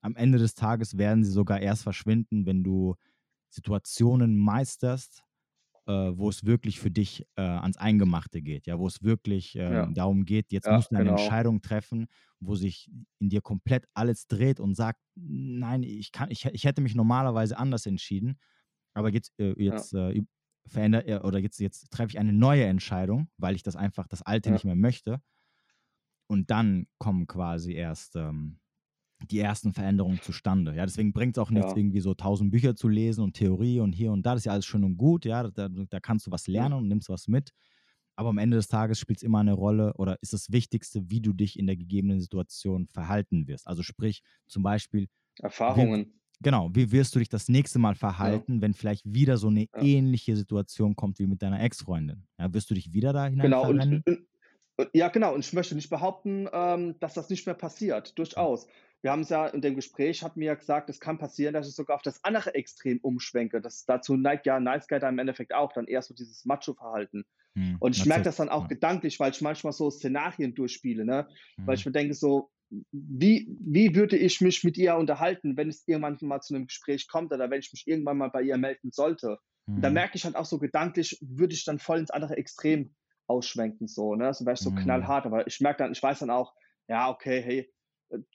am 0.01 0.15
Ende 0.15 0.37
des 0.37 0.55
Tages 0.55 0.97
werden 0.97 1.23
sie 1.23 1.31
sogar 1.31 1.59
erst 1.61 1.83
verschwinden, 1.83 2.45
wenn 2.45 2.63
du 2.63 2.95
Situationen 3.49 4.37
meisterst, 4.37 5.23
äh, 5.87 5.91
wo 5.91 6.29
es 6.29 6.45
wirklich 6.45 6.79
für 6.79 6.91
dich 6.91 7.27
äh, 7.35 7.41
ans 7.41 7.77
Eingemachte 7.77 8.41
geht, 8.41 8.65
ja, 8.67 8.79
wo 8.79 8.87
es 8.87 9.01
wirklich 9.01 9.55
äh, 9.55 9.73
ja. 9.73 9.85
darum 9.87 10.25
geht, 10.25 10.51
jetzt 10.51 10.67
ja, 10.67 10.75
musst 10.75 10.91
du 10.91 10.95
eine 10.95 11.05
genau. 11.05 11.17
Entscheidung 11.17 11.61
treffen, 11.61 12.07
wo 12.39 12.55
sich 12.55 12.89
in 13.19 13.29
dir 13.29 13.41
komplett 13.41 13.85
alles 13.93 14.27
dreht 14.27 14.59
und 14.59 14.75
sagt, 14.75 14.99
nein, 15.15 15.83
ich 15.83 16.11
kann, 16.11 16.31
ich, 16.31 16.45
ich 16.45 16.63
hätte 16.63 16.81
mich 16.81 16.95
normalerweise 16.95 17.57
anders 17.57 17.85
entschieden, 17.85 18.37
aber 18.93 19.11
jetzt, 19.11 19.33
äh, 19.39 19.53
jetzt 19.57 19.93
ja. 19.93 20.09
Äh, 20.09 20.23
verändere 20.67 21.23
oder 21.23 21.39
jetzt, 21.39 21.59
jetzt 21.59 21.89
treffe 21.91 22.11
ich 22.11 22.19
eine 22.19 22.33
neue 22.33 22.65
Entscheidung, 22.65 23.29
weil 23.37 23.55
ich 23.55 23.63
das 23.63 23.75
einfach, 23.75 24.07
das 24.07 24.21
Alte 24.21 24.51
nicht 24.51 24.65
mehr 24.65 24.75
möchte. 24.75 25.21
Und 26.27 26.51
dann 26.51 26.87
kommen 26.97 27.27
quasi 27.27 27.73
erst 27.73 28.15
ähm, 28.15 28.59
die 29.29 29.39
ersten 29.39 29.73
Veränderungen 29.73 30.21
zustande. 30.21 30.75
Ja, 30.75 30.85
deswegen 30.85 31.13
bringt 31.13 31.37
es 31.37 31.41
auch 31.43 31.51
nichts, 31.51 31.73
Ja. 31.73 31.75
irgendwie 31.75 31.99
so 32.01 32.13
tausend 32.13 32.51
Bücher 32.51 32.75
zu 32.75 32.87
lesen 32.87 33.23
und 33.23 33.33
Theorie 33.35 33.79
und 33.79 33.93
hier 33.93 34.11
und 34.11 34.25
da. 34.25 34.31
Das 34.33 34.41
ist 34.41 34.45
ja 34.45 34.53
alles 34.53 34.65
schön 34.65 34.83
und 34.83 34.97
gut, 34.97 35.25
ja. 35.25 35.49
Da, 35.49 35.69
da 35.69 35.99
kannst 35.99 36.27
du 36.27 36.31
was 36.31 36.47
lernen 36.47 36.73
und 36.75 36.87
nimmst 36.87 37.09
was 37.09 37.27
mit. 37.27 37.51
Aber 38.15 38.29
am 38.29 38.37
Ende 38.37 38.57
des 38.57 38.67
Tages 38.67 38.99
spielt 38.99 39.17
es 39.19 39.23
immer 39.23 39.39
eine 39.39 39.53
Rolle 39.53 39.93
oder 39.97 40.17
ist 40.21 40.33
das 40.33 40.51
Wichtigste, 40.51 41.09
wie 41.09 41.21
du 41.21 41.33
dich 41.33 41.57
in 41.57 41.67
der 41.67 41.77
gegebenen 41.77 42.19
Situation 42.21 42.87
verhalten 42.87 43.47
wirst. 43.47 43.67
Also 43.67 43.83
sprich, 43.83 44.21
zum 44.47 44.63
Beispiel, 44.63 45.07
Erfahrungen. 45.43 46.19
genau, 46.41 46.69
wie 46.73 46.91
wirst 46.91 47.15
du 47.15 47.19
dich 47.19 47.29
das 47.29 47.49
nächste 47.49 47.79
Mal 47.79 47.95
verhalten, 47.95 48.61
wenn 48.61 48.73
vielleicht 48.73 49.03
wieder 49.05 49.37
so 49.37 49.47
eine 49.47 49.67
Ja. 49.73 49.91
ähnliche 49.91 50.35
Situation 50.35 50.95
kommt 50.95 51.19
wie 51.19 51.27
mit 51.27 51.41
deiner 51.41 51.61
Ex-Freundin? 51.61 52.27
Ja, 52.39 52.53
wirst 52.53 52.69
du 52.69 52.73
dich 52.75 52.93
wieder 52.93 53.13
da 53.13 53.27
hinein 53.27 53.53
Genau, 53.53 53.67
und, 53.69 53.87
und, 54.77 54.89
ja, 54.93 55.09
genau, 55.09 55.33
und 55.33 55.41
ich 55.45 55.53
möchte 55.53 55.75
nicht 55.75 55.89
behaupten, 55.89 56.47
ähm, 56.51 56.99
dass 56.99 57.13
das 57.13 57.29
nicht 57.29 57.45
mehr 57.45 57.55
passiert. 57.55 58.17
Durchaus. 58.19 58.67
Wir 59.01 59.11
haben 59.11 59.21
es 59.21 59.29
ja 59.29 59.47
in 59.47 59.61
dem 59.61 59.75
Gespräch, 59.75 60.23
hat 60.23 60.37
mir 60.37 60.45
ja 60.45 60.55
gesagt, 60.55 60.89
es 60.89 60.99
kann 60.99 61.17
passieren, 61.17 61.53
dass 61.53 61.67
ich 61.67 61.75
sogar 61.75 61.95
auf 61.95 62.01
das 62.03 62.23
andere 62.23 62.53
Extrem 62.55 62.99
umschwenke. 62.99 63.61
Das, 63.61 63.85
dazu 63.85 64.15
neigt 64.15 64.45
ja 64.45 64.59
Nice 64.59 64.87
Guy 64.87 64.99
da 64.99 65.09
im 65.09 65.19
Endeffekt 65.19 65.53
auch, 65.53 65.73
dann 65.73 65.87
eher 65.87 66.01
so 66.01 66.13
dieses 66.13 66.45
Macho-Verhalten. 66.45 67.25
Hm, 67.55 67.79
Und 67.79 67.95
ich 67.95 68.05
merke 68.05 68.25
das 68.25 68.35
dann 68.37 68.49
auch 68.49 68.67
ja. 68.67 68.67
gedanklich, 68.67 69.19
weil 69.19 69.31
ich 69.31 69.41
manchmal 69.41 69.73
so 69.73 69.89
Szenarien 69.89 70.53
durchspiele, 70.53 71.03
ne? 71.05 71.27
Weil 71.65 71.75
Hm. 71.75 71.77
ich 71.77 71.85
mir 71.85 71.91
denke, 71.91 72.13
so, 72.13 72.51
wie, 72.91 73.47
wie 73.59 73.95
würde 73.95 74.17
ich 74.17 74.39
mich 74.39 74.63
mit 74.63 74.77
ihr 74.77 74.95
unterhalten, 74.95 75.57
wenn 75.57 75.69
es 75.69 75.83
irgendwann 75.87 76.17
mal 76.21 76.41
zu 76.41 76.53
einem 76.55 76.67
Gespräch 76.67 77.07
kommt 77.07 77.33
oder 77.33 77.49
wenn 77.49 77.59
ich 77.59 77.71
mich 77.73 77.83
irgendwann 77.87 78.17
mal 78.17 78.29
bei 78.29 78.43
ihr 78.43 78.57
melden 78.57 78.91
sollte? 78.91 79.37
Und 79.75 79.83
da 79.83 79.89
Hm. 79.89 79.89
merke 79.89 80.15
ich 80.15 80.25
halt 80.25 80.35
auch 80.35 80.45
so 80.45 80.59
gedanklich, 80.59 81.17
würde 81.21 81.53
ich 81.53 81.65
dann 81.65 81.79
voll 81.79 81.99
ins 81.99 82.11
andere 82.11 82.37
Extrem 82.37 82.95
ausschwenken, 83.27 83.87
so, 83.87 84.15
ne? 84.15 84.27
Also 84.27 84.45
wäre 84.45 84.53
ich 84.55 84.61
so 84.61 84.71
Hm. 84.71 84.71
knallhart, 84.71 85.25
aber 85.25 85.47
ich 85.47 85.59
merke 85.59 85.79
dann, 85.83 85.91
ich 85.91 86.03
weiß 86.03 86.19
dann 86.19 86.29
auch, 86.29 86.53
ja, 86.87 87.09
okay, 87.09 87.41
hey, 87.41 87.73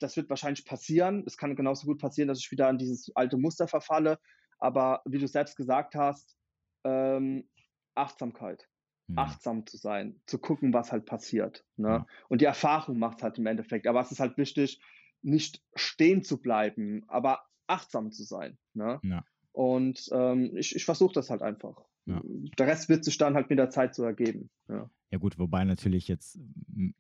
das 0.01 0.17
wird 0.17 0.31
wahrscheinlich 0.31 0.65
passieren. 0.65 1.25
Es 1.27 1.37
kann 1.37 1.57
genauso 1.57 1.87
gut 1.87 2.01
passieren, 2.01 2.29
dass 2.29 2.41
ich 2.41 2.51
wieder 2.51 2.69
in 2.71 2.79
dieses 2.79 3.15
alte 3.15 3.37
Muster 3.37 3.69
verfalle. 3.69 4.19
Aber 4.59 5.03
wie 5.05 5.19
du 5.19 5.29
selbst 5.29 5.57
gesagt 5.57 5.95
hast, 5.95 6.37
ähm, 6.85 7.49
Achtsamkeit 7.95 8.69
Hm. 9.09 9.19
achtsam 9.19 9.67
zu 9.67 9.77
sein, 9.77 10.21
zu 10.27 10.39
gucken, 10.39 10.73
was 10.73 10.91
halt 10.91 11.07
passiert. 11.07 11.65
Ne? 11.77 11.89
Ja. 11.89 12.07
Und 12.29 12.41
die 12.41 12.45
Erfahrung 12.45 12.99
macht 12.99 13.23
halt 13.23 13.39
im 13.39 13.47
Endeffekt. 13.47 13.87
Aber 13.87 14.01
es 14.01 14.11
ist 14.11 14.21
halt 14.21 14.37
wichtig, 14.37 14.81
nicht 15.23 15.63
stehen 15.75 16.23
zu 16.23 16.41
bleiben, 16.41 17.05
aber 17.07 17.45
achtsam 17.67 18.11
zu 18.11 18.25
sein. 18.25 18.59
Ne? 18.75 19.01
Ja. 19.05 19.25
Und 19.53 20.09
ähm, 20.13 20.57
ich, 20.57 20.75
ich 20.75 20.85
versuche 20.85 21.15
das 21.15 21.31
halt 21.31 21.43
einfach. 21.43 21.85
Ja. 22.07 22.23
Der 22.59 22.67
Rest 22.67 22.89
wird 22.89 23.05
sich 23.05 23.19
dann 23.19 23.35
halt 23.35 23.51
mit 23.51 23.59
der 23.59 23.71
Zeit 23.71 23.95
so 23.95 24.05
ergeben. 24.05 24.49
Ja. 24.69 24.89
Ja 25.11 25.19
gut, 25.19 25.39
wobei 25.39 25.65
natürlich 25.65 26.09
jetzt 26.09 26.39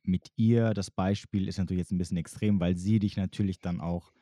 mit 0.02 0.30
ihr 0.36 0.74
das 0.74 0.90
Beispiel 0.90 1.48
ist 1.48 1.58
natürlich 1.58 1.80
jetzt 1.80 1.92
ein 1.92 1.98
bisschen 1.98 2.16
extrem, 2.16 2.60
weil 2.60 2.76
sie 2.76 2.98
dich 2.98 3.16
natürlich 3.16 3.60
dann 3.60 3.80
auch 3.80 4.12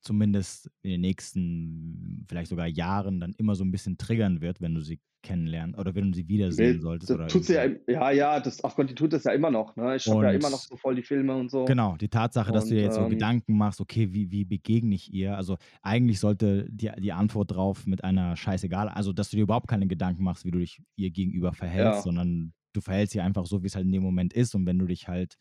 zumindest 0.00 0.70
in 0.82 0.90
den 0.92 1.00
nächsten, 1.00 2.24
vielleicht 2.28 2.48
sogar 2.50 2.66
Jahren 2.66 3.20
dann 3.20 3.34
immer 3.38 3.54
so 3.54 3.64
ein 3.64 3.70
bisschen 3.72 3.98
triggern 3.98 4.40
wird, 4.40 4.60
wenn 4.60 4.74
du 4.74 4.80
sie 4.80 5.00
kennenlernst 5.22 5.76
oder 5.78 5.92
wenn 5.96 6.12
du 6.12 6.16
sie 6.16 6.28
wiedersehen 6.28 6.76
Nee, 6.76 6.80
solltest. 6.82 7.10
das 7.10 7.16
Oder 7.16 7.26
tut 7.26 7.44
sie 7.44 7.54
ja, 7.54 7.64
ja, 7.88 8.10
ja, 8.12 8.38
das, 8.40 8.62
ach 8.62 8.76
Gott, 8.76 8.88
die 8.88 8.94
tut 8.94 9.12
das 9.12 9.24
ja 9.24 9.32
immer 9.32 9.50
noch. 9.50 9.74
Ne? 9.74 9.96
Ich 9.96 10.06
habe 10.06 10.22
ja 10.22 10.28
Und- 10.30 10.36
immer 10.36 10.50
noch 10.50 10.60
so 10.60 10.76
voll 10.76 10.94
die 10.94 11.02
Filme 11.02 11.34
und 11.34 11.50
so. 11.50 11.64
Genau, 11.64 11.96
die 11.96 12.08
Tatsache, 12.08 12.52
dass 12.52 12.64
du 12.68 12.74
dir 12.74 12.80
Und, 12.80 12.84
jetzt 12.84 12.94
so 12.94 13.00
ähm, 13.02 13.10
Gedanken 13.10 13.56
machst, 13.56 13.80
okay, 13.80 14.12
wie, 14.12 14.30
wie 14.30 14.44
begegne 14.44 14.94
ich 14.94 15.12
ihr? 15.12 15.36
Also 15.36 15.56
eigentlich 15.82 16.20
sollte 16.20 16.68
die, 16.70 16.92
die 16.98 17.12
Antwort 17.12 17.50
drauf 17.50 17.86
mit 17.86 18.04
einer 18.04 18.36
Scheißegal, 18.36 18.88
also 18.88 19.12
dass 19.12 19.30
du 19.30 19.36
dir 19.36 19.42
überhaupt 19.42 19.66
keine 19.68 19.88
Gedanken 19.88 20.22
machst, 20.22 20.44
wie 20.44 20.52
du 20.52 20.60
dich 20.60 20.80
ihr 20.94 21.10
gegenüber 21.10 21.52
verhältst, 21.52 21.98
Ja. 21.98 22.02
sondern 22.02 22.52
du 22.72 22.80
verhältst 22.80 23.14
sie 23.14 23.20
einfach 23.20 23.46
so, 23.46 23.62
wie 23.64 23.66
es 23.66 23.74
halt 23.74 23.86
in 23.86 23.92
dem 23.92 24.04
Moment 24.04 24.32
ist. 24.32 24.54
Und 24.54 24.64
wenn 24.66 24.78
du 24.78 24.86
dich 24.86 25.08
halt 25.08 25.36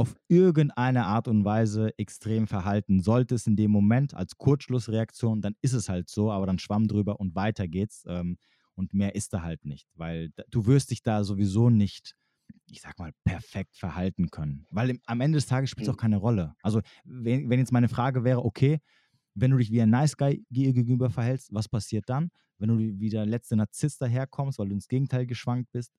auf 0.00 0.16
irgendeine 0.28 1.04
Art 1.06 1.28
und 1.28 1.44
Weise 1.44 1.96
extrem 1.98 2.46
verhalten 2.46 3.00
solltest 3.02 3.46
in 3.46 3.56
dem 3.56 3.70
Moment 3.70 4.14
als 4.14 4.36
Kurzschlussreaktion, 4.38 5.42
dann 5.42 5.54
ist 5.62 5.74
es 5.74 5.88
halt 5.88 6.08
so, 6.08 6.32
aber 6.32 6.46
dann 6.46 6.58
schwamm 6.58 6.88
drüber 6.88 7.20
und 7.20 7.34
weiter 7.34 7.68
geht's. 7.68 8.04
Ähm, 8.08 8.38
und 8.74 8.94
mehr 8.94 9.14
ist 9.14 9.34
da 9.34 9.42
halt 9.42 9.64
nicht, 9.66 9.88
weil 9.94 10.30
du 10.48 10.64
wirst 10.66 10.90
dich 10.90 11.02
da 11.02 11.22
sowieso 11.24 11.68
nicht, 11.68 12.14
ich 12.66 12.80
sag 12.80 12.98
mal, 12.98 13.12
perfekt 13.24 13.76
verhalten 13.76 14.30
können. 14.30 14.66
Weil 14.70 14.90
im, 14.90 15.00
am 15.06 15.20
Ende 15.20 15.36
des 15.36 15.46
Tages 15.46 15.70
spielt 15.70 15.86
es 15.88 15.92
Mhm. 15.92 15.94
auch 15.94 15.98
keine 15.98 16.16
Rolle. 16.16 16.54
Also, 16.62 16.80
wenn, 17.04 17.50
wenn 17.50 17.58
jetzt 17.58 17.72
meine 17.72 17.88
Frage 17.88 18.24
wäre, 18.24 18.44
okay, 18.44 18.80
wenn 19.34 19.50
du 19.52 19.58
dich 19.58 19.70
wie 19.72 19.82
ein 19.82 19.90
Nice 19.90 20.16
Guy 20.16 20.44
gegenüber 20.50 21.10
verhältst, 21.10 21.52
was 21.52 21.68
passiert 21.68 22.08
dann? 22.08 22.30
Wenn 22.58 22.68
du 22.68 22.78
wie 22.78 23.08
der 23.10 23.26
letzte 23.26 23.56
Narzisst 23.56 24.00
daherkommst, 24.02 24.58
weil 24.58 24.68
du 24.68 24.74
ins 24.74 24.88
Gegenteil 24.88 25.26
geschwankt 25.26 25.70
bist, 25.72 25.92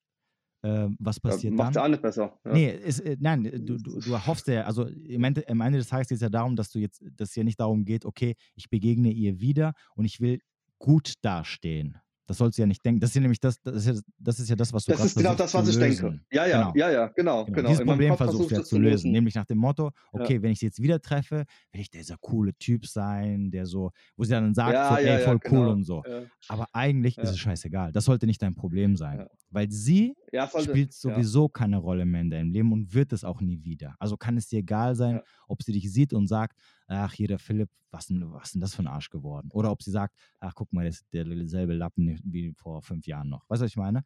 äh, 0.62 0.88
was 0.98 1.18
passiert 1.20 1.54
Macht 1.54 1.74
dann? 1.76 1.82
ja 1.82 1.84
auch 1.84 1.88
nicht 1.90 2.02
besser. 2.02 2.38
Ja. 2.44 2.52
Nee, 2.52 2.70
ist, 2.70 3.00
äh, 3.00 3.16
nein, 3.20 3.44
du, 3.44 3.76
du, 3.78 4.00
du 4.00 4.12
erhoffst 4.12 4.46
ja, 4.48 4.62
also 4.64 4.84
im 4.86 5.24
Ende, 5.24 5.46
am 5.48 5.60
Ende 5.60 5.78
des 5.78 5.88
Tages 5.88 6.08
geht 6.08 6.16
es 6.16 6.22
ja 6.22 6.28
darum, 6.28 6.56
dass 6.56 6.70
du 6.70 6.78
jetzt, 6.78 7.02
dass 7.16 7.30
es 7.30 7.34
ja 7.36 7.44
nicht 7.44 7.58
darum 7.60 7.84
geht, 7.84 8.04
okay, 8.04 8.34
ich 8.54 8.70
begegne 8.70 9.10
ihr 9.10 9.40
wieder 9.40 9.72
und 9.96 10.04
ich 10.04 10.20
will 10.20 10.40
gut 10.78 11.14
dastehen. 11.22 11.96
Das 12.28 12.38
sollst 12.38 12.56
du 12.56 12.62
ja 12.62 12.66
nicht 12.66 12.84
denken. 12.84 13.00
Das 13.00 13.10
ist 13.10 13.14
ja 13.16 13.20
nämlich 13.20 13.40
das, 13.40 13.60
das 13.60 13.74
ist 13.74 13.86
ja 13.86 14.00
das, 14.18 14.38
ist 14.38 14.48
ja 14.48 14.54
das 14.56 14.72
was 14.72 14.84
du 14.84 14.92
Das 14.92 15.04
ist 15.04 15.16
genau 15.16 15.34
das, 15.34 15.52
was 15.52 15.68
ich 15.68 15.74
lösen. 15.76 16.02
denke. 16.10 16.20
Ja, 16.30 16.46
ja, 16.46 16.70
Genau. 16.70 16.72
ja, 16.76 16.90
ja, 16.92 17.06
genau, 17.08 17.44
Genau. 17.44 17.56
genau. 17.56 17.68
Dieses 17.70 17.84
Problem 17.84 18.08
Kopf 18.10 18.18
versuchst 18.18 18.44
du 18.44 18.48
versuche 18.48 18.60
ja 18.60 18.64
zu 18.64 18.78
lösen. 18.78 19.10
Nämlich 19.10 19.34
nach 19.34 19.44
dem 19.44 19.58
Motto, 19.58 19.90
okay, 20.12 20.40
wenn 20.40 20.52
ich 20.52 20.60
sie 20.60 20.66
jetzt 20.66 20.80
wieder 20.80 21.00
treffe, 21.02 21.44
will 21.72 21.80
ich 21.80 21.90
dieser 21.90 22.16
coole 22.20 22.54
Typ 22.54 22.86
sein, 22.86 23.50
der 23.50 23.66
so, 23.66 23.90
wo 24.16 24.22
sie 24.24 24.30
dann 24.30 24.54
sagt, 24.54 24.72
Ja, 24.72 24.88
so, 24.90 24.94
ja, 24.94 25.00
ey, 25.00 25.20
ja, 25.20 25.26
voll 25.26 25.40
cool 25.46 25.58
genau. 25.58 25.72
und 25.72 25.82
so. 25.84 26.02
Ja. 26.08 26.22
Aber 26.48 26.66
eigentlich 26.72 27.18
ist 27.18 27.24
Ja. 27.24 27.30
es 27.32 27.38
scheißegal. 27.38 27.90
Das 27.92 28.04
sollte 28.04 28.26
nicht 28.26 28.40
dein 28.40 28.54
Problem 28.54 28.96
sein. 28.96 29.18
Ja. 29.18 29.26
Weil 29.50 29.68
sie 29.70 30.14
Ja, 30.32 30.46
es 30.46 30.52
sollte, 30.52 30.70
spielt 30.70 30.88
ja. 30.90 30.96
sowieso 31.14 31.48
keine 31.48 31.76
Rolle 31.76 32.06
mehr 32.06 32.22
in 32.22 32.30
deinem 32.30 32.50
Leben 32.50 32.72
und 32.72 32.92
wird 32.94 33.12
es 33.12 33.22
auch 33.22 33.40
nie 33.42 33.62
wieder. 33.62 33.94
Also 33.98 34.16
kann 34.16 34.36
es 34.38 34.48
dir 34.48 34.60
egal 34.60 34.94
sein, 34.94 35.16
Ja. 35.16 35.22
ob 35.46 35.62
sie 35.62 35.72
dich 35.72 35.92
sieht 35.92 36.12
und 36.14 36.26
sagt, 36.26 36.58
ach, 36.86 37.12
hier 37.12 37.28
der 37.28 37.38
Philipp, 37.38 37.70
was 37.90 38.06
denn, 38.06 38.32
was 38.32 38.52
denn 38.52 38.62
das 38.62 38.74
für 38.74 38.82
ein 38.82 38.86
Arsch 38.86 39.10
geworden? 39.10 39.50
Oder 39.52 39.70
ob 39.70 39.82
sie 39.82 39.90
sagt, 39.90 40.16
ach, 40.40 40.54
guck 40.54 40.72
mal, 40.72 40.84
das 40.86 40.96
ist 40.96 41.12
derselbe 41.12 41.74
Lappen 41.74 42.18
wie 42.24 42.52
vor 42.56 42.80
fünf 42.82 43.06
Jahren 43.06 43.28
noch. 43.28 43.44
Weißt 43.48 43.60
du, 43.60 43.64
was 43.64 43.70
ich 43.72 43.76
meine? 43.76 44.02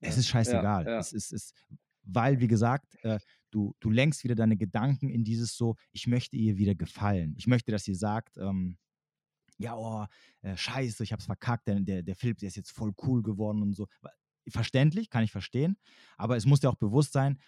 Es 0.00 0.16
Ja. 0.16 0.20
ist 0.20 0.28
scheißegal. 0.28 0.84
Ja, 0.84 0.90
ja. 0.90 0.98
Es 0.98 1.12
ist, 1.12 1.32
ist, 1.32 1.54
weil, 2.02 2.40
wie 2.40 2.48
gesagt, 2.48 2.96
äh, 3.04 3.20
du, 3.52 3.74
du 3.78 3.90
lenkst 3.90 4.24
wieder 4.24 4.34
deine 4.34 4.56
Gedanken 4.56 5.08
in 5.08 5.22
dieses 5.22 5.56
so, 5.56 5.76
ich 5.92 6.08
möchte 6.08 6.36
ihr 6.36 6.56
wieder 6.56 6.74
gefallen. 6.74 7.34
Ich 7.38 7.46
möchte, 7.46 7.70
dass 7.70 7.84
sie 7.84 7.94
sagt, 7.94 8.36
ähm, 8.38 8.78
ja, 9.58 9.76
oh, 9.76 10.06
äh, 10.42 10.56
scheiße, 10.56 11.02
ich 11.02 11.12
hab's 11.12 11.26
verkackt, 11.26 11.66
der, 11.66 11.80
der, 11.80 12.02
der 12.02 12.14
Philipp, 12.16 12.38
der 12.38 12.48
ist 12.48 12.56
jetzt 12.56 12.70
voll 12.70 12.92
cool 13.02 13.22
geworden 13.22 13.62
und 13.62 13.74
so. 13.74 13.86
Verständlich, 14.50 15.10
kann 15.10 15.24
ich 15.24 15.32
verstehen, 15.32 15.76
aber 16.16 16.36
es 16.36 16.46
muss 16.46 16.60
dir 16.60 16.70
auch 16.70 16.76
bewusst 16.76 17.12
sein, 17.12 17.38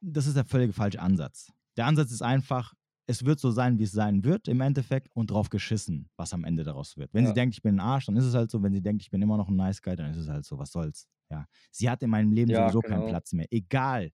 das 0.00 0.26
ist 0.26 0.36
der 0.36 0.44
völlige 0.44 0.72
falsche 0.72 1.00
Ansatz. 1.00 1.52
Der 1.76 1.86
Ansatz 1.86 2.10
ist 2.10 2.22
einfach, 2.22 2.74
es 3.06 3.24
wird 3.24 3.40
so 3.40 3.50
sein, 3.50 3.78
wie 3.78 3.84
es 3.84 3.92
sein 3.92 4.24
wird 4.24 4.48
im 4.48 4.60
Endeffekt 4.60 5.14
und 5.14 5.30
drauf 5.30 5.48
geschissen, 5.50 6.08
was 6.16 6.32
am 6.32 6.44
Ende 6.44 6.64
daraus 6.64 6.96
wird. 6.96 7.12
Wenn 7.14 7.24
Ja. 7.24 7.30
sie 7.30 7.34
denkt, 7.34 7.54
ich 7.56 7.62
bin 7.62 7.76
ein 7.76 7.80
Arsch, 7.80 8.06
dann 8.06 8.16
ist 8.16 8.24
es 8.24 8.34
halt 8.34 8.50
so. 8.50 8.62
Wenn 8.62 8.72
sie 8.72 8.82
denkt, 8.82 9.02
ich 9.02 9.10
bin 9.10 9.20
immer 9.22 9.36
noch 9.36 9.48
ein 9.48 9.56
Nice 9.56 9.82
Guy, 9.82 9.96
dann 9.96 10.10
ist 10.10 10.18
es 10.18 10.28
halt 10.28 10.44
so. 10.44 10.58
Was 10.58 10.70
soll's? 10.72 11.08
Ja. 11.30 11.46
Sie 11.70 11.88
hat 11.90 12.02
in 12.02 12.10
meinem 12.10 12.32
Leben 12.32 12.50
Ja, 12.50 12.62
sowieso 12.62 12.80
keinen 12.80 13.00
genau. 13.00 13.08
Platz 13.10 13.32
mehr. 13.32 13.46
Egal, 13.50 14.12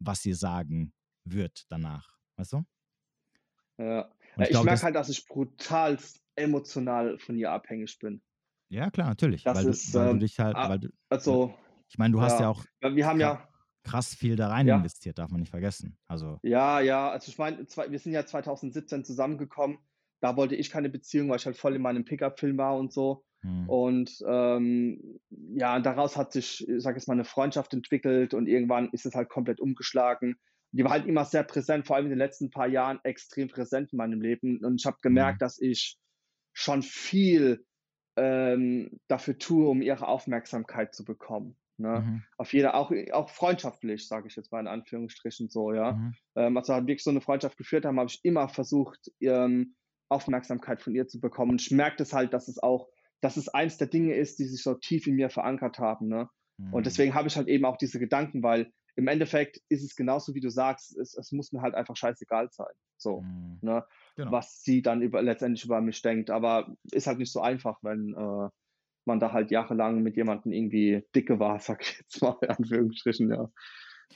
was 0.00 0.22
sie 0.22 0.32
sagen 0.32 0.92
wird 1.24 1.64
danach. 1.68 2.18
Weißt 2.36 2.52
du? 2.54 2.64
Ja. 3.78 4.10
Und 4.36 4.42
ich 4.44 4.50
glaub, 4.50 4.64
merke 4.64 4.82
halt, 4.82 4.94
dass 4.96 5.08
ich 5.08 5.24
brutal 5.26 5.98
emotional 6.36 7.18
von 7.18 7.36
ihr 7.36 7.50
abhängig 7.50 7.98
bin. 7.98 8.22
Ja, 8.68 8.90
klar, 8.90 9.08
natürlich. 9.08 9.44
Das 9.44 9.58
weil, 9.58 9.64
du, 9.64 9.70
ist, 9.70 9.94
weil 9.94 10.08
du 10.08 10.16
ähm, 10.16 10.18
dich 10.18 10.38
halt, 10.38 10.56
weil 10.56 10.78
du, 10.78 10.88
Also, 11.10 11.54
ich 11.88 11.98
meine, 11.98 12.12
du 12.12 12.20
hast 12.20 12.40
ja. 12.40 12.48
auch 12.50 12.64
wir 12.80 13.06
haben 13.06 13.20
ja, 13.20 13.48
krass 13.82 14.14
viel 14.14 14.36
da 14.36 14.48
rein 14.48 14.68
Ja. 14.68 14.76
investiert, 14.76 15.18
darf 15.18 15.30
man 15.30 15.40
nicht 15.40 15.50
vergessen. 15.50 15.98
Also, 16.06 16.40
ja, 16.42 16.80
ja, 16.80 17.10
also 17.10 17.30
ich 17.30 17.38
meine, 17.38 17.58
wir 17.66 17.98
sind 17.98 18.12
ja 18.12 18.24
2017 18.24 19.04
zusammengekommen. 19.04 19.78
Da 20.20 20.36
wollte 20.36 20.56
ich 20.56 20.70
keine 20.70 20.88
Beziehung, 20.88 21.28
weil 21.28 21.36
ich 21.36 21.46
halt 21.46 21.56
voll 21.56 21.76
in 21.76 21.82
meinem 21.82 22.04
Pickup-Film 22.04 22.58
war 22.58 22.76
und 22.76 22.92
so. 22.92 23.24
hm, 23.42 23.66
Und 23.66 24.18
ähm, 24.26 25.20
ja, 25.30 25.78
daraus 25.80 26.16
hat 26.16 26.32
sich, 26.32 26.66
ich 26.66 26.82
sag 26.82 26.96
jetzt 26.96 27.06
mal, 27.08 27.14
eine 27.14 27.24
Freundschaft 27.24 27.74
entwickelt 27.74 28.34
und 28.34 28.46
irgendwann 28.46 28.88
ist 28.90 29.04
es 29.06 29.14
halt 29.14 29.28
komplett 29.28 29.60
umgeschlagen. 29.60 30.36
Die 30.72 30.84
war 30.84 30.92
halt 30.92 31.06
immer 31.06 31.24
sehr 31.24 31.44
präsent, 31.44 31.86
vor 31.86 31.96
allem 31.96 32.06
in 32.06 32.10
den 32.10 32.18
letzten 32.18 32.50
paar 32.50 32.66
Jahren 32.68 32.98
extrem 33.04 33.48
präsent 33.48 33.92
in 33.92 33.96
meinem 33.98 34.20
Leben. 34.20 34.64
Und 34.64 34.80
ich 34.80 34.86
habe 34.86 34.98
gemerkt, 35.02 35.40
Mhm. 35.40 35.40
dass 35.40 35.58
ich 35.60 35.98
schon 36.52 36.82
viel 36.82 37.64
ähm, 38.18 39.00
dafür 39.08 39.38
tue, 39.38 39.68
um 39.68 39.82
ihre 39.82 40.08
Aufmerksamkeit 40.08 40.94
zu 40.94 41.04
bekommen. 41.04 41.56
Ne? 41.76 42.00
mhm, 42.00 42.22
Auf 42.36 42.52
jeder, 42.52 42.74
auch, 42.74 42.92
auch 43.12 43.30
freundschaftlich, 43.30 44.08
sage 44.08 44.26
ich 44.26 44.36
jetzt 44.36 44.50
mal 44.50 44.60
in 44.60 44.66
Anführungsstrichen 44.66 45.48
so, 45.48 45.72
ja. 45.72 45.92
mhm, 45.92 46.14
Ähm, 46.34 46.56
als 46.56 46.68
wir 46.68 46.74
halt 46.74 46.86
wirklich 46.86 47.04
so 47.04 47.10
eine 47.10 47.20
Freundschaft 47.20 47.56
geführt 47.56 47.84
haben, 47.84 47.98
habe 47.98 48.10
ich 48.10 48.20
immer 48.24 48.48
versucht, 48.48 49.12
ähm, 49.20 49.76
Aufmerksamkeit 50.10 50.80
von 50.82 50.94
ihr 50.94 51.06
zu 51.06 51.20
bekommen. 51.20 51.52
Und 51.52 51.60
ich 51.60 51.70
merke 51.70 51.98
das 51.98 52.12
halt, 52.12 52.32
dass 52.32 52.48
es 52.48 52.58
auch 52.58 52.88
dass 53.20 53.36
es 53.36 53.48
eins 53.48 53.78
der 53.78 53.88
Dinge 53.88 54.14
ist, 54.14 54.38
die 54.38 54.44
sich 54.44 54.62
so 54.62 54.74
tief 54.74 55.06
in 55.06 55.16
mir 55.16 55.30
verankert 55.30 55.78
haben. 55.78 56.08
Ne? 56.08 56.28
Mhm. 56.58 56.74
Und 56.74 56.86
deswegen 56.86 57.14
habe 57.14 57.28
ich 57.28 57.36
halt 57.36 57.48
eben 57.48 57.64
auch 57.64 57.76
diese 57.76 57.98
Gedanken, 57.98 58.42
weil 58.42 58.72
im 58.98 59.06
Endeffekt 59.06 59.62
ist 59.68 59.84
es 59.84 59.94
genauso, 59.94 60.34
wie 60.34 60.40
du 60.40 60.50
sagst, 60.50 60.96
es, 60.98 61.16
es 61.16 61.30
muss 61.30 61.52
mir 61.52 61.62
halt 61.62 61.76
einfach 61.76 61.96
scheißegal 61.96 62.48
sein. 62.50 62.74
So, 62.96 63.20
mhm. 63.20 63.58
ne? 63.62 63.84
Genau. 64.16 64.32
Was 64.32 64.64
sie 64.64 64.82
dann 64.82 65.02
über, 65.02 65.22
letztendlich 65.22 65.64
über 65.64 65.80
mich 65.80 66.02
denkt. 66.02 66.30
Aber 66.30 66.74
ist 66.90 67.06
halt 67.06 67.18
nicht 67.18 67.30
so 67.30 67.40
einfach, 67.40 67.78
wenn 67.82 68.12
äh, 68.14 68.48
man 69.04 69.20
da 69.20 69.30
halt 69.30 69.52
jahrelang 69.52 70.02
mit 70.02 70.16
jemandem 70.16 70.50
irgendwie 70.50 71.04
dicke 71.14 71.38
war, 71.38 71.60
sag 71.60 71.80
ich 71.82 71.98
jetzt 71.98 72.20
mal 72.20 72.36
in 72.42 72.50
Anführungsstrichen, 72.50 73.30
ja. 73.30 73.48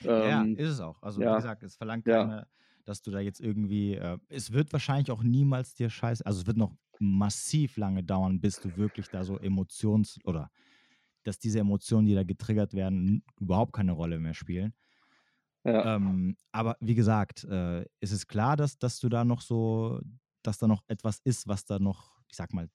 Ähm, 0.03 0.57
ja, 0.57 0.65
ist 0.65 0.71
es 0.71 0.81
auch. 0.81 1.01
Also 1.01 1.23
ja. 1.23 1.31
wie 1.31 1.37
gesagt, 1.37 1.63
es 1.63 1.77
verlangt 1.77 2.05
keine, 2.05 2.37
ja. 2.39 2.47
dass 2.85 3.03
du 3.03 3.13
da 3.13 3.21
jetzt 3.21 3.41
irgendwie, 3.41 3.95
äh, 3.95 4.19
es 4.29 4.53
wird 4.53 4.73
wahrscheinlich 4.73 5.13
auch 5.13 5.23
niemals 5.23 5.77
dir 5.77 5.91
scheiße, 5.91 6.27
also 6.27 6.41
es 6.41 6.47
wird 6.49 6.57
noch 6.57 6.75
massiv 6.99 7.77
lange 7.77 8.03
dauern, 8.03 8.41
bis 8.41 8.59
du 8.59 8.77
wirklich 8.77 9.09
da 9.11 9.23
so 9.23 9.39
Emotions- 9.39 10.19
oder 10.25 10.51
dass 11.23 11.39
diese 11.39 11.61
Emotionen, 11.61 12.07
die 12.07 12.15
da 12.15 12.25
getriggert 12.25 12.75
werden, 12.75 13.25
überhaupt 13.41 13.73
keine 13.73 13.93
Rolle 13.93 14.19
mehr 14.19 14.35
spielen. 14.35 14.75
Ja. 15.65 15.97
Ähm, 15.97 16.37
aber 16.51 16.77
wie 16.81 16.95
gesagt, 16.95 17.45
äh, 17.45 17.83
ist 18.01 18.13
es 18.13 18.27
klar, 18.27 18.57
dass, 18.57 18.79
dass 18.79 18.99
du 18.99 19.09
da 19.09 19.25
noch 19.25 19.41
so, 19.41 20.01
dass 20.43 20.59
da 20.59 20.67
noch 20.67 20.83
etwas 20.89 21.21
ist, 21.25 21.47
was 21.47 21.65
da 21.65 21.79
noch, 21.79 22.21
ich 22.29 22.37
sag 22.37 22.53
mal, 22.53 22.69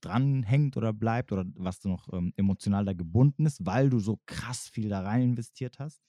dranhängt 0.00 0.76
oder 0.76 0.92
bleibt 0.92 1.32
oder 1.32 1.44
was 1.54 1.78
da 1.80 1.88
noch 1.88 2.12
ähm, 2.12 2.32
emotional 2.36 2.84
da 2.84 2.92
gebunden 2.92 3.46
ist, 3.46 3.64
weil 3.64 3.88
du 3.88 4.00
so 4.00 4.18
krass 4.26 4.68
viel 4.68 4.88
da 4.88 5.02
rein 5.02 5.22
investiert 5.22 5.78
hast. 5.78 6.02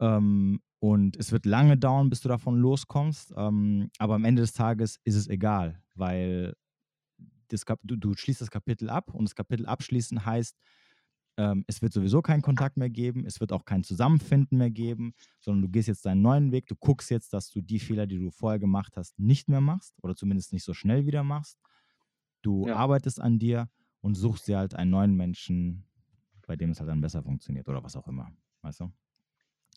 Ähm, 0.00 0.60
und 0.80 1.16
es 1.16 1.32
wird 1.32 1.46
lange 1.46 1.76
dauern, 1.76 2.10
bis 2.10 2.20
du 2.20 2.28
davon 2.28 2.56
loskommst. 2.56 3.32
Ähm, 3.36 3.90
aber 3.98 4.14
am 4.14 4.24
Ende 4.24 4.42
des 4.42 4.52
Tages 4.52 5.00
ist 5.04 5.16
es 5.16 5.26
egal, 5.26 5.82
weil 5.94 6.54
das 7.48 7.64
du, 7.82 7.96
du, 7.96 8.14
schließt 8.14 8.40
das 8.40 8.50
Kapitel 8.50 8.90
ab 8.90 9.14
und 9.14 9.24
das 9.24 9.34
Kapitel 9.34 9.66
abschließen 9.66 10.24
heißt, 10.24 10.56
ähm, 11.38 11.64
es 11.68 11.80
wird 11.82 11.92
sowieso 11.92 12.20
keinen 12.20 12.42
Kontakt 12.42 12.76
mehr 12.76 12.90
geben, 12.90 13.24
es 13.24 13.40
wird 13.40 13.52
auch 13.52 13.64
kein 13.64 13.84
Zusammenfinden 13.84 14.58
mehr 14.58 14.70
geben, 14.70 15.14
sondern 15.40 15.62
du 15.62 15.68
gehst 15.68 15.86
jetzt 15.86 16.04
deinen 16.04 16.20
neuen 16.20 16.50
Weg, 16.50 16.66
du 16.66 16.74
guckst 16.74 17.10
jetzt, 17.10 17.32
dass 17.32 17.48
du 17.50 17.60
die 17.60 17.78
Fehler, 17.78 18.06
die 18.06 18.18
du 18.18 18.30
vorher 18.30 18.58
gemacht 18.58 18.96
hast, 18.96 19.18
nicht 19.18 19.48
mehr 19.48 19.60
machst 19.60 19.94
oder 20.02 20.16
zumindest 20.16 20.52
nicht 20.52 20.64
so 20.64 20.74
schnell 20.74 21.06
wieder 21.06 21.22
machst. 21.22 21.58
Du 22.42 22.66
ja. 22.66 22.74
arbeitest 22.74 23.20
an 23.20 23.38
dir 23.38 23.68
und 24.00 24.16
suchst 24.16 24.48
dir 24.48 24.58
halt 24.58 24.74
einen 24.74 24.90
neuen 24.90 25.16
Menschen, 25.16 25.84
bei 26.46 26.56
dem 26.56 26.70
es 26.70 26.80
halt 26.80 26.90
dann 26.90 27.00
besser 27.00 27.22
funktioniert 27.22 27.68
oder 27.68 27.84
was 27.84 27.96
auch 27.96 28.08
immer, 28.08 28.32
weißt 28.62 28.80
du? 28.80 28.92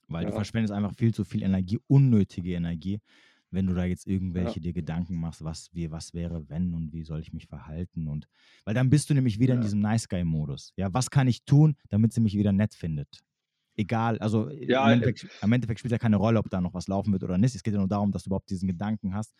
Weil 0.07 0.23
ja. 0.23 0.29
du 0.29 0.35
verschwendest 0.35 0.73
einfach 0.73 0.95
viel 0.95 1.13
zu 1.13 1.23
viel 1.23 1.43
Energie, 1.43 1.79
unnötige 1.87 2.53
Energie, 2.53 3.01
wenn 3.51 3.67
du 3.67 3.73
da 3.73 3.85
jetzt 3.85 4.07
irgendwelche 4.07 4.59
ja. 4.59 4.61
dir 4.61 4.73
Gedanken 4.73 5.15
machst, 5.19 5.43
was, 5.43 5.69
wie, 5.73 5.91
was 5.91 6.13
wäre, 6.13 6.47
wenn 6.49 6.73
und 6.73 6.93
wie 6.93 7.03
soll 7.03 7.19
ich 7.19 7.33
mich 7.33 7.47
verhalten 7.47 8.07
und 8.07 8.27
weil 8.65 8.73
dann 8.73 8.89
bist 8.89 9.09
du 9.09 9.13
nämlich 9.13 9.39
wieder 9.39 9.53
ja. 9.53 9.59
in 9.59 9.61
diesem 9.61 9.79
Nice 9.79 10.07
Guy 10.07 10.23
Modus. 10.23 10.73
Ja, 10.77 10.93
was 10.93 11.09
kann 11.09 11.27
ich 11.27 11.43
tun, 11.43 11.75
damit 11.89 12.13
sie 12.13 12.21
mich 12.21 12.35
wieder 12.35 12.51
nett 12.51 12.73
findet? 12.73 13.21
Egal, 13.75 14.19
also 14.19 14.49
ja, 14.49 14.85
im, 14.85 14.93
Endeffekt, 14.93 15.27
im 15.41 15.51
Endeffekt 15.51 15.79
spielt 15.79 15.91
ja 15.91 15.97
keine 15.97 16.17
Rolle, 16.17 16.39
ob 16.39 16.49
da 16.49 16.61
noch 16.61 16.73
was 16.73 16.87
laufen 16.87 17.13
wird 17.13 17.23
oder 17.23 17.37
nicht. 17.37 17.55
Es 17.55 17.63
geht 17.63 17.73
ja 17.73 17.79
nur 17.79 17.87
darum, 17.87 18.11
dass 18.11 18.23
du 18.23 18.29
überhaupt 18.29 18.49
diesen 18.49 18.67
Gedanken 18.67 19.13
hast, 19.13 19.33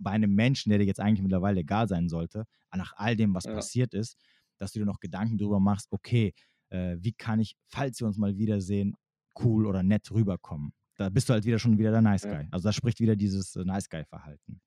bei 0.00 0.10
einem 0.10 0.34
Menschen, 0.34 0.70
der 0.70 0.78
dir 0.78 0.86
jetzt 0.86 1.00
eigentlich 1.00 1.22
mittlerweile 1.22 1.60
egal 1.60 1.86
sein 1.88 2.08
sollte, 2.08 2.44
nach 2.74 2.92
all 2.96 3.16
dem, 3.16 3.34
was 3.34 3.44
passiert 3.44 3.94
ist, 3.94 4.18
dass 4.58 4.72
du 4.72 4.80
dir 4.80 4.86
noch 4.86 5.00
Gedanken 5.00 5.38
darüber 5.38 5.60
machst, 5.60 5.88
okay, 5.90 6.34
äh, 6.70 6.96
wie 7.00 7.12
kann 7.12 7.40
ich, 7.40 7.56
falls 7.68 8.00
wir 8.00 8.06
uns 8.06 8.18
mal 8.18 8.36
wiedersehen, 8.36 8.96
cool 9.38 9.66
oder 9.66 9.82
nett 9.82 10.10
rüberkommen? 10.10 10.72
Da 10.96 11.08
bist 11.08 11.28
du 11.28 11.34
halt 11.34 11.44
wieder 11.44 11.58
schon 11.58 11.78
wieder 11.78 11.90
der 11.90 12.02
Nice 12.02 12.22
Guy. 12.22 12.32
Ja. 12.32 12.48
Also 12.50 12.68
da 12.68 12.72
spricht 12.72 13.00
wieder 13.00 13.16
dieses 13.16 13.54
äh, 13.56 13.64
Nice 13.64 13.88
Guy-Verhalten. 13.88 14.60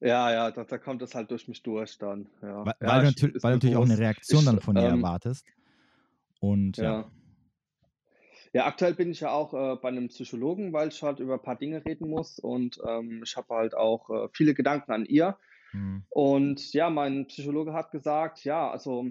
Ja, 0.00 0.30
ja, 0.30 0.50
da, 0.50 0.64
da, 0.64 0.78
kommt 0.78 1.02
es 1.02 1.14
halt 1.14 1.30
durch 1.30 1.48
mich 1.48 1.62
durch 1.62 1.96
dann. 1.98 2.28
Ja. 2.42 2.66
Weil, 2.66 2.74
ja, 2.80 2.88
weil, 2.88 3.12
du, 3.12 3.26
weil 3.42 3.52
du 3.52 3.56
natürlich 3.56 3.76
auch 3.76 3.84
eine 3.84 3.98
Reaktion 3.98 4.40
ich, 4.40 4.46
dann 4.46 4.60
von 4.60 4.74
dir 4.74 4.82
ähm, 4.82 4.98
erwartest. 4.98 5.46
Und 6.38 6.76
ja. 6.76 6.84
ja. 6.84 7.10
ja. 8.52 8.66
aktuell 8.66 8.94
bin 8.94 9.10
ich 9.10 9.20
ja 9.20 9.30
auch 9.30 9.54
äh, 9.54 9.76
bei 9.80 9.88
einem 9.88 10.08
Psychologen, 10.08 10.72
weil 10.72 10.88
ich 10.88 11.02
halt 11.02 11.18
über 11.18 11.34
ein 11.34 11.42
paar 11.42 11.56
Dinge 11.56 11.84
reden 11.84 12.10
muss 12.10 12.38
und 12.38 12.78
ähm, 12.86 13.22
ich 13.24 13.36
habe 13.36 13.54
halt 13.54 13.74
auch 13.74 14.10
äh, 14.10 14.28
viele 14.32 14.54
Gedanken 14.54 14.92
an 14.92 15.06
ihr. 15.06 15.38
Mhm. 15.72 16.04
Und 16.10 16.72
ja, 16.74 16.90
mein 16.90 17.26
Psychologe 17.26 17.72
hat 17.72 17.90
gesagt, 17.90 18.44
ja, 18.44 18.70
also 18.70 19.10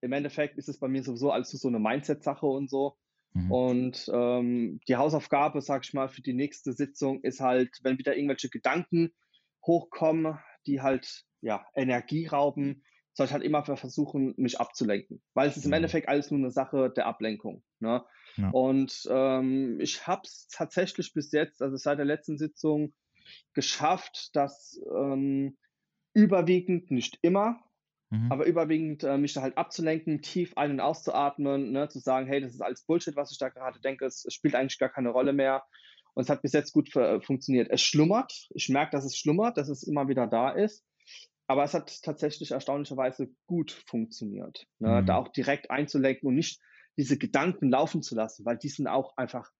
im 0.00 0.12
Endeffekt 0.12 0.56
ist 0.56 0.68
es 0.68 0.78
bei 0.78 0.88
mir 0.88 1.02
sowieso 1.02 1.30
alles 1.30 1.50
so 1.50 1.68
eine 1.68 1.78
Mindset-Sache 1.78 2.46
und 2.46 2.68
so. 2.70 2.96
Mhm. 3.34 3.50
Und 3.50 4.10
ähm, 4.12 4.80
die 4.88 4.96
Hausaufgabe, 4.96 5.60
sag 5.60 5.84
ich 5.84 5.94
mal, 5.94 6.08
für 6.08 6.22
die 6.22 6.34
nächste 6.34 6.72
Sitzung 6.72 7.20
ist 7.22 7.40
halt, 7.40 7.70
wenn 7.82 7.98
wieder 7.98 8.16
irgendwelche 8.16 8.50
Gedanken 8.50 9.12
hochkommen, 9.64 10.38
die 10.66 10.80
halt 10.82 11.24
ja 11.40 11.64
Energie 11.74 12.26
rauben, 12.26 12.84
soll 13.14 13.26
ich 13.26 13.32
halt 13.32 13.42
immer 13.42 13.64
versuchen, 13.64 14.34
mich 14.36 14.60
abzulenken. 14.60 15.22
Weil 15.34 15.48
es 15.48 15.56
ist 15.56 15.64
im 15.64 15.70
mhm. 15.70 15.74
Endeffekt 15.74 16.08
alles 16.08 16.30
nur 16.30 16.40
eine 16.40 16.50
Sache 16.50 16.90
der 16.90 17.06
Ablenkung. 17.06 17.62
Ne? 17.78 18.04
Ja. 18.36 18.50
Und 18.50 19.06
ähm, 19.10 19.78
ich 19.80 20.06
habe 20.06 20.22
es 20.24 20.48
tatsächlich 20.48 21.12
bis 21.12 21.32
jetzt, 21.32 21.62
also 21.62 21.76
seit 21.76 21.98
der 21.98 22.06
letzten 22.06 22.38
Sitzung, 22.38 22.94
geschafft, 23.54 24.30
dass 24.34 24.80
ähm, 24.94 25.56
überwiegend, 26.14 26.90
nicht 26.90 27.18
immer, 27.22 27.62
Mhm. 28.12 28.30
Aber 28.30 28.44
überwiegend 28.44 29.04
äh, 29.04 29.16
mich 29.16 29.32
da 29.32 29.40
halt 29.40 29.56
abzulenken, 29.56 30.20
tief 30.20 30.52
ein- 30.58 30.72
und 30.72 30.80
auszuatmen, 30.80 31.72
ne, 31.72 31.88
zu 31.88 31.98
sagen, 31.98 32.26
hey, 32.26 32.42
das 32.42 32.52
ist 32.52 32.60
alles 32.60 32.84
Bullshit, 32.84 33.16
was 33.16 33.32
ich 33.32 33.38
da 33.38 33.48
gerade 33.48 33.80
denke, 33.80 34.04
es, 34.04 34.26
es 34.26 34.34
spielt 34.34 34.54
eigentlich 34.54 34.78
gar 34.78 34.90
keine 34.90 35.08
Rolle 35.08 35.32
mehr. 35.32 35.64
Und 36.12 36.24
es 36.24 36.28
hat 36.28 36.42
bis 36.42 36.52
jetzt 36.52 36.72
gut 36.72 36.90
funktioniert. 36.90 37.70
Es 37.70 37.80
schlummert. 37.80 38.48
Ich 38.50 38.68
merke, 38.68 38.90
dass 38.90 39.06
es 39.06 39.16
schlummert, 39.16 39.56
dass 39.56 39.70
es 39.70 39.82
immer 39.82 40.08
wieder 40.08 40.26
da 40.26 40.50
ist. 40.50 40.84
Aber 41.46 41.64
es 41.64 41.72
hat 41.72 42.02
tatsächlich 42.02 42.50
erstaunlicherweise 42.50 43.30
gut 43.46 43.72
funktioniert. 43.72 44.66
Ne? 44.78 45.00
Mhm. 45.00 45.06
Da 45.06 45.16
auch 45.16 45.28
direkt 45.28 45.70
einzulenken 45.70 46.28
und 46.28 46.34
nicht 46.34 46.60
diese 46.98 47.16
Gedanken 47.16 47.70
laufen 47.70 48.02
zu 48.02 48.14
lassen, 48.14 48.44
weil 48.44 48.58
die 48.58 48.68
sind 48.68 48.88
auch 48.88 49.16
einfach 49.16 49.50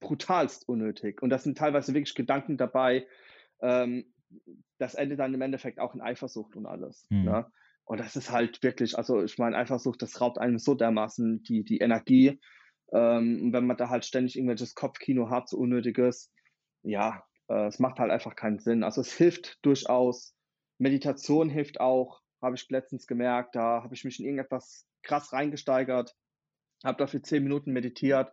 brutalst 0.00 0.66
unnötig. 0.66 1.20
Und 1.20 1.28
das 1.28 1.44
sind 1.44 1.58
teilweise 1.58 1.92
wirklich 1.92 2.14
Gedanken 2.14 2.56
dabei, 2.56 3.06
ähm, 3.60 4.10
das 4.78 4.94
endet 4.94 5.18
dann 5.18 5.34
im 5.34 5.42
Endeffekt 5.42 5.80
auch 5.80 5.94
in 5.94 6.00
Eifersucht 6.00 6.56
und 6.56 6.66
alles. 6.66 7.06
Mhm. 7.10 7.24
Ne? 7.24 7.46
Und 7.84 8.00
das 8.00 8.16
ist 8.16 8.30
halt 8.30 8.62
wirklich, 8.62 8.98
also 8.98 9.22
ich 9.22 9.38
meine, 9.38 9.56
Eifersucht, 9.56 10.02
das 10.02 10.20
raubt 10.20 10.38
einem 10.38 10.58
so 10.58 10.74
dermaßen 10.74 11.42
die, 11.42 11.64
die 11.64 11.78
Energie. 11.78 12.38
Ähm, 12.92 13.52
wenn 13.52 13.66
man 13.66 13.76
da 13.76 13.88
halt 13.88 14.04
ständig 14.04 14.36
irgendwelches 14.36 14.74
Kopfkino 14.74 15.30
hat, 15.30 15.48
so 15.48 15.58
unnötiges, 15.58 16.32
ja, 16.82 17.22
äh, 17.48 17.66
es 17.66 17.78
macht 17.78 17.98
halt 17.98 18.10
einfach 18.10 18.36
keinen 18.36 18.58
Sinn. 18.58 18.84
Also 18.84 19.00
es 19.00 19.12
hilft 19.12 19.58
durchaus. 19.62 20.34
Meditation 20.78 21.48
hilft 21.48 21.80
auch, 21.80 22.20
habe 22.40 22.56
ich 22.56 22.68
letztens 22.70 23.06
gemerkt. 23.06 23.56
Da 23.56 23.82
habe 23.82 23.94
ich 23.94 24.04
mich 24.04 24.20
in 24.20 24.26
irgendetwas 24.26 24.86
krass 25.02 25.32
reingesteigert, 25.32 26.14
habe 26.84 26.98
dafür 26.98 27.22
zehn 27.22 27.42
Minuten 27.42 27.72
meditiert. 27.72 28.32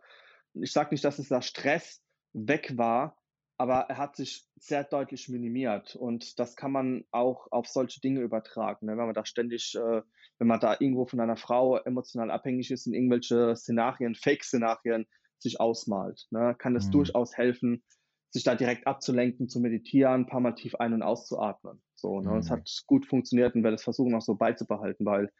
Ich 0.54 0.72
sage 0.72 0.90
nicht, 0.92 1.04
dass 1.04 1.18
es 1.18 1.28
da 1.28 1.42
Stress 1.42 2.02
weg 2.32 2.76
war, 2.76 3.16
aber 3.58 3.86
er 3.88 3.96
hat 3.96 4.16
sich 4.16 4.46
sehr 4.56 4.84
deutlich 4.84 5.28
minimiert 5.28 5.96
und 5.96 6.38
das 6.38 6.56
kann 6.56 6.72
man 6.72 7.04
auch 7.10 7.46
auf 7.50 7.66
solche 7.66 8.00
Dinge 8.00 8.20
übertragen. 8.20 8.86
Ne? 8.86 8.92
Wenn 8.96 9.06
man 9.06 9.14
da 9.14 9.24
ständig, 9.24 9.74
äh, 9.74 10.02
wenn 10.38 10.46
man 10.46 10.60
da 10.60 10.76
irgendwo 10.78 11.06
von 11.06 11.20
einer 11.20 11.36
Frau 11.36 11.78
emotional 11.78 12.30
abhängig 12.30 12.70
ist 12.70 12.86
und 12.86 12.94
irgendwelche 12.94 13.56
Szenarien, 13.56 14.14
Fake-Szenarien 14.14 15.06
sich 15.38 15.60
ausmalt, 15.60 16.26
ne? 16.30 16.54
kann 16.58 16.76
es 16.76 16.88
mhm. 16.88 16.92
durchaus 16.92 17.36
helfen, 17.36 17.82
sich 18.30 18.44
da 18.44 18.54
direkt 18.54 18.86
abzulenken, 18.86 19.48
zu 19.48 19.60
meditieren, 19.60 20.22
ein 20.22 20.26
paar 20.26 20.40
Mal 20.40 20.54
tief 20.54 20.74
ein- 20.74 20.92
und 20.92 21.02
auszuatmen. 21.02 21.80
So, 21.94 22.20
ne? 22.20 22.32
Mhm. 22.32 22.38
Es 22.38 22.50
hat 22.50 22.68
gut 22.86 23.06
funktioniert 23.06 23.54
und 23.54 23.62
werde 23.62 23.76
es 23.76 23.84
versuchen 23.84 24.14
auch 24.14 24.22
so 24.22 24.34
beizubehalten, 24.34 25.06
weil 25.06 25.32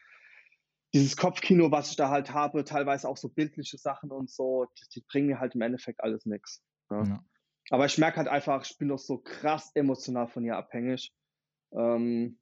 dieses 0.95 1.17
Kopfkino, 1.17 1.71
was 1.71 1.91
ich 1.91 1.97
da 1.97 2.09
halt 2.09 2.33
habe, 2.33 2.65
teilweise 2.65 3.09
auch 3.09 3.19
so 3.19 3.29
bildliche 3.29 3.77
Sachen 3.77 4.11
und 4.11 4.31
so, 4.31 4.67
die, 4.79 4.85
die 4.95 5.05
bringen 5.07 5.27
mir 5.27 5.41
halt 5.41 5.55
im 5.55 5.61
Endeffekt 5.61 6.03
alles 6.03 6.25
nichts. 6.25 6.63
Ne? 6.89 7.05
Ja. 7.07 7.25
Aber 7.71 7.87
ich 7.87 7.99
merke 7.99 8.19
halt 8.19 8.29
einfach, 8.29 8.65
ich 8.65 8.77
bin 8.79 8.89
doch 8.89 8.99
so 8.99 9.19
krass 9.19 9.71
emotional 9.75 10.29
von 10.29 10.45
ihr 10.45 10.57
abhängig, 10.57 11.13
ähm, 11.73 12.39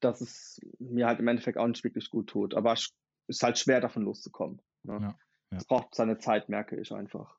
dass 0.00 0.20
es 0.20 0.60
mir 0.78 1.06
halt 1.06 1.20
im 1.20 1.28
Endeffekt 1.28 1.58
auch 1.58 1.66
nicht 1.66 1.84
wirklich 1.84 2.10
gut 2.10 2.28
tut. 2.28 2.54
Aber 2.54 2.72
es 2.72 2.90
ist 3.26 3.42
halt 3.42 3.58
schwer, 3.58 3.80
davon 3.80 4.02
loszukommen. 4.04 4.60
Ne? 4.82 4.98
Ja, 5.00 5.18
ja. 5.50 5.58
Es 5.58 5.64
braucht 5.64 5.94
seine 5.94 6.18
Zeit, 6.18 6.48
merke 6.48 6.80
ich 6.80 6.92
einfach. 6.92 7.36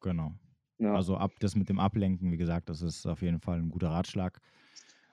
Genau. 0.00 0.32
Ja. 0.78 0.94
Also 0.94 1.16
ab, 1.16 1.32
das 1.40 1.56
mit 1.56 1.68
dem 1.68 1.80
Ablenken, 1.80 2.30
wie 2.30 2.36
gesagt, 2.36 2.68
das 2.68 2.82
ist 2.82 3.06
auf 3.06 3.22
jeden 3.22 3.40
Fall 3.40 3.58
ein 3.58 3.70
guter 3.70 3.88
Ratschlag 3.88 4.40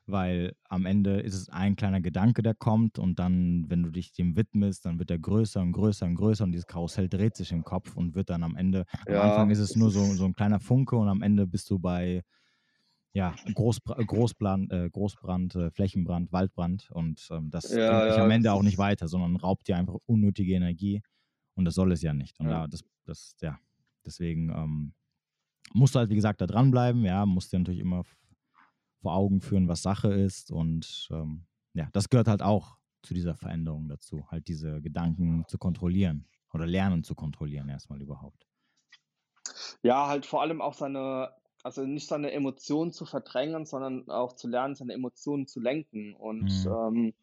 weil 0.08 0.56
am 0.70 0.86
Ende 0.86 1.20
ist 1.20 1.34
es 1.34 1.50
ein 1.50 1.76
kleiner 1.76 2.02
Gedanke, 2.02 2.44
der 2.44 2.54
kommt 2.54 3.00
und 3.00 3.18
dann, 3.18 3.66
wenn 3.70 3.84
du 3.84 3.90
dich 3.90 4.12
dem 4.12 4.36
widmest, 4.36 4.86
dann 4.86 5.00
wird 5.00 5.10
er 5.12 5.18
größer 5.20 5.62
und 5.62 5.72
größer 5.72 6.06
und 6.06 6.16
größer 6.16 6.44
und 6.44 6.52
dieses 6.52 6.68
Karussell 6.68 7.10
dreht 7.10 7.36
sich 7.36 7.52
im 7.52 7.64
Kopf 7.64 7.96
und 7.96 8.16
wird 8.16 8.30
dann 8.30 8.44
am 8.44 8.56
Ende, 8.56 8.86
ja, 9.08 9.22
am 9.22 9.30
Anfang 9.30 9.50
ist 9.50 9.60
es 9.60 9.76
nur 9.76 9.90
so, 9.92 10.04
so 10.14 10.26
ein 10.26 10.36
kleiner 10.36 10.60
Funke 10.60 10.96
und 10.96 11.08
am 11.08 11.22
Ende 11.22 11.48
bist 11.48 11.70
du 11.70 11.80
bei 11.80 12.24
ja, 13.14 13.34
Großbr 13.54 14.04
Großbrand, 14.04 14.72
äh, 14.74 14.90
Großbrand 14.90 15.56
äh, 15.56 15.72
Flächenbrand, 15.72 16.34
Waldbrand 16.34 16.92
und 16.92 17.26
ähm, 17.32 17.50
das 17.50 17.74
ja, 17.74 17.90
bringt 17.90 18.12
dich 18.12 18.18
ja, 18.18 18.26
am 18.26 18.32
Ende 18.32 18.52
auch 18.52 18.62
nicht 18.62 18.78
weiter, 18.78 19.08
sondern 19.08 19.38
raubt 19.38 19.68
dir 19.68 19.78
einfach 19.78 19.96
unnötige 20.06 20.54
Energie 20.54 21.02
und 21.56 21.66
das 21.66 21.76
soll 21.76 21.94
es 21.94 22.02
ja 22.02 22.14
nicht. 22.14 22.40
Und 22.40 22.50
ja, 22.50 22.68
das, 22.68 22.84
das, 23.06 23.36
ja, 23.42 23.58
deswegen 24.06 24.50
ähm, 24.50 24.94
musst 25.74 25.96
du 25.96 26.00
halt, 26.00 26.10
wie 26.10 26.16
gesagt, 26.16 26.42
da 26.42 26.46
dranbleiben, 26.46 27.06
ja, 27.06 27.26
musst 27.26 27.54
dir 27.54 27.60
natürlich 27.60 27.80
immer 27.80 28.04
vor 29.06 29.14
Augen 29.16 29.40
führen, 29.40 29.68
was 29.68 29.84
Sache 29.84 30.12
ist 30.12 30.52
und 30.52 31.08
ähm, 31.12 31.46
ja, 31.76 31.90
das 31.94 32.10
gehört 32.10 32.28
halt 32.28 32.42
auch 32.42 32.80
zu 33.04 33.14
dieser 33.14 33.36
Veränderung 33.36 33.88
dazu, 33.88 34.28
halt 34.32 34.48
diese 34.48 34.82
Gedanken 34.82 35.46
zu 35.48 35.60
kontrollieren 35.60 36.28
oder 36.52 36.66
lernen 36.66 37.04
zu 37.04 37.14
kontrollieren 37.14 37.70
erstmal 37.70 38.02
überhaupt. 38.02 38.48
Ja, 39.84 40.08
halt 40.08 40.26
vor 40.26 40.42
allem 40.42 40.62
auch 40.62 40.74
seine, 40.74 41.34
also 41.64 41.86
nicht 41.86 42.08
seine 42.08 42.32
Emotionen 42.32 42.92
zu 42.92 43.06
verdrängen, 43.06 43.66
sondern 43.66 44.10
auch 44.10 44.34
zu 44.34 44.48
lernen, 44.48 44.76
seine 44.76 44.94
Emotionen 44.94 45.48
zu 45.48 45.60
lenken. 45.60 46.16
Und 46.16 46.52
Mhm. 46.52 46.78
ähm, 46.88 47.14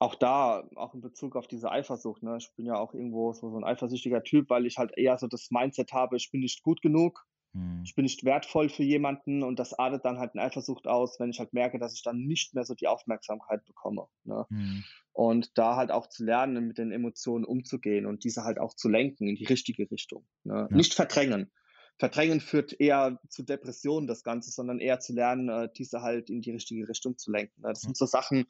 auch 0.00 0.14
da, 0.16 0.68
auch 0.76 0.94
in 0.94 1.02
Bezug 1.02 1.36
auf 1.36 1.48
diese 1.48 1.70
Eifersucht, 1.72 2.22
ne? 2.22 2.38
Ich 2.38 2.52
bin 2.56 2.66
ja 2.66 2.76
auch 2.76 2.94
irgendwo 2.94 3.32
so, 3.32 3.50
so 3.50 3.58
ein 3.58 3.64
eifersüchtiger 3.64 4.22
Typ, 4.24 4.50
weil 4.50 4.66
ich 4.66 4.78
halt 4.78 4.96
eher 4.98 5.18
so 5.18 5.28
das 5.28 5.50
Mindset 5.50 5.92
habe, 5.92 6.16
ich 6.16 6.30
bin 6.32 6.40
nicht 6.40 6.62
gut 6.62 6.82
genug, 6.82 7.26
Mhm. 7.54 7.82
ich 7.84 7.94
bin 7.94 8.02
nicht 8.02 8.24
wertvoll 8.24 8.68
für 8.68 8.82
jemanden 8.82 9.42
und 9.42 9.58
das 9.58 9.78
artet 9.78 10.04
dann 10.04 10.18
halt 10.18 10.34
in 10.34 10.40
Eifersucht 10.40 10.86
aus, 10.86 11.18
wenn 11.20 11.30
ich 11.30 11.38
halt 11.38 11.52
merke, 11.52 11.78
dass 11.78 11.94
ich 11.94 12.02
dann 12.02 12.18
nicht 12.18 12.54
mehr 12.54 12.64
so 12.64 12.74
die 12.74 12.88
Aufmerksamkeit 12.88 13.64
bekomme. 13.64 14.06
Ne? 14.24 14.44
Mhm. 14.50 14.84
Und 15.12 15.56
da 15.56 15.76
halt 15.76 15.92
auch 15.92 16.08
zu 16.08 16.24
lernen, 16.24 16.66
mit 16.66 16.78
den 16.78 16.90
Emotionen 16.90 17.44
umzugehen 17.44 18.06
und 18.06 18.24
diese 18.24 18.42
halt 18.42 18.58
auch 18.58 18.74
zu 18.74 18.88
lenken 18.88 19.28
in 19.28 19.36
die 19.36 19.46
richtige 19.46 19.88
Richtung. 19.90 20.26
Ne? 20.42 20.66
Ja. 20.68 20.76
Nicht 20.76 20.94
verdrängen. 20.94 21.52
Verdrängen 21.96 22.40
führt 22.40 22.78
eher 22.80 23.20
zu 23.28 23.44
Depressionen, 23.44 24.08
das 24.08 24.24
Ganze, 24.24 24.50
sondern 24.50 24.80
eher 24.80 24.98
zu 24.98 25.12
lernen, 25.12 25.48
äh, 25.48 25.68
diese 25.76 26.02
halt 26.02 26.28
in 26.30 26.40
die 26.40 26.50
richtige 26.50 26.88
Richtung 26.88 27.16
zu 27.16 27.30
lenken. 27.30 27.62
Ne? 27.62 27.68
Das 27.68 27.82
sind 27.82 27.96
so 27.96 28.06
Sachen, 28.06 28.46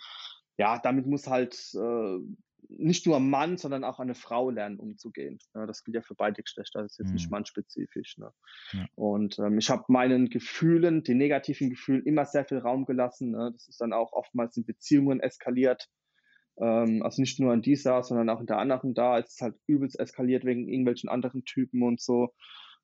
ja, 0.56 0.78
damit 0.78 1.06
muss 1.06 1.26
halt 1.26 1.54
äh, 1.74 2.18
nicht 2.68 3.06
nur 3.06 3.20
Mann, 3.20 3.56
sondern 3.56 3.84
auch 3.84 3.98
eine 4.00 4.14
Frau 4.14 4.50
lernen, 4.50 4.78
umzugehen. 4.78 5.38
Ne? 5.54 5.66
Das 5.66 5.84
gilt 5.84 5.94
ja 5.96 6.02
für 6.02 6.14
beide 6.14 6.42
Geschlechter, 6.42 6.82
das 6.82 6.92
ist 6.92 6.98
jetzt 6.98 7.12
nicht 7.14 7.26
Mhm. 7.28 7.32
mannspezifisch. 7.32 8.18
Ne? 8.18 8.32
Ja. 8.72 8.86
Und 8.94 9.38
ähm, 9.38 9.58
ich 9.58 9.70
habe 9.70 9.84
meinen 9.88 10.28
Gefühlen, 10.30 11.02
den 11.02 11.18
negativen 11.18 11.70
Gefühlen, 11.70 12.04
immer 12.04 12.24
sehr 12.24 12.44
viel 12.44 12.58
Raum 12.58 12.84
gelassen. 12.86 13.30
Ne? 13.32 13.50
Das 13.52 13.68
ist 13.68 13.80
dann 13.80 13.92
auch 13.92 14.12
oftmals 14.12 14.56
in 14.56 14.64
Beziehungen 14.64 15.20
eskaliert. 15.20 15.88
Ähm, 16.58 17.02
also 17.02 17.20
nicht 17.20 17.40
nur 17.40 17.52
in 17.52 17.62
dieser, 17.62 18.02
sondern 18.02 18.28
auch 18.30 18.40
in 18.40 18.46
der 18.46 18.58
anderen 18.58 18.94
da. 18.94 19.18
Es 19.18 19.32
ist 19.34 19.40
halt 19.40 19.56
übelst 19.66 19.98
eskaliert 19.98 20.44
wegen 20.44 20.68
irgendwelchen 20.68 21.08
anderen 21.10 21.44
Typen 21.44 21.82
und 21.82 22.00
so, 22.00 22.32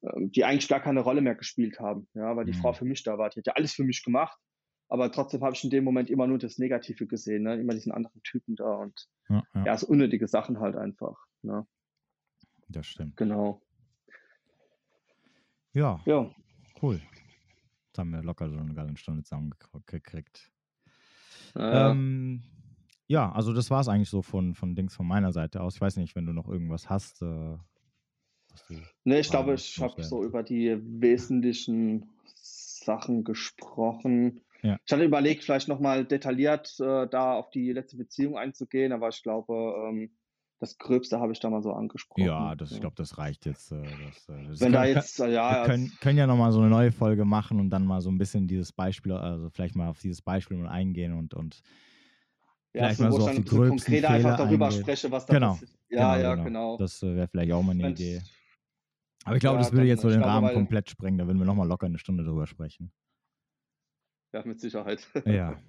ähm, 0.03 0.31
die 0.33 0.45
eigentlich 0.45 0.68
gar 0.68 0.81
keine 0.81 1.01
Rolle 1.01 1.20
mehr 1.20 1.37
gespielt 1.37 1.78
haben. 1.78 2.09
Ja, 2.14 2.37
weil 2.37 2.45
die 2.47 2.53
Mhm. 2.53 2.57
Frau 2.57 2.72
für 2.72 2.85
mich 2.85 3.03
da 3.05 3.16
war. 3.18 3.31
Die 3.31 3.39
hat 3.41 3.47
ja 3.47 3.53
alles 3.55 3.72
für 3.74 3.85
mich 3.85 4.03
gemacht. 4.05 4.39
Aber 4.91 5.11
trotzdem 5.12 5.43
habe 5.43 5.55
ich 5.55 5.62
in 5.62 5.70
dem 5.70 5.84
Moment 5.84 6.11
immer 6.11 6.26
nur 6.26 6.38
das 6.38 6.59
Negative 6.59 7.07
gesehen, 7.07 7.45
ne? 7.45 7.55
immer 7.55 7.74
diesen 7.74 7.93
anderen 7.93 8.20
Typen 8.24 8.57
da 8.57 8.74
und 8.74 9.09
Ja, 9.28 9.43
ja, 9.55 9.64
ja, 9.66 9.76
so 9.76 9.86
unnötige 9.86 10.26
Sachen 10.26 10.59
halt 10.59 10.76
einfach. 10.76 11.16
Ne? 11.43 11.66
das 12.68 12.86
stimmt. 12.86 13.16
Genau. 13.16 13.62
Ja, 15.72 16.01
Ja. 16.07 16.28
cool. 16.82 17.01
Jetzt 17.86 17.99
haben 17.99 18.11
wir 18.11 18.22
locker 18.22 18.51
so 18.51 18.57
eine 18.57 18.74
geile 18.74 18.97
Stunde 18.97 19.22
zusammengekriegt. 19.22 20.51
Äh, 21.55 21.91
Ähm, 21.91 22.43
ja, 23.07 23.30
also 23.30 23.53
das 23.53 23.70
war 23.70 23.80
es 23.80 23.88
eigentlich 23.88 24.11
so 24.11 24.22
von, 24.22 24.55
von 24.55 24.74
Dings 24.74 24.95
von 24.95 25.07
meiner 25.07 25.32
Seite 25.32 25.61
aus. 25.61 25.76
Ich 25.76 25.80
weiß 25.80 25.97
nicht, 25.97 26.16
wenn 26.16 26.26
du 26.26 26.32
noch 26.32 26.49
irgendwas 26.49 26.91
hast. 26.91 27.22
Äh, 27.22 27.59
Ne, 29.05 29.20
ich 29.20 29.30
glaube, 29.30 29.55
ich 29.55 29.80
habe 29.80 30.03
so 30.03 30.24
über 30.24 30.43
die 30.43 30.76
wesentlichen 31.01 32.11
Sachen 32.34 33.24
gesprochen. 33.24 34.41
Ja. 34.62 34.78
Ich 34.84 34.92
hatte 34.92 35.04
überlegt, 35.04 35.44
vielleicht 35.44 35.68
nochmal 35.68 36.04
detailliert 36.04 36.78
äh, 36.80 37.06
da 37.08 37.34
auf 37.34 37.50
die 37.50 37.72
letzte 37.72 37.96
Beziehung 37.96 38.36
einzugehen, 38.36 38.92
aber 38.92 39.08
ich 39.08 39.22
glaube, 39.22 39.74
ähm, 39.88 40.11
das 40.58 40.76
Gröbste 40.76 41.18
habe 41.20 41.32
ich 41.32 41.40
da 41.40 41.48
mal 41.48 41.62
so 41.62 41.72
angesprochen. 41.72 42.22
Ja, 42.26 42.54
das, 42.54 42.70
ich 42.72 42.80
glaube, 42.80 42.96
das 42.96 43.16
reicht 43.16 43.46
jetzt. 43.46 43.72
Äh, 43.72 43.80
das, 43.80 44.28
äh, 44.28 44.46
das 44.48 44.61
Wenn 44.61 44.72
da 44.72 44.82
können- 44.82 44.94
jetzt, 44.94 45.18
äh, 45.20 45.24
Wir 45.28 45.32
ja, 45.32 45.64
können, 45.64 45.90
können 46.00 46.18
ja 46.18 46.26
nochmal 46.26 46.52
so 46.52 46.61
eine 46.61 46.68
neue 46.68 46.92
Folge 46.92 47.24
machen 47.24 47.58
und 47.61 47.70
dann 47.70 47.86
mal 47.86 48.02
so 48.02 48.11
ein 48.11 48.18
bisschen 48.18 48.46
dieses 48.46 48.70
Beispiel, 48.72 49.12
also 49.12 49.48
vielleicht 49.48 49.74
mal 49.76 49.88
auf 49.88 50.00
dieses 50.00 50.20
Beispiel 50.20 50.58
mal 50.58 50.68
eingehen 50.68 51.14
und, 51.14 51.32
und 51.32 51.62
ja, 52.74 52.82
vielleicht 52.84 53.00
mal 53.00 53.11
so 53.12 53.18
auf 53.24 53.30
die 53.30 53.38
ein 53.38 53.44
bisschen 53.44 53.58
gröbsten 53.58 53.78
konkreter 53.94 54.11
einfach 54.11 54.36
Fehler 54.36 54.44
darüber 54.44 54.66
eingehen. 54.66 54.82
spreche, 54.82 55.11
was 55.11 55.24
da 55.26 55.32
Genau, 55.34 55.52
passiert. 55.52 55.70
Ja, 55.88 56.18
ja, 56.18 56.34
genau. 56.34 56.76
Das 56.76 57.02
äh, 57.02 57.16
wäre 57.16 57.28
vielleicht 57.28 57.52
auch 57.52 57.62
mal 57.62 57.72
eine 57.72 57.84
Wenn's- 57.84 57.98
Idee. 58.00 58.20
Aber 59.24 59.36
ich 59.36 59.40
glaube, 59.40 59.56
Ja, 59.56 59.62
das 59.62 59.72
würde 59.72 59.86
jetzt 59.86 60.02
so 60.02 60.08
den 60.08 60.18
glaube, 60.18 60.32
Rahmen 60.32 60.52
komplett 60.54 60.88
sprengen. 60.90 61.18
Da 61.18 61.26
würden 61.26 61.38
wir 61.38 61.44
nochmal 61.46 61.68
locker 61.68 61.86
eine 61.86 61.98
Stunde 61.98 62.24
drüber 62.24 62.46
sprechen. 62.46 62.90
Ja, 64.33 64.43
mit 64.45 64.61
Sicherheit. 64.61 65.09
Ja. 65.24 65.61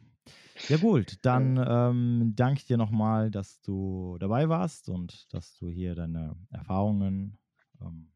Ja 0.70 0.78
gut, 0.78 1.18
dann 1.24 1.57
ähm, 1.68 2.34
danke 2.36 2.59
ich 2.59 2.66
dir 2.66 2.78
nochmal, 2.78 3.32
dass 3.32 3.62
du 3.62 4.18
dabei 4.20 4.49
warst 4.49 4.89
und 4.89 5.34
dass 5.34 5.57
du 5.57 5.68
hier 5.68 5.95
deine 5.95 6.36
Erfahrungen 6.51 7.39
ähm, 7.82 8.12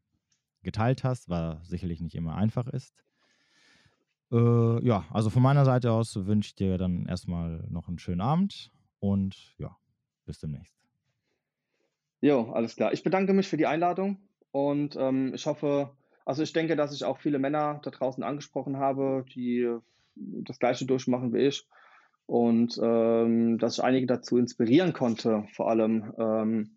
geteilt 0.62 1.04
hast, 1.04 1.28
was 1.28 1.66
sicherlich 1.68 2.00
nicht 2.00 2.14
immer 2.14 2.36
einfach 2.36 2.68
ist. 2.68 2.94
Äh, 4.32 4.84
ja, 4.84 5.04
also 5.10 5.30
von 5.30 5.42
meiner 5.42 5.64
Seite 5.64 5.92
aus 5.92 6.14
wünsche 6.26 6.48
ich 6.48 6.54
dir 6.54 6.78
dann 6.78 7.06
erstmal 7.06 7.64
noch 7.68 7.88
einen 7.88 7.98
schönen 7.98 8.20
Abend 8.20 8.70
und 8.98 9.54
ja, 9.58 9.76
bis 10.24 10.38
demnächst. 10.38 10.76
Jo, 12.20 12.50
alles 12.52 12.76
klar. 12.76 12.92
Ich 12.92 13.02
bedanke 13.04 13.32
mich 13.32 13.48
für 13.48 13.56
die 13.56 13.66
Einladung 13.66 14.18
und 14.50 14.96
ähm, 14.96 15.32
ich 15.34 15.46
hoffe, 15.46 15.96
also 16.24 16.42
ich 16.42 16.52
denke, 16.52 16.74
dass 16.74 16.94
ich 16.94 17.04
auch 17.04 17.18
viele 17.18 17.38
Männer 17.38 17.80
da 17.82 17.90
draußen 17.90 18.24
angesprochen 18.24 18.78
habe, 18.78 19.24
die 19.34 19.78
das 20.16 20.58
Gleiche 20.58 20.86
durchmachen 20.86 21.32
wie 21.32 21.46
ich 21.46 21.66
und 22.26 22.78
ähm, 22.82 23.58
dass 23.58 23.78
ich 23.78 23.84
einige 23.84 24.06
dazu 24.06 24.36
inspirieren 24.36 24.92
konnte, 24.92 25.46
vor 25.54 25.70
allem 25.70 26.12
ähm, 26.18 26.76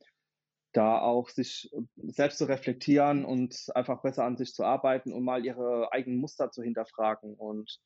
da 0.74 1.00
auch 1.00 1.30
sich 1.30 1.72
selbst 1.96 2.38
zu 2.38 2.46
reflektieren 2.46 3.26
und 3.26 3.68
einfach 3.74 4.02
besser 4.04 4.26
an 4.26 4.38
sich 4.38 4.54
zu 4.54 4.64
arbeiten 4.64 5.12
und 5.12 5.24
mal 5.24 5.44
ihre 5.44 5.92
eigenen 5.92 6.20
Muster 6.20 6.52
zu 6.52 6.62
hinterfragen. 6.62 7.34
Und 7.34 7.80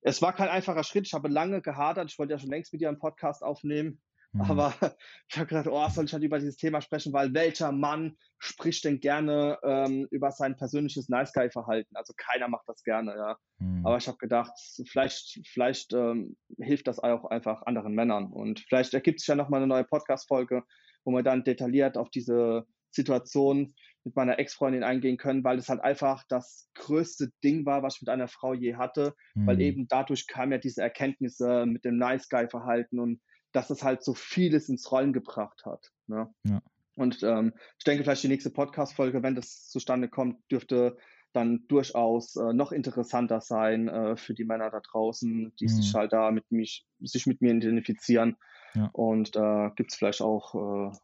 es 0.00 0.20
war 0.20 0.34
kein 0.34 0.48
einfacher 0.48 0.82
Schritt. 0.82 1.06
Ich 1.06 1.14
habe 1.14 1.28
lange 1.28 1.62
gehadert. 1.62 2.10
Ich 2.10 2.18
wollte 2.18 2.32
ja 2.32 2.38
schon 2.38 2.50
längst 2.50 2.72
mit 2.72 2.82
dir 2.82 2.88
einen 2.88 2.98
Podcast 2.98 3.44
aufnehmen. 3.44 4.00
Mhm. 4.34 4.40
Aber 4.42 4.74
ich 5.28 5.38
habe 5.38 5.46
gedacht, 5.46 5.68
oh, 5.70 5.88
soll 5.88 6.04
ich 6.04 6.12
halt 6.12 6.24
über 6.24 6.38
dieses 6.38 6.56
Thema 6.56 6.80
sprechen, 6.80 7.12
weil 7.12 7.32
welcher 7.32 7.72
Mann 7.72 8.16
spricht 8.38 8.84
denn 8.84 9.00
gerne 9.00 9.58
ähm, 9.62 10.06
über 10.10 10.32
sein 10.32 10.56
persönliches 10.56 11.08
Nice 11.08 11.32
Guy 11.32 11.50
Verhalten? 11.50 11.96
Also 11.96 12.12
keiner 12.16 12.48
macht 12.48 12.68
das 12.68 12.82
gerne, 12.82 13.14
ja. 13.16 13.38
Mhm. 13.58 13.86
Aber 13.86 13.96
ich 13.96 14.08
habe 14.08 14.18
gedacht, 14.18 14.52
vielleicht, 14.86 15.40
vielleicht 15.46 15.92
ähm, 15.92 16.36
hilft 16.58 16.88
das 16.88 16.98
auch 16.98 17.24
einfach 17.26 17.62
anderen 17.62 17.94
Männern. 17.94 18.32
Und 18.32 18.60
vielleicht 18.68 18.92
ergibt 18.92 19.20
sich 19.20 19.28
ja 19.28 19.36
nochmal 19.36 19.60
eine 19.60 19.68
neue 19.68 19.84
Podcast-Folge, 19.84 20.64
wo 21.04 21.12
wir 21.12 21.22
dann 21.22 21.44
detailliert 21.44 21.96
auf 21.96 22.10
diese 22.10 22.66
Situation 22.90 23.74
mit 24.04 24.16
meiner 24.16 24.38
Ex-Freundin 24.38 24.82
eingehen 24.84 25.16
können, 25.16 25.44
weil 25.44 25.58
es 25.58 25.68
halt 25.68 25.80
einfach 25.80 26.24
das 26.28 26.68
größte 26.74 27.30
Ding 27.42 27.64
war, 27.66 27.82
was 27.82 27.96
ich 27.96 28.02
mit 28.02 28.10
einer 28.10 28.28
Frau 28.28 28.52
je 28.52 28.74
hatte, 28.76 29.14
weil 29.34 29.56
Mhm. 29.56 29.62
eben 29.62 29.88
dadurch 29.88 30.26
kam 30.26 30.52
ja 30.52 30.58
diese 30.58 30.82
Erkenntnisse 30.82 31.66
mit 31.66 31.84
dem 31.84 31.96
Nice 31.96 32.28
Guy 32.28 32.48
Verhalten 32.48 32.98
und 32.98 33.20
dass 33.54 33.70
es 33.70 33.82
halt 33.82 34.02
so 34.04 34.12
vieles 34.12 34.68
ins 34.68 34.90
Rollen 34.92 35.12
gebracht 35.14 35.64
hat. 35.64 35.90
Ne? 36.06 36.28
Ja. 36.46 36.60
Und 36.96 37.22
ähm, 37.22 37.54
ich 37.78 37.84
denke, 37.84 38.04
vielleicht 38.04 38.22
die 38.24 38.28
nächste 38.28 38.50
Podcast-Folge, 38.50 39.22
wenn 39.22 39.34
das 39.34 39.68
zustande 39.68 40.08
kommt, 40.08 40.38
dürfte 40.50 40.96
dann 41.32 41.64
durchaus 41.66 42.36
äh, 42.36 42.52
noch 42.52 42.70
interessanter 42.70 43.40
sein 43.40 43.88
äh, 43.88 44.16
für 44.16 44.34
die 44.34 44.44
Männer 44.44 44.70
da 44.70 44.80
draußen, 44.80 45.52
die 45.58 45.68
sich 45.68 45.92
Mhm. 45.92 45.96
halt 45.98 46.12
da 46.12 46.30
mit 46.30 46.50
mich, 46.52 46.86
sich 47.00 47.26
mit 47.26 47.40
mir 47.40 47.52
identifizieren. 47.54 48.36
Ja. 48.74 48.90
Und 48.92 49.34
da 49.34 49.72
gibt 49.74 49.90
es 49.92 49.96
vielleicht 49.98 50.20
auch 50.22 50.92
äh, 50.92 50.96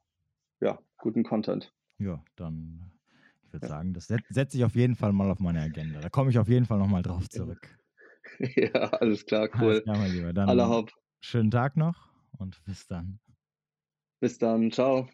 ja, 0.60 0.78
guten 0.98 1.24
Content. 1.24 1.72
Ja, 1.98 2.22
dann, 2.36 2.92
ich 3.46 3.52
würde 3.52 3.66
Ja. 3.66 3.70
sagen, 3.70 3.94
das 3.94 4.06
set- 4.06 4.24
setze 4.28 4.56
ich 4.58 4.64
auf 4.64 4.74
jeden 4.76 4.94
Fall 4.94 5.12
mal 5.12 5.30
auf 5.30 5.40
meine 5.40 5.60
Agenda. 5.62 6.00
Da 6.00 6.08
komme 6.10 6.30
ich 6.30 6.38
auf 6.38 6.48
jeden 6.48 6.66
Fall 6.66 6.78
nochmal 6.78 7.02
drauf 7.02 7.28
zurück. 7.28 7.76
ja, 8.38 8.72
alles 8.72 9.26
klar, 9.26 9.48
Alles 9.52 9.60
cool. 9.60 9.82
klar, 9.82 9.98
mein 9.98 10.12
Lieber. 10.12 10.32
Dann 10.32 10.60
Haupt. 10.60 10.94
schönen 11.20 11.50
Tag 11.50 11.76
noch 11.76 12.09
und 12.38 12.62
bis 12.64 12.86
dann. 12.86 13.20
Bis 14.20 14.38
dann. 14.38 14.70
Ciao. 14.70 15.08